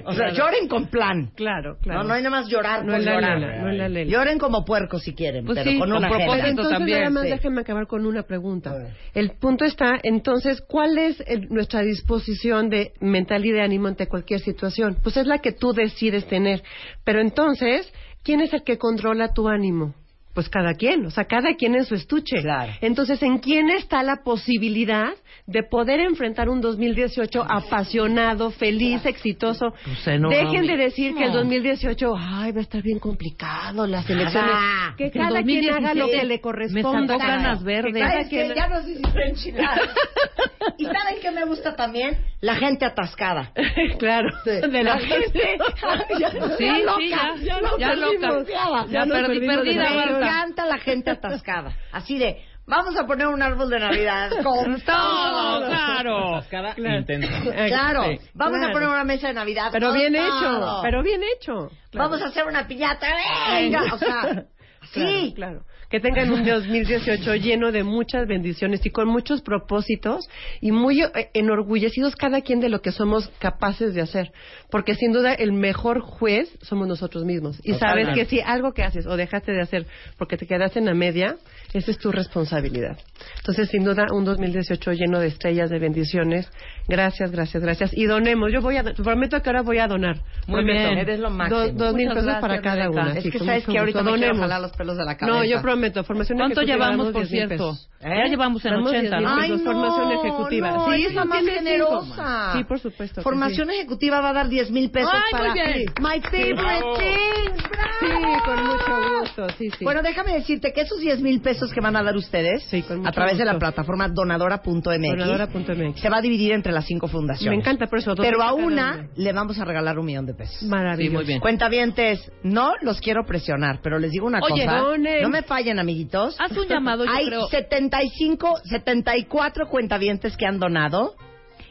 O 0.07 0.13
sea, 0.13 0.25
Claro. 0.29 0.35
lloren 0.35 0.67
con 0.67 0.87
plan. 0.87 1.31
Claro, 1.35 1.77
claro. 1.81 2.01
No, 2.03 2.09
no 2.09 2.13
hay 2.13 2.21
nada 2.21 2.41
más 2.41 2.47
llorar 2.47 2.85
No 2.85 2.91
la 2.91 2.99
llorar. 2.99 3.39
lela, 3.39 3.57
no 3.63 3.71
la 3.71 3.89
lela. 3.89 4.11
Lloren 4.11 4.37
como 4.37 4.63
puercos 4.63 5.01
si 5.03 5.15
quieren, 5.15 5.45
Pues 5.45 5.57
pero 5.57 5.71
sí, 5.71 5.79
con 5.79 5.89
con 5.89 5.97
una 5.97 6.07
propósito 6.09 6.31
agenda. 6.33 6.43
Pero 6.43 6.49
entonces 6.51 6.77
también, 6.77 6.99
nada 6.99 7.09
más 7.09 7.23
sí. 7.23 7.29
déjenme 7.29 7.61
acabar 7.61 7.87
con 7.87 8.05
una 8.05 8.23
pregunta. 8.23 8.75
El 9.15 9.31
punto 9.31 9.65
está, 9.65 9.93
entonces, 10.03 10.61
¿cuál 10.61 10.97
es 10.99 11.21
el- 11.25 11.47
nuestra 11.49 11.81
disposición 11.81 12.69
de 12.69 12.93
mental 12.99 13.43
y 13.45 13.51
de 13.51 13.61
ánimo 13.61 13.87
ante 13.87 14.07
cualquier 14.07 14.41
situación? 14.41 14.97
Pues 15.01 15.17
es 15.17 15.25
la 15.25 15.39
que 15.39 15.51
tú 15.51 15.73
decides 15.73 16.27
tener. 16.27 16.61
Pero 17.03 17.19
entonces, 17.21 17.91
¿quién 18.23 18.41
es 18.41 18.53
el 18.53 18.63
que 18.63 18.77
controla 18.77 19.33
tu 19.33 19.47
ánimo? 19.49 19.95
Pues 20.35 20.49
cada 20.49 20.73
quien, 20.73 21.05
o 21.05 21.11
sea, 21.11 21.23
cada 21.25 21.55
quien 21.55 21.75
en 21.75 21.85
su 21.85 21.95
estuche. 21.95 22.41
Claro. 22.41 22.73
Entonces, 22.81 23.23
¿en 23.23 23.37
quién 23.39 23.69
está 23.71 24.03
la 24.03 24.17
posibilidad 24.23 25.13
de 25.47 25.63
poder 25.63 25.99
enfrentar 25.99 26.49
un 26.49 26.61
2018 26.61 27.43
apasionado, 27.47 28.51
feliz, 28.51 29.05
exitoso? 29.05 29.73
Pues 29.83 30.05
Dejen 30.05 30.67
de 30.67 30.77
decir 30.77 31.15
que 31.15 31.25
el 31.25 31.31
2018, 31.31 32.13
ay, 32.17 32.51
va 32.51 32.59
a 32.59 32.61
estar 32.63 32.81
bien 32.81 32.99
complicado 32.99 33.85
las 33.87 34.09
elecciones. 34.09 34.51
Ah, 34.53 34.93
que 34.97 35.11
que 35.11 35.19
cada 35.19 35.41
quien 35.43 35.69
haga 35.69 35.93
lo 35.93 36.07
2017 36.07 36.17
que 36.19 36.25
le 36.25 36.35
me 36.35 36.41
corresponda. 36.41 37.07
sacó 37.13 37.19
canas 37.19 37.63
verdes. 37.63 38.03
Que 38.23 38.29
quien- 38.29 38.53
Ya 38.55 38.67
nos 38.67 38.87
hiciste 38.87 39.27
enchilar. 39.27 39.81
¿Y 40.77 40.85
saben 40.85 41.15
qué 41.21 41.31
me 41.31 41.45
gusta 41.45 41.75
también? 41.75 42.17
La 42.41 42.55
gente 42.55 42.85
atascada. 42.85 43.51
claro. 43.99 44.29
De 44.45 44.83
la 44.83 44.97
gente. 44.99 45.57
ya, 46.19 46.31
Sí, 46.31 46.37
ya 46.39 46.57
sí, 46.57 46.83
loca, 46.83 47.35
ya, 47.43 47.61
nos 47.61 47.77
ya 47.79 47.87
perdimos. 47.89 48.35
loca. 48.49 48.85
Ya 48.89 49.05
perdí, 49.05 49.39
perdida, 49.45 49.89
la- 49.93 50.05
Me 50.05 50.17
encanta 50.25 50.65
la 50.65 50.77
gente 50.79 51.11
atascada. 51.11 51.73
Así 51.91 52.17
de, 52.17 52.37
vamos 52.67 52.95
a 52.97 53.05
poner 53.05 53.27
un 53.27 53.41
árbol 53.41 53.69
de 53.69 53.79
Navidad 53.79 54.29
con 54.43 54.81
Todo, 54.81 55.67
claro. 55.67 56.43
Claro. 56.49 56.97
intensa. 56.97 57.29
Claro, 57.67 58.03
Sí, 58.03 58.19
vamos 58.33 58.57
claro. 58.57 58.69
a 58.69 58.73
poner 58.73 58.89
una 58.89 59.03
mesa 59.03 59.27
de 59.27 59.33
Navidad. 59.33 59.69
Pero 59.71 59.89
con 59.89 59.97
bien 59.97 60.13
todo. 60.13 60.25
hecho, 60.25 60.79
pero 60.83 61.03
bien 61.03 61.21
hecho. 61.23 61.53
Claro. 61.91 62.09
Vamos 62.09 62.21
a 62.21 62.25
hacer 62.27 62.45
una 62.45 62.67
piñata. 62.67 63.07
Venga, 63.51 63.93
o 63.93 63.97
sea, 63.97 64.45
sí. 64.93 65.33
Claro, 65.35 65.59
claro. 65.61 65.65
Que 65.89 65.99
tengan 65.99 66.31
un 66.31 66.43
2018 66.43 67.35
lleno 67.35 67.71
de 67.71 67.83
muchas 67.83 68.27
bendiciones 68.27 68.83
y 68.85 68.89
con 68.89 69.07
muchos 69.07 69.43
propósitos 69.43 70.27
y 70.59 70.71
muy 70.71 71.03
eh, 71.03 71.29
enorgullecidos 71.33 72.15
cada 72.15 72.41
quien 72.41 72.59
de 72.59 72.69
lo 72.69 72.81
que 72.81 72.91
somos 72.91 73.29
capaces 73.39 73.93
de 73.93 74.01
hacer. 74.01 74.31
Porque 74.71 74.95
sin 74.95 75.13
duda 75.13 75.33
el 75.33 75.53
mejor 75.53 76.01
juez 76.01 76.49
somos 76.63 76.87
nosotros 76.87 77.23
mismos. 77.23 77.61
Y 77.63 77.75
sabes 77.75 78.09
que 78.15 78.25
si 78.25 78.41
algo 78.41 78.73
que 78.73 78.83
haces 78.83 79.05
o 79.05 79.15
dejaste 79.15 79.51
de 79.51 79.61
hacer 79.61 79.85
porque 80.17 80.37
te 80.37 80.47
quedaste 80.47 80.79
en 80.79 80.85
la 80.85 80.95
media, 80.95 81.35
esa 81.77 81.91
es 81.91 81.97
tu 81.97 82.11
responsabilidad. 82.11 82.97
Entonces, 83.37 83.69
sin 83.69 83.83
duda, 83.83 84.05
un 84.11 84.23
2018 84.25 84.91
lleno 84.93 85.19
de 85.19 85.27
estrellas, 85.27 85.69
de 85.69 85.79
bendiciones. 85.79 86.49
Gracias, 86.87 87.31
gracias, 87.31 87.61
gracias. 87.63 87.91
Y 87.93 88.05
donemos. 88.05 88.51
Yo 88.51 88.61
voy 88.61 88.77
a, 88.77 88.83
prometo 88.83 89.41
que 89.41 89.49
ahora 89.49 89.61
voy 89.61 89.79
a 89.79 89.87
donar. 89.87 90.17
Muy 90.47 90.63
Prometo. 90.63 90.87
bien. 90.89 90.97
Eres 90.99 91.19
lo 91.19 91.29
máximo. 91.29 91.67
Dos, 91.73 91.93
mil 91.95 92.09
pesos 92.09 92.35
para 92.39 92.61
cada 92.61 92.83
Rebeca. 92.87 93.01
una. 93.01 93.11
Es 93.17 93.23
Sí, 93.23 93.31
que 93.31 93.39
sabes 93.39 93.65
que 93.65 93.77
ahorita 93.77 93.99
gusto. 93.99 94.11
me 94.11 94.17
quiero 94.17 94.33
Donemos. 94.33 94.41
jalar 94.41 94.61
los 94.61 94.71
pelos 94.77 94.97
de 94.97 95.05
la 95.05 95.17
cabeza. 95.17 95.37
No, 95.37 95.43
yo 95.43 95.61
prometo. 95.61 96.03
Formación 96.03 96.37
¿Cuánto 96.37 96.61
ejecutiva, 96.61 96.85
llevamos, 96.85 97.11
por 97.11 97.21
10,000 97.27 97.27
cierto? 97.47 97.71
pesos. 97.71 97.89
Ya 98.01 98.25
llevamos 98.29 98.63
en 98.65 98.71
Damos 98.71 98.89
80, 98.91 99.17
10,000 99.17 99.23
¿no? 99.23 99.35
Ay, 99.41 99.49
no, 99.51 99.57
formación 99.59 100.11
ejecutiva. 100.11 100.71
no, 100.71 100.93
sí, 100.93 101.05
es 101.05 101.13
la 101.15 101.25
más 101.25 101.43
generosa. 101.43 102.05
cinco. 102.51 102.57
Sí, 102.57 102.63
por 102.65 102.79
supuesto. 102.79 103.21
Formación 103.23 103.71
ejecutiva 103.71 104.21
va 104.21 104.29
a 104.29 104.33
dar 104.33 104.47
10 104.49 104.69
mil 104.71 104.91
pesos 104.91 105.11
Ay, 105.11 105.31
para 105.31 105.49
muy 105.49 105.53
bien. 105.59 105.85
My 106.01 106.21
Favorite. 106.21 106.85
Things. 106.99 107.64
Sí, 107.99 108.07
con 108.45 108.63
mucho 108.65 109.19
gusto. 109.19 109.47
Sí, 109.57 109.69
sí. 109.77 109.83
Bueno, 109.83 110.01
déjame 110.01 110.33
decirte 110.33 110.73
que 110.73 110.81
esos 110.81 110.99
10 110.99 111.21
mil 111.21 111.41
pesos 111.41 111.71
que 111.73 111.79
van 111.81 111.95
a 111.95 112.03
dar 112.03 112.15
ustedes 112.15 112.63
Sí, 112.65 112.81
con 112.81 112.97
mucho 112.97 113.09
a 113.09 113.11
través 113.11 113.37
de 113.37 113.45
la 113.45 113.57
plataforma 113.57 114.07
donadora.mx 114.09 114.83
Donadora.mx. 114.83 115.99
se 116.01 116.09
va 116.09 116.17
a 116.17 116.21
dividir 116.21 116.51
entre 116.51 116.71
las 116.71 116.85
cinco 116.85 117.07
fundaciones. 117.07 117.57
Me 117.57 117.61
encanta 117.61 117.87
por 117.87 117.99
eso. 117.99 118.13
dos 118.15 118.25
Pero 118.25 118.41
a 118.41 118.53
una 118.53 119.07
le 119.15 119.31
vamos 119.33 119.59
a 119.59 119.65
regalar 119.65 119.97
un 119.99 120.05
millón 120.05 120.25
de 120.25 120.33
pesos. 120.33 120.63
Maravilloso. 120.63 121.09
Sí, 121.11 121.15
muy 121.15 121.25
bien. 121.25 121.39
Cuentavientes, 121.39 122.31
no 122.43 122.73
los 122.81 122.99
quiero 122.99 123.25
presionar, 123.25 123.79
pero 123.81 123.97
les 123.99 124.11
digo 124.11 124.27
una 124.27 124.39
Oye, 124.41 124.65
cosa. 124.65 124.77
donen. 124.79 125.21
No 125.21 125.29
me 125.29 125.43
fallen, 125.43 125.79
amiguitos. 125.79 126.35
Haz 126.39 126.51
un 126.57 126.67
llamado, 126.67 127.05
yo 127.05 127.11
Hay 127.11 127.25
creo. 127.27 127.47
75, 127.47 128.59
74 128.65 129.67
cuentavientes 129.67 130.35
que 130.37 130.45
han 130.45 130.59
donado 130.59 131.15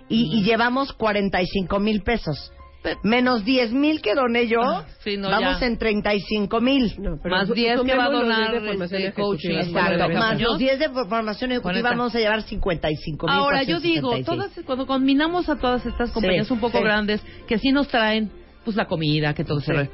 y, 0.09 0.38
y 0.38 0.42
llevamos 0.44 0.92
45 0.92 1.78
mil 1.80 2.02
pesos. 2.02 2.52
Menos 3.02 3.44
10 3.44 3.73
mil 3.73 4.02
que 4.02 4.15
doné 4.15 4.47
yo, 4.47 4.61
Ah, 4.62 4.85
sí, 5.02 5.16
no, 5.16 5.31
vamos 5.31 5.59
ya. 5.61 5.66
en 5.66 5.78
35 5.78 6.61
mil. 6.61 6.93
No, 6.98 7.19
pero 7.23 7.35
Más 7.36 7.48
su- 7.48 7.55
10 7.55 7.81
que 7.82 7.94
va 7.97 8.05
a 8.05 8.06
sumemos 8.09 8.12
los 8.12 8.36
10 8.36 8.36
donar, 8.52 8.55
este, 8.82 8.97
ejecutiva. 8.97 9.27
coaching. 9.27 9.51
Exacto, 9.51 10.09
más 10.19 10.40
los 10.40 10.59
10 10.59 10.78
de 10.78 10.89
formación 10.90 11.52
ejecutiva 11.52 11.62
Cuarenta. 11.62 11.89
vamos 11.90 12.15
a 12.15 12.19
llevar 12.19 12.43
55 12.43 13.27
mil. 13.27 13.36
Ahora, 13.36 13.62
yo 13.62 13.81
digo, 13.81 14.11
todas, 14.24 14.51
cuando 14.66 14.86
combinamos 14.86 15.48
a 15.48 15.56
todas 15.56 15.85
estas 15.86 16.11
compañías 16.11 16.47
Sí, 16.47 16.52
un 16.52 16.61
poco 16.61 16.78
sí. 16.78 16.85
grandes, 16.85 17.23
que 17.47 17.59
sí 17.59 17.70
nos 17.73 17.89
traen 17.89 18.31
pues 18.65 18.77
la 18.77 18.86
comida, 18.86 19.35
que 19.35 19.44
todo 19.44 19.61
se... 19.61 19.90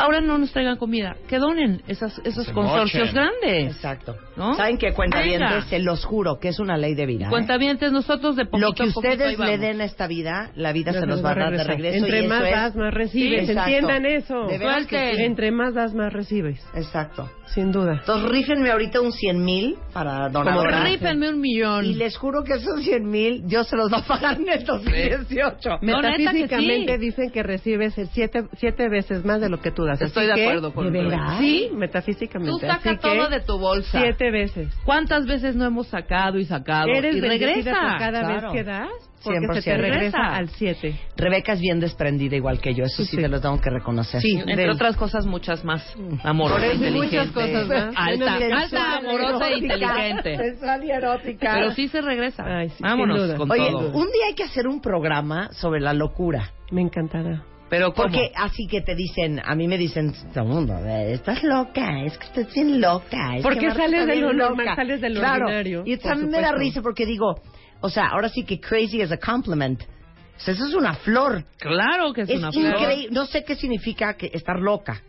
Ahora 0.00 0.20
no 0.20 0.38
nos 0.38 0.50
traigan 0.52 0.76
comida, 0.78 1.16
que 1.28 1.38
donen 1.38 1.82
esas, 1.86 2.18
esos 2.24 2.46
Se 2.46 2.52
consorcios 2.52 3.08
mochen. 3.12 3.14
grandes. 3.14 3.76
Exacto. 3.76 4.16
¿No? 4.36 4.54
¿Saben 4.56 4.78
qué 4.78 4.86
Venga. 4.86 4.96
cuentavientes? 4.96 5.64
Se 5.66 5.78
los 5.78 6.04
juro 6.04 6.38
que 6.40 6.48
es 6.48 6.58
una 6.58 6.76
ley 6.78 6.94
de 6.94 7.04
vida. 7.06 7.26
¿eh? 7.26 7.30
Cuentavientes, 7.30 7.92
nosotros 7.92 8.34
de 8.36 8.46
poquito 8.46 8.68
Lo 8.68 8.72
que 8.74 8.82
a 8.84 8.86
poquito 8.86 9.08
ahí 9.24 9.34
ustedes 9.34 9.38
le 9.38 9.58
den 9.58 9.80
a 9.80 9.84
esta 9.84 10.06
vida, 10.06 10.50
la 10.56 10.72
vida 10.72 10.92
se 10.92 11.06
los 11.06 11.22
va 11.24 11.32
a 11.32 11.34
dar 11.34 11.50
de 11.52 11.64
regresar. 11.64 11.76
regreso. 11.76 12.04
Entre 12.06 12.22
y 12.24 12.26
más 12.28 12.38
eso 12.40 12.46
es- 12.46 12.52
das, 12.56 12.76
más 12.76 12.94
recibes. 12.94 13.46
Sí. 13.46 13.52
Entiendan 13.52 14.06
eso. 14.06 14.46
Que 14.48 14.58
Suelte. 14.58 15.14
sí. 15.16 15.22
Entre 15.22 15.50
más 15.50 15.74
das, 15.74 15.94
más 15.94 16.12
recibes. 16.12 16.60
Exacto. 16.74 17.28
Sin 17.54 17.72
duda. 17.72 17.94
Entonces, 17.94 18.30
rífenme 18.30 18.70
ahorita 18.70 19.00
un 19.00 19.10
100 19.12 19.44
mil 19.44 19.76
para 19.92 20.28
donadora. 20.28 20.84
rífenme 20.84 21.30
un 21.30 21.40
millón. 21.40 21.84
Y 21.84 21.94
les 21.94 22.16
juro 22.16 22.44
que 22.44 22.54
esos 22.54 22.80
100 22.82 23.04
mil 23.10 23.46
Dios 23.46 23.66
se 23.68 23.76
los 23.76 23.92
va 23.92 23.98
a 23.98 24.04
pagar 24.04 24.36
en 24.40 24.48
el 24.48 24.64
2018. 24.64 25.68
No, 25.82 26.00
neta 26.00 26.12
que 26.12 26.18
Metafísicamente 26.18 26.94
sí. 26.94 26.98
dicen 27.00 27.30
que 27.30 27.42
recibes 27.42 27.98
el 27.98 28.08
siete, 28.08 28.44
siete 28.56 28.88
veces 28.88 29.24
más 29.24 29.40
de 29.40 29.48
lo 29.48 29.60
que 29.60 29.70
tú 29.72 29.84
das. 29.84 30.00
Estoy 30.00 30.26
Así 30.26 30.28
de 30.30 30.34
que, 30.36 30.48
acuerdo 30.48 30.72
con 30.74 30.92
¿De 30.92 31.02
verdad? 31.02 31.38
Sí, 31.40 31.70
metafísicamente. 31.74 32.52
Tú 32.52 32.58
saca 32.60 32.74
Así 32.74 32.88
que, 32.90 32.96
todo 32.98 33.28
de 33.28 33.40
tu 33.40 33.58
bolsa. 33.58 34.00
Siete 34.00 34.30
veces. 34.30 34.68
¿Cuántas 34.84 35.26
veces 35.26 35.56
no 35.56 35.64
hemos 35.64 35.88
sacado 35.88 36.38
y 36.38 36.44
sacado? 36.44 36.88
Eres 36.88 37.16
y 37.16 37.20
regresa. 37.20 37.70
por 37.72 37.98
cada 37.98 38.20
Claro. 38.20 38.52
vez 38.52 38.52
que 38.52 38.64
das, 38.64 39.09
porque 39.22 39.38
100%. 39.40 39.54
se 39.54 39.70
te 39.70 39.76
regresa 39.76 40.18
al 40.34 40.48
siete. 40.50 40.98
Rebeca 41.16 41.52
es 41.52 41.60
bien 41.60 41.80
desprendida 41.80 42.36
igual 42.36 42.60
que 42.60 42.74
yo, 42.74 42.84
eso 42.84 43.02
sí, 43.02 43.10
Sí, 43.10 43.16
sí. 43.16 43.22
te 43.22 43.28
lo 43.28 43.40
tengo 43.40 43.60
que 43.60 43.70
reconocer. 43.70 44.20
Sí, 44.20 44.32
Entre 44.36 44.56
del- 44.56 44.70
otras 44.70 44.96
cosas, 44.96 45.26
muchas 45.26 45.64
más. 45.64 45.94
Amor, 46.24 46.52
Por 46.52 46.64
eso 46.64 46.74
inteligente. 46.74 47.06
muchas 47.18 47.30
cosas 47.32 47.68
más. 47.68 47.94
Alta, 47.96 48.34
alta, 48.34 48.96
amorosa 48.98 49.48
e 49.50 49.58
inteligente. 49.58 50.36
Sensual 50.36 50.84
y 50.84 50.90
erótica. 50.90 51.52
Pero 51.54 51.70
sí 51.72 51.88
se 51.88 52.00
regresa. 52.00 52.44
Ay, 52.46 52.68
sí, 52.70 52.82
Vámonos 52.82 53.34
con 53.34 53.50
Oye, 53.50 53.70
todo. 53.70 53.88
un 53.92 54.06
día 54.06 54.26
hay 54.28 54.34
que 54.34 54.44
hacer 54.44 54.66
un 54.66 54.80
programa 54.80 55.50
sobre 55.52 55.80
la 55.80 55.92
locura. 55.92 56.50
Me 56.70 56.80
encantará. 56.82 57.44
Pero 57.68 57.92
¿cómo? 57.92 58.08
Porque 58.08 58.32
así 58.34 58.66
que 58.66 58.80
te 58.80 58.96
dicen, 58.96 59.40
a 59.44 59.54
mí 59.54 59.68
me 59.68 59.78
dicen 59.78 60.12
todo 60.34 60.42
el 60.42 60.50
mundo, 60.50 60.74
"Eh, 60.84 61.12
estás 61.12 61.40
loca, 61.44 62.02
es 62.04 62.18
que 62.18 62.26
estás 62.26 62.52
bien 62.52 62.80
loca. 62.80 63.36
Es 63.36 63.42
Porque 63.44 63.70
sales 63.70 64.06
de 64.08 64.16
lo 64.16 64.32
loca". 64.32 64.48
normal, 64.56 64.76
sales 64.76 65.00
de 65.00 65.10
lo 65.10 65.20
Claro, 65.20 65.44
ordinario, 65.44 65.82
Y 65.86 65.94
a 66.08 66.14
mí 66.16 66.26
me 66.26 66.40
da 66.40 66.50
risa 66.50 66.82
porque 66.82 67.06
digo, 67.06 67.40
o 67.80 67.88
sea, 67.88 68.08
ahora 68.08 68.28
sí 68.28 68.44
que 68.44 68.60
crazy 68.60 69.02
is 69.02 69.12
a 69.12 69.16
compliment. 69.16 69.82
O 69.82 70.40
sea, 70.42 70.54
eso 70.54 70.66
es 70.66 70.74
una 70.74 70.94
flor. 70.94 71.44
Claro 71.58 72.12
que 72.12 72.22
es, 72.22 72.30
Es 72.30 72.38
una 72.38 72.50
flor. 72.50 72.88
No 73.10 73.26
sé 73.26 73.44
qué 73.44 73.56
significa 73.56 74.14
que 74.14 74.30
estar 74.32 74.58
loca. 74.58 75.02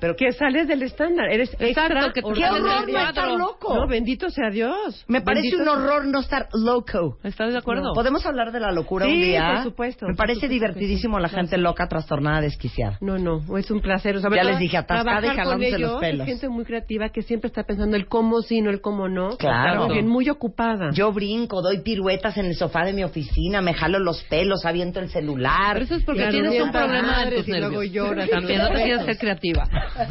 Pero 0.00 0.14
que 0.16 0.30
sales 0.32 0.68
del 0.68 0.82
estándar, 0.82 1.28
eres 1.30 1.50
Exacto, 1.58 1.94
extra 1.94 2.12
que 2.12 2.20
¡Qué 2.22 2.44
horror 2.48 2.88
no 2.88 3.00
estar 3.00 3.30
loco! 3.32 3.74
No, 3.74 3.86
bendito 3.88 4.30
sea 4.30 4.50
Dios. 4.50 5.04
me 5.08 5.20
parece 5.22 5.50
Bendito 5.50 5.58
un 5.58 5.64
sea- 5.64 5.72
horror 5.84 6.04
no 6.06 6.20
estar 6.20 6.48
loco. 6.52 7.18
¿Estás 7.24 7.52
de 7.52 7.58
acuerdo? 7.58 7.92
¿Podemos 7.94 8.24
hablar 8.26 8.52
de 8.52 8.60
la 8.60 8.70
locura 8.72 9.06
Sí, 9.06 9.12
un 9.14 9.20
día? 9.20 9.52
por 9.54 9.62
supuesto, 9.64 10.06
Me 10.06 10.12
por 10.12 10.18
parece 10.18 10.34
supuesto 10.40 10.52
divertidísimo 10.54 11.16
sí. 11.16 11.22
la 11.22 11.28
gente 11.28 11.58
loca, 11.58 11.88
trastornada, 11.88 12.40
desquiciada. 12.40 12.98
No, 13.00 13.18
no, 13.18 13.56
es 13.58 13.70
un 13.70 13.80
placer. 13.80 14.16
O 14.16 14.20
sea, 14.20 14.30
Ya 14.34 14.44
les 14.44 14.58
dije, 14.58 14.76
atascada 14.76 15.26
y 15.26 15.36
jalándose 15.36 15.78
los 15.78 16.00
pelos. 16.00 16.26
Es 16.28 16.34
gente 16.34 16.48
muy 16.48 16.64
creativa 16.64 17.08
que 17.08 17.22
siempre 17.22 17.48
está 17.48 17.64
pensando 17.64 17.96
el 17.96 18.06
cómo 18.06 18.40
sí, 18.42 18.60
no 18.60 18.70
el 18.70 18.80
cómo 18.80 19.08
no. 19.08 19.36
Claro. 19.36 19.86
Muy 19.86 19.94
bien, 19.94 20.08
muy 20.08 20.28
ocupada. 20.28 20.90
Yo 20.92 21.12
brinco, 21.12 21.60
doy 21.62 21.82
piruetas 21.82 22.36
en 22.36 22.46
el 22.46 22.54
sofá 22.54 22.84
de 22.84 22.92
mi 22.92 23.04
oficina, 23.04 23.60
me 23.60 23.74
jalo 23.74 23.98
los 23.98 24.22
pelos, 24.24 24.64
aviento 24.64 25.00
el 25.00 25.08
celular. 25.10 25.72
Pero 25.74 25.84
eso 25.84 25.94
es 25.96 26.04
porque 26.04 26.20
Claro, 26.20 26.32
tienes 26.32 26.62
un 26.62 26.70
problema 26.70 27.08
madres 27.08 27.40
tus 27.40 27.48
y 27.48 27.50
luego 27.58 27.70
nervios. 27.82 27.92
lloras. 27.92 28.30
También 28.30 28.58
no 28.58 28.68
te 28.70 28.98
ser 28.98 29.18
creativa. 29.18 29.64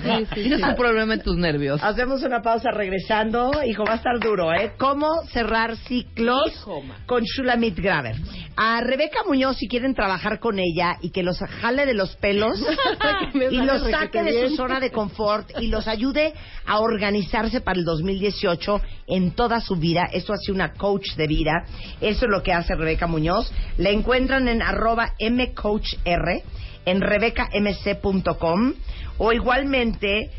Sí, 0.04 0.26
sí, 0.26 0.42
tienes 0.42 0.60
sí. 0.60 0.66
un 0.66 0.76
problema 0.76 1.14
en 1.14 1.22
tus 1.22 1.38
nervios. 1.38 1.82
Hacemos 1.84 2.24
una 2.24 2.42
pausa 2.42 2.72
regresando. 2.72 3.52
Hijo, 3.66 3.84
va 3.86 3.94
a 3.94 3.96
estar 3.96 4.20
duro, 4.20 4.54
¿eh? 4.54 4.74
¿Cómo 4.78 5.08
cerrar 5.32 5.76
ciclos 5.78 6.48
Hijo, 6.48 6.84
con 7.06 7.24
Shulamit 7.24 7.78
Graver? 7.80 8.16
A 8.56 8.82
Rebeca 8.82 9.20
Muñoz, 9.26 9.58
si 9.58 9.68
quieren 9.68 9.94
trabajar 9.94 10.40
con 10.40 10.60
ella 10.60 10.98
y 11.02 11.12
que 11.12 11.24
los 11.24 11.40
jale 11.40 11.86
de 11.86 11.94
los 11.94 12.16
pelos 12.18 12.60
y 13.52 13.58
los 13.58 13.90
saque 13.90 14.24
de 14.24 14.50
su 14.50 14.56
zona 14.56 14.80
de 14.80 14.92
confort 14.92 15.52
y 15.60 15.68
los 15.68 15.88
ayude 15.88 16.34
a 16.66 16.80
organizarse 16.80 17.62
para 17.62 17.80
el 17.80 17.86
2018 17.86 18.82
en 19.08 19.32
toda 19.32 19.62
su 19.62 19.76
vida. 19.76 20.10
Esto 20.12 20.34
hace 20.34 20.52
una 20.52 20.74
coach 20.74 21.16
de 21.16 21.28
vida. 21.28 21.66
Eso 22.02 22.26
es 22.26 22.32
lo 22.32 22.42
que 22.44 22.54
hace 22.54 22.76
Rebeca 22.76 23.08
Muñoz. 23.08 23.52
La 23.78 23.90
encuentran 23.90 24.48
en 24.48 24.62
arroba 24.62 25.14
mcoachr 25.20 26.44
en 26.88 27.02
rebecamc.com 27.02 28.74
o 29.18 29.34
igualmente 29.34 30.32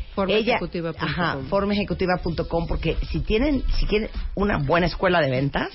Formaejecutiva.com. 1.49 2.67
porque 2.67 2.97
si 3.09 3.19
tienen 3.21 3.63
si 3.77 3.85
quieren 3.85 4.09
una 4.35 4.57
buena 4.57 4.87
escuela 4.87 5.21
de 5.21 5.29
ventas 5.29 5.69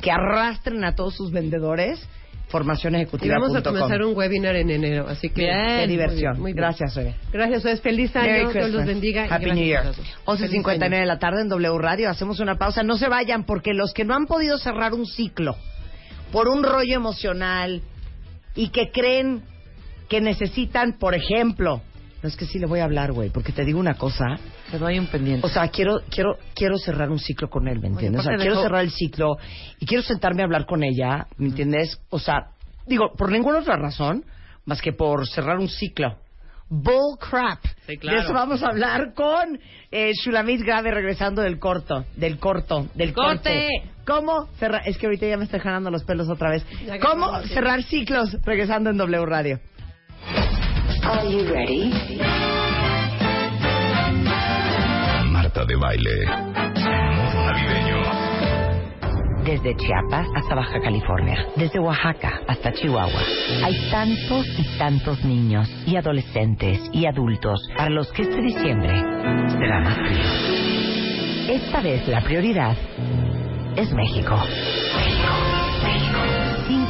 que 0.00 0.10
arrastren 0.10 0.82
a 0.84 0.94
todos 0.94 1.14
sus 1.14 1.30
vendedores 1.30 2.00
Y 2.00 2.50
formacionejecutiva.com 2.50 3.42
vamos 3.42 3.56
a 3.56 3.62
comenzar 3.62 4.02
un 4.02 4.16
webinar 4.16 4.56
en 4.56 4.70
enero, 4.70 5.06
así 5.08 5.28
que 5.28 5.46
Qué 5.46 5.86
diversión. 5.86 6.40
muy 6.40 6.40
bien, 6.40 6.42
muy 6.42 6.52
bien. 6.54 6.56
Gracias, 6.56 6.94
Rebe. 6.94 7.14
Gracias, 7.30 7.58
Ustedes 7.58 7.80
Feliz 7.82 8.16
año, 8.16 8.50
Dios 8.50 8.70
los 8.70 8.86
bendiga. 8.86 9.26
Happy 9.28 9.50
New 9.52 9.64
Year. 9.64 9.88
a 9.88 9.92
todos. 9.92 10.40
11.59 10.40 10.88
de 11.00 11.06
la 11.06 11.18
tarde 11.18 11.42
en 11.42 11.48
W 11.50 11.78
Radio. 11.78 12.08
Hacemos 12.08 12.40
una 12.40 12.56
pausa. 12.56 12.82
No 12.82 12.96
se 12.96 13.08
vayan 13.08 13.44
porque 13.44 13.74
los 13.74 13.92
que 13.92 14.04
no 14.06 14.14
han 14.14 14.24
podido 14.24 14.56
cerrar 14.56 14.94
un 14.94 15.04
ciclo 15.04 15.56
por 16.32 16.48
un 16.48 16.62
rollo 16.62 16.94
emocional 16.94 17.82
y 18.54 18.70
que 18.70 18.90
creen 18.92 19.42
que 20.08 20.20
necesitan, 20.20 20.94
por 20.98 21.14
ejemplo, 21.14 21.82
no 22.22 22.28
es 22.28 22.36
que 22.36 22.46
sí 22.46 22.58
le 22.58 22.66
voy 22.66 22.80
a 22.80 22.84
hablar, 22.84 23.12
güey, 23.12 23.30
porque 23.30 23.52
te 23.52 23.64
digo 23.64 23.78
una 23.78 23.94
cosa. 23.94 24.24
Pero 24.70 24.86
hay 24.86 24.98
un 24.98 25.06
pendiente. 25.06 25.46
O 25.46 25.50
sea, 25.50 25.68
quiero, 25.68 26.00
quiero, 26.10 26.36
quiero 26.54 26.76
cerrar 26.78 27.10
un 27.10 27.18
ciclo 27.18 27.48
con 27.48 27.68
él, 27.68 27.78
¿me 27.80 27.88
entiendes? 27.88 28.20
O 28.20 28.24
sea, 28.24 28.36
quiero 28.36 28.54
dejó- 28.54 28.62
cerrar 28.62 28.82
el 28.82 28.90
ciclo 28.90 29.36
y 29.78 29.86
quiero 29.86 30.02
sentarme 30.02 30.42
a 30.42 30.46
hablar 30.46 30.66
con 30.66 30.82
ella, 30.82 31.26
¿me 31.36 31.48
entiendes? 31.48 32.00
O 32.10 32.18
sea, 32.18 32.48
digo, 32.86 33.12
por 33.16 33.30
ninguna 33.30 33.58
otra 33.60 33.76
razón 33.76 34.24
más 34.64 34.82
que 34.82 34.92
por 34.92 35.26
cerrar 35.28 35.58
un 35.58 35.68
ciclo. 35.68 36.16
Bull 36.70 37.16
crap. 37.18 37.60
Sí, 37.86 37.96
claro. 37.96 38.18
De 38.18 38.24
eso 38.24 38.34
vamos 38.34 38.62
a 38.62 38.66
hablar 38.66 39.14
con 39.14 39.58
eh, 39.90 40.12
Shulamit 40.12 40.60
Grave 40.60 40.90
regresando 40.90 41.40
del 41.40 41.58
corto, 41.58 42.04
del 42.16 42.38
corto, 42.38 42.88
del 42.94 43.14
¡Corte! 43.14 43.36
corte. 43.36 43.68
¿Cómo 44.06 44.46
cerrar? 44.58 44.82
Es 44.86 44.98
que 44.98 45.06
ahorita 45.06 45.26
ya 45.26 45.38
me 45.38 45.44
estoy 45.44 45.60
jalando 45.60 45.90
los 45.90 46.04
pelos 46.04 46.28
otra 46.28 46.50
vez. 46.50 46.66
¿Cómo 47.00 47.40
cerrar 47.44 47.82
ciclos 47.84 48.36
regresando 48.44 48.90
en 48.90 48.98
W 48.98 49.24
Radio? 49.24 49.60
Are 51.08 51.24
you 51.24 51.50
ready? 51.50 51.90
Marta 55.32 55.64
de 55.64 55.74
baile. 55.76 56.26
Modo 57.16 57.46
navideño. 57.46 57.96
Desde 59.42 59.74
Chiapas 59.76 60.26
hasta 60.36 60.54
Baja 60.54 60.78
California, 60.82 61.46
desde 61.56 61.78
Oaxaca 61.78 62.42
hasta 62.46 62.74
Chihuahua. 62.74 63.22
Hay 63.64 63.90
tantos 63.90 64.46
y 64.58 64.64
tantos 64.76 65.24
niños 65.24 65.66
y 65.86 65.96
adolescentes 65.96 66.78
y 66.92 67.06
adultos 67.06 67.58
para 67.74 67.88
los 67.88 68.12
que 68.12 68.22
este 68.22 68.42
diciembre 68.42 68.94
será 69.48 69.80
más 69.80 69.94
frío. 69.94 71.56
Esta 71.56 71.80
vez 71.80 72.06
la 72.06 72.20
prioridad 72.20 72.76
es 73.76 73.90
México. 73.94 74.36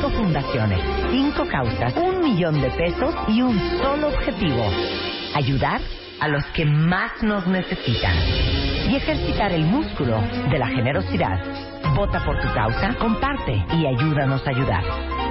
Cinco 0.00 0.10
fundaciones, 0.10 0.80
cinco 1.10 1.44
causas, 1.48 1.92
un 1.96 2.20
millón 2.20 2.60
de 2.60 2.70
pesos 2.70 3.12
y 3.26 3.42
un 3.42 3.58
solo 3.82 4.06
objetivo. 4.06 4.70
Ayudar 5.34 5.80
a 6.20 6.28
los 6.28 6.44
que 6.54 6.64
más 6.64 7.20
nos 7.20 7.44
necesitan 7.48 8.14
y 8.88 8.94
ejercitar 8.94 9.50
el 9.50 9.64
músculo 9.64 10.22
de 10.52 10.58
la 10.60 10.68
generosidad. 10.68 11.40
Vota 11.96 12.24
por 12.24 12.40
tu 12.40 12.46
causa, 12.54 12.94
comparte 12.94 13.60
y 13.76 13.86
ayúdanos 13.86 14.46
a 14.46 14.50
ayudar. 14.50 14.84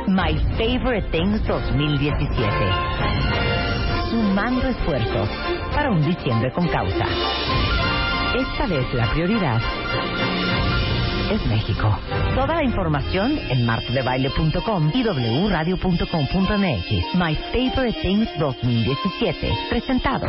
My 0.07 0.38
Favorite 0.57 1.07
Things 1.11 1.48
2017. 1.48 2.45
Sumando 4.10 4.68
esfuerzos 4.68 5.30
para 5.73 5.91
un 5.91 6.06
diciembre 6.06 6.52
con 6.52 6.68
causa. 6.68 7.06
Esta 8.35 8.68
vez 8.68 8.94
la 8.94 9.10
prioridad 9.14 9.61
es 11.31 11.45
México. 11.45 11.97
Toda 12.35 12.55
la 12.55 12.63
información 12.63 13.37
en 13.49 13.65
martadebaile.com 13.65 14.91
y 14.93 15.03
wradio.com.mx. 15.03 17.15
My 17.15 17.35
Favorite 17.35 18.01
Things 18.01 18.29
2017. 18.39 19.51
Presentado 19.69 20.27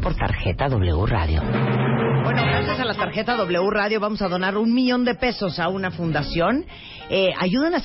por 0.00 0.14
tarjeta 0.14 0.68
W 0.68 1.06
Radio. 1.06 1.42
Bueno, 1.42 2.42
gracias 2.42 2.80
a 2.80 2.84
la 2.84 2.94
tarjeta 2.94 3.36
W 3.36 3.70
Radio 3.70 4.00
vamos 4.00 4.22
a 4.22 4.28
donar 4.28 4.56
un 4.56 4.72
millón 4.72 5.04
de 5.04 5.14
pesos 5.14 5.58
a 5.58 5.68
una 5.68 5.90
fundación. 5.90 6.64
Eh, 7.10 7.32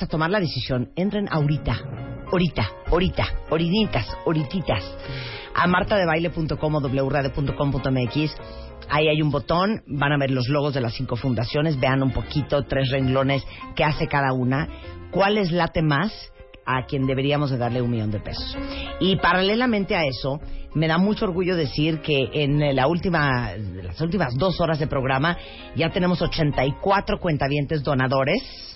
a 0.02 0.06
tomar 0.06 0.30
la 0.30 0.40
decisión. 0.40 0.90
Entren 0.96 1.28
ahorita, 1.30 1.78
ahorita, 2.32 2.70
ahorita, 2.90 3.24
orinitas, 3.50 4.06
orititas, 4.24 4.82
a 5.60 5.66
martadebaile.com 5.66 6.74
o 6.74 6.80
wradio.com.mx. 6.80 8.34
Ahí 8.88 9.08
hay 9.08 9.20
un 9.20 9.30
botón, 9.30 9.82
van 9.86 10.12
a 10.12 10.18
ver 10.18 10.30
los 10.30 10.48
logos 10.48 10.72
de 10.72 10.80
las 10.80 10.94
cinco 10.94 11.16
fundaciones, 11.16 11.78
vean 11.78 12.02
un 12.02 12.12
poquito, 12.12 12.64
tres 12.64 12.90
renglones, 12.90 13.44
qué 13.76 13.84
hace 13.84 14.08
cada 14.08 14.32
una, 14.32 14.68
cuál 15.10 15.34
les 15.34 15.52
late 15.52 15.82
más 15.82 16.32
a 16.64 16.86
quien 16.86 17.06
deberíamos 17.06 17.50
de 17.50 17.58
darle 17.58 17.82
un 17.82 17.90
millón 17.90 18.10
de 18.10 18.20
pesos. 18.20 18.56
Y 19.00 19.16
paralelamente 19.16 19.94
a 19.94 20.04
eso, 20.06 20.40
me 20.74 20.88
da 20.88 20.98
mucho 20.98 21.26
orgullo 21.26 21.56
decir 21.56 22.00
que 22.00 22.30
en 22.32 22.74
la 22.74 22.86
última, 22.86 23.52
las 23.56 24.00
últimas 24.00 24.34
dos 24.36 24.60
horas 24.60 24.78
de 24.78 24.86
programa 24.86 25.36
ya 25.76 25.90
tenemos 25.90 26.22
84 26.22 27.18
cuentavientes 27.18 27.82
donadores. 27.82 28.69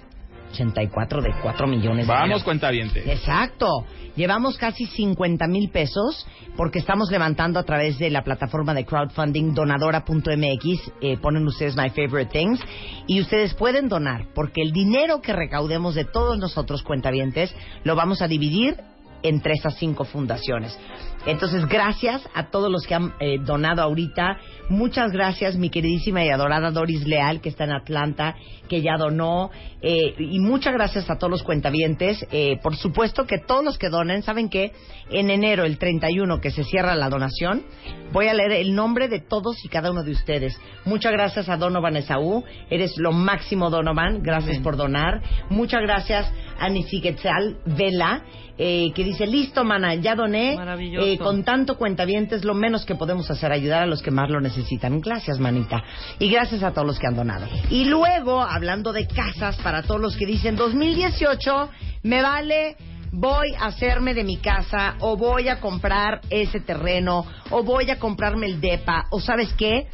84 0.55 1.23
de 1.23 1.35
4 1.43 1.67
millones 1.67 2.07
de 2.07 2.13
Vamos, 2.13 2.43
cuentaviente. 2.45 3.11
Exacto. 3.11 3.85
Llevamos 4.17 4.57
casi 4.57 4.87
50 4.87 5.47
mil 5.49 5.71
pesos 5.71 6.27
porque 6.57 6.79
estamos 6.79 7.11
levantando 7.11 7.59
a 7.59 7.65
través 7.65 7.99
de 7.99 8.11
la 8.11 8.23
plataforma 8.23 8.73
de 8.73 8.85
crowdfunding 8.85 9.55
donadora.mx. 9.55 10.93
Eh, 11.01 11.17
ponen 11.19 11.47
ustedes 11.47 11.77
My 11.77 11.91
Favorite 11.91 12.31
Things 12.31 12.61
y 13.07 13.21
ustedes 13.21 13.55
pueden 13.55 13.89
donar 13.89 14.29
porque 14.35 14.63
el 14.63 14.73
dinero 14.73 15.21
que 15.21 15.33
recaudemos 15.33 15.95
de 15.95 16.05
todos 16.05 16.39
nosotros 16.39 16.83
cuentavientes 16.83 17.55
lo 17.83 17.97
vamos 17.97 18.23
a 18.23 18.29
dividir 18.29 18.77
entre 19.25 19.55
esas 19.55 19.77
cinco 19.77 20.05
fundaciones. 20.05 20.79
Entonces, 21.27 21.67
gracias 21.67 22.29
a 22.35 22.51
todos 22.51 22.71
los 22.71 22.87
que 22.87 22.95
han 22.95 23.15
eh, 23.19 23.39
donado 23.39 23.81
ahorita. 23.83 24.39
Muchas 24.69 25.11
gracias, 25.11 25.57
mi 25.57 25.71
queridísima 25.71 26.25
y 26.25 26.29
adorada 26.29 26.71
Doris 26.71 27.07
Leal, 27.07 27.41
que 27.41 27.49
está 27.49 27.65
en 27.65 27.73
Atlanta, 27.73 28.37
que 28.69 28.83
ya 28.83 28.97
donó. 28.99 29.51
Eh, 29.81 30.15
y 30.19 30.39
muchas 30.39 30.75
gracias 30.75 31.09
a 31.09 31.17
todos 31.17 31.31
los 31.31 31.43
cuentavientes. 31.43 32.27
Eh, 32.31 32.59
por 32.63 32.77
supuesto 32.77 33.27
que 33.27 33.39
todos 33.39 33.65
los 33.65 33.79
que 33.79 33.89
donen, 33.89 34.23
¿saben 34.23 34.51
qué? 34.51 34.73
En 35.11 35.31
enero, 35.31 35.65
el 35.65 35.79
31, 35.79 36.41
que 36.41 36.51
se 36.51 36.65
cierra 36.65 36.95
la 36.95 37.09
donación, 37.09 37.65
voy 38.13 38.29
a 38.29 38.35
leer 38.35 38.53
el 38.53 38.75
nombre 38.75 39.09
de 39.09 39.21
todos 39.21 39.65
y 39.65 39.69
cada 39.69 39.91
uno 39.91 40.03
de 40.03 40.13
ustedes. 40.13 40.59
Muchas 40.85 41.13
gracias 41.13 41.49
a 41.49 41.57
Donovan 41.57 41.97
Esaú. 41.97 42.45
Eres 42.69 42.99
lo 42.99 43.13
máximo, 43.13 43.71
Donovan. 43.71 44.23
Gracias 44.23 44.59
por 44.59 44.77
donar. 44.77 45.23
Muchas 45.49 45.81
gracias 45.81 46.31
a 46.59 46.69
Nisiquetzal 46.69 47.59
Vela, 47.65 48.23
eh, 48.57 48.93
que 48.95 49.05
dice, 49.05 49.27
listo, 49.27 49.65
mana, 49.65 49.95
ya 49.97 50.15
doné. 50.15 50.57
Maravilloso. 50.57 51.14
Eh, 51.15 51.19
con 51.19 51.45
tanto 51.45 51.77
cuentavientes, 51.77 52.45
lo 52.45 52.55
menos 52.55 52.85
que 52.85 52.95
podemos 52.95 53.31
hacer, 53.31 53.53
ayudar 53.53 53.83
a 53.83 53.87
los 53.87 54.03
que 54.03 54.11
más 54.11 54.31
lo 54.31 54.41
necesitan. 54.41 55.01
Gracias, 55.01 55.39
manita. 55.39 55.83
Y 56.19 56.31
gracias 56.31 56.63
a 56.63 56.73
todos 56.73 56.87
los 56.87 56.99
que 56.99 57.07
han 57.07 57.17
donado. 57.17 57.47
Y 57.71 57.85
luego, 57.85 58.41
hablando 58.41 58.93
de 58.93 59.07
casas, 59.07 59.57
para 59.57 59.83
todos 59.83 60.01
los 60.01 60.17
que 60.17 60.27
dicen, 60.27 60.57
2018, 60.57 61.71
me 62.03 62.23
vale 62.23 62.77
voy 63.17 63.55
a 63.55 63.67
hacerme 63.67 64.13
de 64.13 64.25
mi 64.25 64.39
casa 64.39 64.97
o 64.99 65.17
voy 65.17 65.49
a 65.49 65.61
comprar 65.61 66.21
ese 66.31 66.59
terreno 66.59 67.25
o 67.51 67.63
voy 67.63 67.89
a 67.91 67.99
comprarme 68.01 68.47
el 68.47 68.61
DEPA 68.61 69.07
o 69.11 69.21
sabes 69.21 69.53
qué, 69.55 69.87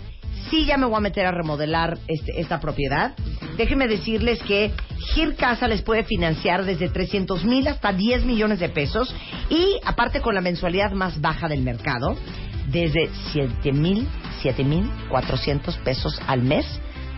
sí 0.51 0.65
ya 0.65 0.77
me 0.77 0.87
voy 0.87 0.97
a 0.97 1.01
meter 1.01 1.27
a 1.27 1.33
remodelar 1.33 1.99
este- 2.09 2.41
esta 2.41 2.61
propiedad. 2.61 3.13
Déjenme 3.57 3.89
decirles 3.89 4.43
que 4.43 4.73
Gir 5.15 5.37
Casa 5.37 5.69
les 5.69 5.83
puede 5.83 6.05
financiar 6.05 6.65
desde 6.65 6.89
300 6.89 7.45
mil 7.45 7.67
hasta 7.69 7.93
10 7.93 8.25
millones 8.25 8.61
de 8.61 8.69
pesos 8.69 9.15
y 9.51 9.79
aparte 9.85 10.21
con 10.21 10.35
la 10.35 10.41
mensualidad 10.41 10.93
más 10.93 11.21
baja 11.21 11.49
del 11.49 11.63
mercado, 11.63 12.17
desde 12.69 13.11
7 13.33 13.73
mil, 13.73 14.09
7 14.41 14.65
mil 14.65 14.91
400 15.09 15.77
pesos 15.79 16.21
al 16.27 16.43
mes, 16.43 16.65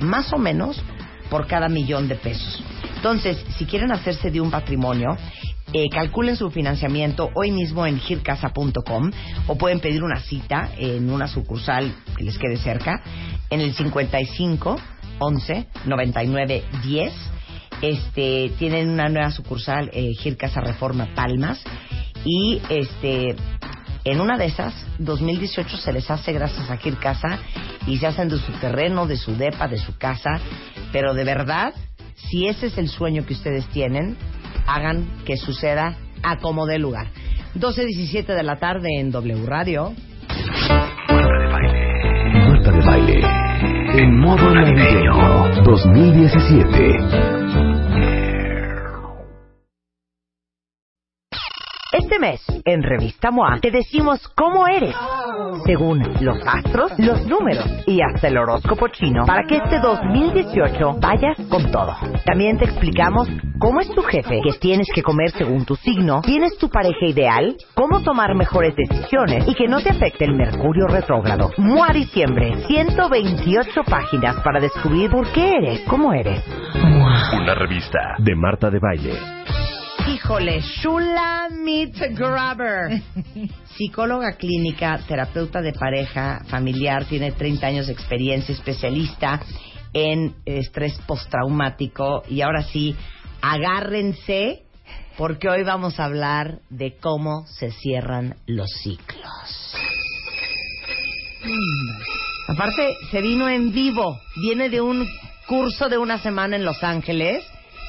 más 0.00 0.32
o 0.32 0.38
menos 0.38 0.82
por 1.30 1.46
cada 1.46 1.68
millón 1.68 2.08
de 2.08 2.16
pesos. 2.16 2.62
Entonces, 2.96 3.42
si 3.56 3.64
quieren 3.66 3.90
hacerse 3.92 4.30
de 4.30 4.40
un 4.40 4.50
patrimonio, 4.50 5.16
eh, 5.74 5.88
calculen 5.90 6.36
su 6.36 6.50
financiamiento 6.50 7.30
hoy 7.34 7.50
mismo 7.50 7.86
en 7.86 7.98
gircasa.com 7.98 9.10
o 9.46 9.56
pueden 9.56 9.80
pedir 9.80 10.02
una 10.02 10.20
cita 10.20 10.70
en 10.76 11.10
una 11.10 11.28
sucursal 11.28 11.94
que 12.16 12.24
les 12.24 12.38
quede 12.38 12.56
cerca 12.58 13.02
en 13.50 13.60
el 13.60 13.72
55 13.74 14.76
11 15.18 15.66
99 15.86 16.64
10. 16.82 17.12
Este, 17.80 18.52
tienen 18.58 18.90
una 18.90 19.08
nueva 19.08 19.30
sucursal, 19.30 19.90
eh, 19.92 20.12
Gircasa 20.14 20.60
Reforma 20.60 21.08
Palmas, 21.14 21.64
y 22.24 22.60
este, 22.68 23.34
en 24.04 24.20
una 24.20 24.36
de 24.36 24.46
esas, 24.46 24.74
2018 24.98 25.76
se 25.78 25.92
les 25.92 26.10
hace 26.10 26.32
gracias 26.32 26.70
a 26.70 26.76
Gircasa 26.76 27.38
y 27.86 27.98
se 27.98 28.06
hacen 28.06 28.28
de 28.28 28.38
su 28.38 28.52
terreno, 28.52 29.06
de 29.06 29.16
su 29.16 29.36
depa, 29.36 29.66
de 29.68 29.78
su 29.78 29.96
casa, 29.96 30.40
pero 30.92 31.14
de 31.14 31.24
verdad, 31.24 31.74
si 32.14 32.46
ese 32.46 32.66
es 32.66 32.78
el 32.78 32.88
sueño 32.88 33.26
que 33.26 33.34
ustedes 33.34 33.66
tienen, 33.68 34.16
hagan 34.66 35.06
que 35.24 35.36
suceda 35.36 35.96
a 36.22 36.38
como 36.38 36.66
dé 36.66 36.78
lugar. 36.78 37.08
12.17 37.54 38.34
de 38.34 38.42
la 38.42 38.56
tarde 38.56 38.88
en 38.98 39.10
W 39.10 39.46
Radio. 39.46 39.92
Marta 41.08 42.72
de 42.72 42.80
baile. 42.84 43.20
En 43.94 44.18
modo 44.18 44.54
navideño 44.54 45.62
2017. 45.64 47.32
Este 51.92 52.18
mes, 52.18 52.40
en 52.64 52.82
Revista 52.82 53.30
MOA, 53.30 53.60
te 53.60 53.70
decimos 53.70 54.26
cómo 54.34 54.66
eres, 54.66 54.94
según 55.64 56.02
los 56.20 56.38
astros, 56.46 56.92
los 56.98 57.26
números 57.26 57.64
y 57.86 58.00
hasta 58.00 58.28
el 58.28 58.38
horóscopo 58.38 58.88
chino, 58.88 59.24
para 59.26 59.44
que 59.44 59.56
este 59.56 59.78
2018 59.80 60.96
vayas 61.00 61.36
con 61.48 61.70
todo. 61.70 61.94
También 62.24 62.58
te 62.58 62.64
explicamos 62.64 63.28
cómo 63.58 63.80
es 63.80 63.88
tu 63.94 64.02
jefe, 64.02 64.40
qué 64.42 64.58
tienes 64.58 64.88
que 64.94 65.02
comer 65.02 65.30
según 65.30 65.64
tu 65.64 65.76
signo, 65.76 66.20
quién 66.22 66.42
es 66.44 66.56
tu 66.58 66.68
pareja 66.68 67.06
ideal, 67.06 67.56
cómo 67.74 68.02
tomar 68.02 68.34
mejores 68.34 68.74
decisiones 68.76 69.46
y 69.46 69.54
que 69.54 69.68
no 69.68 69.80
te 69.80 69.90
afecte 69.90 70.24
el 70.24 70.34
mercurio 70.34 70.86
retrógrado. 70.86 71.50
MOA 71.56 71.92
Diciembre, 71.92 72.64
128 72.66 73.82
páginas 73.84 74.36
para 74.42 74.60
descubrir 74.60 75.10
por 75.10 75.30
qué 75.32 75.56
eres 75.56 75.80
como 75.88 76.12
eres. 76.12 76.42
Una 77.34 77.54
revista 77.54 78.16
de 78.18 78.34
Marta 78.34 78.70
de 78.70 78.78
Baile. 78.78 79.14
Híjole, 80.08 80.60
Shula 80.60 81.48
Meet 81.50 82.16
Grabber. 82.18 83.00
Psicóloga 83.76 84.32
clínica, 84.32 84.98
terapeuta 85.08 85.62
de 85.62 85.72
pareja, 85.72 86.42
familiar, 86.48 87.06
tiene 87.06 87.32
30 87.32 87.66
años 87.66 87.86
de 87.86 87.92
experiencia, 87.92 88.54
especialista 88.54 89.40
en 89.92 90.34
estrés 90.44 90.98
postraumático. 91.06 92.22
Y 92.28 92.42
ahora 92.42 92.62
sí, 92.64 92.94
agárrense, 93.40 94.62
porque 95.16 95.48
hoy 95.48 95.62
vamos 95.62 95.98
a 95.98 96.04
hablar 96.04 96.60
de 96.70 96.96
cómo 96.96 97.46
se 97.46 97.70
cierran 97.70 98.36
los 98.46 98.70
ciclos. 98.82 99.74
Aparte, 102.48 102.96
se 103.10 103.20
vino 103.20 103.48
en 103.48 103.72
vivo. 103.72 104.20
Viene 104.36 104.68
de 104.68 104.80
un 104.80 105.08
curso 105.46 105.88
de 105.88 105.98
una 105.98 106.18
semana 106.18 106.56
en 106.56 106.64
Los 106.64 106.82
Ángeles 106.84 107.44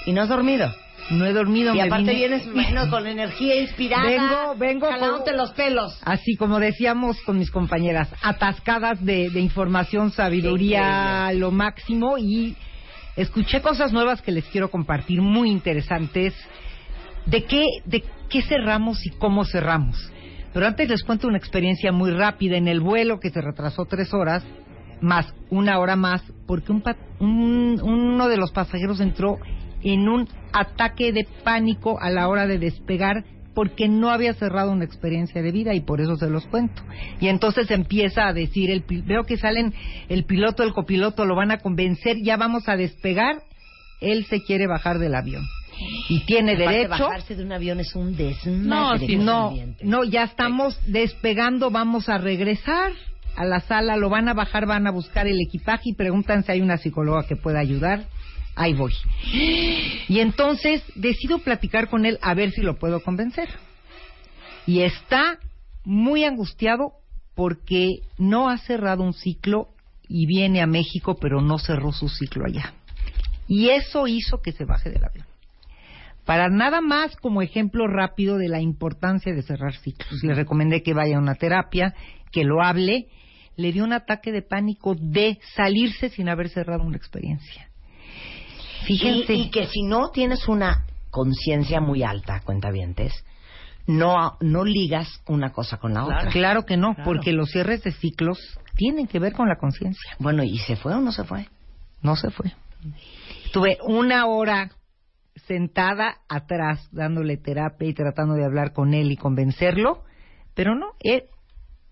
y 0.05 0.13
no 0.13 0.21
has 0.21 0.29
dormido. 0.29 0.73
No 1.11 1.25
he 1.25 1.33
dormido. 1.33 1.73
Y 1.73 1.77
me 1.77 1.83
aparte 1.83 2.11
vine- 2.11 2.15
vienes 2.15 2.51
bueno, 2.53 2.89
con 2.89 3.05
energía 3.07 3.55
inspirada. 3.59 4.05
Vengo, 4.09 4.55
vengo 4.57 4.89
jalándote 4.89 5.31
con- 5.31 5.37
los 5.37 5.51
pelos. 5.51 5.99
Así 6.03 6.35
como 6.37 6.59
decíamos 6.59 7.19
con 7.21 7.37
mis 7.37 7.51
compañeras, 7.51 8.09
atascadas 8.21 9.03
de, 9.03 9.29
de 9.29 9.39
información, 9.39 10.11
sabiduría, 10.11 11.31
lo 11.33 11.51
máximo 11.51 12.17
y 12.17 12.55
escuché 13.15 13.61
cosas 13.61 13.91
nuevas 13.93 14.21
que 14.21 14.31
les 14.31 14.45
quiero 14.45 14.69
compartir, 14.71 15.21
muy 15.21 15.49
interesantes. 15.49 16.33
¿De 17.25 17.43
qué, 17.45 17.65
de 17.85 18.03
qué 18.29 18.41
cerramos 18.41 19.05
y 19.05 19.09
cómo 19.11 19.45
cerramos? 19.45 20.11
Pero 20.53 20.67
antes 20.67 20.89
les 20.89 21.03
cuento 21.03 21.27
una 21.27 21.37
experiencia 21.37 21.91
muy 21.91 22.11
rápida 22.11 22.57
en 22.57 22.67
el 22.67 22.79
vuelo 22.81 23.19
que 23.19 23.29
se 23.29 23.41
retrasó 23.41 23.85
tres 23.85 24.13
horas, 24.13 24.43
más 25.01 25.33
una 25.49 25.79
hora 25.79 25.95
más, 25.95 26.21
porque 26.45 26.71
un 26.71 26.83
un- 27.19 27.79
uno 27.81 28.27
de 28.27 28.37
los 28.37 28.51
pasajeros 28.51 28.99
entró 28.99 29.37
en 29.83 30.07
un 30.09 30.27
ataque 30.51 31.11
de 31.11 31.27
pánico 31.43 31.99
a 32.01 32.09
la 32.09 32.27
hora 32.27 32.47
de 32.47 32.59
despegar 32.59 33.23
porque 33.53 33.87
no 33.87 34.09
había 34.09 34.33
cerrado 34.33 34.71
una 34.71 34.83
experiencia 34.85 35.41
de 35.41 35.51
vida 35.51 35.73
y 35.75 35.81
por 35.81 36.01
eso 36.01 36.15
se 36.15 36.27
los 36.29 36.45
cuento. 36.47 36.81
Y 37.19 37.27
entonces 37.27 37.69
empieza 37.69 38.27
a 38.27 38.33
decir, 38.33 38.71
el, 38.71 38.83
veo 39.05 39.25
que 39.25 39.37
salen 39.37 39.73
el 40.09 40.25
piloto, 40.25 40.63
el 40.63 40.73
copiloto, 40.73 41.25
lo 41.25 41.35
van 41.35 41.51
a 41.51 41.59
convencer, 41.59 42.17
ya 42.23 42.35
vamos 42.35 42.67
a 42.67 42.75
despegar, 42.75 43.43
él 44.01 44.25
se 44.25 44.41
quiere 44.43 44.65
bajar 44.67 44.97
del 44.97 45.13
avión. 45.15 45.43
Y 46.09 46.21
tiene 46.25 46.55
derecho. 46.55 46.89
bajarse 46.89 47.35
de 47.35 47.43
un 47.43 47.51
avión 47.51 47.79
es 47.79 47.95
un 47.95 48.11
No, 48.11 48.17
desmadre. 48.91 49.07
sí, 49.07 49.15
no, 49.17 49.47
ambiente. 49.49 49.85
no, 49.85 50.03
ya 50.03 50.23
estamos 50.23 50.79
despegando, 50.87 51.71
vamos 51.71 52.09
a 52.09 52.17
regresar 52.17 52.91
a 53.35 53.45
la 53.45 53.59
sala, 53.61 53.97
lo 53.97 54.09
van 54.09 54.29
a 54.29 54.33
bajar, 54.33 54.65
van 54.67 54.85
a 54.87 54.91
buscar 54.91 55.27
el 55.27 55.39
equipaje 55.41 55.89
y 55.89 55.93
preguntan 55.95 56.43
si 56.43 56.51
hay 56.51 56.61
una 56.61 56.77
psicóloga 56.77 57.25
que 57.27 57.35
pueda 57.35 57.59
ayudar. 57.59 58.03
Ahí 58.55 58.73
voy. 58.73 58.93
Y 60.07 60.19
entonces 60.19 60.83
decido 60.95 61.39
platicar 61.39 61.89
con 61.89 62.05
él 62.05 62.19
a 62.21 62.33
ver 62.33 62.51
si 62.51 62.61
lo 62.61 62.77
puedo 62.77 63.01
convencer. 63.01 63.49
Y 64.65 64.81
está 64.81 65.39
muy 65.83 66.23
angustiado 66.23 66.93
porque 67.35 67.87
no 68.17 68.49
ha 68.49 68.57
cerrado 68.59 69.03
un 69.03 69.13
ciclo 69.13 69.69
y 70.07 70.27
viene 70.27 70.61
a 70.61 70.67
México, 70.67 71.17
pero 71.19 71.41
no 71.41 71.57
cerró 71.57 71.91
su 71.91 72.09
ciclo 72.09 72.45
allá. 72.45 72.73
Y 73.47 73.69
eso 73.69 74.07
hizo 74.07 74.41
que 74.41 74.51
se 74.51 74.65
baje 74.65 74.89
del 74.89 75.03
avión 75.03 75.25
para 76.25 76.49
nada 76.49 76.81
más 76.81 77.15
como 77.17 77.41
ejemplo 77.41 77.87
rápido 77.87 78.37
de 78.37 78.47
la 78.47 78.61
importancia 78.61 79.33
de 79.33 79.41
cerrar 79.41 79.75
ciclos. 79.75 80.23
Le 80.23 80.33
recomendé 80.33 80.81
que 80.81 80.93
vaya 80.93 81.17
a 81.17 81.21
una 81.21 81.35
terapia, 81.35 81.93
que 82.31 82.43
lo 82.43 82.63
hable. 82.63 83.07
Le 83.55 83.71
dio 83.71 83.83
un 83.83 83.93
ataque 83.93 84.31
de 84.31 84.41
pánico 84.41 84.95
de 84.95 85.39
salirse 85.55 86.09
sin 86.09 86.29
haber 86.29 86.49
cerrado 86.49 86.83
una 86.83 86.97
experiencia. 86.97 87.69
Fíjense. 88.85 89.33
Y, 89.33 89.41
y 89.43 89.49
que 89.49 89.67
si 89.67 89.83
no 89.83 90.09
tienes 90.09 90.47
una 90.47 90.85
conciencia 91.09 91.79
muy 91.79 92.03
alta, 92.03 92.41
cuentavientes, 92.41 93.13
no, 93.85 94.37
no 94.39 94.63
ligas 94.63 95.21
una 95.27 95.51
cosa 95.51 95.77
con 95.77 95.93
la 95.93 96.03
Claro. 96.03 96.19
otra. 96.19 96.31
Claro 96.31 96.65
que 96.65 96.77
no, 96.77 96.95
porque 97.03 97.33
los 97.33 97.49
cierres 97.51 97.83
de 97.83 97.91
ciclos 97.91 98.39
tienen 98.75 99.07
que 99.07 99.19
ver 99.19 99.33
con 99.33 99.47
la 99.47 99.57
conciencia. 99.57 100.11
Bueno, 100.19 100.43
¿y 100.43 100.57
se 100.59 100.75
fue 100.75 100.93
o 100.93 101.01
no 101.01 101.11
se 101.11 101.23
fue? 101.23 101.47
No 102.01 102.15
se 102.15 102.31
fue. 102.31 102.53
Tuve 103.51 103.77
una 103.85 104.25
hora 104.25 104.71
sentada 105.47 106.17
atrás 106.29 106.87
dándole 106.91 107.37
terapia 107.37 107.87
y 107.87 107.93
tratando 107.93 108.35
de 108.35 108.45
hablar 108.45 108.73
con 108.73 108.93
él 108.93 109.11
y 109.11 109.17
convencerlo, 109.17 110.03
pero 110.53 110.75
no, 110.75 110.87
él, 110.99 111.23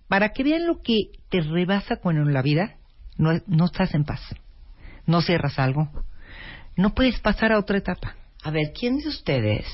para 0.08 0.30
que 0.30 0.44
vean 0.44 0.66
lo 0.68 0.82
que 0.82 1.12
te 1.30 1.42
rebasa 1.42 1.98
con 1.98 2.34
la 2.34 2.42
vida, 2.42 2.76
no, 3.18 3.32
no 3.48 3.66
estás 3.66 3.94
en 3.94 4.06
paz, 4.06 4.22
no 5.06 5.22
cierras 5.22 5.60
algo, 5.60 5.90
no 6.76 6.94
puedes 6.94 7.20
pasar 7.20 7.52
a 7.52 7.60
otra 7.60 7.78
etapa. 7.78 8.16
A 8.44 8.52
ver, 8.52 8.72
¿quién 8.78 8.98
de 8.98 9.10
ustedes 9.10 9.66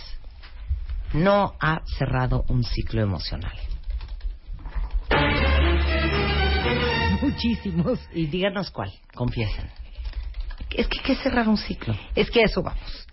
no 1.13 1.55
ha 1.59 1.81
cerrado 1.97 2.43
un 2.49 2.63
ciclo 2.63 3.01
emocional? 3.01 3.57
Muchísimos. 7.21 7.99
Y 8.13 8.27
díganos 8.27 8.71
cuál, 8.71 8.91
confiesen. 9.15 9.69
Es 10.71 10.87
que, 10.87 10.99
¿qué 10.99 11.13
es 11.13 11.19
cerrar 11.19 11.47
un 11.47 11.57
ciclo? 11.57 11.95
Es 12.15 12.29
que 12.29 12.41
eso 12.41 12.61
vamos. 12.61 13.07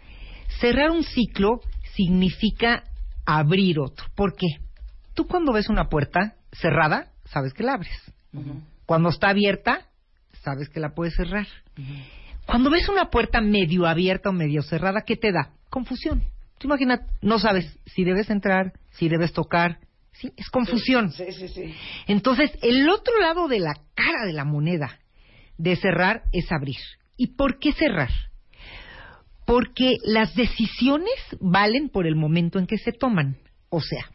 Cerrar 0.60 0.90
un 0.90 1.04
ciclo 1.04 1.60
significa 1.94 2.84
abrir 3.24 3.78
otro. 3.78 4.06
¿Por 4.14 4.34
qué? 4.34 4.46
Tú 5.14 5.26
cuando 5.26 5.52
ves 5.52 5.68
una 5.68 5.88
puerta 5.88 6.34
cerrada, 6.52 7.12
sabes 7.24 7.54
que 7.54 7.62
la 7.62 7.74
abres. 7.74 8.12
Cuando 8.86 9.08
está 9.08 9.30
abierta, 9.30 9.86
sabes 10.42 10.68
que 10.68 10.80
la 10.80 10.94
puedes 10.94 11.14
cerrar. 11.14 11.46
Cuando 12.46 12.70
ves 12.70 12.88
una 12.88 13.10
puerta 13.10 13.40
medio 13.40 13.86
abierta 13.86 14.30
o 14.30 14.32
medio 14.32 14.62
cerrada, 14.62 15.02
¿qué 15.02 15.16
te 15.16 15.32
da? 15.32 15.50
Confusión. 15.70 16.22
Tú 16.58 16.68
imaginas, 16.68 17.00
no 17.20 17.38
sabes 17.38 17.78
si 17.86 18.04
debes 18.04 18.30
entrar, 18.30 18.72
si 18.92 19.08
debes 19.08 19.32
tocar. 19.32 19.78
Sí, 20.12 20.32
es 20.36 20.48
confusión. 20.50 21.10
Sí, 21.10 21.32
sí, 21.32 21.48
sí. 21.48 21.74
Entonces, 22.06 22.52
el 22.62 22.88
otro 22.88 23.18
lado 23.20 23.48
de 23.48 23.58
la 23.58 23.74
cara 23.94 24.26
de 24.26 24.32
la 24.32 24.44
moneda 24.44 25.00
de 25.58 25.76
cerrar 25.76 26.22
es 26.32 26.50
abrir. 26.52 26.78
¿Y 27.16 27.28
por 27.28 27.58
qué 27.58 27.72
cerrar? 27.72 28.10
Porque 29.46 29.96
las 30.04 30.34
decisiones 30.34 31.14
valen 31.40 31.88
por 31.88 32.06
el 32.06 32.16
momento 32.16 32.58
en 32.58 32.66
que 32.66 32.78
se 32.78 32.92
toman. 32.92 33.36
O 33.68 33.80
sea, 33.80 34.08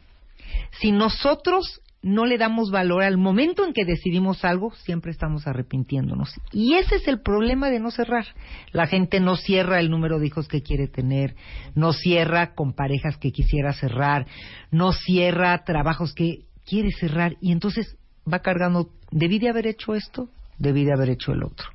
si 0.79 0.91
nosotros 0.91 1.81
no 2.01 2.25
le 2.25 2.37
damos 2.37 2.71
valor 2.71 3.03
al 3.03 3.17
momento 3.17 3.65
en 3.65 3.73
que 3.73 3.83
decidimos 3.83 4.45
algo, 4.45 4.71
siempre 4.71 5.11
estamos 5.11 5.47
arrepintiéndonos. 5.47 6.33
Y 6.51 6.75
ese 6.75 6.95
es 6.95 7.07
el 7.07 7.21
problema 7.21 7.69
de 7.69 7.79
no 7.79 7.91
cerrar. 7.91 8.25
La 8.71 8.87
gente 8.87 9.19
no 9.19 9.35
cierra 9.35 9.79
el 9.79 9.89
número 9.89 10.19
de 10.19 10.27
hijos 10.27 10.47
que 10.47 10.61
quiere 10.61 10.87
tener, 10.87 11.35
no 11.75 11.91
cierra 11.91 12.53
con 12.53 12.73
parejas 12.73 13.17
que 13.17 13.31
quisiera 13.31 13.73
cerrar, 13.73 14.27
no 14.71 14.93
cierra 14.93 15.63
trabajos 15.65 16.13
que 16.13 16.45
quiere 16.65 16.91
cerrar 16.91 17.35
y 17.41 17.51
entonces 17.51 17.97
va 18.31 18.39
cargando, 18.39 18.89
debí 19.11 19.39
de 19.39 19.49
haber 19.49 19.67
hecho 19.67 19.93
esto, 19.93 20.29
debí 20.57 20.85
de 20.85 20.93
haber 20.93 21.09
hecho 21.09 21.33
el 21.33 21.43
otro. 21.43 21.67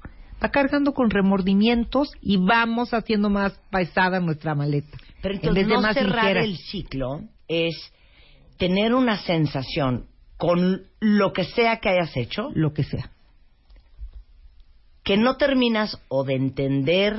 Va 0.43 0.51
cargando 0.51 0.93
con 0.95 1.11
remordimientos 1.11 2.13
y 2.21 2.39
vamos 2.39 2.95
haciendo 2.95 3.29
más 3.29 3.59
pesada 3.71 4.21
nuestra 4.21 4.55
maleta. 4.55 4.97
Pero 5.21 5.35
en 5.35 5.41
entonces 5.41 5.55
vez 5.55 5.69
de 5.69 5.75
no 5.75 5.83
más 5.83 5.95
cerrar 5.95 6.25
ligera. 6.25 6.45
el 6.45 6.57
ciclo 6.57 7.21
es 7.49 7.93
tener 8.59 8.95
una 8.95 9.19
sensación 9.19 10.07
con 10.37 10.83
lo 11.01 11.33
que 11.33 11.45
sea 11.45 11.79
que 11.79 11.89
hayas 11.91 12.17
hecho, 12.17 12.51
Lo 12.55 12.73
que 12.73 12.85
sea. 12.85 13.11
que 15.05 15.17
no 15.17 15.37
terminas 15.37 16.01
o 16.09 16.25
de 16.25 16.35
entender, 16.35 17.17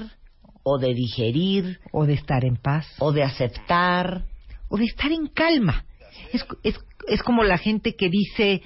o 0.64 0.80
de 0.80 0.94
digerir, 0.94 1.80
O 1.92 2.06
de 2.06 2.14
estar 2.14 2.44
en 2.46 2.58
paz. 2.58 2.88
o 3.00 3.12
de 3.12 3.24
aceptar. 3.24 4.26
o 4.70 4.78
de 4.78 4.86
estar 4.86 5.12
en 5.12 5.28
calma. 5.28 5.86
Es, 6.34 6.46
es, 6.64 6.76
es 7.08 7.22
como 7.24 7.44
la 7.44 7.58
gente 7.58 7.96
que 7.96 8.10
dice, 8.10 8.62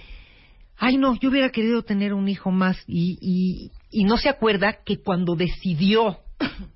ay 0.78 0.98
no, 0.98 1.16
yo 1.20 1.30
hubiera 1.30 1.50
querido 1.50 1.84
tener 1.84 2.14
un 2.14 2.30
hijo 2.30 2.52
más 2.52 2.78
y, 2.88 3.18
y, 3.22 3.72
y 3.92 4.04
no 4.06 4.18
se 4.18 4.30
acuerda 4.30 4.78
que 4.86 5.02
cuando 5.02 5.36
decidió 5.36 6.20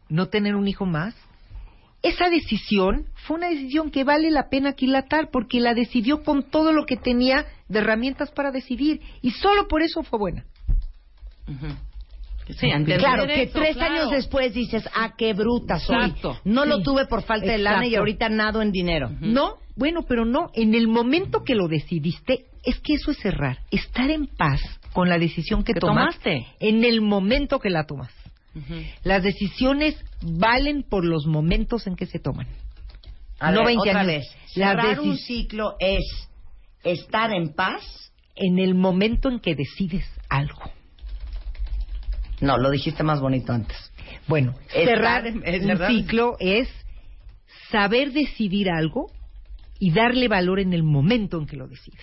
no 0.09 0.27
tener 0.27 0.55
un 0.55 0.67
hijo 0.67 0.85
más, 0.85 1.15
esa 2.03 2.29
decisión 2.29 3.05
fue 3.25 3.37
una 3.37 3.49
decisión 3.49 3.89
que 3.89 4.03
vale 4.03 4.29
la 4.29 4.49
pena 4.49 4.69
aquilatar 4.71 5.29
porque 5.31 5.59
la 5.59 5.73
decidió 5.73 6.23
con 6.23 6.43
todo 6.43 6.71
lo 6.73 6.85
que 6.85 6.97
tenía 6.97 7.45
de 7.69 7.79
herramientas 7.79 8.29
para 8.31 8.51
decidir 8.51 9.01
y 9.21 9.31
solo 9.31 9.67
por 9.67 9.81
eso 9.81 10.03
fue 10.03 10.19
buena. 10.19 10.45
Sí, 12.47 12.67
entender 12.67 12.99
Claro, 12.99 13.25
que 13.25 13.43
eso, 13.43 13.57
tres 13.57 13.75
claro. 13.77 13.93
años 13.93 14.11
después 14.11 14.53
dices, 14.53 14.87
ah, 14.93 15.13
qué 15.17 15.33
bruta 15.33 15.79
soy. 15.79 15.95
Exacto. 15.95 16.37
No 16.43 16.65
lo 16.65 16.77
Sí. 16.77 16.83
tuve 16.83 17.05
por 17.05 17.23
falta 17.23 17.47
de 17.51 17.57
lana 17.57 17.87
y 17.87 17.95
ahorita 17.95 18.27
nado 18.29 18.61
en 18.61 18.71
dinero. 18.71 19.09
No, 19.21 19.55
Bueno, 19.75 20.03
pero 20.07 20.23
no, 20.23 20.51
en 20.53 20.75
el 20.75 20.87
momento 20.87 21.43
que 21.43 21.55
lo 21.55 21.67
decidiste, 21.67 22.45
es 22.63 22.79
que 22.79 22.93
eso 22.93 23.09
es 23.09 23.17
cerrar, 23.17 23.57
estar 23.71 24.11
en 24.11 24.27
paz 24.27 24.61
con 24.93 25.09
la 25.09 25.17
decisión 25.17 25.63
que 25.63 25.73
Que 25.73 25.79
tomas 25.79 26.13
tomaste. 26.19 26.45
en 26.59 26.83
el 26.83 27.01
momento 27.01 27.57
que 27.59 27.71
la 27.71 27.85
tomas. 27.85 28.11
Las 29.03 29.23
decisiones 29.23 29.95
valen 30.21 30.83
por 30.83 31.03
los 31.05 31.25
momentos 31.25 31.87
en 31.87 31.95
que 31.95 32.05
se 32.05 32.19
toman. 32.19 32.47
A 33.39 33.51
no 33.51 33.59
ver, 33.59 33.67
20 33.67 33.89
otra 33.89 34.01
años. 34.01 34.07
vez. 34.07 34.35
Cerrar 34.53 34.99
un 34.99 35.17
ciclo 35.17 35.75
es 35.79 36.03
estar 36.83 37.33
en 37.33 37.53
paz. 37.53 37.81
en 38.35 38.57
el 38.57 38.73
momento 38.73 39.29
en 39.29 39.39
que 39.39 39.53
decides 39.53 40.05
algo. 40.27 40.59
No, 42.41 42.57
lo 42.57 42.71
dijiste 42.71 43.03
más 43.03 43.21
bonito 43.21 43.53
antes. 43.53 43.77
Bueno, 44.27 44.55
cerrar 44.69 45.27
en- 45.27 45.43
es 45.45 45.63
un 45.63 45.77
ciclo 45.87 46.35
es 46.39 46.67
saber 47.71 48.11
decidir 48.11 48.71
algo 48.71 49.11
y 49.79 49.91
darle 49.91 50.27
valor 50.27 50.59
en 50.59 50.73
el 50.73 50.81
momento 50.81 51.37
en 51.37 51.45
que 51.45 51.57
lo 51.57 51.67
decides. 51.67 52.01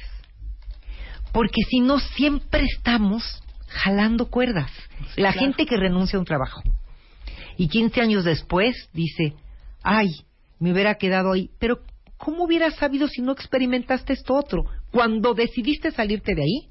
Porque 1.33 1.63
si 1.69 1.81
no, 1.81 1.99
siempre 1.99 2.63
estamos 2.77 3.43
jalando 3.71 4.29
cuerdas. 4.31 4.71
Sí, 5.15 5.21
La 5.21 5.33
claro. 5.33 5.47
gente 5.47 5.67
que 5.67 5.77
renuncia 5.77 6.17
a 6.17 6.21
un 6.21 6.27
trabajo 6.27 6.63
y 7.57 7.69
15 7.69 8.01
años 8.01 8.25
después 8.25 8.75
dice, 8.93 9.35
ay, 9.83 10.09
me 10.59 10.73
hubiera 10.73 10.95
quedado 10.97 11.33
ahí. 11.33 11.51
Pero, 11.59 11.81
¿cómo 12.17 12.45
hubieras 12.45 12.75
sabido 12.77 13.09
si 13.09 13.23
no 13.23 13.33
experimentaste 13.33 14.13
esto 14.13 14.35
otro? 14.35 14.65
Cuando 14.91 15.35
decidiste 15.35 15.91
salirte 15.91 16.35
de 16.35 16.43
ahí, 16.43 16.69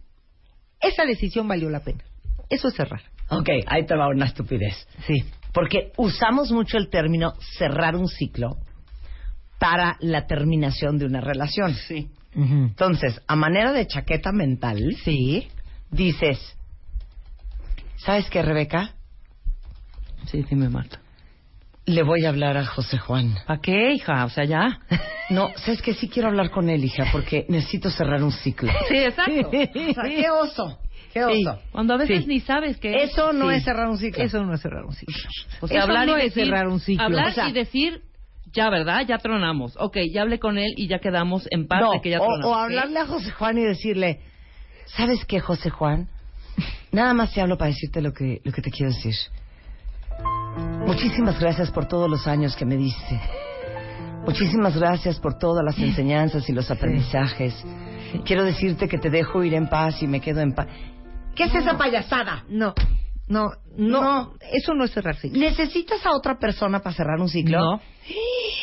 esa 0.82 1.06
decisión 1.06 1.48
valió 1.48 1.70
la 1.70 1.82
pena. 1.82 2.04
Eso 2.50 2.68
es 2.70 2.76
cerrar. 2.76 3.02
Ok, 3.30 3.50
ahí 3.68 3.86
te 3.86 3.96
va 3.96 4.08
una 4.08 4.26
estupidez. 4.26 4.88
Sí. 5.06 5.24
Porque 5.54 5.92
usamos 5.98 6.52
mucho 6.52 6.78
el 6.78 6.90
término 6.90 7.34
cerrar 7.58 7.96
un 7.96 8.08
ciclo 8.08 8.58
para 9.60 9.98
la 10.00 10.26
terminación 10.26 10.98
de 10.98 11.06
una 11.06 11.22
relación. 11.22 11.74
Sí. 11.74 12.10
Entonces, 12.34 13.22
a 13.28 13.36
manera 13.36 13.74
de 13.74 13.86
chaqueta 13.88 14.32
mental, 14.32 14.80
sí. 15.04 15.48
dices, 15.92 16.40
¿sabes 18.00 18.30
qué, 18.30 18.42
Rebeca? 18.42 18.94
Sí, 20.28 20.44
dime, 20.50 20.70
Marta. 20.70 21.00
Le 21.86 22.04
voy 22.04 22.26
a 22.26 22.30
hablar 22.30 22.56
a 22.58 22.66
José 22.66 22.98
Juan. 23.00 23.36
¿Para 23.48 23.62
qué, 23.62 23.94
hija? 23.94 24.26
O 24.26 24.30
sea, 24.30 24.46
ya. 24.46 24.80
No, 25.32 25.52
sabes 25.58 25.84
que 25.84 25.94
sí 25.94 26.10
quiero 26.10 26.30
hablar 26.30 26.50
con 26.50 26.70
él, 26.72 26.84
hija, 26.84 27.06
porque 27.12 27.46
necesito 27.50 27.92
cerrar 27.92 28.24
un 28.24 28.32
ciclo. 28.32 28.72
Sí, 28.88 28.98
exacto. 28.98 29.50
O 29.50 29.94
sea, 29.94 30.04
qué 30.04 30.26
oso, 30.32 30.80
qué 31.14 31.24
Sí. 31.24 31.46
oso. 31.46 31.60
Cuando 31.72 31.94
a 31.94 31.98
veces 31.98 32.22
Sí. 32.24 32.28
ni 32.28 32.40
sabes 32.40 32.78
que 32.80 33.04
Eso 33.04 33.32
no 33.32 33.52
Sí. 33.52 33.58
es 33.58 33.64
cerrar 33.64 33.90
un 33.90 34.00
ciclo. 34.00 34.24
Eso 34.24 34.44
no 34.44 34.56
es 34.56 34.60
cerrar 34.62 34.86
un 34.86 34.94
ciclo. 34.94 35.16
O 35.62 35.68
sea, 35.68 35.78
Eso 35.78 35.88
hablar 35.88 36.08
no 36.08 36.18
y 36.18 36.22
es 36.22 36.34
decir, 36.34 36.46
cerrar 36.46 36.68
un 36.68 36.80
ciclo. 36.80 37.06
Hablar 37.06 37.28
O 37.28 37.32
sea, 37.32 37.48
y 37.48 37.52
decir, 37.52 38.02
ya, 38.52 38.72
¿verdad? 38.72 39.06
Ya 39.08 39.20
tronamos. 39.20 39.76
Ok, 39.78 39.98
ya 40.12 40.24
hablé 40.24 40.40
con 40.40 40.58
él 40.58 40.74
y 40.78 40.88
ya 40.88 40.98
quedamos 40.98 41.48
en 41.52 41.68
paz 41.68 41.82
No, 41.82 41.92
de 41.92 42.02
que 42.02 42.10
ya 42.10 42.22
o, 42.22 42.26
tronamos. 42.26 42.46
o 42.48 42.56
hablarle 42.56 42.98
a 43.00 43.06
José 43.06 43.30
Juan 43.30 43.60
y 43.60 43.66
decirle, 43.66 44.22
¿sabes 44.88 45.26
qué, 45.26 45.40
José 45.42 45.70
Juan? 45.70 46.08
Nada 46.92 47.14
más 47.14 47.34
te 47.34 47.42
hablo 47.42 47.58
para 47.58 47.70
decirte 47.70 48.02
lo 48.02 48.14
que, 48.14 48.42
lo 48.44 48.52
que 48.52 48.62
te 48.62 48.72
quiero 48.72 48.92
decir. 48.92 49.14
Muchísimas 50.86 51.40
gracias 51.40 51.70
por 51.72 51.88
todos 51.88 52.10
los 52.10 52.28
años 52.28 52.56
que 52.56 52.66
me 52.66 52.76
diste. 52.76 53.20
Muchísimas 54.26 54.78
gracias 54.78 55.20
por 55.20 55.38
todas 55.38 55.64
las 55.64 55.78
enseñanzas 55.78 56.48
y 56.50 56.54
los 56.54 56.70
aprendizajes. 56.70 57.54
Quiero 58.26 58.44
decirte 58.44 58.88
que 58.88 58.98
te 58.98 59.10
dejo 59.10 59.44
ir 59.44 59.54
en 59.54 59.68
paz 59.68 60.02
y 60.02 60.08
me 60.08 60.20
quedo 60.20 60.42
en 60.42 60.54
paz. 60.54 60.68
¿Qué 61.36 61.44
es 61.46 61.56
esa 61.56 61.78
payasada? 61.78 62.44
No, 62.50 62.74
no, 63.30 63.52
no, 63.78 64.02
No. 64.02 64.34
Eso 64.52 64.74
no 64.74 64.84
es 64.84 64.92
cerrar 64.92 65.16
ciclo. 65.16 65.40
¿Necesitas 65.40 66.04
a 66.06 66.16
otra 66.16 66.40
persona 66.40 66.80
para 66.80 66.96
cerrar 66.96 67.20
un 67.20 67.30
ciclo? 67.30 67.60
No. 67.60 67.82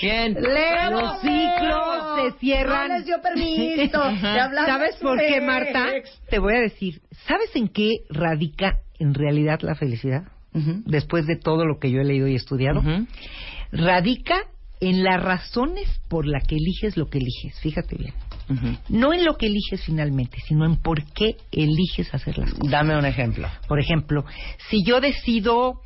Bien. 0.02 0.34
Leo. 0.34 0.90
Los 0.90 1.20
ciclos 1.20 2.32
se 2.32 2.38
cierran. 2.40 2.88
No 2.88 2.96
les 2.96 3.06
dio 3.06 3.20
permiso 3.22 4.02
¿Sabes 4.20 4.96
por 4.96 5.18
qué. 5.18 5.40
Marta? 5.40 5.86
Te 6.28 6.40
voy 6.40 6.54
a 6.56 6.60
decir. 6.60 7.00
¿Sabes 7.26 7.54
en 7.54 7.68
qué 7.68 7.90
radica 8.10 8.78
en 8.98 9.14
realidad 9.14 9.60
la 9.62 9.76
felicidad? 9.76 10.24
Después 10.86 11.26
de 11.26 11.36
todo 11.36 11.66
lo 11.66 11.78
que 11.78 11.90
yo 11.90 12.00
he 12.00 12.04
leído 12.04 12.26
y 12.26 12.34
estudiado. 12.34 12.82
Radica 13.70 14.36
en 14.80 15.04
las 15.04 15.22
razones 15.22 15.88
por 16.08 16.26
las 16.26 16.46
que 16.46 16.56
eliges 16.56 16.96
lo 16.96 17.08
que 17.08 17.18
eliges. 17.18 17.60
Fíjate 17.60 17.96
bien. 17.96 18.14
No 18.88 19.12
en 19.12 19.24
lo 19.24 19.36
que 19.36 19.46
eliges 19.46 19.84
finalmente, 19.84 20.38
sino 20.46 20.64
en 20.64 20.76
por 20.76 21.02
qué 21.12 21.36
eliges 21.50 22.12
hacer 22.14 22.38
las 22.38 22.52
cosas. 22.52 22.70
Dame 22.70 22.96
un 22.96 23.04
ejemplo. 23.04 23.48
Por 23.66 23.80
ejemplo, 23.80 24.24
si 24.70 24.84
yo 24.84 25.00
decido 25.00 25.80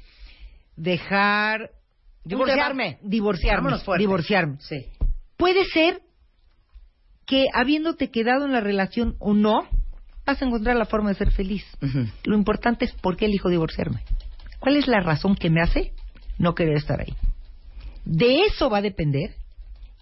dejar 0.76 1.70
Divorciarme. 2.24 2.98
Divorciarme, 3.02 3.70
divorciarme. 3.98 4.56
Sí. 4.60 4.86
Puede 5.36 5.64
ser 5.64 6.02
que 7.26 7.46
habiéndote 7.54 8.10
quedado 8.10 8.44
en 8.44 8.52
la 8.52 8.60
relación 8.60 9.16
o 9.18 9.32
no, 9.32 9.66
vas 10.26 10.42
a 10.42 10.44
encontrar 10.44 10.76
la 10.76 10.84
forma 10.84 11.10
de 11.10 11.14
ser 11.14 11.30
feliz. 11.30 11.64
Lo 12.24 12.36
importante 12.36 12.84
es 12.84 12.92
por 12.92 13.16
qué 13.16 13.26
elijo 13.26 13.48
divorciarme. 13.48 14.02
¿Cuál 14.58 14.76
es 14.76 14.86
la 14.86 15.00
razón 15.00 15.34
que 15.34 15.48
me 15.48 15.62
hace 15.62 15.92
no 16.38 16.54
querer 16.54 16.76
estar 16.76 17.00
ahí? 17.00 17.14
De 18.04 18.42
eso 18.42 18.68
va 18.68 18.78
a 18.78 18.82
depender 18.82 19.34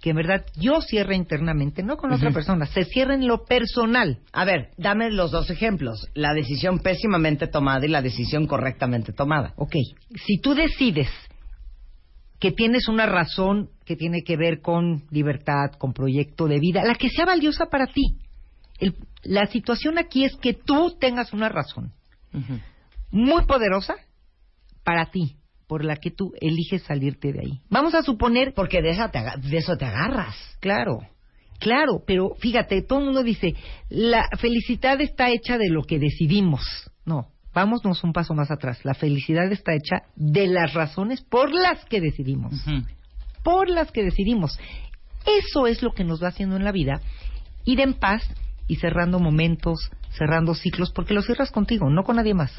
que 0.00 0.10
en 0.10 0.16
verdad 0.16 0.44
yo 0.56 0.80
cierre 0.80 1.16
internamente, 1.16 1.82
no 1.82 1.96
con 1.96 2.12
otra 2.12 2.30
persona, 2.30 2.66
se 2.66 2.84
cierre 2.84 3.14
en 3.14 3.26
lo 3.26 3.44
personal. 3.44 4.20
A 4.32 4.44
ver, 4.44 4.70
dame 4.76 5.10
los 5.10 5.30
dos 5.32 5.50
ejemplos. 5.50 6.06
La 6.14 6.34
decisión 6.34 6.78
pésimamente 6.78 7.48
tomada 7.48 7.84
y 7.84 7.88
la 7.88 8.02
decisión 8.02 8.46
correctamente 8.46 9.12
tomada. 9.12 9.54
Ok, 9.56 9.74
si 10.24 10.38
tú 10.40 10.54
decides 10.54 11.08
que 12.38 12.52
tienes 12.52 12.86
una 12.88 13.06
razón 13.06 13.70
que 13.84 13.96
tiene 13.96 14.22
que 14.22 14.36
ver 14.36 14.60
con 14.60 15.04
libertad, 15.10 15.72
con 15.78 15.92
proyecto 15.92 16.46
de 16.46 16.60
vida, 16.60 16.84
la 16.84 16.94
que 16.94 17.08
sea 17.08 17.24
valiosa 17.26 17.66
para 17.66 17.86
ti. 17.88 18.16
El- 18.78 18.94
la 19.24 19.46
situación 19.46 19.98
aquí 19.98 20.24
es 20.24 20.36
que 20.36 20.54
tú 20.54 20.96
tengas 21.00 21.32
una 21.32 21.48
razón 21.48 21.92
muy 23.10 23.44
poderosa 23.46 23.96
para 24.84 25.06
ti, 25.06 25.34
por 25.68 25.84
la 25.84 25.96
que 25.96 26.10
tú 26.10 26.32
eliges 26.40 26.82
salirte 26.82 27.32
de 27.32 27.40
ahí. 27.40 27.60
Vamos 27.70 27.94
a 27.94 28.02
suponer... 28.02 28.54
Porque 28.54 28.82
de, 28.82 28.90
esa 28.90 29.10
te 29.10 29.18
aga- 29.18 29.36
de 29.36 29.56
eso 29.58 29.76
te 29.76 29.84
agarras. 29.84 30.34
Claro, 30.60 30.98
claro, 31.60 32.02
pero 32.06 32.30
fíjate, 32.40 32.82
todo 32.82 32.98
el 33.00 33.04
mundo 33.04 33.22
dice, 33.22 33.54
la 33.90 34.26
felicidad 34.40 35.00
está 35.00 35.30
hecha 35.30 35.58
de 35.58 35.68
lo 35.68 35.82
que 35.82 35.98
decidimos. 35.98 36.62
No, 37.04 37.28
vámonos 37.54 38.02
un 38.02 38.12
paso 38.12 38.34
más 38.34 38.50
atrás. 38.50 38.84
La 38.84 38.94
felicidad 38.94 39.52
está 39.52 39.74
hecha 39.74 40.04
de 40.16 40.46
las 40.48 40.72
razones 40.74 41.20
por 41.22 41.52
las 41.52 41.84
que 41.84 42.00
decidimos. 42.00 42.54
Por 43.44 43.68
las 43.68 43.92
que 43.92 44.02
decidimos. 44.02 44.58
Eso 45.26 45.66
es 45.66 45.82
lo 45.82 45.92
que 45.92 46.04
nos 46.04 46.22
va 46.22 46.28
haciendo 46.28 46.56
en 46.56 46.64
la 46.64 46.72
vida, 46.72 47.02
ir 47.66 47.80
en 47.80 47.92
paz 47.94 48.22
y 48.66 48.76
cerrando 48.76 49.18
momentos, 49.20 49.90
cerrando 50.10 50.54
ciclos, 50.54 50.90
porque 50.92 51.12
lo 51.14 51.20
cierras 51.22 51.50
contigo, 51.50 51.90
no 51.90 52.02
con 52.04 52.16
nadie 52.16 52.32
más. 52.34 52.52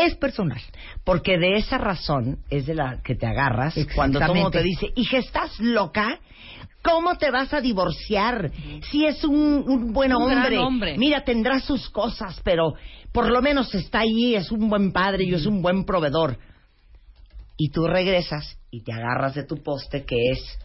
Es 0.00 0.14
personal. 0.16 0.60
Porque 1.04 1.38
de 1.38 1.56
esa 1.56 1.78
razón 1.78 2.38
es 2.50 2.66
de 2.66 2.74
la 2.74 3.00
que 3.02 3.14
te 3.14 3.26
agarras 3.26 3.74
cuando 3.94 4.18
todo 4.18 4.32
el 4.32 4.34
mundo 4.34 4.50
te 4.50 4.62
dice, 4.62 4.92
hija, 4.96 5.18
¿estás 5.18 5.58
loca? 5.60 6.18
¿Cómo 6.82 7.16
te 7.16 7.30
vas 7.30 7.52
a 7.54 7.60
divorciar? 7.60 8.50
Si 8.90 9.06
es 9.06 9.24
un, 9.24 9.64
un 9.66 9.92
buen 9.92 10.14
Un 10.14 10.22
hombre. 10.22 10.58
hombre. 10.58 10.98
Mira, 10.98 11.24
tendrá 11.24 11.60
sus 11.60 11.88
cosas, 11.88 12.40
pero 12.44 12.74
por 13.12 13.30
lo 13.30 13.40
menos 13.40 13.74
está 13.74 14.00
ahí, 14.00 14.34
es 14.34 14.50
un 14.52 14.68
buen 14.68 14.92
padre 14.92 15.24
y 15.24 15.32
es 15.34 15.46
un 15.46 15.62
buen 15.62 15.84
proveedor. 15.84 16.36
Y 17.56 17.70
tú 17.70 17.86
regresas 17.86 18.58
y 18.70 18.82
te 18.82 18.92
agarras 18.92 19.34
de 19.34 19.44
tu 19.44 19.62
poste 19.62 20.04
que 20.04 20.16
es 20.32 20.58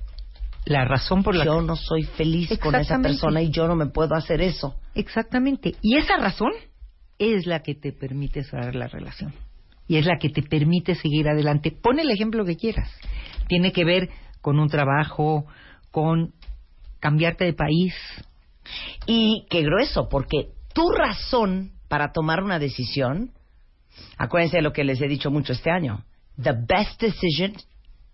La 0.65 0.83
razón 0.85 1.23
por 1.23 1.35
la 1.35 1.45
yo 1.45 1.61
no 1.61 1.75
soy 1.75 2.03
feliz 2.03 2.57
con 2.59 2.75
esa 2.75 2.99
persona 2.99 3.41
y 3.41 3.51
yo 3.51 3.67
no 3.67 3.75
me 3.75 3.85
puedo 3.85 4.15
hacer 4.15 4.41
eso. 4.41 4.75
Exactamente. 4.95 5.75
Y 5.81 5.97
esa 5.97 6.17
razón 6.17 6.51
es 7.19 7.45
la 7.45 7.59
que 7.61 7.75
te 7.75 7.91
permite 7.91 8.43
cerrar 8.43 8.75
la 8.75 8.87
relación. 8.87 9.33
Y 9.87 9.97
es 9.97 10.05
la 10.05 10.17
que 10.17 10.29
te 10.29 10.41
permite 10.41 10.95
seguir 10.95 11.27
adelante. 11.27 11.71
Pon 11.71 11.99
el 11.99 12.09
ejemplo 12.09 12.45
que 12.45 12.55
quieras. 12.55 12.89
Tiene 13.47 13.71
que 13.71 13.83
ver 13.85 14.09
con 14.41 14.59
un 14.59 14.69
trabajo, 14.69 15.45
con 15.91 16.33
cambiarte 16.99 17.45
de 17.45 17.53
país. 17.53 17.93
Y 19.05 19.45
qué 19.49 19.63
grueso, 19.63 20.07
porque 20.09 20.49
tu 20.73 20.89
razón 20.91 21.71
para 21.87 22.11
tomar 22.11 22.43
una 22.43 22.59
decisión, 22.59 23.31
acuérdense 24.17 24.57
de 24.57 24.63
lo 24.63 24.73
que 24.73 24.83
les 24.83 25.01
he 25.01 25.07
dicho 25.07 25.31
mucho 25.31 25.53
este 25.53 25.71
año, 25.71 26.05
the 26.41 26.53
best 26.53 27.01
decision 27.01 27.53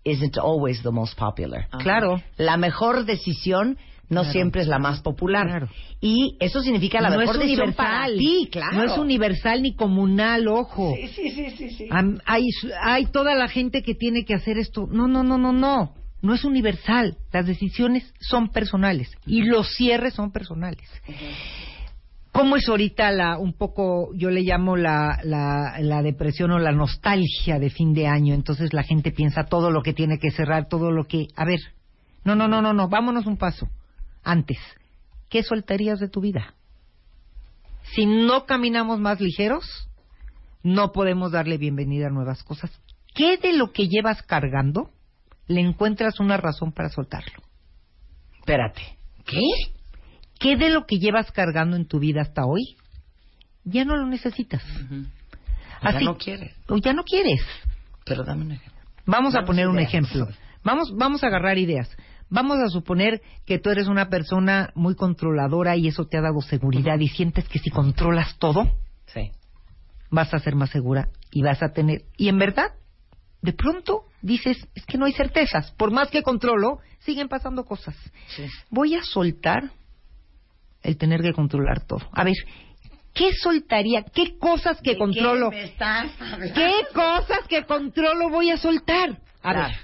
isn't 0.02 0.38
always 0.38 0.82
the 0.82 0.90
most 0.90 1.16
popular. 1.18 1.68
Claro. 1.78 2.22
La 2.38 2.56
mejor 2.56 3.04
decisión 3.04 3.76
no 4.08 4.20
Claro. 4.22 4.32
siempre 4.32 4.62
es 4.62 4.68
la 4.68 4.78
más 4.78 5.00
popular. 5.00 5.46
Claro. 5.46 5.68
Y 6.00 6.36
eso 6.40 6.60
significa 6.62 7.00
la 7.00 7.10
no 7.10 7.18
mejor 7.18 7.34
es 7.36 7.40
decisión 7.40 7.68
universal. 7.68 7.86
para 7.86 8.06
ti, 8.16 8.48
claro. 8.52 8.76
No 8.76 8.82
es 8.84 8.98
universal 8.98 9.62
ni 9.62 9.74
comunal, 9.74 10.46
ojo. 10.48 10.94
Sí, 10.96 11.08
sí, 11.08 11.30
sí, 11.30 11.50
sí, 11.56 11.70
sí. 11.70 11.88
Am- 11.90 12.18
hay, 12.24 12.44
hay 12.82 13.06
toda 13.06 13.34
la 13.34 13.48
gente 13.48 13.82
que 13.82 13.94
tiene 13.94 14.24
que 14.24 14.34
hacer 14.34 14.58
esto. 14.58 14.86
No, 14.90 15.08
no, 15.08 15.22
no, 15.22 15.38
no, 15.38 15.52
no. 15.52 15.94
No 16.22 16.34
es 16.34 16.44
universal. 16.44 17.16
Las 17.32 17.46
decisiones 17.46 18.12
son 18.20 18.48
personales 18.50 19.10
y 19.26 19.42
los 19.42 19.68
cierres 19.76 20.14
son 20.14 20.32
personales. 20.32 20.88
¿Cómo 22.32 22.56
es 22.56 22.68
ahorita 22.68 23.10
la, 23.12 23.38
un 23.38 23.54
poco, 23.54 24.10
yo 24.14 24.28
le 24.30 24.42
llamo 24.42 24.76
la, 24.76 25.18
la, 25.24 25.76
la 25.80 26.02
depresión 26.02 26.50
o 26.50 26.58
la 26.58 26.72
nostalgia 26.72 27.58
de 27.58 27.70
fin 27.70 27.94
de 27.94 28.06
año? 28.06 28.34
Entonces 28.34 28.74
la 28.74 28.82
gente 28.82 29.10
piensa 29.10 29.44
todo 29.44 29.70
lo 29.70 29.82
que 29.82 29.94
tiene 29.94 30.18
que 30.18 30.30
cerrar, 30.30 30.68
todo 30.68 30.90
lo 30.90 31.04
que... 31.04 31.28
A 31.34 31.46
ver, 31.46 31.60
no, 32.24 32.34
no, 32.34 32.46
no, 32.46 32.60
no, 32.60 32.74
no, 32.74 32.88
vámonos 32.88 33.24
un 33.26 33.38
paso. 33.38 33.68
Antes, 34.26 34.58
¿qué 35.28 35.44
soltarías 35.44 36.00
de 36.00 36.08
tu 36.08 36.20
vida? 36.20 36.54
Si 37.94 38.06
no 38.06 38.44
caminamos 38.44 38.98
más 38.98 39.20
ligeros, 39.20 39.88
no 40.64 40.90
podemos 40.90 41.30
darle 41.30 41.58
bienvenida 41.58 42.08
a 42.08 42.10
nuevas 42.10 42.42
cosas. 42.42 42.72
¿Qué 43.14 43.36
de 43.36 43.52
lo 43.52 43.70
que 43.70 43.86
llevas 43.86 44.24
cargando 44.24 44.90
le 45.46 45.60
encuentras 45.60 46.18
una 46.18 46.38
razón 46.38 46.72
para 46.72 46.88
soltarlo? 46.88 47.40
Espérate. 48.40 48.98
¿Qué? 49.24 49.38
¿Qué 50.40 50.56
de 50.56 50.70
lo 50.70 50.86
que 50.86 50.98
llevas 50.98 51.30
cargando 51.30 51.76
en 51.76 51.86
tu 51.86 52.00
vida 52.00 52.22
hasta 52.22 52.46
hoy 52.46 52.76
ya 53.62 53.84
no 53.84 53.96
lo 53.96 54.06
necesitas? 54.06 54.64
Ya 55.84 56.00
no 56.00 56.18
quieres. 56.18 56.52
O 56.66 56.78
ya 56.78 56.92
no 56.94 57.04
quieres. 57.04 57.42
Pero 58.04 58.24
dame 58.24 58.42
un 58.42 58.52
ejemplo. 58.52 58.82
Vamos 59.04 59.36
a 59.36 59.42
poner 59.42 59.68
un 59.68 59.78
ejemplo. 59.78 60.26
Vamos, 60.64 60.92
vamos 60.96 61.22
a 61.22 61.28
agarrar 61.28 61.58
ideas. 61.58 61.88
Vamos 62.28 62.58
a 62.58 62.68
suponer 62.68 63.22
que 63.46 63.58
tú 63.58 63.70
eres 63.70 63.86
una 63.88 64.08
persona 64.08 64.70
muy 64.74 64.94
controladora 64.96 65.76
y 65.76 65.88
eso 65.88 66.06
te 66.06 66.18
ha 66.18 66.20
dado 66.22 66.40
seguridad 66.42 66.98
y 66.98 67.08
sientes 67.08 67.48
que 67.48 67.58
si 67.58 67.70
controlas 67.70 68.36
todo, 68.38 68.64
Sí. 69.06 69.30
vas 70.10 70.34
a 70.34 70.38
ser 70.40 70.54
más 70.56 70.70
segura 70.70 71.08
y 71.30 71.42
vas 71.42 71.62
a 71.62 71.72
tener... 71.72 72.02
Y 72.16 72.28
en 72.28 72.38
verdad, 72.38 72.72
de 73.42 73.52
pronto 73.52 74.06
dices, 74.22 74.56
es 74.74 74.84
que 74.86 74.98
no 74.98 75.04
hay 75.06 75.12
certezas. 75.12 75.70
Por 75.72 75.92
más 75.92 76.08
que 76.10 76.22
controlo, 76.22 76.80
siguen 77.00 77.28
pasando 77.28 77.64
cosas. 77.64 77.94
Voy 78.70 78.96
a 78.96 79.02
soltar 79.04 79.70
el 80.82 80.96
tener 80.96 81.22
que 81.22 81.32
controlar 81.32 81.84
todo. 81.86 82.08
A 82.12 82.24
ver, 82.24 82.34
¿qué 83.14 83.32
soltaría? 83.34 84.02
¿Qué 84.02 84.36
cosas 84.38 84.80
que 84.82 84.98
controlo? 84.98 85.50
¿Qué 85.50 85.56
me 85.56 85.64
estás? 85.64 86.10
¿Qué 86.54 86.72
cosas 86.92 87.46
que 87.48 87.64
controlo 87.64 88.30
voy 88.30 88.50
a 88.50 88.56
soltar? 88.56 89.20
A 89.42 89.52
Claro. 89.52 89.68
ver, 89.68 89.76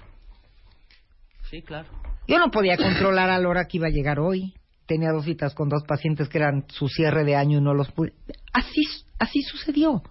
Sí, 1.51 1.63
claro. 1.63 1.89
Yo 2.27 2.39
no 2.39 2.51
podía 2.51 2.77
controlar 2.77 3.31
a 3.31 3.39
la 3.39 3.49
hora 3.49 3.67
que 3.67 3.79
iba 3.79 3.89
a 3.89 3.91
llegar 3.91 4.19
hoy. 4.21 4.55
Tenía 4.87 5.11
dos 5.11 5.25
citas 5.25 5.55
con 5.55 5.69
dos 5.69 5.85
pacientes 5.85 6.29
que 6.29 6.39
eran 6.39 6.65
su 6.69 6.89
cierre 6.89 7.25
de 7.25 7.37
año 7.37 7.59
y 7.59 7.63
no 7.63 7.75
los 7.75 7.91
pude. 7.93 8.13
Así, 8.53 8.83
así 9.19 9.43
sucedió. 9.43 10.03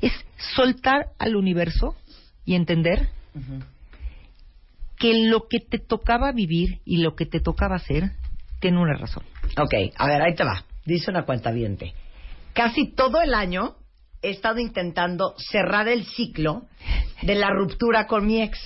Es 0.00 0.12
soltar 0.54 1.08
al 1.18 1.36
universo 1.36 1.96
y 2.44 2.54
entender 2.54 3.08
que 4.98 5.28
lo 5.28 5.48
que 5.48 5.58
te 5.60 5.78
tocaba 5.78 6.32
vivir 6.32 6.80
y 6.84 6.98
lo 6.98 7.14
que 7.14 7.26
te 7.26 7.40
tocaba 7.40 7.76
hacer 7.76 8.12
tiene 8.60 8.80
una 8.80 8.96
razón. 8.96 9.24
Ok, 9.58 9.74
a 9.96 10.06
ver, 10.06 10.22
ahí 10.22 10.34
te 10.34 10.44
va. 10.44 10.64
Dice 10.84 11.10
una 11.10 11.24
cuenta 11.24 11.52
Casi 12.52 12.92
todo 12.92 13.20
el 13.20 13.34
año 13.34 13.76
he 14.22 14.30
estado 14.30 14.60
intentando 14.60 15.34
cerrar 15.36 15.88
el 15.88 16.04
ciclo 16.04 16.66
de 17.22 17.34
la 17.34 17.50
ruptura 17.50 18.06
con 18.06 18.26
mi 18.26 18.42
ex. 18.42 18.58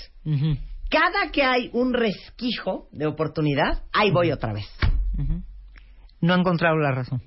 Cada 0.91 1.31
que 1.31 1.45
hay 1.45 1.71
un 1.73 1.95
resquijo 1.95 2.89
de 2.91 3.07
oportunidad, 3.07 3.85
ahí 3.93 4.11
voy 4.11 4.33
otra 4.33 4.53
vez. 4.53 4.67
No 6.21 6.35
he 6.35 6.39
encontrado 6.39 6.77
la 6.77 6.93
razón. 6.93 7.23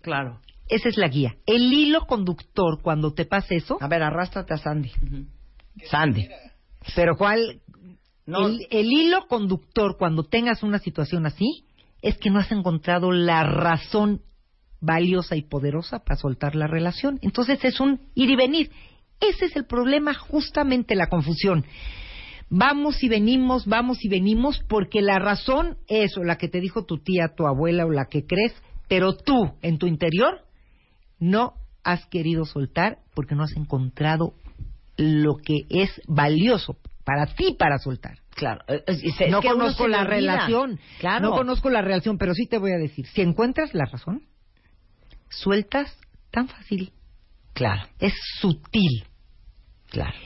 Claro. 0.00 0.40
Esa 0.68 0.88
es 0.88 0.96
la 0.96 1.08
guía. 1.08 1.36
El 1.46 1.72
hilo 1.72 2.06
conductor 2.06 2.80
cuando 2.82 3.12
te 3.12 3.26
pasa 3.26 3.54
eso. 3.54 3.76
A 3.80 3.88
ver, 3.88 4.02
arrástrate 4.02 4.54
a 4.54 4.56
Sandy. 4.56 4.90
Sandy. 5.90 6.28
Pero 6.94 7.16
¿cuál? 7.16 7.60
No. 8.26 8.46
El, 8.46 8.66
el 8.70 8.90
hilo 8.90 9.26
conductor 9.28 9.96
cuando 9.98 10.24
tengas 10.24 10.62
una 10.62 10.78
situación 10.78 11.26
así 11.26 11.66
es 12.00 12.16
que 12.18 12.30
no 12.30 12.38
has 12.38 12.50
encontrado 12.52 13.12
la 13.12 13.44
razón 13.44 14.22
valiosa 14.80 15.36
y 15.36 15.42
poderosa 15.42 16.00
para 16.00 16.18
soltar 16.18 16.54
la 16.54 16.66
relación. 16.66 17.18
Entonces 17.22 17.62
es 17.64 17.80
un 17.80 18.00
ir 18.14 18.30
y 18.30 18.36
venir. 18.36 18.70
Ese 19.20 19.46
es 19.46 19.56
el 19.56 19.66
problema, 19.66 20.14
justamente 20.14 20.94
la 20.94 21.08
confusión. 21.08 21.64
Vamos 22.50 23.02
y 23.02 23.08
venimos, 23.08 23.66
vamos 23.66 24.04
y 24.04 24.08
venimos, 24.08 24.60
porque 24.68 25.00
la 25.02 25.18
razón 25.18 25.78
es 25.88 26.16
o 26.16 26.24
la 26.24 26.36
que 26.36 26.48
te 26.48 26.60
dijo 26.60 26.84
tu 26.84 26.98
tía, 26.98 27.34
tu 27.36 27.46
abuela 27.46 27.86
o 27.86 27.90
la 27.90 28.06
que 28.06 28.26
crees, 28.26 28.54
pero 28.88 29.16
tú, 29.16 29.54
en 29.62 29.78
tu 29.78 29.86
interior, 29.86 30.44
no 31.18 31.54
has 31.82 32.06
querido 32.06 32.44
soltar 32.44 32.98
porque 33.14 33.34
no 33.34 33.44
has 33.44 33.56
encontrado 33.56 34.34
lo 34.96 35.36
que 35.36 35.66
es 35.70 35.90
valioso 36.06 36.76
para 37.04 37.26
ti 37.26 37.56
para 37.58 37.78
soltar. 37.78 38.18
Claro. 38.34 38.62
eh, 38.68 38.82
no 39.30 39.42
conozco 39.42 39.86
la 39.86 40.04
relación. 40.04 40.80
Claro. 40.98 41.28
No 41.28 41.36
conozco 41.36 41.70
la 41.70 41.82
relación, 41.82 42.18
pero 42.18 42.34
sí 42.34 42.46
te 42.46 42.58
voy 42.58 42.72
a 42.72 42.78
decir, 42.78 43.06
si 43.06 43.22
encuentras 43.22 43.74
la 43.74 43.84
razón, 43.84 44.22
sueltas 45.30 45.96
tan 46.30 46.48
fácil. 46.48 46.92
Claro. 47.52 47.88
Es 48.00 48.14
sutil. 48.40 49.04
Claro. 49.90 50.16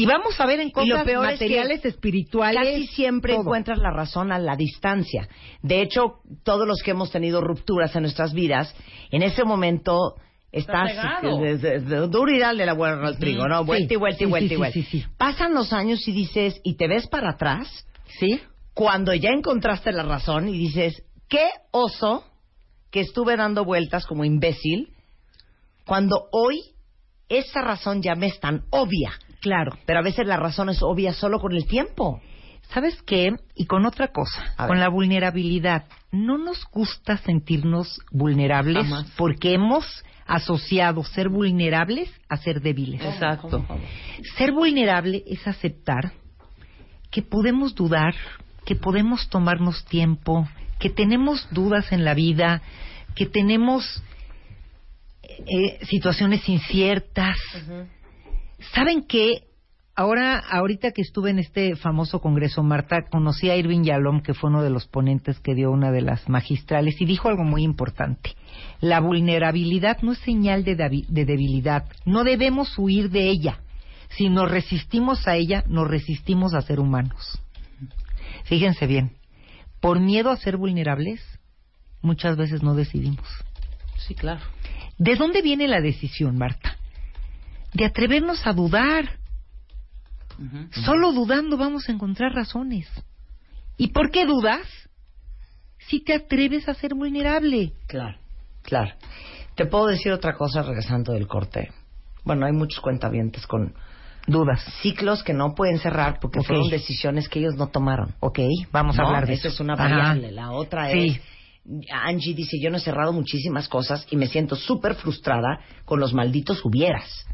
Y 0.00 0.06
vamos 0.06 0.38
a 0.38 0.46
ver 0.46 0.60
en 0.60 0.68
Y 0.68 0.72
cosas 0.72 1.00
lo 1.00 1.04
peor 1.04 1.24
es 1.26 1.32
materiales, 1.32 1.80
que 1.80 1.88
espirituales. 1.88 2.62
Casi 2.62 2.86
siempre 2.86 3.32
todo. 3.32 3.42
encuentras 3.42 3.78
la 3.78 3.90
razón 3.90 4.30
a 4.30 4.38
la 4.38 4.54
distancia. 4.54 5.28
De 5.62 5.82
hecho, 5.82 6.20
todos 6.44 6.68
los 6.68 6.82
que 6.82 6.92
hemos 6.92 7.10
tenido 7.10 7.40
rupturas 7.40 7.96
en 7.96 8.02
nuestras 8.02 8.32
vidas, 8.32 8.72
en 9.10 9.22
ese 9.22 9.42
momento 9.42 10.14
estás 10.52 10.92
de- 11.20 11.58
de- 11.58 11.80
de- 11.80 12.06
duro 12.06 12.38
dale 12.38 12.64
la 12.64 12.74
vuelta 12.74 13.08
al 13.08 13.18
trigo, 13.18 13.48
¿no? 13.48 13.64
Vuelta 13.64 13.92
y 13.94 13.96
vuelta 13.96 14.22
y 14.22 14.26
vuelta 14.26 14.48
sí, 14.48 14.54
y 14.54 14.56
vuelta. 14.56 14.74
sí, 14.74 14.82
sí, 14.84 15.00
sí. 15.00 15.06
Pasan 15.18 15.52
los 15.52 15.72
años 15.72 16.06
y 16.06 16.12
dices, 16.12 16.60
y 16.62 16.76
te 16.76 16.86
ves 16.86 17.08
para 17.08 17.30
atrás, 17.30 17.86
¿Sí? 18.20 18.40
cuando 18.74 19.12
ya 19.14 19.30
encontraste 19.30 19.90
la 19.90 20.04
razón 20.04 20.48
y 20.48 20.56
dices, 20.56 21.02
qué 21.28 21.48
oso 21.72 22.24
que 22.92 23.00
estuve 23.00 23.36
dando 23.36 23.64
vueltas 23.64 24.06
como 24.06 24.24
imbécil, 24.24 24.94
cuando 25.84 26.28
hoy 26.30 26.60
esa 27.28 27.62
razón 27.62 28.00
ya 28.00 28.14
me 28.14 28.26
es 28.28 28.38
tan 28.38 28.62
obvia. 28.70 29.12
Claro. 29.40 29.72
Pero 29.86 30.00
a 30.00 30.02
veces 30.02 30.26
la 30.26 30.36
razón 30.36 30.68
es 30.68 30.82
obvia 30.82 31.12
solo 31.12 31.40
con 31.40 31.52
el 31.52 31.66
tiempo. 31.66 32.20
¿Sabes 32.70 33.00
qué? 33.02 33.34
Y 33.54 33.64
con 33.66 33.86
otra 33.86 34.08
cosa, 34.08 34.54
con 34.66 34.78
la 34.78 34.88
vulnerabilidad. 34.88 35.84
No 36.12 36.36
nos 36.36 36.64
gusta 36.70 37.16
sentirnos 37.16 38.00
vulnerables 38.10 38.84
Jamás. 38.84 39.10
porque 39.16 39.54
hemos 39.54 40.04
asociado 40.26 41.02
ser 41.04 41.30
vulnerables 41.30 42.10
a 42.28 42.36
ser 42.36 42.60
débiles. 42.60 43.00
Exacto. 43.00 43.64
Ser 44.36 44.52
vulnerable 44.52 45.24
es 45.26 45.46
aceptar 45.46 46.12
que 47.10 47.22
podemos 47.22 47.74
dudar, 47.74 48.14
que 48.66 48.76
podemos 48.76 49.28
tomarnos 49.30 49.84
tiempo, 49.86 50.46
que 50.78 50.90
tenemos 50.90 51.48
dudas 51.50 51.90
en 51.90 52.04
la 52.04 52.12
vida, 52.12 52.60
que 53.14 53.24
tenemos 53.24 54.02
eh, 55.22 55.78
situaciones 55.86 56.46
inciertas. 56.48 57.36
¿Saben 58.74 59.04
qué? 59.06 59.44
Ahora, 59.94 60.38
ahorita 60.38 60.92
que 60.92 61.02
estuve 61.02 61.30
en 61.30 61.40
este 61.40 61.74
famoso 61.74 62.20
congreso, 62.20 62.62
Marta, 62.62 63.08
conocí 63.10 63.50
a 63.50 63.56
Irving 63.56 63.82
Yalom, 63.82 64.22
que 64.22 64.32
fue 64.32 64.48
uno 64.48 64.62
de 64.62 64.70
los 64.70 64.86
ponentes 64.86 65.40
que 65.40 65.56
dio 65.56 65.72
una 65.72 65.90
de 65.90 66.02
las 66.02 66.28
magistrales, 66.28 67.00
y 67.00 67.04
dijo 67.04 67.28
algo 67.28 67.42
muy 67.42 67.64
importante. 67.64 68.30
La 68.80 69.00
vulnerabilidad 69.00 69.98
no 70.02 70.12
es 70.12 70.18
señal 70.18 70.62
de, 70.62 70.76
de 70.76 71.24
debilidad. 71.24 71.84
No 72.04 72.22
debemos 72.22 72.78
huir 72.78 73.10
de 73.10 73.28
ella. 73.28 73.58
Si 74.10 74.28
nos 74.28 74.48
resistimos 74.48 75.26
a 75.26 75.34
ella, 75.34 75.64
nos 75.66 75.88
resistimos 75.88 76.54
a 76.54 76.62
ser 76.62 76.78
humanos. 76.78 77.40
Fíjense 78.44 78.86
bien. 78.86 79.16
Por 79.80 79.98
miedo 79.98 80.30
a 80.30 80.36
ser 80.36 80.56
vulnerables, 80.56 81.20
muchas 82.02 82.36
veces 82.36 82.62
no 82.62 82.74
decidimos. 82.74 83.26
Sí, 83.96 84.14
claro. 84.14 84.40
¿De 84.96 85.16
dónde 85.16 85.42
viene 85.42 85.68
la 85.68 85.80
decisión, 85.80 86.38
Marta? 86.38 86.76
De 87.74 87.84
atrevernos 87.84 88.46
a 88.46 88.52
dudar. 88.52 89.18
Solo 90.84 91.12
dudando 91.12 91.56
vamos 91.56 91.88
a 91.88 91.92
encontrar 91.92 92.32
razones. 92.32 92.86
¿Y 93.76 93.88
por 93.88 94.10
qué 94.10 94.24
dudas? 94.24 94.66
Si 95.88 96.00
te 96.00 96.14
atreves 96.14 96.68
a 96.68 96.74
ser 96.74 96.94
vulnerable. 96.94 97.72
Claro, 97.86 98.18
claro. 98.62 98.94
Te 99.56 99.66
puedo 99.66 99.86
decir 99.86 100.12
otra 100.12 100.34
cosa 100.34 100.62
regresando 100.62 101.12
del 101.12 101.26
corte. 101.26 101.72
Bueno, 102.24 102.46
hay 102.46 102.52
muchos 102.52 102.80
cuentavientes 102.80 103.46
con 103.46 103.74
dudas, 104.26 104.62
ciclos 104.82 105.22
que 105.24 105.32
no 105.32 105.54
pueden 105.54 105.78
cerrar 105.78 106.18
porque 106.20 106.42
fueron 106.42 106.68
decisiones 106.68 107.28
que 107.28 107.38
ellos 107.40 107.54
no 107.56 107.68
tomaron. 107.68 108.14
Ok, 108.20 108.38
vamos 108.70 108.98
a 108.98 109.02
hablar 109.02 109.26
de 109.26 109.34
esa 109.34 109.48
eso. 109.48 109.54
es 109.54 109.60
una 109.60 109.74
Ajá. 109.74 109.82
variable. 109.84 110.30
La 110.32 110.52
otra 110.52 110.90
Sí. 110.92 111.06
es 111.08 111.20
Angie 111.92 112.34
dice, 112.34 112.58
yo 112.62 112.70
no 112.70 112.76
he 112.76 112.80
cerrado 112.80 113.12
muchísimas 113.12 113.68
cosas 113.68 114.06
y 114.10 114.16
me 114.16 114.26
siento 114.26 114.54
súper 114.56 114.94
frustrada 114.94 115.60
con 115.84 115.98
los 116.00 116.14
malditos 116.14 116.64
hubieras. 116.64 117.26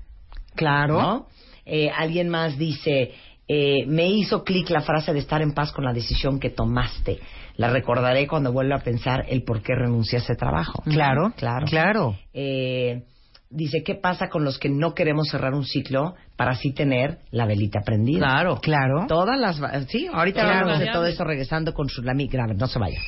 Claro. 0.55 1.01
¿No? 1.01 1.27
Eh, 1.67 1.91
alguien 1.91 2.29
más 2.29 2.59
dice, 2.59 3.13
eh, 3.49 3.85
me 3.87 4.09
hizo 4.09 4.45
clic 4.45 4.69
la 4.71 4.81
frase 4.83 5.13
de 5.13 5.19
estar 5.19 5.41
en 5.43 5.53
paz 5.53 5.73
con 5.73 5.85
la 5.85 5.93
decisión 5.93 6.39
que 6.41 6.51
tomaste. 6.51 7.19
La 7.57 7.71
recordaré 7.71 8.27
cuando 8.27 8.53
vuelva 8.53 8.77
a 8.77 8.81
pensar 8.83 9.25
el 9.29 9.45
por 9.45 9.63
qué 9.63 9.75
renuncié 9.75 10.19
a 10.19 10.23
ese 10.23 10.35
trabajo. 10.35 10.83
Claro, 10.85 11.33
claro. 11.37 11.67
claro. 11.67 12.17
Eh, 12.33 13.05
dice, 13.49 13.83
¿qué 13.85 13.95
pasa 13.95 14.29
con 14.29 14.45
los 14.45 14.59
que 14.59 14.69
no 14.69 14.93
queremos 14.95 15.29
cerrar 15.29 15.55
un 15.55 15.65
ciclo 15.65 16.17
para 16.37 16.51
así 16.53 16.73
tener 16.73 17.19
la 17.31 17.47
velita 17.47 17.81
prendida? 17.85 18.19
Claro. 18.27 18.59
Claro. 18.61 19.07
Todas 19.07 19.39
las... 19.39 19.63
va- 19.63 19.81
Sí, 19.89 20.09
ahorita 20.13 20.41
Claro. 20.41 20.59
hablamos 20.61 20.81
de 20.81 20.91
todo 20.91 21.07
eso 21.07 21.23
regresando 21.25 21.73
con 21.73 21.89
Sulami 21.89 22.27
Grave. 22.27 22.55
No 22.55 22.67
se 22.67 22.79
vaya. 22.81 22.99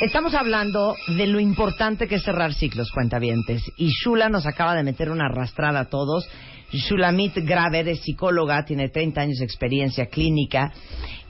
Estamos 0.00 0.34
hablando 0.34 0.96
de 1.16 1.28
lo 1.28 1.38
importante 1.38 2.08
que 2.08 2.16
es 2.16 2.24
cerrar 2.24 2.52
ciclos, 2.52 2.90
cuentavientes. 2.90 3.62
Y 3.76 3.90
Shula 3.90 4.28
nos 4.28 4.44
acaba 4.44 4.74
de 4.74 4.82
meter 4.82 5.08
una 5.08 5.26
arrastrada 5.26 5.80
a 5.80 5.84
todos. 5.84 6.28
Shulamit 6.72 7.36
Graver 7.36 7.88
es 7.88 8.00
psicóloga, 8.00 8.64
tiene 8.64 8.88
30 8.88 9.20
años 9.20 9.38
de 9.38 9.44
experiencia 9.44 10.06
clínica. 10.06 10.72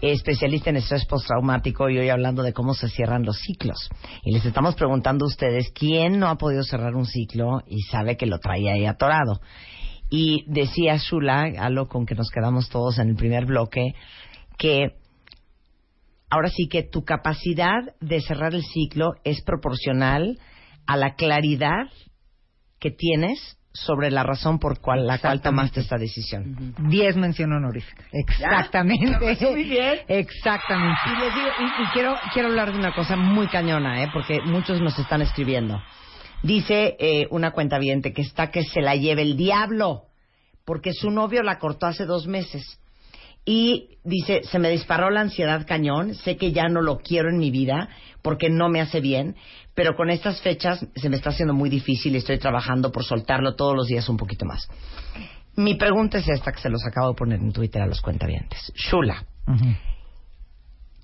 especialista 0.01 0.71
en 0.71 0.77
estrés 0.77 1.05
postraumático 1.05 1.91
y 1.91 1.99
hoy 1.99 2.09
hablando 2.09 2.43
de 2.43 2.55
cómo 2.55 2.73
se 2.73 2.89
cierran 2.89 3.25
los 3.25 3.39
ciclos. 3.39 3.91
Y 4.25 4.33
les 4.33 4.45
estamos 4.47 4.75
preguntando 4.75 5.27
a 5.27 5.29
ustedes 5.29 5.71
quién 5.75 6.19
no 6.19 6.29
ha 6.29 6.37
podido 6.37 6.63
cerrar 6.63 6.95
un 6.95 7.07
ciclo 7.07 7.63
y 7.67 7.83
sabe 7.83 8.17
que 8.17 8.27
lo 8.27 8.39
traía 8.39 8.73
ahí 8.73 8.87
atorado. 8.87 9.41
Y 10.09 10.45
decía 10.47 10.97
Shula, 10.97 11.53
algo 11.59 11.87
con 11.87 12.07
que 12.07 12.15
nos 12.15 12.31
quedamos 12.31 12.71
todos 12.71 12.99
en 12.99 13.11
el 13.11 13.17
primer 13.17 13.45
bloque, 13.45 13.95
que 14.57 14.95
ahora 16.31 16.49
sí 16.49 16.69
que 16.69 16.83
tu 16.83 17.05
capacidad 17.05 17.95
de 18.01 18.21
cerrar 18.21 18.55
el 18.55 18.65
ciclo 18.65 19.15
es 19.25 19.43
proporcional 19.43 20.39
a 20.87 20.97
la 20.97 21.15
claridad 21.15 21.87
que 22.79 22.91
tienes 22.91 23.59
sobre 23.75 24.13
la 24.13 24.23
razón 24.23 24.61
por 24.61 24.81
cual, 24.81 25.07
la 25.07 25.19
cual 25.19 25.41
tomaste 25.41 25.81
esta 25.81 25.97
decisión. 25.97 26.75
Diez 26.89 27.17
mención 27.17 27.53
honorífica. 27.53 28.05
Exactamente. 28.13 29.37
Muy 29.51 29.65
bien. 29.65 29.99
Exactamente. 30.07 31.01
Y 31.07 31.21
les 31.21 31.35
digo, 31.35 31.49
y, 31.61 31.83
y 31.83 31.87
quiero, 31.93 32.15
quiero 32.33 32.49
hablar 32.49 32.73
de 32.73 32.79
una 32.79 32.95
cosa 32.95 33.17
muy 33.17 33.49
cañona, 33.49 34.05
¿eh? 34.05 34.11
porque 34.13 34.41
muchos 34.43 34.81
nos 34.81 34.97
están 34.99 35.23
escribiendo. 35.23 35.83
Dice 36.45 36.97
eh, 37.01 37.27
una 37.31 37.51
cuenta 37.51 37.81
que 37.81 38.23
está 38.23 38.51
que 38.51 38.63
se 38.63 38.81
la 38.81 38.95
lleve 38.95 39.23
el 39.23 39.37
diablo, 39.37 40.05
porque 40.65 40.93
su 40.93 41.11
novio 41.11 41.43
la 41.43 41.59
cortó 41.59 41.87
hace 41.87 42.05
dos 42.05 42.29
meses. 42.29 42.79
Y 43.45 43.99
dice, 44.05 44.43
se 44.45 44.59
me 44.59 44.71
disparó 44.71 45.11
la 45.11 45.21
ansiedad 45.21 45.67
cañón, 45.67 46.15
sé 46.15 46.37
que 46.37 46.53
ya 46.53 46.69
no 46.69 46.81
lo 46.81 46.99
quiero 46.99 47.29
en 47.29 47.39
mi 47.39 47.51
vida 47.51 47.89
porque 48.23 48.49
no 48.49 48.71
me 48.71 48.81
hace 48.81 49.01
bien, 49.01 49.37
pero 49.75 49.97
con 49.97 50.09
estas 50.09 50.41
fechas 50.41 50.87
se 50.95 51.09
me 51.11 51.17
está 51.17 51.31
haciendo 51.31 51.53
muy 51.53 51.69
difícil 51.69 52.15
y 52.15 52.19
estoy 52.19 52.39
trabajando 52.39 52.91
por 52.91 53.05
soltarlo 53.05 53.55
todos 53.55 53.77
los 53.77 53.87
días 53.87 54.09
un 54.09 54.17
poquito 54.17 54.47
más. 54.47 54.69
Mi 55.57 55.75
pregunta 55.75 56.19
es 56.19 56.29
esta 56.29 56.53
que 56.53 56.61
se 56.61 56.71
los 56.71 56.85
acabo 56.87 57.09
de 57.09 57.15
poner 57.15 57.41
en 57.41 57.53
Twitter 57.53 57.83
a 57.83 57.87
los 57.87 58.01
cuentavientes. 58.01 58.73
Shula, 58.75 59.27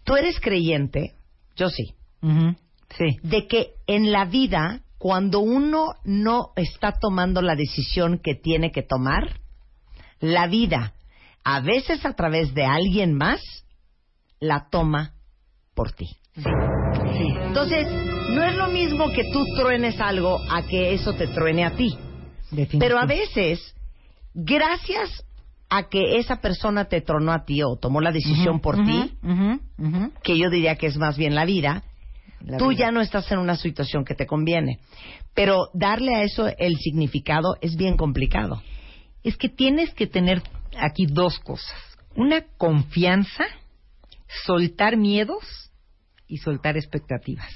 ¿tú 0.05 0.17
eres 0.17 0.41
creyente? 0.41 1.15
Yo 1.57 1.69
sí. 1.69 1.95
Sí. 2.97 3.17
De 3.23 3.47
que 3.47 3.75
en 3.87 4.13
la 4.13 4.25
vida, 4.25 4.81
cuando 4.99 5.41
uno 5.41 5.95
no 6.05 6.53
está 6.57 6.93
tomando 6.93 7.43
la 7.43 7.55
decisión 7.55 8.19
que 8.19 8.35
tiene 8.35 8.73
que 8.73 8.83
tomar, 8.83 9.41
la 10.21 10.47
vida, 10.49 10.95
a 11.45 11.61
veces 11.61 12.05
a 12.05 12.13
través 12.15 12.55
de 12.55 12.65
alguien 12.65 13.15
más, 13.15 13.41
la 14.41 14.69
toma 14.71 15.13
por 15.75 15.93
ti. 15.93 16.07
Entonces, 17.47 17.87
no 18.31 18.45
es 18.45 18.57
lo 18.57 18.69
mismo 18.69 19.11
que 19.11 19.25
tú 19.33 19.45
truenes 19.57 20.01
algo 20.01 20.39
a 20.51 20.63
que 20.63 20.95
eso 20.95 21.13
te 21.15 21.27
truene 21.29 21.65
a 21.65 21.73
ti. 21.77 21.97
Pero 22.79 22.99
a 22.99 23.07
veces, 23.07 23.75
gracias 24.35 25.25
a 25.69 25.89
que 25.89 26.17
esa 26.19 26.41
persona 26.41 26.87
te 26.87 27.01
tronó 27.01 27.33
a 27.33 27.45
ti 27.45 27.63
o 27.63 27.77
tomó 27.77 28.01
la 28.01 28.11
decisión 28.13 28.61
por 28.61 28.77
ti, 28.85 29.15
que 30.23 30.37
yo 30.39 30.51
diría 30.51 30.77
que 30.77 30.87
es 30.87 30.97
más 30.97 31.17
bien 31.17 31.35
la 31.35 31.45
vida, 31.45 31.85
La 32.41 32.59
tú 32.59 32.69
vida. 32.69 32.87
ya 32.87 32.91
no 32.93 33.01
estás 33.01 33.31
en 33.31 33.39
una 33.39 33.57
situación 33.57 34.05
que 34.05 34.15
te 34.15 34.27
conviene. 34.27 34.79
Pero 35.35 35.69
darle 35.75 36.15
a 36.17 36.23
eso 36.23 36.49
el 36.59 36.77
significado 36.77 37.57
es 37.61 37.77
bien 37.77 37.97
complicado. 37.97 38.63
Es 39.23 39.37
que 39.37 39.49
tienes 39.49 39.95
que 39.95 40.07
tener 40.07 40.43
aquí 40.79 41.07
dos 41.07 41.39
cosas. 41.41 41.79
Una 42.15 42.43
confianza, 42.57 43.45
soltar 44.45 44.97
miedos 44.97 45.71
y 46.27 46.39
soltar 46.39 46.77
expectativas. 46.77 47.51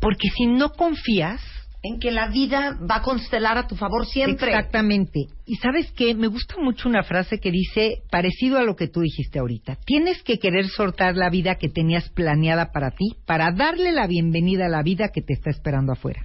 Porque 0.00 0.28
si 0.30 0.46
no 0.46 0.70
confías... 0.72 1.40
En 1.84 1.98
que 1.98 2.12
la 2.12 2.28
vida 2.28 2.78
va 2.88 2.98
a 2.98 3.02
constelar 3.02 3.58
a 3.58 3.66
tu 3.66 3.74
favor 3.74 4.06
siempre. 4.06 4.46
Exactamente. 4.46 5.26
Y 5.44 5.56
sabes 5.56 5.90
qué, 5.90 6.14
me 6.14 6.28
gusta 6.28 6.54
mucho 6.58 6.88
una 6.88 7.02
frase 7.02 7.40
que 7.40 7.50
dice, 7.50 8.02
parecido 8.08 8.58
a 8.58 8.62
lo 8.62 8.76
que 8.76 8.86
tú 8.86 9.00
dijiste 9.00 9.40
ahorita, 9.40 9.76
tienes 9.84 10.22
que 10.22 10.38
querer 10.38 10.68
soltar 10.68 11.16
la 11.16 11.28
vida 11.28 11.56
que 11.56 11.68
tenías 11.68 12.08
planeada 12.10 12.70
para 12.70 12.92
ti 12.92 13.16
para 13.26 13.50
darle 13.50 13.90
la 13.90 14.06
bienvenida 14.06 14.66
a 14.66 14.68
la 14.68 14.84
vida 14.84 15.08
que 15.08 15.22
te 15.22 15.32
está 15.32 15.50
esperando 15.50 15.90
afuera. 15.90 16.24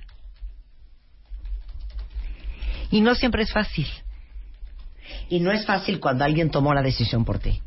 Y 2.91 3.02
no 3.02 3.15
siempre 3.15 3.41
es 3.41 3.52
fácil. 3.52 3.88
Y 5.29 5.39
no 5.39 5.51
es 5.51 5.65
fácil 5.65 5.99
cuando 5.99 6.23
alguien 6.23 6.49
tomó 6.49 6.73
la 6.73 6.81
decisión 6.81 7.25
por 7.25 7.39
ti. 7.39 7.61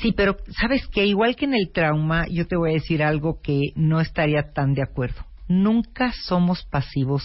Sí, 0.00 0.12
pero 0.12 0.36
sabes 0.60 0.86
que 0.88 1.06
igual 1.06 1.36
que 1.36 1.44
en 1.44 1.54
el 1.54 1.70
trauma, 1.72 2.26
yo 2.28 2.46
te 2.46 2.56
voy 2.56 2.70
a 2.70 2.74
decir 2.74 3.02
algo 3.02 3.40
que 3.40 3.72
no 3.76 4.00
estaría 4.00 4.52
tan 4.52 4.74
de 4.74 4.82
acuerdo. 4.82 5.24
Nunca 5.48 6.12
somos 6.12 6.64
pasivos 6.64 7.22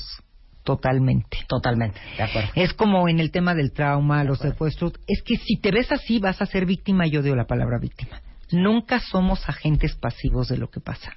totalmente. 0.63 1.39
Totalmente, 1.47 1.99
de 2.17 2.23
acuerdo. 2.23 2.49
Es 2.55 2.73
como 2.73 3.07
en 3.07 3.19
el 3.19 3.31
tema 3.31 3.55
del 3.55 3.71
trauma, 3.71 4.23
los 4.23 4.39
secuestros. 4.39 4.93
Es 5.07 5.21
que 5.23 5.38
si 5.38 5.59
te 5.59 5.71
ves 5.71 5.91
así, 5.91 6.19
vas 6.19 6.41
a 6.41 6.45
ser 6.45 6.65
víctima. 6.65 7.07
Yo 7.07 7.21
odio 7.21 7.35
la 7.35 7.47
palabra 7.47 7.79
víctima. 7.79 8.21
Nunca 8.51 8.99
somos 8.99 9.47
agentes 9.47 9.95
pasivos 9.95 10.49
de 10.49 10.57
lo 10.57 10.69
que 10.69 10.79
pasa. 10.79 11.13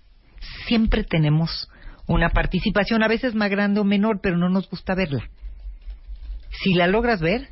Siempre 0.67 1.05
tenemos 1.05 1.69
una 2.07 2.31
participación, 2.31 3.03
a 3.03 3.09
veces 3.09 3.35
más 3.35 3.51
grande 3.51 3.81
o 3.81 3.85
menor, 3.85 4.21
pero 4.23 4.37
no 4.37 4.49
nos 4.49 4.69
gusta 4.69 4.95
verla. 4.95 5.29
Si 6.63 6.75
la 6.75 6.87
logras 6.87 7.21
ver, 7.21 7.49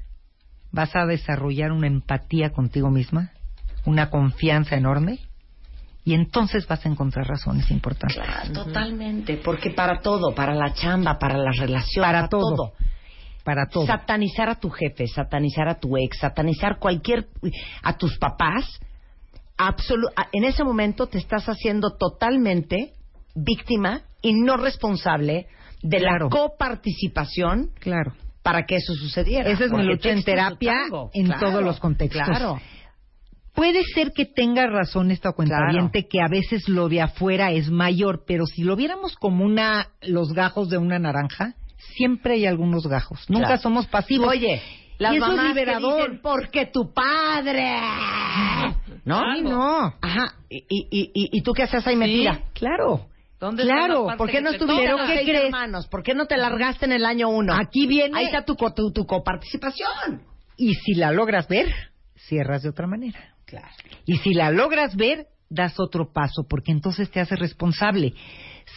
vas 0.73 0.95
a 0.97 1.07
desarrollar 1.07 1.73
una 1.73 1.87
empatía 1.87 2.51
contigo 2.51 2.91
misma, 2.91 3.31
una 3.85 4.11
confianza 4.11 4.77
enorme, 4.77 5.19
y 6.05 6.15
entonces 6.15 6.67
vas 6.67 6.85
a 6.87 6.89
encontrar 6.89 7.27
razones 7.27 7.71
importantes. 7.71 8.17
Claro, 8.17 8.53
totalmente. 8.53 9.37
Porque 9.45 9.71
para 9.71 10.01
todo, 10.01 10.35
para 10.35 10.55
la 10.55 10.73
chamba, 10.73 11.19
para 11.19 11.37
las 11.37 11.57
relaciones, 11.59 12.07
Para 12.11 12.29
todo. 12.29 12.73
Para 13.45 13.67
todo. 13.67 13.87
Satanizar 13.87 14.49
a 14.51 14.57
tu 14.57 14.69
jefe, 14.71 15.07
satanizar 15.07 15.69
a 15.69 15.75
tu 15.79 15.97
ex, 15.97 16.19
satanizar 16.19 16.79
cualquier. 16.79 17.29
a 17.83 17.97
tus 17.97 18.19
papás, 18.19 18.65
absolu- 19.57 20.13
en 20.33 20.45
ese 20.45 20.65
momento 20.65 21.07
te 21.07 21.19
estás 21.19 21.47
haciendo 21.49 21.97
totalmente 21.97 22.93
víctima 23.35 24.03
y 24.23 24.33
no 24.35 24.57
responsable 24.57 25.47
de 25.83 25.99
Claro. 25.99 26.25
la 26.25 26.31
coparticipación 26.31 27.71
Claro. 27.81 28.13
Para 28.49 28.65
que 28.65 28.77
eso 28.77 28.95
sucediera. 28.95 29.51
Esa 29.51 29.67
es 29.67 29.73
mi 29.73 29.83
lucha 29.83 30.09
en 30.11 30.23
terapia 30.25 30.73
tango. 30.89 31.11
en 31.13 31.27
Claro, 31.27 31.41
todos 31.51 31.63
los 31.63 31.79
contextos. 31.81 32.27
Claro. 32.27 32.59
Puede 33.55 33.83
ser 33.95 34.13
que 34.13 34.25
tenga 34.25 34.67
razón 34.67 35.11
esta 35.11 35.33
cuentaviente 35.33 36.09
que 36.09 36.23
a 36.23 36.29
veces 36.29 36.67
lo 36.67 36.89
de 36.89 37.03
afuera 37.03 37.53
es 37.53 37.71
mayor, 37.71 38.25
pero 38.27 38.47
si 38.47 38.63
lo 38.63 38.75
viéramos 38.75 39.17
como 39.17 39.45
una 39.45 39.89
los 40.01 40.33
gajos 40.33 40.71
de 40.71 40.79
una 40.79 40.99
naranja, 40.99 41.57
siempre 41.77 42.35
hay 42.35 42.47
algunos 42.47 42.87
gajos. 42.87 43.29
Nunca 43.29 43.49
Claro. 43.49 43.61
somos 43.63 43.87
pasivos. 43.89 44.29
Oye, 44.29 44.63
las 44.97 45.15
y 45.15 45.19
mamás 45.19 45.37
es 45.37 45.43
que 45.43 45.49
liberador. 45.49 46.01
dicen, 46.03 46.21
porque 46.23 46.67
tu 46.73 46.91
padre. 46.95 47.81
¿No? 49.05 49.21
No. 49.43 49.95
Ajá. 50.01 50.37
¿Y, 50.49 50.57
y, 50.71 51.11
y, 51.15 51.39
y 51.39 51.43
tú 51.43 51.53
qué 51.53 51.65
haces 51.65 51.87
ahí 51.87 51.97
metida? 51.97 52.41
Claro. 52.55 53.09
¿Dónde 53.41 53.63
Claro, 53.63 54.09
¿por 54.17 54.31
qué 54.31 54.41
no 54.41 54.51
estuvieron 54.51 55.07
seis 55.07 55.29
hermanos? 55.29 55.87
¿Por 55.87 56.03
qué 56.03 56.15
no 56.15 56.27
te 56.27 56.37
largaste 56.37 56.87
en 56.87 56.93
el 56.93 57.05
año 57.07 57.29
uno? 57.29 57.55
Aquí 57.55 57.87
viene- 57.87 58.19
Ahí 58.19 58.25
está 58.27 58.45
tu, 58.45 58.57
tu, 58.57 58.91
tu 58.93 59.07
coparticipación. 59.07 60.23
Y 60.57 60.75
si 60.75 60.95
la 60.95 61.13
logras 61.13 61.47
ver, 61.47 61.69
cierras 62.17 62.63
de 62.63 62.71
otra 62.71 62.87
manera. 62.89 63.37
Claro. 63.45 63.69
Y 64.07 64.17
si 64.19 64.35
la 64.35 64.51
logras 64.51 64.97
ver, 64.97 65.29
das 65.49 65.79
otro 65.79 66.13
paso, 66.13 66.47
porque 66.49 66.73
entonces 66.73 67.11
te 67.11 67.21
haces 67.21 67.39
responsable. 67.39 68.13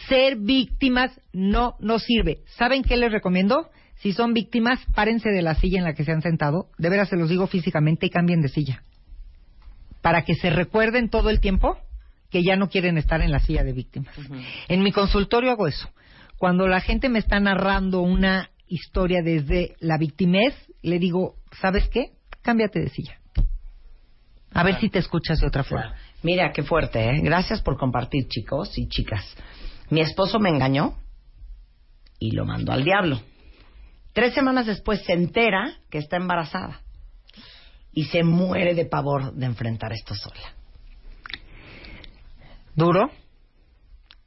Ser 0.08 0.36
víctimas 0.36 1.10
no 1.32 1.74
nos 1.80 2.04
sirve. 2.04 2.38
¿Saben 2.56 2.82
qué 2.84 2.96
les 2.96 3.10
recomiendo? 3.10 3.68
Si 3.96 4.12
son 4.12 4.32
víctimas, 4.32 4.78
párense 4.94 5.28
de 5.30 5.42
la 5.42 5.54
silla 5.56 5.78
en 5.78 5.84
la 5.84 5.94
que 5.94 6.04
se 6.04 6.12
han 6.12 6.22
sentado. 6.22 6.68
De 6.78 6.88
veras 6.88 7.08
se 7.08 7.16
los 7.16 7.28
digo 7.28 7.46
físicamente 7.48 8.06
y 8.06 8.10
cambien 8.10 8.40
de 8.42 8.48
silla. 8.48 8.84
Para 10.00 10.22
que 10.24 10.34
se 10.34 10.50
recuerden 10.50 11.08
todo 11.10 11.30
el 11.30 11.40
tiempo 11.40 11.78
que 12.32 12.42
ya 12.42 12.56
no 12.56 12.70
quieren 12.70 12.96
estar 12.96 13.20
en 13.20 13.30
la 13.30 13.40
silla 13.40 13.62
de 13.62 13.74
víctimas. 13.74 14.14
En 14.66 14.82
mi 14.82 14.90
consultorio 14.90 15.50
hago 15.50 15.68
eso. 15.68 15.90
Cuando 16.38 16.66
la 16.66 16.80
gente 16.80 17.10
me 17.10 17.18
está 17.18 17.38
narrando 17.38 18.00
una 18.00 18.48
historia 18.66 19.22
desde 19.22 19.76
la 19.80 19.98
victimez, 19.98 20.54
le 20.80 20.98
digo, 20.98 21.36
¿sabes 21.60 21.88
qué? 21.90 22.12
Cámbiate 22.40 22.80
de 22.80 22.88
silla. 22.88 23.18
A 24.54 24.64
ver 24.64 24.80
si 24.80 24.88
te 24.88 24.98
escuchas 24.98 25.40
de 25.40 25.46
otra 25.46 25.62
forma. 25.62 25.94
Mira, 26.22 26.52
qué 26.52 26.62
fuerte, 26.62 27.04
¿eh? 27.04 27.20
Gracias 27.22 27.60
por 27.60 27.76
compartir, 27.76 28.26
chicos 28.28 28.78
y 28.78 28.88
chicas. 28.88 29.24
Mi 29.90 30.00
esposo 30.00 30.40
me 30.40 30.48
engañó 30.48 30.96
y 32.18 32.30
lo 32.30 32.46
mandó 32.46 32.72
al 32.72 32.82
diablo. 32.82 33.20
Tres 34.14 34.32
semanas 34.32 34.66
después 34.66 35.02
se 35.04 35.12
entera 35.12 35.76
que 35.90 35.98
está 35.98 36.16
embarazada 36.16 36.80
y 37.92 38.04
se 38.04 38.24
muere 38.24 38.74
de 38.74 38.86
pavor 38.86 39.34
de 39.34 39.44
enfrentar 39.44 39.92
esto 39.92 40.14
sola. 40.14 40.61
Duro, 42.74 43.10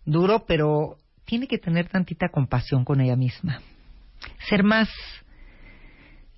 duro, 0.05 0.45
pero 0.47 0.97
tiene 1.25 1.47
que 1.47 1.57
tener 1.57 1.89
tantita 1.89 2.29
compasión 2.29 2.85
con 2.85 3.01
ella 3.01 3.15
misma. 3.15 3.59
Ser 4.47 4.63
más 4.63 4.89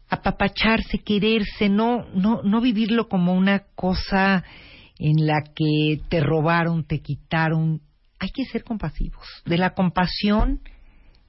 apapacharse, 0.10 1.00
quererse, 1.00 1.70
no, 1.70 2.06
no, 2.14 2.42
no 2.44 2.62
vivirlo 2.62 3.10
como 3.10 3.34
una 3.34 3.66
cosa 3.76 4.44
en 5.00 5.28
la 5.28 5.44
que 5.54 6.02
te 6.10 6.22
robaron, 6.22 6.86
te 6.86 7.00
quitaron. 7.00 7.82
Hay 8.20 8.30
que 8.34 8.46
ser 8.46 8.64
compasivos. 8.64 9.28
De 9.46 9.58
la 9.58 9.72
compasión 9.72 10.62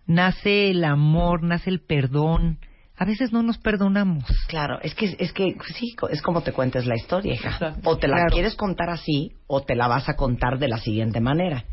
nace 0.06 0.70
el 0.70 0.84
amor, 0.84 1.42
nace 1.42 1.70
el 1.70 1.80
perdón. 1.80 2.59
A 2.98 3.04
veces 3.04 3.32
no 3.32 3.42
nos 3.42 3.58
perdonamos. 3.58 4.24
Claro, 4.48 4.78
es 4.82 4.94
que, 4.94 5.16
es 5.18 5.32
que 5.32 5.56
sí, 5.74 5.94
es 6.10 6.20
como 6.20 6.42
te 6.42 6.52
cuentes 6.52 6.84
la 6.86 6.96
historia, 6.96 7.34
hija. 7.34 7.50
Exacto. 7.50 7.88
O 7.88 7.96
te 7.96 8.08
la 8.08 8.16
Claro. 8.16 8.30
quieres 8.32 8.56
contar 8.56 8.90
así, 8.90 9.32
o 9.46 9.62
te 9.62 9.76
la 9.76 9.86
vas 9.86 10.08
a 10.08 10.16
contar 10.16 10.58
de 10.58 10.68
la 10.68 10.78
siguiente 10.78 11.20
manera. 11.20 11.64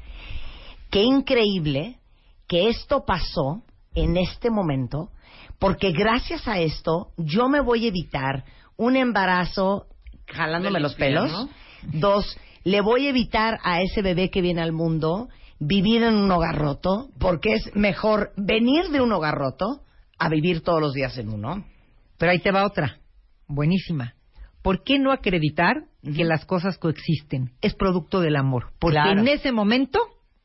Qué 0.91 1.01
increíble 1.03 1.97
que 2.47 2.69
esto 2.69 3.03
pasó 3.05 3.63
en 3.95 4.17
este 4.17 4.51
momento, 4.51 5.09
porque 5.57 5.91
gracias 5.91 6.47
a 6.47 6.59
esto 6.59 7.07
yo 7.17 7.49
me 7.49 7.59
voy 7.59 7.85
a 7.85 7.87
evitar 7.89 8.43
un 8.77 8.95
embarazo 8.95 9.87
jalándome 10.27 10.79
los 10.79 10.95
pelos. 10.95 11.31
Dos, 11.93 12.37
le 12.63 12.81
voy 12.81 13.07
a 13.07 13.09
evitar 13.09 13.59
a 13.63 13.81
ese 13.81 14.01
bebé 14.01 14.29
que 14.29 14.41
viene 14.41 14.61
al 14.61 14.73
mundo 14.73 15.27
vivir 15.59 16.03
en 16.03 16.15
un 16.15 16.29
hogar 16.29 16.55
roto, 16.57 17.07
porque 17.19 17.53
es 17.53 17.75
mejor 17.75 18.31
venir 18.37 18.89
de 18.89 19.01
un 19.01 19.11
hogar 19.11 19.35
roto 19.35 19.81
a 20.17 20.29
vivir 20.29 20.61
todos 20.61 20.81
los 20.81 20.93
días 20.93 21.17
en 21.17 21.29
uno. 21.29 21.65
Pero 22.17 22.31
ahí 22.31 22.39
te 22.39 22.51
va 22.51 22.65
otra, 22.65 22.97
buenísima. 23.47 24.13
¿Por 24.61 24.83
qué 24.83 24.97
no 24.97 25.11
acreditar 25.11 25.83
que 26.03 26.23
las 26.23 26.45
cosas 26.45 26.77
coexisten? 26.77 27.51
Es 27.61 27.75
producto 27.75 28.19
del 28.21 28.35
amor. 28.35 28.71
Porque 28.79 28.95
Claro. 28.95 29.21
en 29.21 29.27
ese 29.27 29.51
momento 29.51 29.99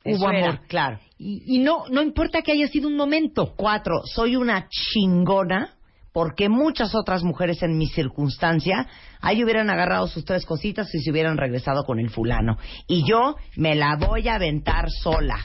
Eso 0.04 0.18
hubo 0.24 0.30
era, 0.30 0.48
amor. 0.48 0.60
claro. 0.68 0.98
Y, 1.18 1.42
y 1.56 1.58
no, 1.60 1.84
no 1.90 2.02
importa 2.02 2.42
que 2.42 2.52
haya 2.52 2.68
sido 2.68 2.88
un 2.88 2.96
momento. 2.96 3.54
Cuatro, 3.56 4.02
soy 4.04 4.36
una 4.36 4.68
chingona 4.68 5.74
porque 6.12 6.48
muchas 6.48 6.94
otras 6.94 7.22
mujeres 7.22 7.62
en 7.62 7.78
mi 7.78 7.86
circunstancia 7.86 8.88
ahí 9.20 9.42
hubieran 9.44 9.70
agarrado 9.70 10.06
sus 10.08 10.24
tres 10.24 10.44
cositas 10.44 10.92
y 10.94 10.98
se 10.98 11.10
hubieran 11.12 11.38
regresado 11.38 11.84
con 11.84 11.98
el 12.00 12.10
fulano. 12.10 12.58
Y 12.88 13.04
yo 13.08 13.36
me 13.56 13.74
la 13.76 13.96
voy 13.96 14.28
a 14.28 14.34
aventar 14.34 14.90
sola. 14.90 15.38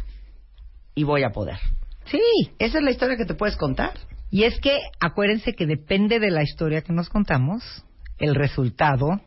Y 0.96 1.04
voy 1.04 1.24
a 1.24 1.30
poder. 1.30 1.60
Sí. 2.06 2.20
Esa 2.60 2.80
es 2.80 2.84
la 2.84 2.92
historia 2.92 3.16
que 3.16 3.26
te 3.26 3.36
puedes 3.36 3.56
contar. 3.58 3.94
Y 4.36 4.44
es 4.44 4.60
que 4.60 4.78
acuérdense 4.99 5.53
que 5.53 5.66
depende 5.66 6.20
de 6.20 6.30
la 6.30 6.44
historia 6.44 6.82
que 6.82 6.91
nos 6.91 7.07
contamos, 7.07 7.64
el 8.18 8.36
resultado 8.36 9.22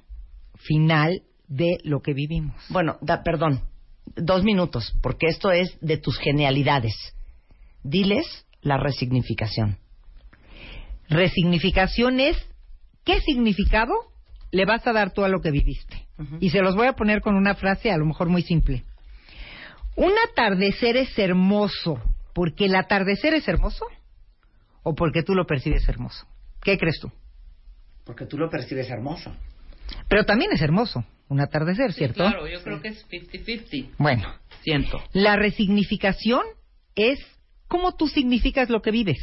final 0.57 1.23
de 1.47 1.79
lo 1.83 2.03
que 2.03 2.13
vivimos. 2.13 2.63
Bueno, 2.69 2.99
da, 3.01 3.23
perdón, 3.23 3.63
dos 4.17 4.45
minutos, 4.45 4.93
porque 5.01 5.29
esto 5.29 5.51
es 5.51 5.79
de 5.81 5.97
tus 5.97 6.19
genialidades. 6.19 6.95
Diles 7.83 8.45
la 8.61 8.77
resignificación. 8.77 9.79
Resignificación 11.09 12.21
es 12.21 12.37
qué 13.03 13.23
significado 13.23 13.95
le 14.51 14.67
vas 14.67 14.87
a 14.87 14.93
dar 14.93 15.15
tú 15.15 15.25
a 15.25 15.31
lo 15.31 15.41
que 15.41 15.51
viviste. 15.51 16.07
Y 16.39 16.51
se 16.51 16.61
los 16.61 16.77
voy 16.77 16.87
a 16.87 16.97
poner 16.97 17.23
con 17.23 17.35
una 17.35 17.55
frase 17.55 17.91
a 17.91 17.97
lo 17.97 18.05
mejor 18.05 18.29
muy 18.29 18.43
simple. 18.43 18.85
Un 19.97 20.13
atardecer 20.31 20.99
es 20.99 21.19
hermoso 21.19 21.99
porque 22.35 22.67
el 22.67 22.77
atardecer 22.77 23.33
es 23.33 23.49
hermoso 23.49 23.87
o 24.83 24.95
porque 24.95 25.23
tú 25.23 25.35
lo 25.35 25.47
percibes 25.47 25.89
hermoso. 25.89 26.27
¿Qué 26.63 26.79
crees 26.79 26.99
tú? 27.01 27.11
Porque 28.05 28.27
tú 28.27 28.39
lo 28.39 28.49
percibes 28.51 28.89
hermoso. 28.91 29.35
Pero 30.09 30.25
también 30.25 30.53
es 30.53 30.61
hermoso 30.61 31.05
un 31.29 31.41
atardecer, 31.41 31.93
¿cierto? 31.93 32.25
Claro, 32.25 32.49
yo 32.49 32.63
creo 32.63 32.81
que 32.81 32.89
es 32.89 33.07
50-50. 33.09 33.91
Bueno, 33.99 34.35
Siento. 34.63 35.03
la 35.13 35.37
resignificación 35.37 36.43
es 36.95 37.19
cómo 37.69 37.95
tú 37.95 38.09
significas 38.09 38.71
lo 38.71 38.81
que 38.81 38.91
vives. 38.91 39.19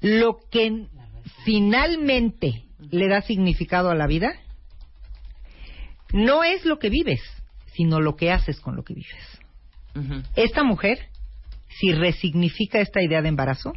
Lo 0.00 0.38
que 0.50 0.86
finalmente 1.44 2.64
le 2.90 3.08
da 3.08 3.22
significado 3.22 3.90
a 3.90 3.94
la 3.94 4.06
vida 4.06 4.34
no 6.12 6.44
es 6.44 6.64
lo 6.64 6.78
que 6.78 6.90
vives, 6.90 7.20
sino 7.72 8.00
lo 8.00 8.14
que 8.16 8.30
haces 8.30 8.60
con 8.60 8.76
lo 8.76 8.84
que 8.84 8.94
vives. 8.94 9.40
Esta 10.36 10.64
mujer, 10.64 10.98
si 11.68 11.92
resignifica 11.92 12.80
esta 12.80 13.00
idea 13.02 13.22
de 13.22 13.28
embarazo, 13.28 13.72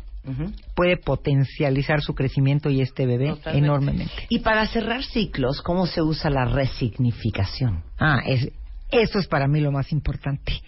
puede 0.75 0.97
potencializar 0.97 2.01
su 2.01 2.13
crecimiento 2.13 2.69
y 2.69 2.81
este 2.81 3.05
bebé 3.05 3.29
Totalmente. 3.29 3.65
enormemente. 3.65 4.13
Y 4.29 4.39
para 4.39 4.65
cerrar 4.67 5.03
ciclos, 5.03 5.61
¿cómo 5.61 5.87
se 5.87 6.01
usa 6.01 6.29
la 6.29 6.45
resignificación? 6.45 7.83
Ah, 7.99 8.21
es, 8.25 8.51
eso 8.91 9.19
es 9.19 9.27
para 9.27 9.47
mí 9.47 9.61
lo 9.61 9.71
más 9.71 9.91
importante. 9.91 10.61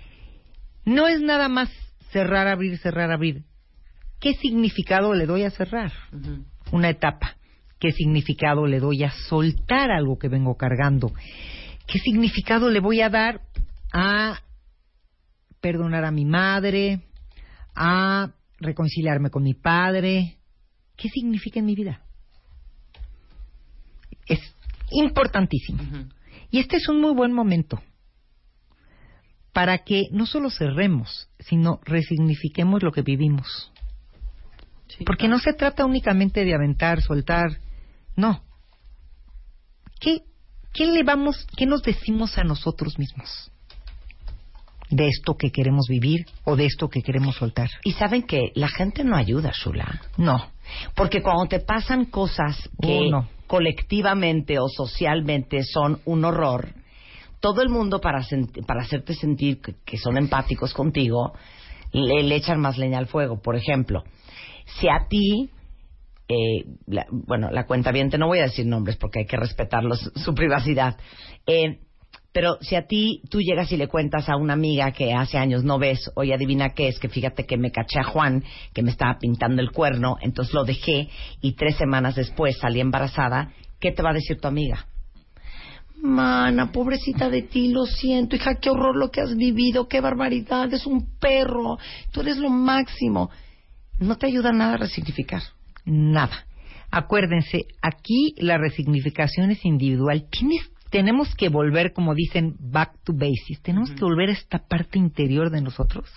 No 0.85 1.07
es 1.07 1.21
nada 1.21 1.49
más 1.49 1.69
cerrar, 2.11 2.47
abrir, 2.47 2.77
cerrar, 2.77 3.11
abrir. 3.11 3.43
¿Qué 4.19 4.33
significado 4.33 5.13
le 5.13 5.25
doy 5.25 5.43
a 5.43 5.51
cerrar? 5.51 5.91
Una 6.71 6.89
etapa. 6.89 7.35
¿Qué 7.79 7.91
significado 7.91 8.65
le 8.67 8.79
doy 8.79 9.03
a 9.03 9.11
soltar 9.11 9.91
algo 9.91 10.17
que 10.19 10.27
vengo 10.27 10.55
cargando? 10.55 11.11
¿Qué 11.87 11.99
significado 11.99 12.69
le 12.69 12.81
voy 12.81 13.01
a 13.01 13.09
dar 13.09 13.41
a 13.93 14.41
perdonar 15.61 16.05
a 16.05 16.11
mi 16.11 16.25
madre, 16.25 17.01
a 17.75 18.31
reconciliarme 18.59 19.29
con 19.29 19.43
mi 19.43 19.53
padre? 19.53 20.37
¿Qué 20.95 21.09
significa 21.09 21.59
en 21.59 21.65
mi 21.65 21.75
vida? 21.75 22.01
Es 24.25 24.39
importantísimo. 24.91 25.81
Y 26.51 26.59
este 26.59 26.77
es 26.77 26.87
un 26.89 27.01
muy 27.01 27.13
buen 27.13 27.33
momento 27.33 27.81
para 29.53 29.79
que 29.79 30.07
no 30.11 30.25
solo 30.25 30.49
cerremos, 30.49 31.29
sino 31.39 31.79
resignifiquemos 31.83 32.83
lo 32.83 32.91
que 32.91 33.01
vivimos. 33.01 33.71
Porque 35.05 35.27
no 35.27 35.39
se 35.39 35.53
trata 35.53 35.85
únicamente 35.85 36.43
de 36.43 36.53
aventar, 36.53 37.01
soltar, 37.01 37.59
no. 38.15 38.43
¿Qué, 39.99 40.23
qué 40.73 40.87
le 40.87 41.03
vamos, 41.03 41.47
qué 41.55 41.65
nos 41.65 41.83
decimos 41.83 42.37
a 42.37 42.43
nosotros 42.43 42.97
mismos? 42.97 43.51
De 44.89 45.07
esto 45.07 45.35
que 45.35 45.51
queremos 45.51 45.85
vivir 45.87 46.25
o 46.45 46.55
de 46.55 46.65
esto 46.65 46.89
que 46.89 47.01
queremos 47.01 47.35
soltar. 47.35 47.69
Y 47.83 47.91
saben 47.93 48.23
que 48.23 48.51
la 48.55 48.67
gente 48.69 49.03
no 49.03 49.15
ayuda, 49.15 49.51
Shula. 49.53 50.01
No. 50.17 50.47
Porque 50.95 51.21
cuando 51.21 51.45
te 51.47 51.59
pasan 51.59 52.05
cosas 52.05 52.69
que 52.81 53.09
colectivamente 53.47 54.59
o 54.59 54.67
socialmente 54.67 55.63
son 55.63 56.01
un 56.05 56.25
horror, 56.25 56.69
todo 57.39 57.61
el 57.61 57.69
mundo 57.69 58.01
para, 58.01 58.25
para 58.67 58.81
hacerte 58.81 59.13
sentir 59.13 59.61
que, 59.61 59.75
que 59.85 59.97
son 59.97 60.17
empáticos 60.17 60.73
contigo, 60.73 61.33
le, 61.91 62.23
le 62.23 62.35
echan 62.35 62.59
más 62.59 62.77
leña 62.77 62.97
al 62.99 63.07
fuego. 63.07 63.41
Por 63.41 63.55
ejemplo, 63.55 64.03
si 64.79 64.87
a 64.89 65.07
ti, 65.07 65.49
eh, 66.27 66.65
la- 66.87 67.07
bueno, 67.09 67.49
la 67.51 67.65
cuenta 67.65 67.91
bien, 67.91 68.09
no 68.19 68.27
voy 68.27 68.39
a 68.39 68.43
decir 68.43 68.65
nombres 68.65 68.97
porque 68.97 69.19
hay 69.19 69.25
que 69.25 69.37
respetar 69.37 69.83
su 70.15 70.35
privacidad, 70.35 70.97
eh, 71.47 71.79
pero 72.31 72.57
si 72.61 72.75
a 72.75 72.85
ti 72.85 73.21
tú 73.29 73.41
llegas 73.41 73.71
y 73.71 73.77
le 73.77 73.87
cuentas 73.87 74.29
a 74.29 74.35
una 74.35 74.53
amiga 74.53 74.91
que 74.91 75.13
hace 75.13 75.37
años 75.37 75.63
no 75.63 75.79
ves, 75.79 76.11
oye, 76.15 76.33
adivina 76.33 76.69
qué 76.69 76.87
es, 76.87 76.99
que 76.99 77.09
fíjate 77.09 77.45
que 77.45 77.57
me 77.57 77.71
caché 77.71 77.99
a 77.99 78.03
Juan, 78.03 78.43
que 78.73 78.83
me 78.83 78.91
estaba 78.91 79.17
pintando 79.17 79.61
el 79.61 79.71
cuerno, 79.71 80.17
entonces 80.21 80.53
lo 80.53 80.63
dejé 80.63 81.09
y 81.41 81.53
tres 81.53 81.75
semanas 81.77 82.15
después 82.15 82.57
salí 82.59 82.79
embarazada, 82.79 83.51
¿qué 83.79 83.91
te 83.91 84.03
va 84.03 84.11
a 84.11 84.13
decir 84.13 84.39
tu 84.39 84.47
amiga? 84.47 84.85
Mana, 86.01 86.71
pobrecita 86.71 87.29
de 87.29 87.41
ti, 87.41 87.69
lo 87.69 87.85
siento, 87.85 88.35
hija, 88.35 88.55
qué 88.55 88.69
horror 88.69 88.95
lo 88.95 89.11
que 89.11 89.21
has 89.21 89.35
vivido, 89.35 89.87
qué 89.87 89.99
barbaridad, 89.99 90.71
es 90.73 90.85
un 90.85 91.19
perro, 91.19 91.77
tú 92.11 92.21
eres 92.21 92.37
lo 92.37 92.49
máximo. 92.49 93.29
No 93.97 94.17
te 94.17 94.27
ayuda 94.27 94.53
nada 94.53 94.75
a 94.75 94.77
resignificar. 94.77 95.41
Nada. 95.83 96.45
Acuérdense, 96.89 97.65
aquí 97.81 98.33
la 98.37 98.57
resignificación 98.57 99.51
es 99.51 99.65
individual. 99.65 100.25
Tienes, 100.29 100.71
tenemos 100.89 101.35
que 101.35 101.49
volver, 101.49 101.93
como 101.93 102.15
dicen, 102.15 102.55
back 102.59 102.97
to 103.03 103.13
basics. 103.13 103.61
Tenemos 103.61 103.91
que 103.91 104.01
volver 104.03 104.29
a 104.29 104.33
esta 104.33 104.59
parte 104.59 104.97
interior 104.97 105.49
de 105.49 105.61
nosotros 105.61 106.09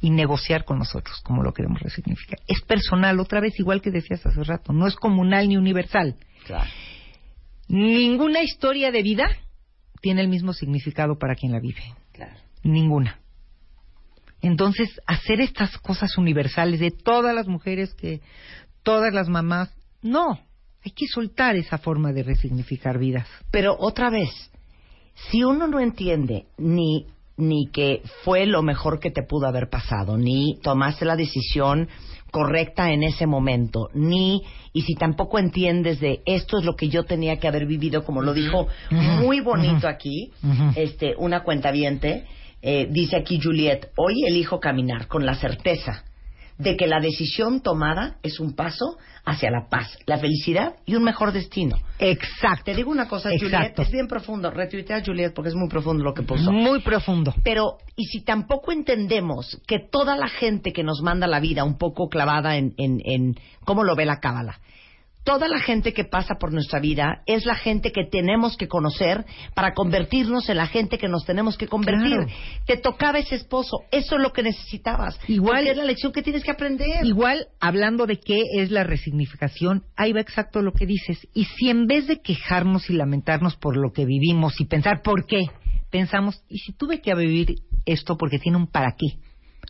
y 0.00 0.10
negociar 0.10 0.64
con 0.64 0.78
nosotros 0.78 1.20
como 1.22 1.42
lo 1.42 1.52
queremos 1.52 1.80
resignificar. 1.80 2.38
Es 2.46 2.60
personal, 2.62 3.20
otra 3.20 3.40
vez, 3.40 3.58
igual 3.58 3.80
que 3.80 3.90
decías 3.90 4.24
hace 4.24 4.42
rato. 4.44 4.72
No 4.72 4.86
es 4.86 4.96
comunal 4.96 5.48
ni 5.48 5.56
universal. 5.56 6.16
Claro. 6.46 6.70
Ninguna 7.68 8.42
historia 8.42 8.90
de 8.90 9.02
vida 9.02 9.28
tiene 10.00 10.22
el 10.22 10.28
mismo 10.28 10.52
significado 10.52 11.18
para 11.18 11.34
quien 11.34 11.52
la 11.52 11.60
vive. 11.60 11.82
Claro. 12.12 12.36
Ninguna. 12.62 13.20
Entonces, 14.42 15.00
hacer 15.06 15.40
estas 15.40 15.76
cosas 15.78 16.16
universales 16.16 16.80
de 16.80 16.90
todas 16.90 17.34
las 17.34 17.46
mujeres 17.46 17.94
que 17.94 18.22
todas 18.82 19.12
las 19.12 19.28
mamás, 19.28 19.70
no, 20.02 20.40
hay 20.84 20.92
que 20.92 21.06
soltar 21.06 21.56
esa 21.56 21.78
forma 21.78 22.12
de 22.12 22.22
resignificar 22.22 22.98
vidas. 22.98 23.26
Pero 23.50 23.76
otra 23.78 24.10
vez, 24.10 24.30
si 25.30 25.44
uno 25.44 25.66
no 25.66 25.80
entiende 25.80 26.46
ni 26.58 27.06
ni 27.40 27.68
que 27.72 28.02
fue 28.22 28.46
lo 28.46 28.62
mejor 28.62 29.00
que 29.00 29.10
te 29.10 29.22
pudo 29.22 29.46
haber 29.46 29.68
pasado, 29.70 30.16
ni 30.16 30.58
tomaste 30.62 31.04
la 31.06 31.16
decisión 31.16 31.88
correcta 32.30 32.92
en 32.92 33.02
ese 33.02 33.26
momento, 33.26 33.88
ni 33.94 34.42
y 34.72 34.82
si 34.82 34.94
tampoco 34.94 35.38
entiendes 35.38 36.00
de 36.00 36.20
esto 36.26 36.58
es 36.58 36.64
lo 36.64 36.76
que 36.76 36.88
yo 36.88 37.04
tenía 37.04 37.38
que 37.38 37.48
haber 37.48 37.66
vivido, 37.66 38.04
como 38.04 38.22
lo 38.22 38.34
dijo 38.34 38.68
muy 38.90 39.40
bonito 39.40 39.88
aquí, 39.88 40.30
este 40.76 41.14
una 41.16 41.42
cuentaviente, 41.42 42.26
eh, 42.62 42.86
dice 42.90 43.16
aquí 43.16 43.40
Juliet, 43.42 43.90
hoy 43.96 44.22
elijo 44.28 44.60
caminar 44.60 45.08
con 45.08 45.24
la 45.26 45.34
certeza 45.34 46.04
de 46.60 46.76
que 46.76 46.86
la 46.86 47.00
decisión 47.00 47.62
tomada 47.62 48.18
es 48.22 48.38
un 48.38 48.54
paso 48.54 48.98
hacia 49.24 49.50
la 49.50 49.68
paz, 49.68 49.98
la 50.06 50.18
felicidad 50.18 50.74
y 50.84 50.94
un 50.94 51.02
mejor 51.02 51.32
destino. 51.32 51.76
Exacto. 51.98 52.64
Te 52.64 52.74
digo 52.74 52.90
una 52.90 53.08
cosa, 53.08 53.30
Juliet, 53.30 53.54
Exacto. 53.54 53.82
es 53.82 53.90
bien 53.90 54.06
profundo. 54.06 54.50
Retuitea 54.50 54.98
a 54.98 55.04
Juliet 55.04 55.32
porque 55.34 55.50
es 55.50 55.54
muy 55.54 55.68
profundo 55.68 56.04
lo 56.04 56.12
que 56.14 56.22
puso. 56.22 56.52
Muy 56.52 56.80
profundo. 56.80 57.34
Pero, 57.42 57.78
y 57.96 58.04
si 58.06 58.22
tampoco 58.22 58.72
entendemos 58.72 59.60
que 59.66 59.78
toda 59.78 60.16
la 60.16 60.28
gente 60.28 60.72
que 60.72 60.82
nos 60.82 61.00
manda 61.02 61.26
la 61.26 61.40
vida 61.40 61.64
un 61.64 61.78
poco 61.78 62.08
clavada 62.08 62.56
en, 62.56 62.74
en, 62.76 63.00
en 63.04 63.34
cómo 63.64 63.84
lo 63.84 63.94
ve 63.96 64.04
la 64.04 64.20
cábala, 64.20 64.60
toda 65.24 65.48
la 65.48 65.60
gente 65.60 65.92
que 65.92 66.04
pasa 66.04 66.36
por 66.40 66.52
nuestra 66.52 66.80
vida 66.80 67.22
es 67.26 67.44
la 67.44 67.54
gente 67.54 67.92
que 67.92 68.04
tenemos 68.04 68.56
que 68.56 68.68
conocer 68.68 69.24
para 69.54 69.74
convertirnos 69.74 70.48
en 70.48 70.56
la 70.56 70.66
gente 70.66 70.98
que 70.98 71.08
nos 71.08 71.24
tenemos 71.24 71.56
que 71.58 71.68
convertir. 71.68 72.16
Claro. 72.16 72.26
Te 72.66 72.76
tocaba 72.78 73.18
ese 73.18 73.34
esposo, 73.36 73.78
eso 73.90 74.16
es 74.16 74.22
lo 74.22 74.32
que 74.32 74.42
necesitabas. 74.42 75.18
Igual- 75.28 75.66
es 75.66 75.76
la 75.76 75.84
lección 75.84 76.12
que 76.12 76.22
tienes 76.22 76.42
que 76.42 76.50
aprender. 76.50 77.04
Igual, 77.04 77.48
hablando 77.60 78.06
de 78.06 78.18
qué 78.18 78.40
es 78.56 78.70
la 78.70 78.82
resignificación, 78.84 79.84
ahí 79.96 80.12
va 80.12 80.20
exacto 80.20 80.62
lo 80.62 80.72
que 80.72 80.86
dices. 80.86 81.18
Y 81.34 81.44
si 81.44 81.68
en 81.68 81.86
vez 81.86 82.06
de 82.06 82.20
quejarnos 82.22 82.88
y 82.90 82.94
lamentarnos 82.94 83.56
por 83.56 83.76
lo 83.76 83.92
que 83.92 84.04
vivimos 84.06 84.60
y 84.60 84.64
pensar 84.64 85.02
por 85.02 85.26
qué, 85.26 85.42
pensamos, 85.90 86.42
¿y 86.48 86.58
si 86.58 86.72
tuve 86.72 87.00
que 87.00 87.14
vivir 87.14 87.56
esto 87.84 88.16
porque 88.16 88.38
tiene 88.38 88.56
un 88.58 88.66
para 88.68 88.92
qué? 88.96 89.18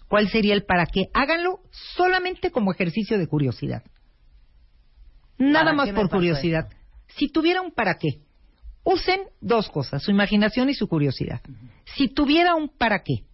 ¿Cuál 0.09 0.28
sería 0.28 0.55
el 0.55 0.64
para 0.64 0.86
qué? 0.86 1.02
Háganlo 1.14 1.60
solamente 1.97 2.51
como 2.51 2.72
ejercicio 2.72 3.18
de 3.18 3.27
curiosidad. 3.27 3.82
Nada 5.41 5.65
¿Para 5.65 5.75
más 5.75 5.91
por 5.91 6.11
curiosidad. 6.11 6.69
Si 7.17 7.29
tuviera 7.33 7.62
un 7.62 7.73
para 7.73 7.95
qué, 7.95 8.21
usen 8.85 9.23
dos 9.41 9.71
cosas, 9.71 10.03
su 10.03 10.11
imaginación 10.11 10.69
y 10.69 10.75
su 10.75 10.87
curiosidad. 10.87 11.41
Si 11.97 12.09
tuviera 12.09 12.55
un 12.55 12.69
para 12.69 13.03
qué, 13.03 13.25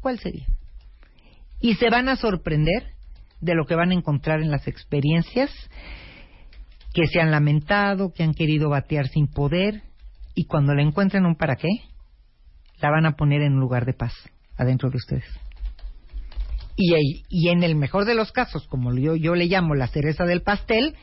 ¿cuál 0.00 0.20
sería? 0.20 0.46
Y 1.60 1.74
se 1.74 1.90
van 1.90 2.08
a 2.08 2.16
sorprender 2.16 2.92
de 3.40 3.54
lo 3.54 3.66
que 3.66 3.74
van 3.74 3.90
a 3.90 3.94
encontrar 3.94 4.40
en 4.40 4.50
las 4.50 4.68
experiencias 4.68 5.50
que 6.94 7.06
se 7.08 7.20
han 7.20 7.32
lamentado, 7.32 8.12
que 8.12 8.22
han 8.22 8.32
querido 8.32 8.70
batear 8.70 9.08
sin 9.08 9.26
poder, 9.26 9.82
y 10.36 10.44
cuando 10.44 10.72
le 10.72 10.82
encuentren 10.82 11.26
un 11.26 11.34
para 11.34 11.56
qué, 11.56 11.68
la 12.80 12.90
van 12.90 13.06
a 13.06 13.16
poner 13.16 13.42
en 13.42 13.54
un 13.54 13.60
lugar 13.60 13.86
de 13.86 13.92
paz 13.92 14.14
adentro 14.56 14.88
de 14.88 14.98
ustedes. 14.98 15.24
Y, 16.76 17.24
y 17.28 17.48
en 17.48 17.64
el 17.64 17.74
mejor 17.74 18.04
de 18.04 18.14
los 18.14 18.30
casos, 18.30 18.68
como 18.68 18.94
yo, 18.94 19.16
yo 19.16 19.34
le 19.34 19.46
llamo 19.46 19.74
la 19.74 19.88
cereza 19.88 20.24
del 20.24 20.42
pastel, 20.42 20.94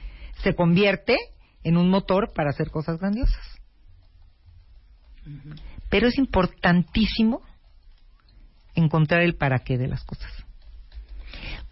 se 0.41 0.55
convierte 0.55 1.17
en 1.63 1.77
un 1.77 1.89
motor 1.89 2.33
para 2.33 2.49
hacer 2.49 2.69
cosas 2.69 2.99
grandiosas. 2.99 3.59
Pero 5.89 6.07
es 6.07 6.17
importantísimo 6.17 7.41
encontrar 8.75 9.21
el 9.21 9.35
para 9.35 9.59
qué 9.59 9.77
de 9.77 9.87
las 9.87 10.03
cosas. 10.03 10.31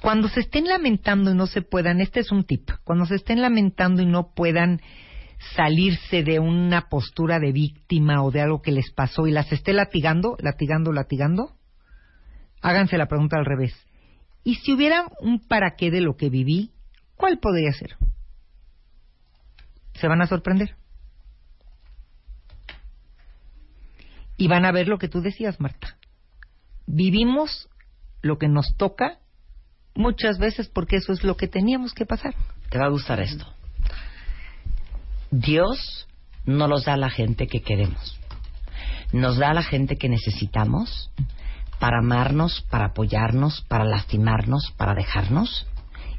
Cuando 0.02 0.30
se 0.30 0.40
estén 0.40 0.66
lamentando 0.66 1.32
y 1.32 1.36
no 1.36 1.48
se 1.48 1.62
puedan, 1.62 2.02
este 2.02 2.22
es 2.22 2.32
un 2.32 2.44
tip, 2.44 2.70
cuando 2.84 3.06
se 3.06 3.16
estén 3.16 3.42
lamentando 3.42 4.02
y 4.02 4.06
no 4.06 4.34
puedan 4.34 4.82
salirse 5.56 6.24
de 6.24 6.40
una 6.40 6.90
postura 6.90 7.40
de 7.40 7.52
víctima 7.52 8.24
o 8.24 8.32
de 8.32 8.42
algo 8.42 8.62
que 8.62 8.72
les 8.72 8.92
pasó 8.92 9.28
y 9.28 9.32
las 9.32 9.52
esté 9.52 9.74
latigando, 9.74 10.38
latigando, 10.40 10.92
latigando, 10.92 11.56
háganse 12.62 12.98
la 12.98 13.08
pregunta 13.08 13.38
al 13.38 13.46
revés. 13.46 13.74
¿Y 14.44 14.56
si 14.56 14.74
hubiera 14.74 15.08
un 15.20 15.40
para 15.40 15.76
qué 15.76 15.92
de 15.92 16.02
lo 16.02 16.16
que 16.16 16.30
viví, 16.30 16.72
cuál 17.16 17.40
podría 17.40 17.72
ser? 17.74 17.96
Se 20.02 20.08
van 20.08 20.22
a 20.24 20.28
sorprender. 20.28 20.76
Y 24.36 24.48
van 24.48 24.66
a 24.66 24.72
ver 24.72 24.88
lo 24.88 24.98
que 24.98 25.08
tú 25.08 25.22
decías, 25.22 25.60
Marta. 25.60 25.96
Vivimos 26.88 27.70
lo 28.24 28.40
que 28.40 28.48
nos 28.48 28.76
toca 28.78 29.20
muchas 29.94 30.40
veces 30.40 30.70
porque 30.70 30.96
eso 30.96 31.14
es 31.14 31.24
lo 31.24 31.38
que 31.38 31.48
teníamos 31.48 31.94
que 31.94 32.08
pasar. 32.08 32.34
Te 32.70 32.80
va 32.80 32.86
a 32.86 32.90
gustar 32.90 33.20
esto. 33.20 33.46
Dios 35.30 36.08
no 36.46 36.68
nos 36.68 36.86
da 36.86 36.98
la 36.98 37.12
gente 37.12 37.46
que 37.46 37.62
queremos. 37.62 38.20
Nos 39.14 39.38
da 39.38 39.52
a 39.52 39.54
la 39.54 39.64
gente 39.64 39.98
que 39.98 40.10
necesitamos 40.10 41.12
para 41.80 42.00
amarnos, 42.00 42.66
para 42.72 42.86
apoyarnos, 42.86 43.62
para 43.68 43.86
lastimarnos, 43.86 44.72
para 44.78 44.96
dejarnos 44.96 45.68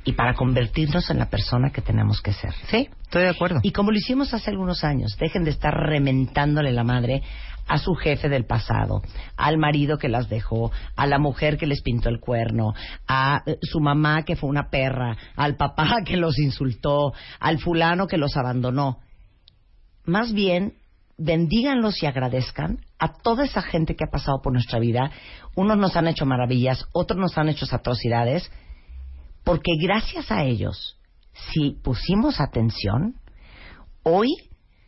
y 0.05 0.13
para 0.13 0.35
convertirnos 0.35 1.11
en 1.11 1.19
la 1.19 1.31
persona 1.31 1.71
que 1.71 1.81
tenemos 1.81 2.21
que 2.21 2.33
ser. 2.33 2.53
Sí, 2.69 2.89
estoy 3.03 3.23
de 3.23 3.29
acuerdo. 3.29 3.61
Y 3.63 3.73
como 3.73 3.91
lo 3.91 3.99
hicimos 3.99 4.35
hace 4.35 4.51
algunos 4.51 4.85
años, 4.85 5.17
dejen 5.19 5.45
de 5.45 5.51
estar 5.51 5.73
rementándole 5.73 6.73
la 6.73 6.85
madre 6.85 7.23
a 7.69 7.79
su 7.79 7.95
jefe 7.95 8.29
del 8.29 8.45
pasado, 8.45 9.03
al 9.37 9.59
marido 9.59 9.99
que 9.99 10.09
las 10.09 10.29
dejó, 10.29 10.73
a 10.97 11.07
la 11.07 11.19
mujer 11.19 11.57
que 11.57 11.67
les 11.67 11.83
pintó 11.83 12.09
el 12.09 12.21
cuerno, 12.21 12.75
a 13.07 13.43
eh, 13.47 13.57
su 13.63 13.81
mamá 13.81 14.25
que 14.25 14.37
fue 14.37 14.51
una 14.51 14.69
perra, 14.69 15.17
al 15.37 15.57
papá 15.57 15.99
que 16.05 16.17
los 16.17 16.39
insultó, 16.39 17.13
al 17.39 17.59
fulano 17.59 18.07
que 18.07 18.19
los 18.19 18.37
abandonó. 18.37 18.99
Más 20.05 20.33
bien, 20.33 20.75
bendíganlos 21.17 22.03
y 22.03 22.07
agradezcan 22.07 22.79
a 22.99 23.13
toda 23.13 23.45
esa 23.45 23.63
gente 23.63 23.95
que 23.95 24.05
ha 24.05 24.11
pasado 24.11 24.41
por 24.43 24.53
nuestra 24.53 24.81
vida. 24.81 25.11
Unos 25.55 25.79
nos 25.79 25.97
han 25.97 26.09
hecho 26.09 26.27
maravillas, 26.27 26.87
otros 26.93 27.19
nos 27.19 27.39
han 27.39 27.49
hecho 27.49 27.67
atrocidades, 27.71 28.51
porque 29.45 29.73
gracias 29.81 30.31
a 30.31 30.45
ellos, 30.45 30.99
si 31.53 31.71
pusimos 31.83 32.41
atención, 32.41 33.17
hoy 34.03 34.29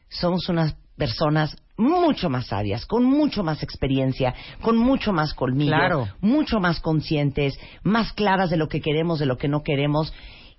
somos 0.09 0.48
unas 0.48 0.76
personas 0.97 1.56
mucho 1.76 2.31
más 2.31 2.47
sabias, 2.47 2.86
con 2.86 3.05
mucho 3.05 3.43
más 3.43 3.62
experiencia, 3.62 4.35
con 4.62 4.76
mucho 4.76 5.12
más 5.12 5.35
colmillo, 5.35 5.72
Claro. 5.72 6.09
mucho 6.20 6.60
más 6.60 6.78
conscientes, 6.81 7.59
más 7.82 8.12
claras 8.12 8.51
de 8.51 8.56
lo 8.56 8.68
que 8.68 8.81
queremos, 8.81 9.18
de 9.18 9.26
lo 9.26 9.39
que 9.39 9.48
no 9.48 9.62
queremos, 9.62 10.12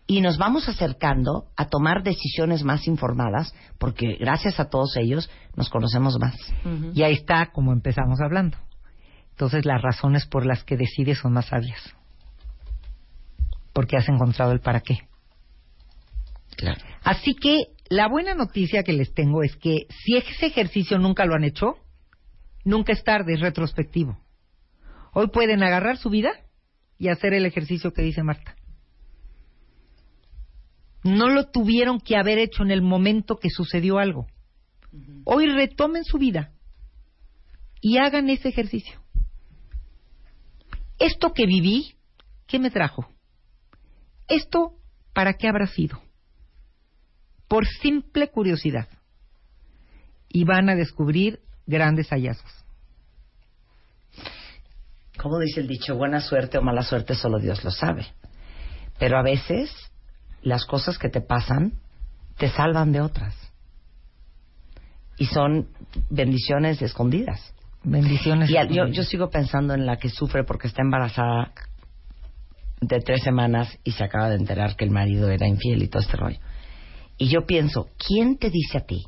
y 0.08 0.22
nos 0.22 0.38
vamos 0.38 0.68
acercando 0.68 1.46
a 1.56 1.68
tomar 1.68 2.04
decisiones 2.04 2.64
más 2.64 2.86
informadas, 2.86 3.56
porque 3.80 4.18
gracias 4.20 4.60
a 4.60 4.70
todos 4.70 4.98
ellos 4.98 5.30
nos 5.56 5.70
conocemos 5.70 6.20
más. 6.20 6.36
Y 6.94 7.02
ahí 7.04 7.14
está 7.14 7.48
como 7.52 7.72
empezamos 7.72 8.20
hablando. 8.22 8.58
Entonces 9.32 9.66
las 9.66 9.82
razones 9.82 10.26
por 10.28 10.46
las 10.46 10.64
que 10.64 10.78
decides 10.78 11.20
son 11.20 11.34
más 11.34 11.46
sabias. 11.48 11.82
Porque 13.76 13.98
has 13.98 14.08
encontrado 14.08 14.54
el 14.54 14.62
para 14.62 14.80
qué. 14.80 15.00
Claro. 16.56 16.80
Así 17.04 17.36
que 17.36 17.74
la 17.90 18.08
buena 18.08 18.34
noticia 18.34 18.84
que 18.84 18.94
les 18.94 19.14
tengo 19.14 19.44
es 19.44 19.58
que 19.58 19.88
si 19.90 20.16
ese 20.16 20.46
ejercicio 20.46 20.98
nunca 20.98 21.26
lo 21.26 21.36
han 21.36 21.44
hecho, 21.44 21.76
nunca 22.64 22.94
es 22.94 23.04
tarde, 23.04 23.34
es 23.34 23.42
retrospectivo. 23.42 24.18
Hoy 25.14 25.28
pueden 25.28 25.62
agarrar 25.62 25.98
su 25.98 26.10
vida 26.10 26.32
y 26.98 27.10
hacer 27.10 27.34
el 27.34 27.46
ejercicio 27.46 27.92
que 27.92 28.02
dice 28.02 28.24
Marta. 28.24 28.56
No 31.04 31.30
lo 31.30 31.50
tuvieron 31.52 32.00
que 32.00 32.16
haber 32.16 32.40
hecho 32.40 32.64
en 32.64 32.72
el 32.72 32.82
momento 32.82 33.36
que 33.36 33.50
sucedió 33.50 34.00
algo. 34.00 34.26
Hoy 35.26 35.48
retomen 35.48 36.06
su 36.06 36.18
vida 36.18 36.54
y 37.82 37.98
hagan 37.98 38.30
ese 38.30 38.48
ejercicio. 38.48 39.02
Esto 40.98 41.34
que 41.34 41.46
viví, 41.46 41.98
¿qué 42.48 42.58
me 42.58 42.72
trajo? 42.72 43.06
Esto, 44.28 44.74
¿para 45.14 45.34
qué 45.34 45.48
habrá 45.48 45.68
sido? 45.68 46.02
Por 47.48 47.66
simple 47.68 48.30
curiosidad. 48.30 48.88
Y 50.30 50.44
van 50.44 50.70
a 50.70 50.76
descubrir 50.76 51.40
grandes 51.68 52.10
hallazgos. 52.10 52.52
Como 55.18 55.40
dice 55.40 55.62
el 55.62 55.68
dicho, 55.68 55.96
buena 55.96 56.20
suerte 56.20 56.58
o 56.58 56.62
mala 56.62 56.84
suerte 56.84 57.16
solo 57.16 57.40
Dios 57.40 57.64
lo 57.64 57.72
sabe. 57.72 58.06
Pero 59.00 59.18
a 59.18 59.24
veces 59.24 59.72
las 60.42 60.66
cosas 60.66 60.98
que 60.98 61.10
te 61.10 61.22
pasan 61.22 61.74
te 62.38 62.50
salvan 62.50 62.92
de 62.92 63.02
otras. 63.02 63.34
Y 65.18 65.28
son 65.28 65.70
bendiciones 66.10 66.82
escondidas. 66.82 67.54
Bendiciones. 67.84 68.50
Y 68.50 68.58
al- 68.58 68.68
yo, 68.68 68.74
escondidas. 68.84 68.98
yo 68.98 69.04
sigo 69.04 69.30
pensando 69.30 69.74
en 69.74 69.86
la 69.86 69.98
que 69.98 70.10
sufre 70.10 70.44
porque 70.44 70.68
está 70.68 70.82
embarazada 70.82 71.54
de 72.82 73.00
tres 73.00 73.24
semanas 73.24 73.78
y 73.84 73.92
se 73.92 74.04
acaba 74.04 74.30
de 74.30 74.36
enterar 74.36 74.76
que 74.76 74.86
el 74.86 74.92
marido 74.92 75.30
era 75.30 75.48
infiel 75.48 75.84
y 75.84 75.88
todo 75.88 76.02
este 76.02 76.18
rollo. 76.18 76.40
Y 77.18 77.30
yo 77.30 77.46
pienso, 77.46 77.90
¿quién 77.98 78.38
te 78.38 78.50
dice 78.50 78.78
a 78.78 78.86
ti 78.86 79.04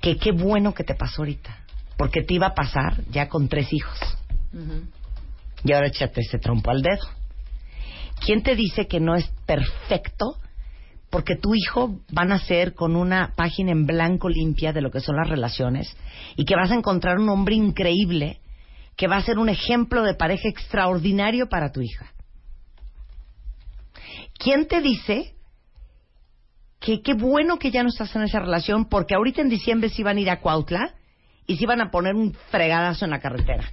que 0.00 0.16
qué 0.16 0.32
bueno 0.32 0.74
que 0.74 0.84
te 0.84 0.94
pasó 0.94 1.22
ahorita? 1.22 1.64
Porque 1.96 2.22
te 2.22 2.34
iba 2.34 2.48
a 2.48 2.54
pasar 2.54 3.04
ya 3.10 3.28
con 3.28 3.48
tres 3.48 3.72
hijos. 3.72 3.98
Y 5.64 5.72
ahora 5.72 5.88
échate 5.88 6.20
ese 6.20 6.38
trompo 6.38 6.70
al 6.70 6.82
dedo. 6.82 7.06
¿Quién 8.24 8.42
te 8.42 8.54
dice 8.54 8.86
que 8.86 9.00
no 9.00 9.16
es 9.16 9.28
perfecto? 9.46 10.36
Porque 11.10 11.36
tu 11.36 11.54
hijo 11.54 12.00
va 12.16 12.22
a 12.22 12.26
nacer 12.26 12.74
con 12.74 12.96
una 12.96 13.32
página 13.36 13.72
en 13.72 13.86
blanco 13.86 14.28
limpia 14.28 14.72
de 14.72 14.80
lo 14.80 14.90
que 14.90 15.00
son 15.00 15.16
las 15.16 15.28
relaciones 15.28 15.96
y 16.36 16.44
que 16.44 16.56
vas 16.56 16.70
a 16.70 16.74
encontrar 16.74 17.18
un 17.18 17.28
hombre 17.28 17.54
increíble 17.54 18.40
que 18.96 19.08
va 19.08 19.16
a 19.16 19.22
ser 19.22 19.38
un 19.38 19.48
ejemplo 19.48 20.02
de 20.02 20.14
pareja 20.14 20.48
extraordinario 20.48 21.48
para 21.48 21.72
tu 21.72 21.80
hija. 21.80 22.12
¿Quién 24.38 24.66
te 24.66 24.80
dice 24.80 25.34
que 26.80 27.00
qué 27.02 27.14
bueno 27.14 27.58
que 27.58 27.70
ya 27.70 27.82
no 27.82 27.88
estás 27.88 28.14
en 28.14 28.22
esa 28.22 28.40
relación 28.40 28.86
porque 28.86 29.14
ahorita 29.14 29.40
en 29.40 29.48
diciembre 29.48 29.88
sí 29.88 30.02
van 30.02 30.18
a 30.18 30.20
ir 30.20 30.30
a 30.30 30.40
Cuautla 30.40 30.94
y 31.46 31.56
sí 31.56 31.66
van 31.66 31.80
a 31.80 31.90
poner 31.90 32.14
un 32.14 32.34
fregadazo 32.50 33.04
en 33.04 33.10
la 33.12 33.20
carretera? 33.20 33.70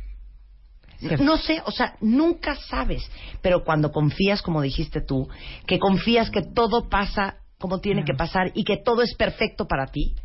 No 1.20 1.38
sé, 1.38 1.62
o 1.66 1.72
sea, 1.72 1.96
nunca 2.00 2.56
sabes. 2.56 3.10
Pero 3.42 3.64
cuando 3.64 3.92
confías, 3.92 4.42
como 4.42 4.62
dijiste 4.62 5.02
tú, 5.02 5.28
que 5.66 5.80
confías 5.80 6.30
que 6.30 6.44
todo 6.44 6.90
pasa 6.90 7.38
como 7.58 7.80
tiene 7.80 8.04
que 8.04 8.14
pasar 8.14 8.52
y 8.54 8.64
que 8.64 8.78
todo 8.78 9.02
es 9.02 9.16
perfecto 9.16 9.68
para 9.68 9.88
ti, 9.88 10.16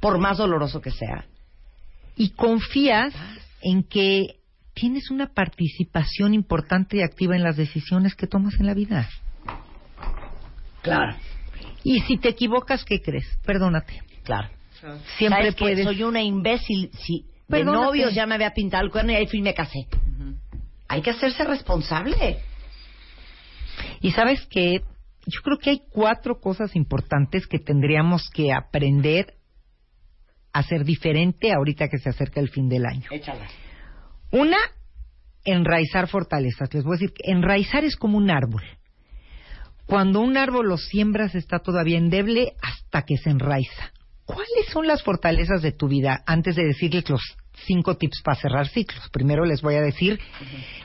por 0.00 0.18
más 0.18 0.38
doloroso 0.38 0.80
que 0.80 0.90
sea. 0.90 1.26
Y 2.16 2.30
confías 2.30 3.14
en 3.62 3.84
que 3.84 4.40
tienes 4.74 5.10
una 5.10 5.28
participación 5.28 6.34
importante 6.34 6.98
y 6.98 7.02
activa 7.02 7.36
en 7.36 7.42
las 7.42 7.56
decisiones 7.56 8.14
que 8.14 8.26
tomas 8.26 8.54
en 8.58 8.66
la 8.66 8.74
vida. 8.74 9.08
Claro. 10.82 11.16
Y 11.84 12.00
si 12.00 12.16
te 12.18 12.28
equivocas, 12.28 12.84
¿qué 12.84 13.00
crees? 13.00 13.26
Perdónate. 13.44 14.02
Claro. 14.24 14.48
Siempre 15.18 15.52
puedes. 15.52 15.84
Soy 15.84 16.02
una 16.02 16.22
imbécil. 16.22 16.90
Si 16.92 17.26
de 17.48 17.64
novios 17.64 18.14
ya 18.14 18.26
me 18.26 18.34
había 18.34 18.52
pintado 18.52 18.84
el 18.84 18.90
cuerno 18.90 19.12
y 19.12 19.16
ahí 19.16 19.26
fui 19.26 19.40
y 19.40 19.42
me 19.42 19.54
casé. 19.54 19.86
Hay 20.88 21.02
que 21.02 21.10
hacerse 21.10 21.44
responsable. 21.44 22.38
Y 24.00 24.10
sabes 24.12 24.46
que 24.46 24.82
yo 25.26 25.40
creo 25.42 25.58
que 25.58 25.70
hay 25.70 25.82
cuatro 25.90 26.40
cosas 26.40 26.74
importantes 26.74 27.46
que 27.46 27.58
tendríamos 27.58 28.28
que 28.30 28.52
aprender 28.52 29.34
a 30.52 30.62
ser 30.62 30.84
diferente 30.84 31.52
ahorita 31.52 31.88
que 31.88 31.98
se 31.98 32.10
acerca 32.10 32.40
el 32.40 32.50
fin 32.50 32.68
del 32.68 32.86
año. 32.86 33.08
Échala. 33.10 33.46
Una, 34.30 34.58
enraizar 35.44 36.08
fortalezas. 36.08 36.72
Les 36.72 36.84
voy 36.84 36.96
a 36.96 36.98
decir 36.98 37.12
que 37.12 37.30
enraizar 37.30 37.84
es 37.84 37.96
como 37.96 38.18
un 38.18 38.30
árbol. 38.30 38.62
Cuando 39.86 40.20
un 40.20 40.36
árbol 40.36 40.68
lo 40.68 40.78
siembras 40.78 41.34
está 41.34 41.58
todavía 41.58 41.98
endeble 41.98 42.54
hasta 42.62 43.02
que 43.02 43.16
se 43.16 43.30
enraiza. 43.30 43.92
¿Cuáles 44.24 44.66
son 44.72 44.86
las 44.86 45.02
fortalezas 45.02 45.62
de 45.62 45.72
tu 45.72 45.88
vida? 45.88 46.22
Antes 46.26 46.56
de 46.56 46.64
decirles 46.64 47.08
los 47.10 47.20
cinco 47.66 47.96
tips 47.96 48.22
para 48.22 48.40
cerrar 48.40 48.68
ciclos. 48.68 49.08
Primero 49.10 49.44
les 49.44 49.60
voy 49.60 49.74
a 49.74 49.82
decir 49.82 50.20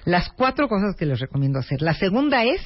las 0.06 0.30
cuatro 0.30 0.68
cosas 0.68 0.96
que 0.96 1.06
les 1.06 1.20
recomiendo 1.20 1.60
hacer. 1.60 1.82
La 1.82 1.94
segunda 1.94 2.44
es 2.44 2.62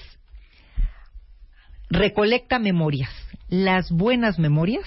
recolecta 1.89 2.57
memorias. 2.57 3.11
Las 3.49 3.91
buenas 3.91 4.39
memorias 4.39 4.85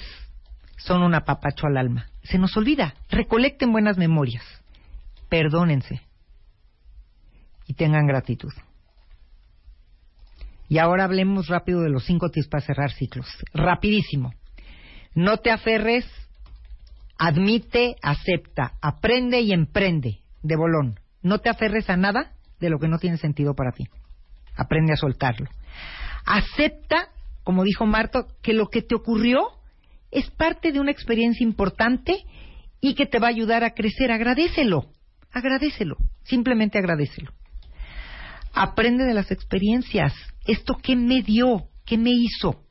son 0.77 1.03
un 1.03 1.15
apapacho 1.15 1.67
al 1.67 1.77
alma. 1.77 2.07
Se 2.23 2.39
nos 2.39 2.57
olvida. 2.57 2.95
Recolecten 3.11 3.73
buenas 3.73 3.99
memorias. 3.99 4.45
Perdónense. 5.29 6.01
Y 7.67 7.75
tengan 7.75 8.07
gratitud. 8.07 8.53
Y 10.69 10.79
ahora 10.79 11.05
hablemos 11.05 11.49
rápido 11.49 11.83
de 11.83 11.91
los 11.91 12.05
cinco 12.05 12.31
tips 12.31 12.49
para 12.49 12.65
cerrar 12.65 12.93
ciclos. 12.93 13.27
Rapidísimo. 13.53 14.33
No 15.15 15.39
te 15.39 15.51
aferres, 15.51 16.07
admite, 17.19 17.97
acepta, 18.03 18.73
aprende 18.81 19.41
y 19.41 19.53
emprende 19.53 20.19
de 20.43 20.57
bolón. 20.57 20.99
No 21.23 21.39
te 21.39 21.49
aferres 21.49 21.89
a 21.89 21.97
nada 21.97 22.33
de 22.61 22.71
lo 22.71 22.79
que 22.79 22.89
no 22.89 22.99
tiene 22.99 23.19
sentido 23.19 23.55
para 23.55 23.73
ti. 23.73 23.89
Aprende 24.57 24.93
a 24.93 24.97
soltarlo. 24.97 25.49
Acepta, 26.27 27.09
como 27.45 27.65
dijo 27.65 27.87
Marto, 27.87 28.27
que 28.43 28.55
lo 28.55 28.69
que 28.69 28.83
te 28.83 28.95
ocurrió 28.95 29.51
es 30.15 30.31
parte 30.31 30.73
de 30.73 30.81
una 30.81 30.93
experiencia 30.93 31.45
importante 31.45 32.24
y 32.81 32.95
que 32.95 33.07
te 33.07 33.19
va 33.19 33.27
a 33.27 33.31
ayudar 33.31 33.65
a 33.65 33.74
crecer. 33.74 34.12
Agradecelo, 34.12 34.86
agradecelo, 35.32 35.97
simplemente 36.23 36.78
agradecelo. 36.78 37.32
Aprende 38.53 39.05
de 39.05 39.15
las 39.15 39.31
experiencias. 39.32 40.15
¿Esto 40.47 40.78
qué 40.81 40.95
me 40.95 41.23
dio? 41.23 41.69
¿Qué 41.85 41.99
me 41.99 42.11
hizo? 42.11 42.62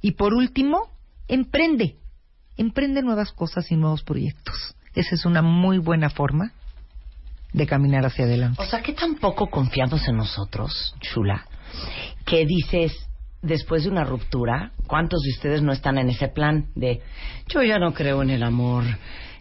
Y 0.00 0.12
por 0.12 0.32
último, 0.32 0.90
emprende. 1.28 1.96
Emprende 2.56 3.02
nuevas 3.02 3.32
cosas 3.32 3.70
y 3.72 3.76
nuevos 3.76 4.04
proyectos. 4.04 4.76
Esa 4.94 5.14
es 5.14 5.24
una 5.24 5.42
muy 5.42 5.78
buena 5.78 6.10
forma 6.10 6.52
de 7.52 7.66
caminar 7.66 8.06
hacia 8.06 8.24
adelante. 8.24 8.62
O 8.62 8.66
sea, 8.66 8.82
que 8.82 8.92
tampoco 8.92 9.50
confiamos 9.50 10.06
en 10.06 10.16
nosotros, 10.16 10.94
chula, 11.00 11.46
que 12.24 12.46
dices, 12.46 12.92
después 13.42 13.84
de 13.84 13.90
una 13.90 14.04
ruptura, 14.04 14.72
¿cuántos 14.86 15.20
de 15.22 15.30
ustedes 15.30 15.62
no 15.62 15.72
están 15.72 15.98
en 15.98 16.10
ese 16.10 16.28
plan 16.28 16.66
de, 16.74 17.00
yo 17.48 17.62
ya 17.62 17.78
no 17.78 17.92
creo 17.94 18.22
en 18.22 18.30
el 18.30 18.42
amor? 18.42 18.84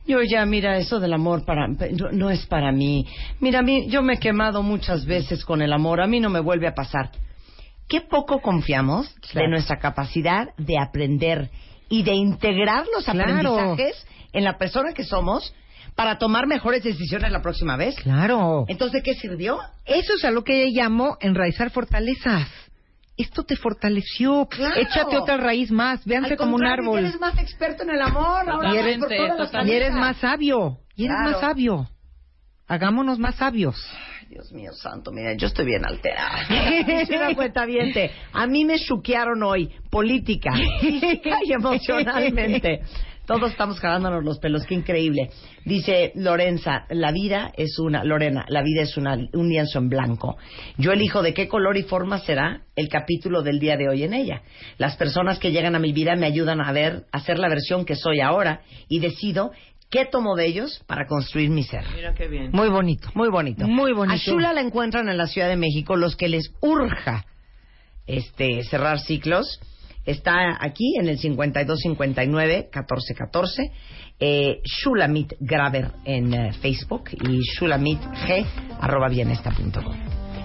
Yo 0.07 0.21
ya, 0.23 0.45
mira, 0.45 0.77
eso 0.77 0.99
del 0.99 1.13
amor 1.13 1.45
para, 1.45 1.67
no, 1.67 2.11
no 2.11 2.29
es 2.31 2.45
para 2.47 2.71
mí. 2.71 3.05
Mira, 3.39 3.59
a 3.59 3.61
mí, 3.61 3.87
yo 3.89 4.01
me 4.01 4.13
he 4.15 4.17
quemado 4.19 4.63
muchas 4.63 5.05
veces 5.05 5.45
con 5.45 5.61
el 5.61 5.71
amor, 5.71 6.01
a 6.01 6.07
mí 6.07 6.19
no 6.19 6.29
me 6.29 6.39
vuelve 6.39 6.67
a 6.67 6.73
pasar. 6.73 7.11
Qué 7.87 8.01
poco 8.01 8.39
confiamos 8.41 9.13
de 9.33 9.47
nuestra 9.47 9.77
capacidad 9.77 10.49
de 10.57 10.79
aprender 10.79 11.49
y 11.89 12.03
de 12.03 12.13
integrar 12.13 12.85
los 12.93 13.03
Claro. 13.05 13.19
aprendizajes 13.57 14.05
en 14.31 14.43
la 14.43 14.57
persona 14.57 14.93
que 14.93 15.03
somos 15.03 15.53
para 15.95 16.17
tomar 16.17 16.47
mejores 16.47 16.83
decisiones 16.83 17.31
la 17.31 17.41
próxima 17.41 17.75
vez. 17.77 17.95
Claro. 17.95 18.65
Entonces, 18.67 19.01
¿de 19.01 19.03
qué 19.03 19.15
sirvió? 19.15 19.59
Eso 19.85 20.13
es 20.15 20.23
a 20.23 20.31
lo 20.31 20.43
que 20.43 20.67
llamo 20.71 21.17
enraizar 21.19 21.71
fortalezas. 21.71 22.47
Esto 23.19 23.43
te 23.43 23.57
fortaleció. 23.57 24.47
Claro. 24.49 24.75
Échate 24.79 25.17
otra 25.17 25.35
raíz 25.35 25.69
más. 25.71 26.05
Véanse 26.05 26.31
Al 26.31 26.37
como 26.37 26.55
un 26.55 26.65
árbol. 26.65 26.99
Eres 26.99 27.19
más 27.19 27.37
experto 27.37 27.83
en 27.83 27.89
el 27.89 28.01
amor. 28.01 28.49
Ahora 28.49 28.73
y 28.73 28.77
eres, 28.77 28.97
por 28.97 29.09
todas 29.09 29.67
y 29.67 29.71
eres 29.71 29.91
más 29.91 30.15
sabio. 30.17 30.77
Y 30.95 31.03
eres 31.03 31.17
Claro. 31.17 31.31
más 31.31 31.41
sabio. 31.41 31.89
Hagámonos 32.67 33.19
más 33.19 33.35
sabios. 33.35 33.75
Dios 34.29 34.51
mío 34.53 34.71
santo, 34.73 35.11
mira, 35.11 35.33
yo 35.33 35.47
estoy 35.47 35.65
bien 35.65 35.83
alterada. 35.85 36.45
Cuentaviente, 37.35 38.11
a 38.31 38.45
mí 38.47 38.63
me 38.63 38.79
chuquearon 38.79 39.41
hoy, 39.43 39.69
política, 39.89 40.51
física 40.79 41.39
y 41.43 41.51
emocionalmente. 41.51 42.81
Todos 43.29 43.51
estamos 43.51 43.79
jalándonos 43.79 44.23
los 44.23 44.39
pelos, 44.39 44.65
qué 44.65 44.73
increíble. 44.73 45.29
Dice 45.63 46.11
Lorenza, 46.15 46.87
la 46.89 47.11
vida 47.11 47.51
es 47.55 47.77
una, 47.77 48.03
Lorena, 48.03 48.43
la 48.47 48.63
vida 48.63 48.81
es 48.81 48.97
una, 48.97 49.19
un 49.33 49.49
lienzo 49.49 49.77
en 49.77 49.87
blanco. 49.87 50.35
Yo 50.79 50.93
elijo 50.93 51.21
de 51.21 51.35
qué 51.35 51.47
color 51.47 51.77
y 51.77 51.83
forma 51.83 52.17
será 52.17 52.63
el 52.75 52.89
capítulo 52.89 53.43
del 53.43 53.59
día 53.59 53.77
de 53.77 53.87
hoy 53.87 54.01
en 54.01 54.15
ella. 54.15 54.41
Las 54.79 54.95
personas 54.95 55.37
que 55.37 55.51
llegan 55.51 55.75
a 55.75 55.79
mi 55.79 55.93
vida 55.93 56.15
me 56.15 56.25
ayudan 56.25 56.59
a 56.59 56.71
ver, 56.71 57.03
a 57.11 57.19
ser 57.19 57.37
la 57.37 57.49
versión 57.49 57.85
que 57.85 57.93
soy 57.93 58.19
ahora 58.19 58.61
y 58.87 58.97
decido 58.97 59.51
qué 59.91 60.07
tomo 60.07 60.35
de 60.35 60.47
ellos 60.47 60.83
para 60.87 61.05
construir 61.05 61.51
mi 61.51 61.61
ser. 61.61 61.83
Mira 61.95 62.15
qué 62.15 62.27
bien. 62.27 62.49
Muy 62.51 62.69
bonito. 62.69 63.09
Muy 63.13 63.29
bonito. 63.29 63.67
Muy 63.67 63.93
bonito. 63.93 64.15
A 64.15 64.17
Shula 64.17 64.53
la 64.53 64.61
encuentran 64.61 65.07
en 65.07 65.17
la 65.17 65.27
Ciudad 65.27 65.49
de 65.49 65.55
México. 65.55 65.95
Los 65.97 66.15
que 66.15 66.29
les 66.29 66.51
urja 66.61 67.27
este, 68.07 68.63
cerrar 68.63 68.99
ciclos, 68.99 69.59
está 70.05 70.57
aquí 70.59 70.95
en 70.99 71.07
el 71.07 71.17
5259-1414. 71.19 73.71
Eh, 74.19 74.59
Shulamit 74.65 75.33
Graver 75.39 75.91
en 76.03 76.33
eh, 76.33 76.51
Facebook 76.53 77.09
y 77.11 77.39
shulamitg 77.57 77.99
arroba 78.81 79.07
bienesta.com. 79.07 79.95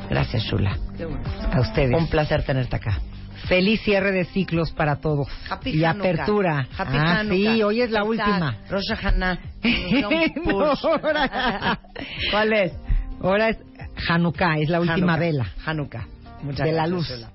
Gracias, 0.09 0.45
Shula. 0.45 0.79
Qué 0.97 1.07
bueno. 1.07 1.25
A 1.53 1.61
ustedes. 1.61 1.97
Un 1.97 2.07
placer 2.09 2.45
tenerte 2.45 2.77
acá. 2.77 3.01
Feliz 3.49 3.81
cierre 3.83 4.13
de 4.13 4.25
ciclos 4.27 4.71
para 4.73 5.01
todos. 5.01 5.27
Happy 5.51 5.71
y 5.71 5.83
Hanukkah. 5.85 6.09
apertura. 6.11 6.69
Happy 6.77 6.97
ah, 6.97 7.19
Hanukkah. 7.21 7.55
sí, 7.55 7.63
hoy 7.63 7.81
es 7.83 7.91
la 7.91 8.05
última. 8.05 8.57
Rosh 8.71 8.93
Hashanah. 8.95 9.39
¿Cuál 12.31 12.53
es? 12.53 12.73
Ahora 13.21 13.49
es 13.51 13.59
Hanukkah, 14.09 14.59
es 14.59 14.69
la 14.69 14.81
última 14.81 15.15
Hanukkah. 15.15 15.19
vela. 15.19 15.47
Hanukkah. 15.65 16.07
Muchas 16.43 16.67
De 16.67 16.73
la 16.73 16.87
gracias, 16.87 16.91
luz. 16.91 17.09
Shula. 17.09 17.31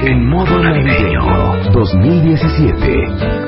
En 0.00 0.28
modo 0.28 0.62
navideño 0.62 1.70
2017. 1.72 3.47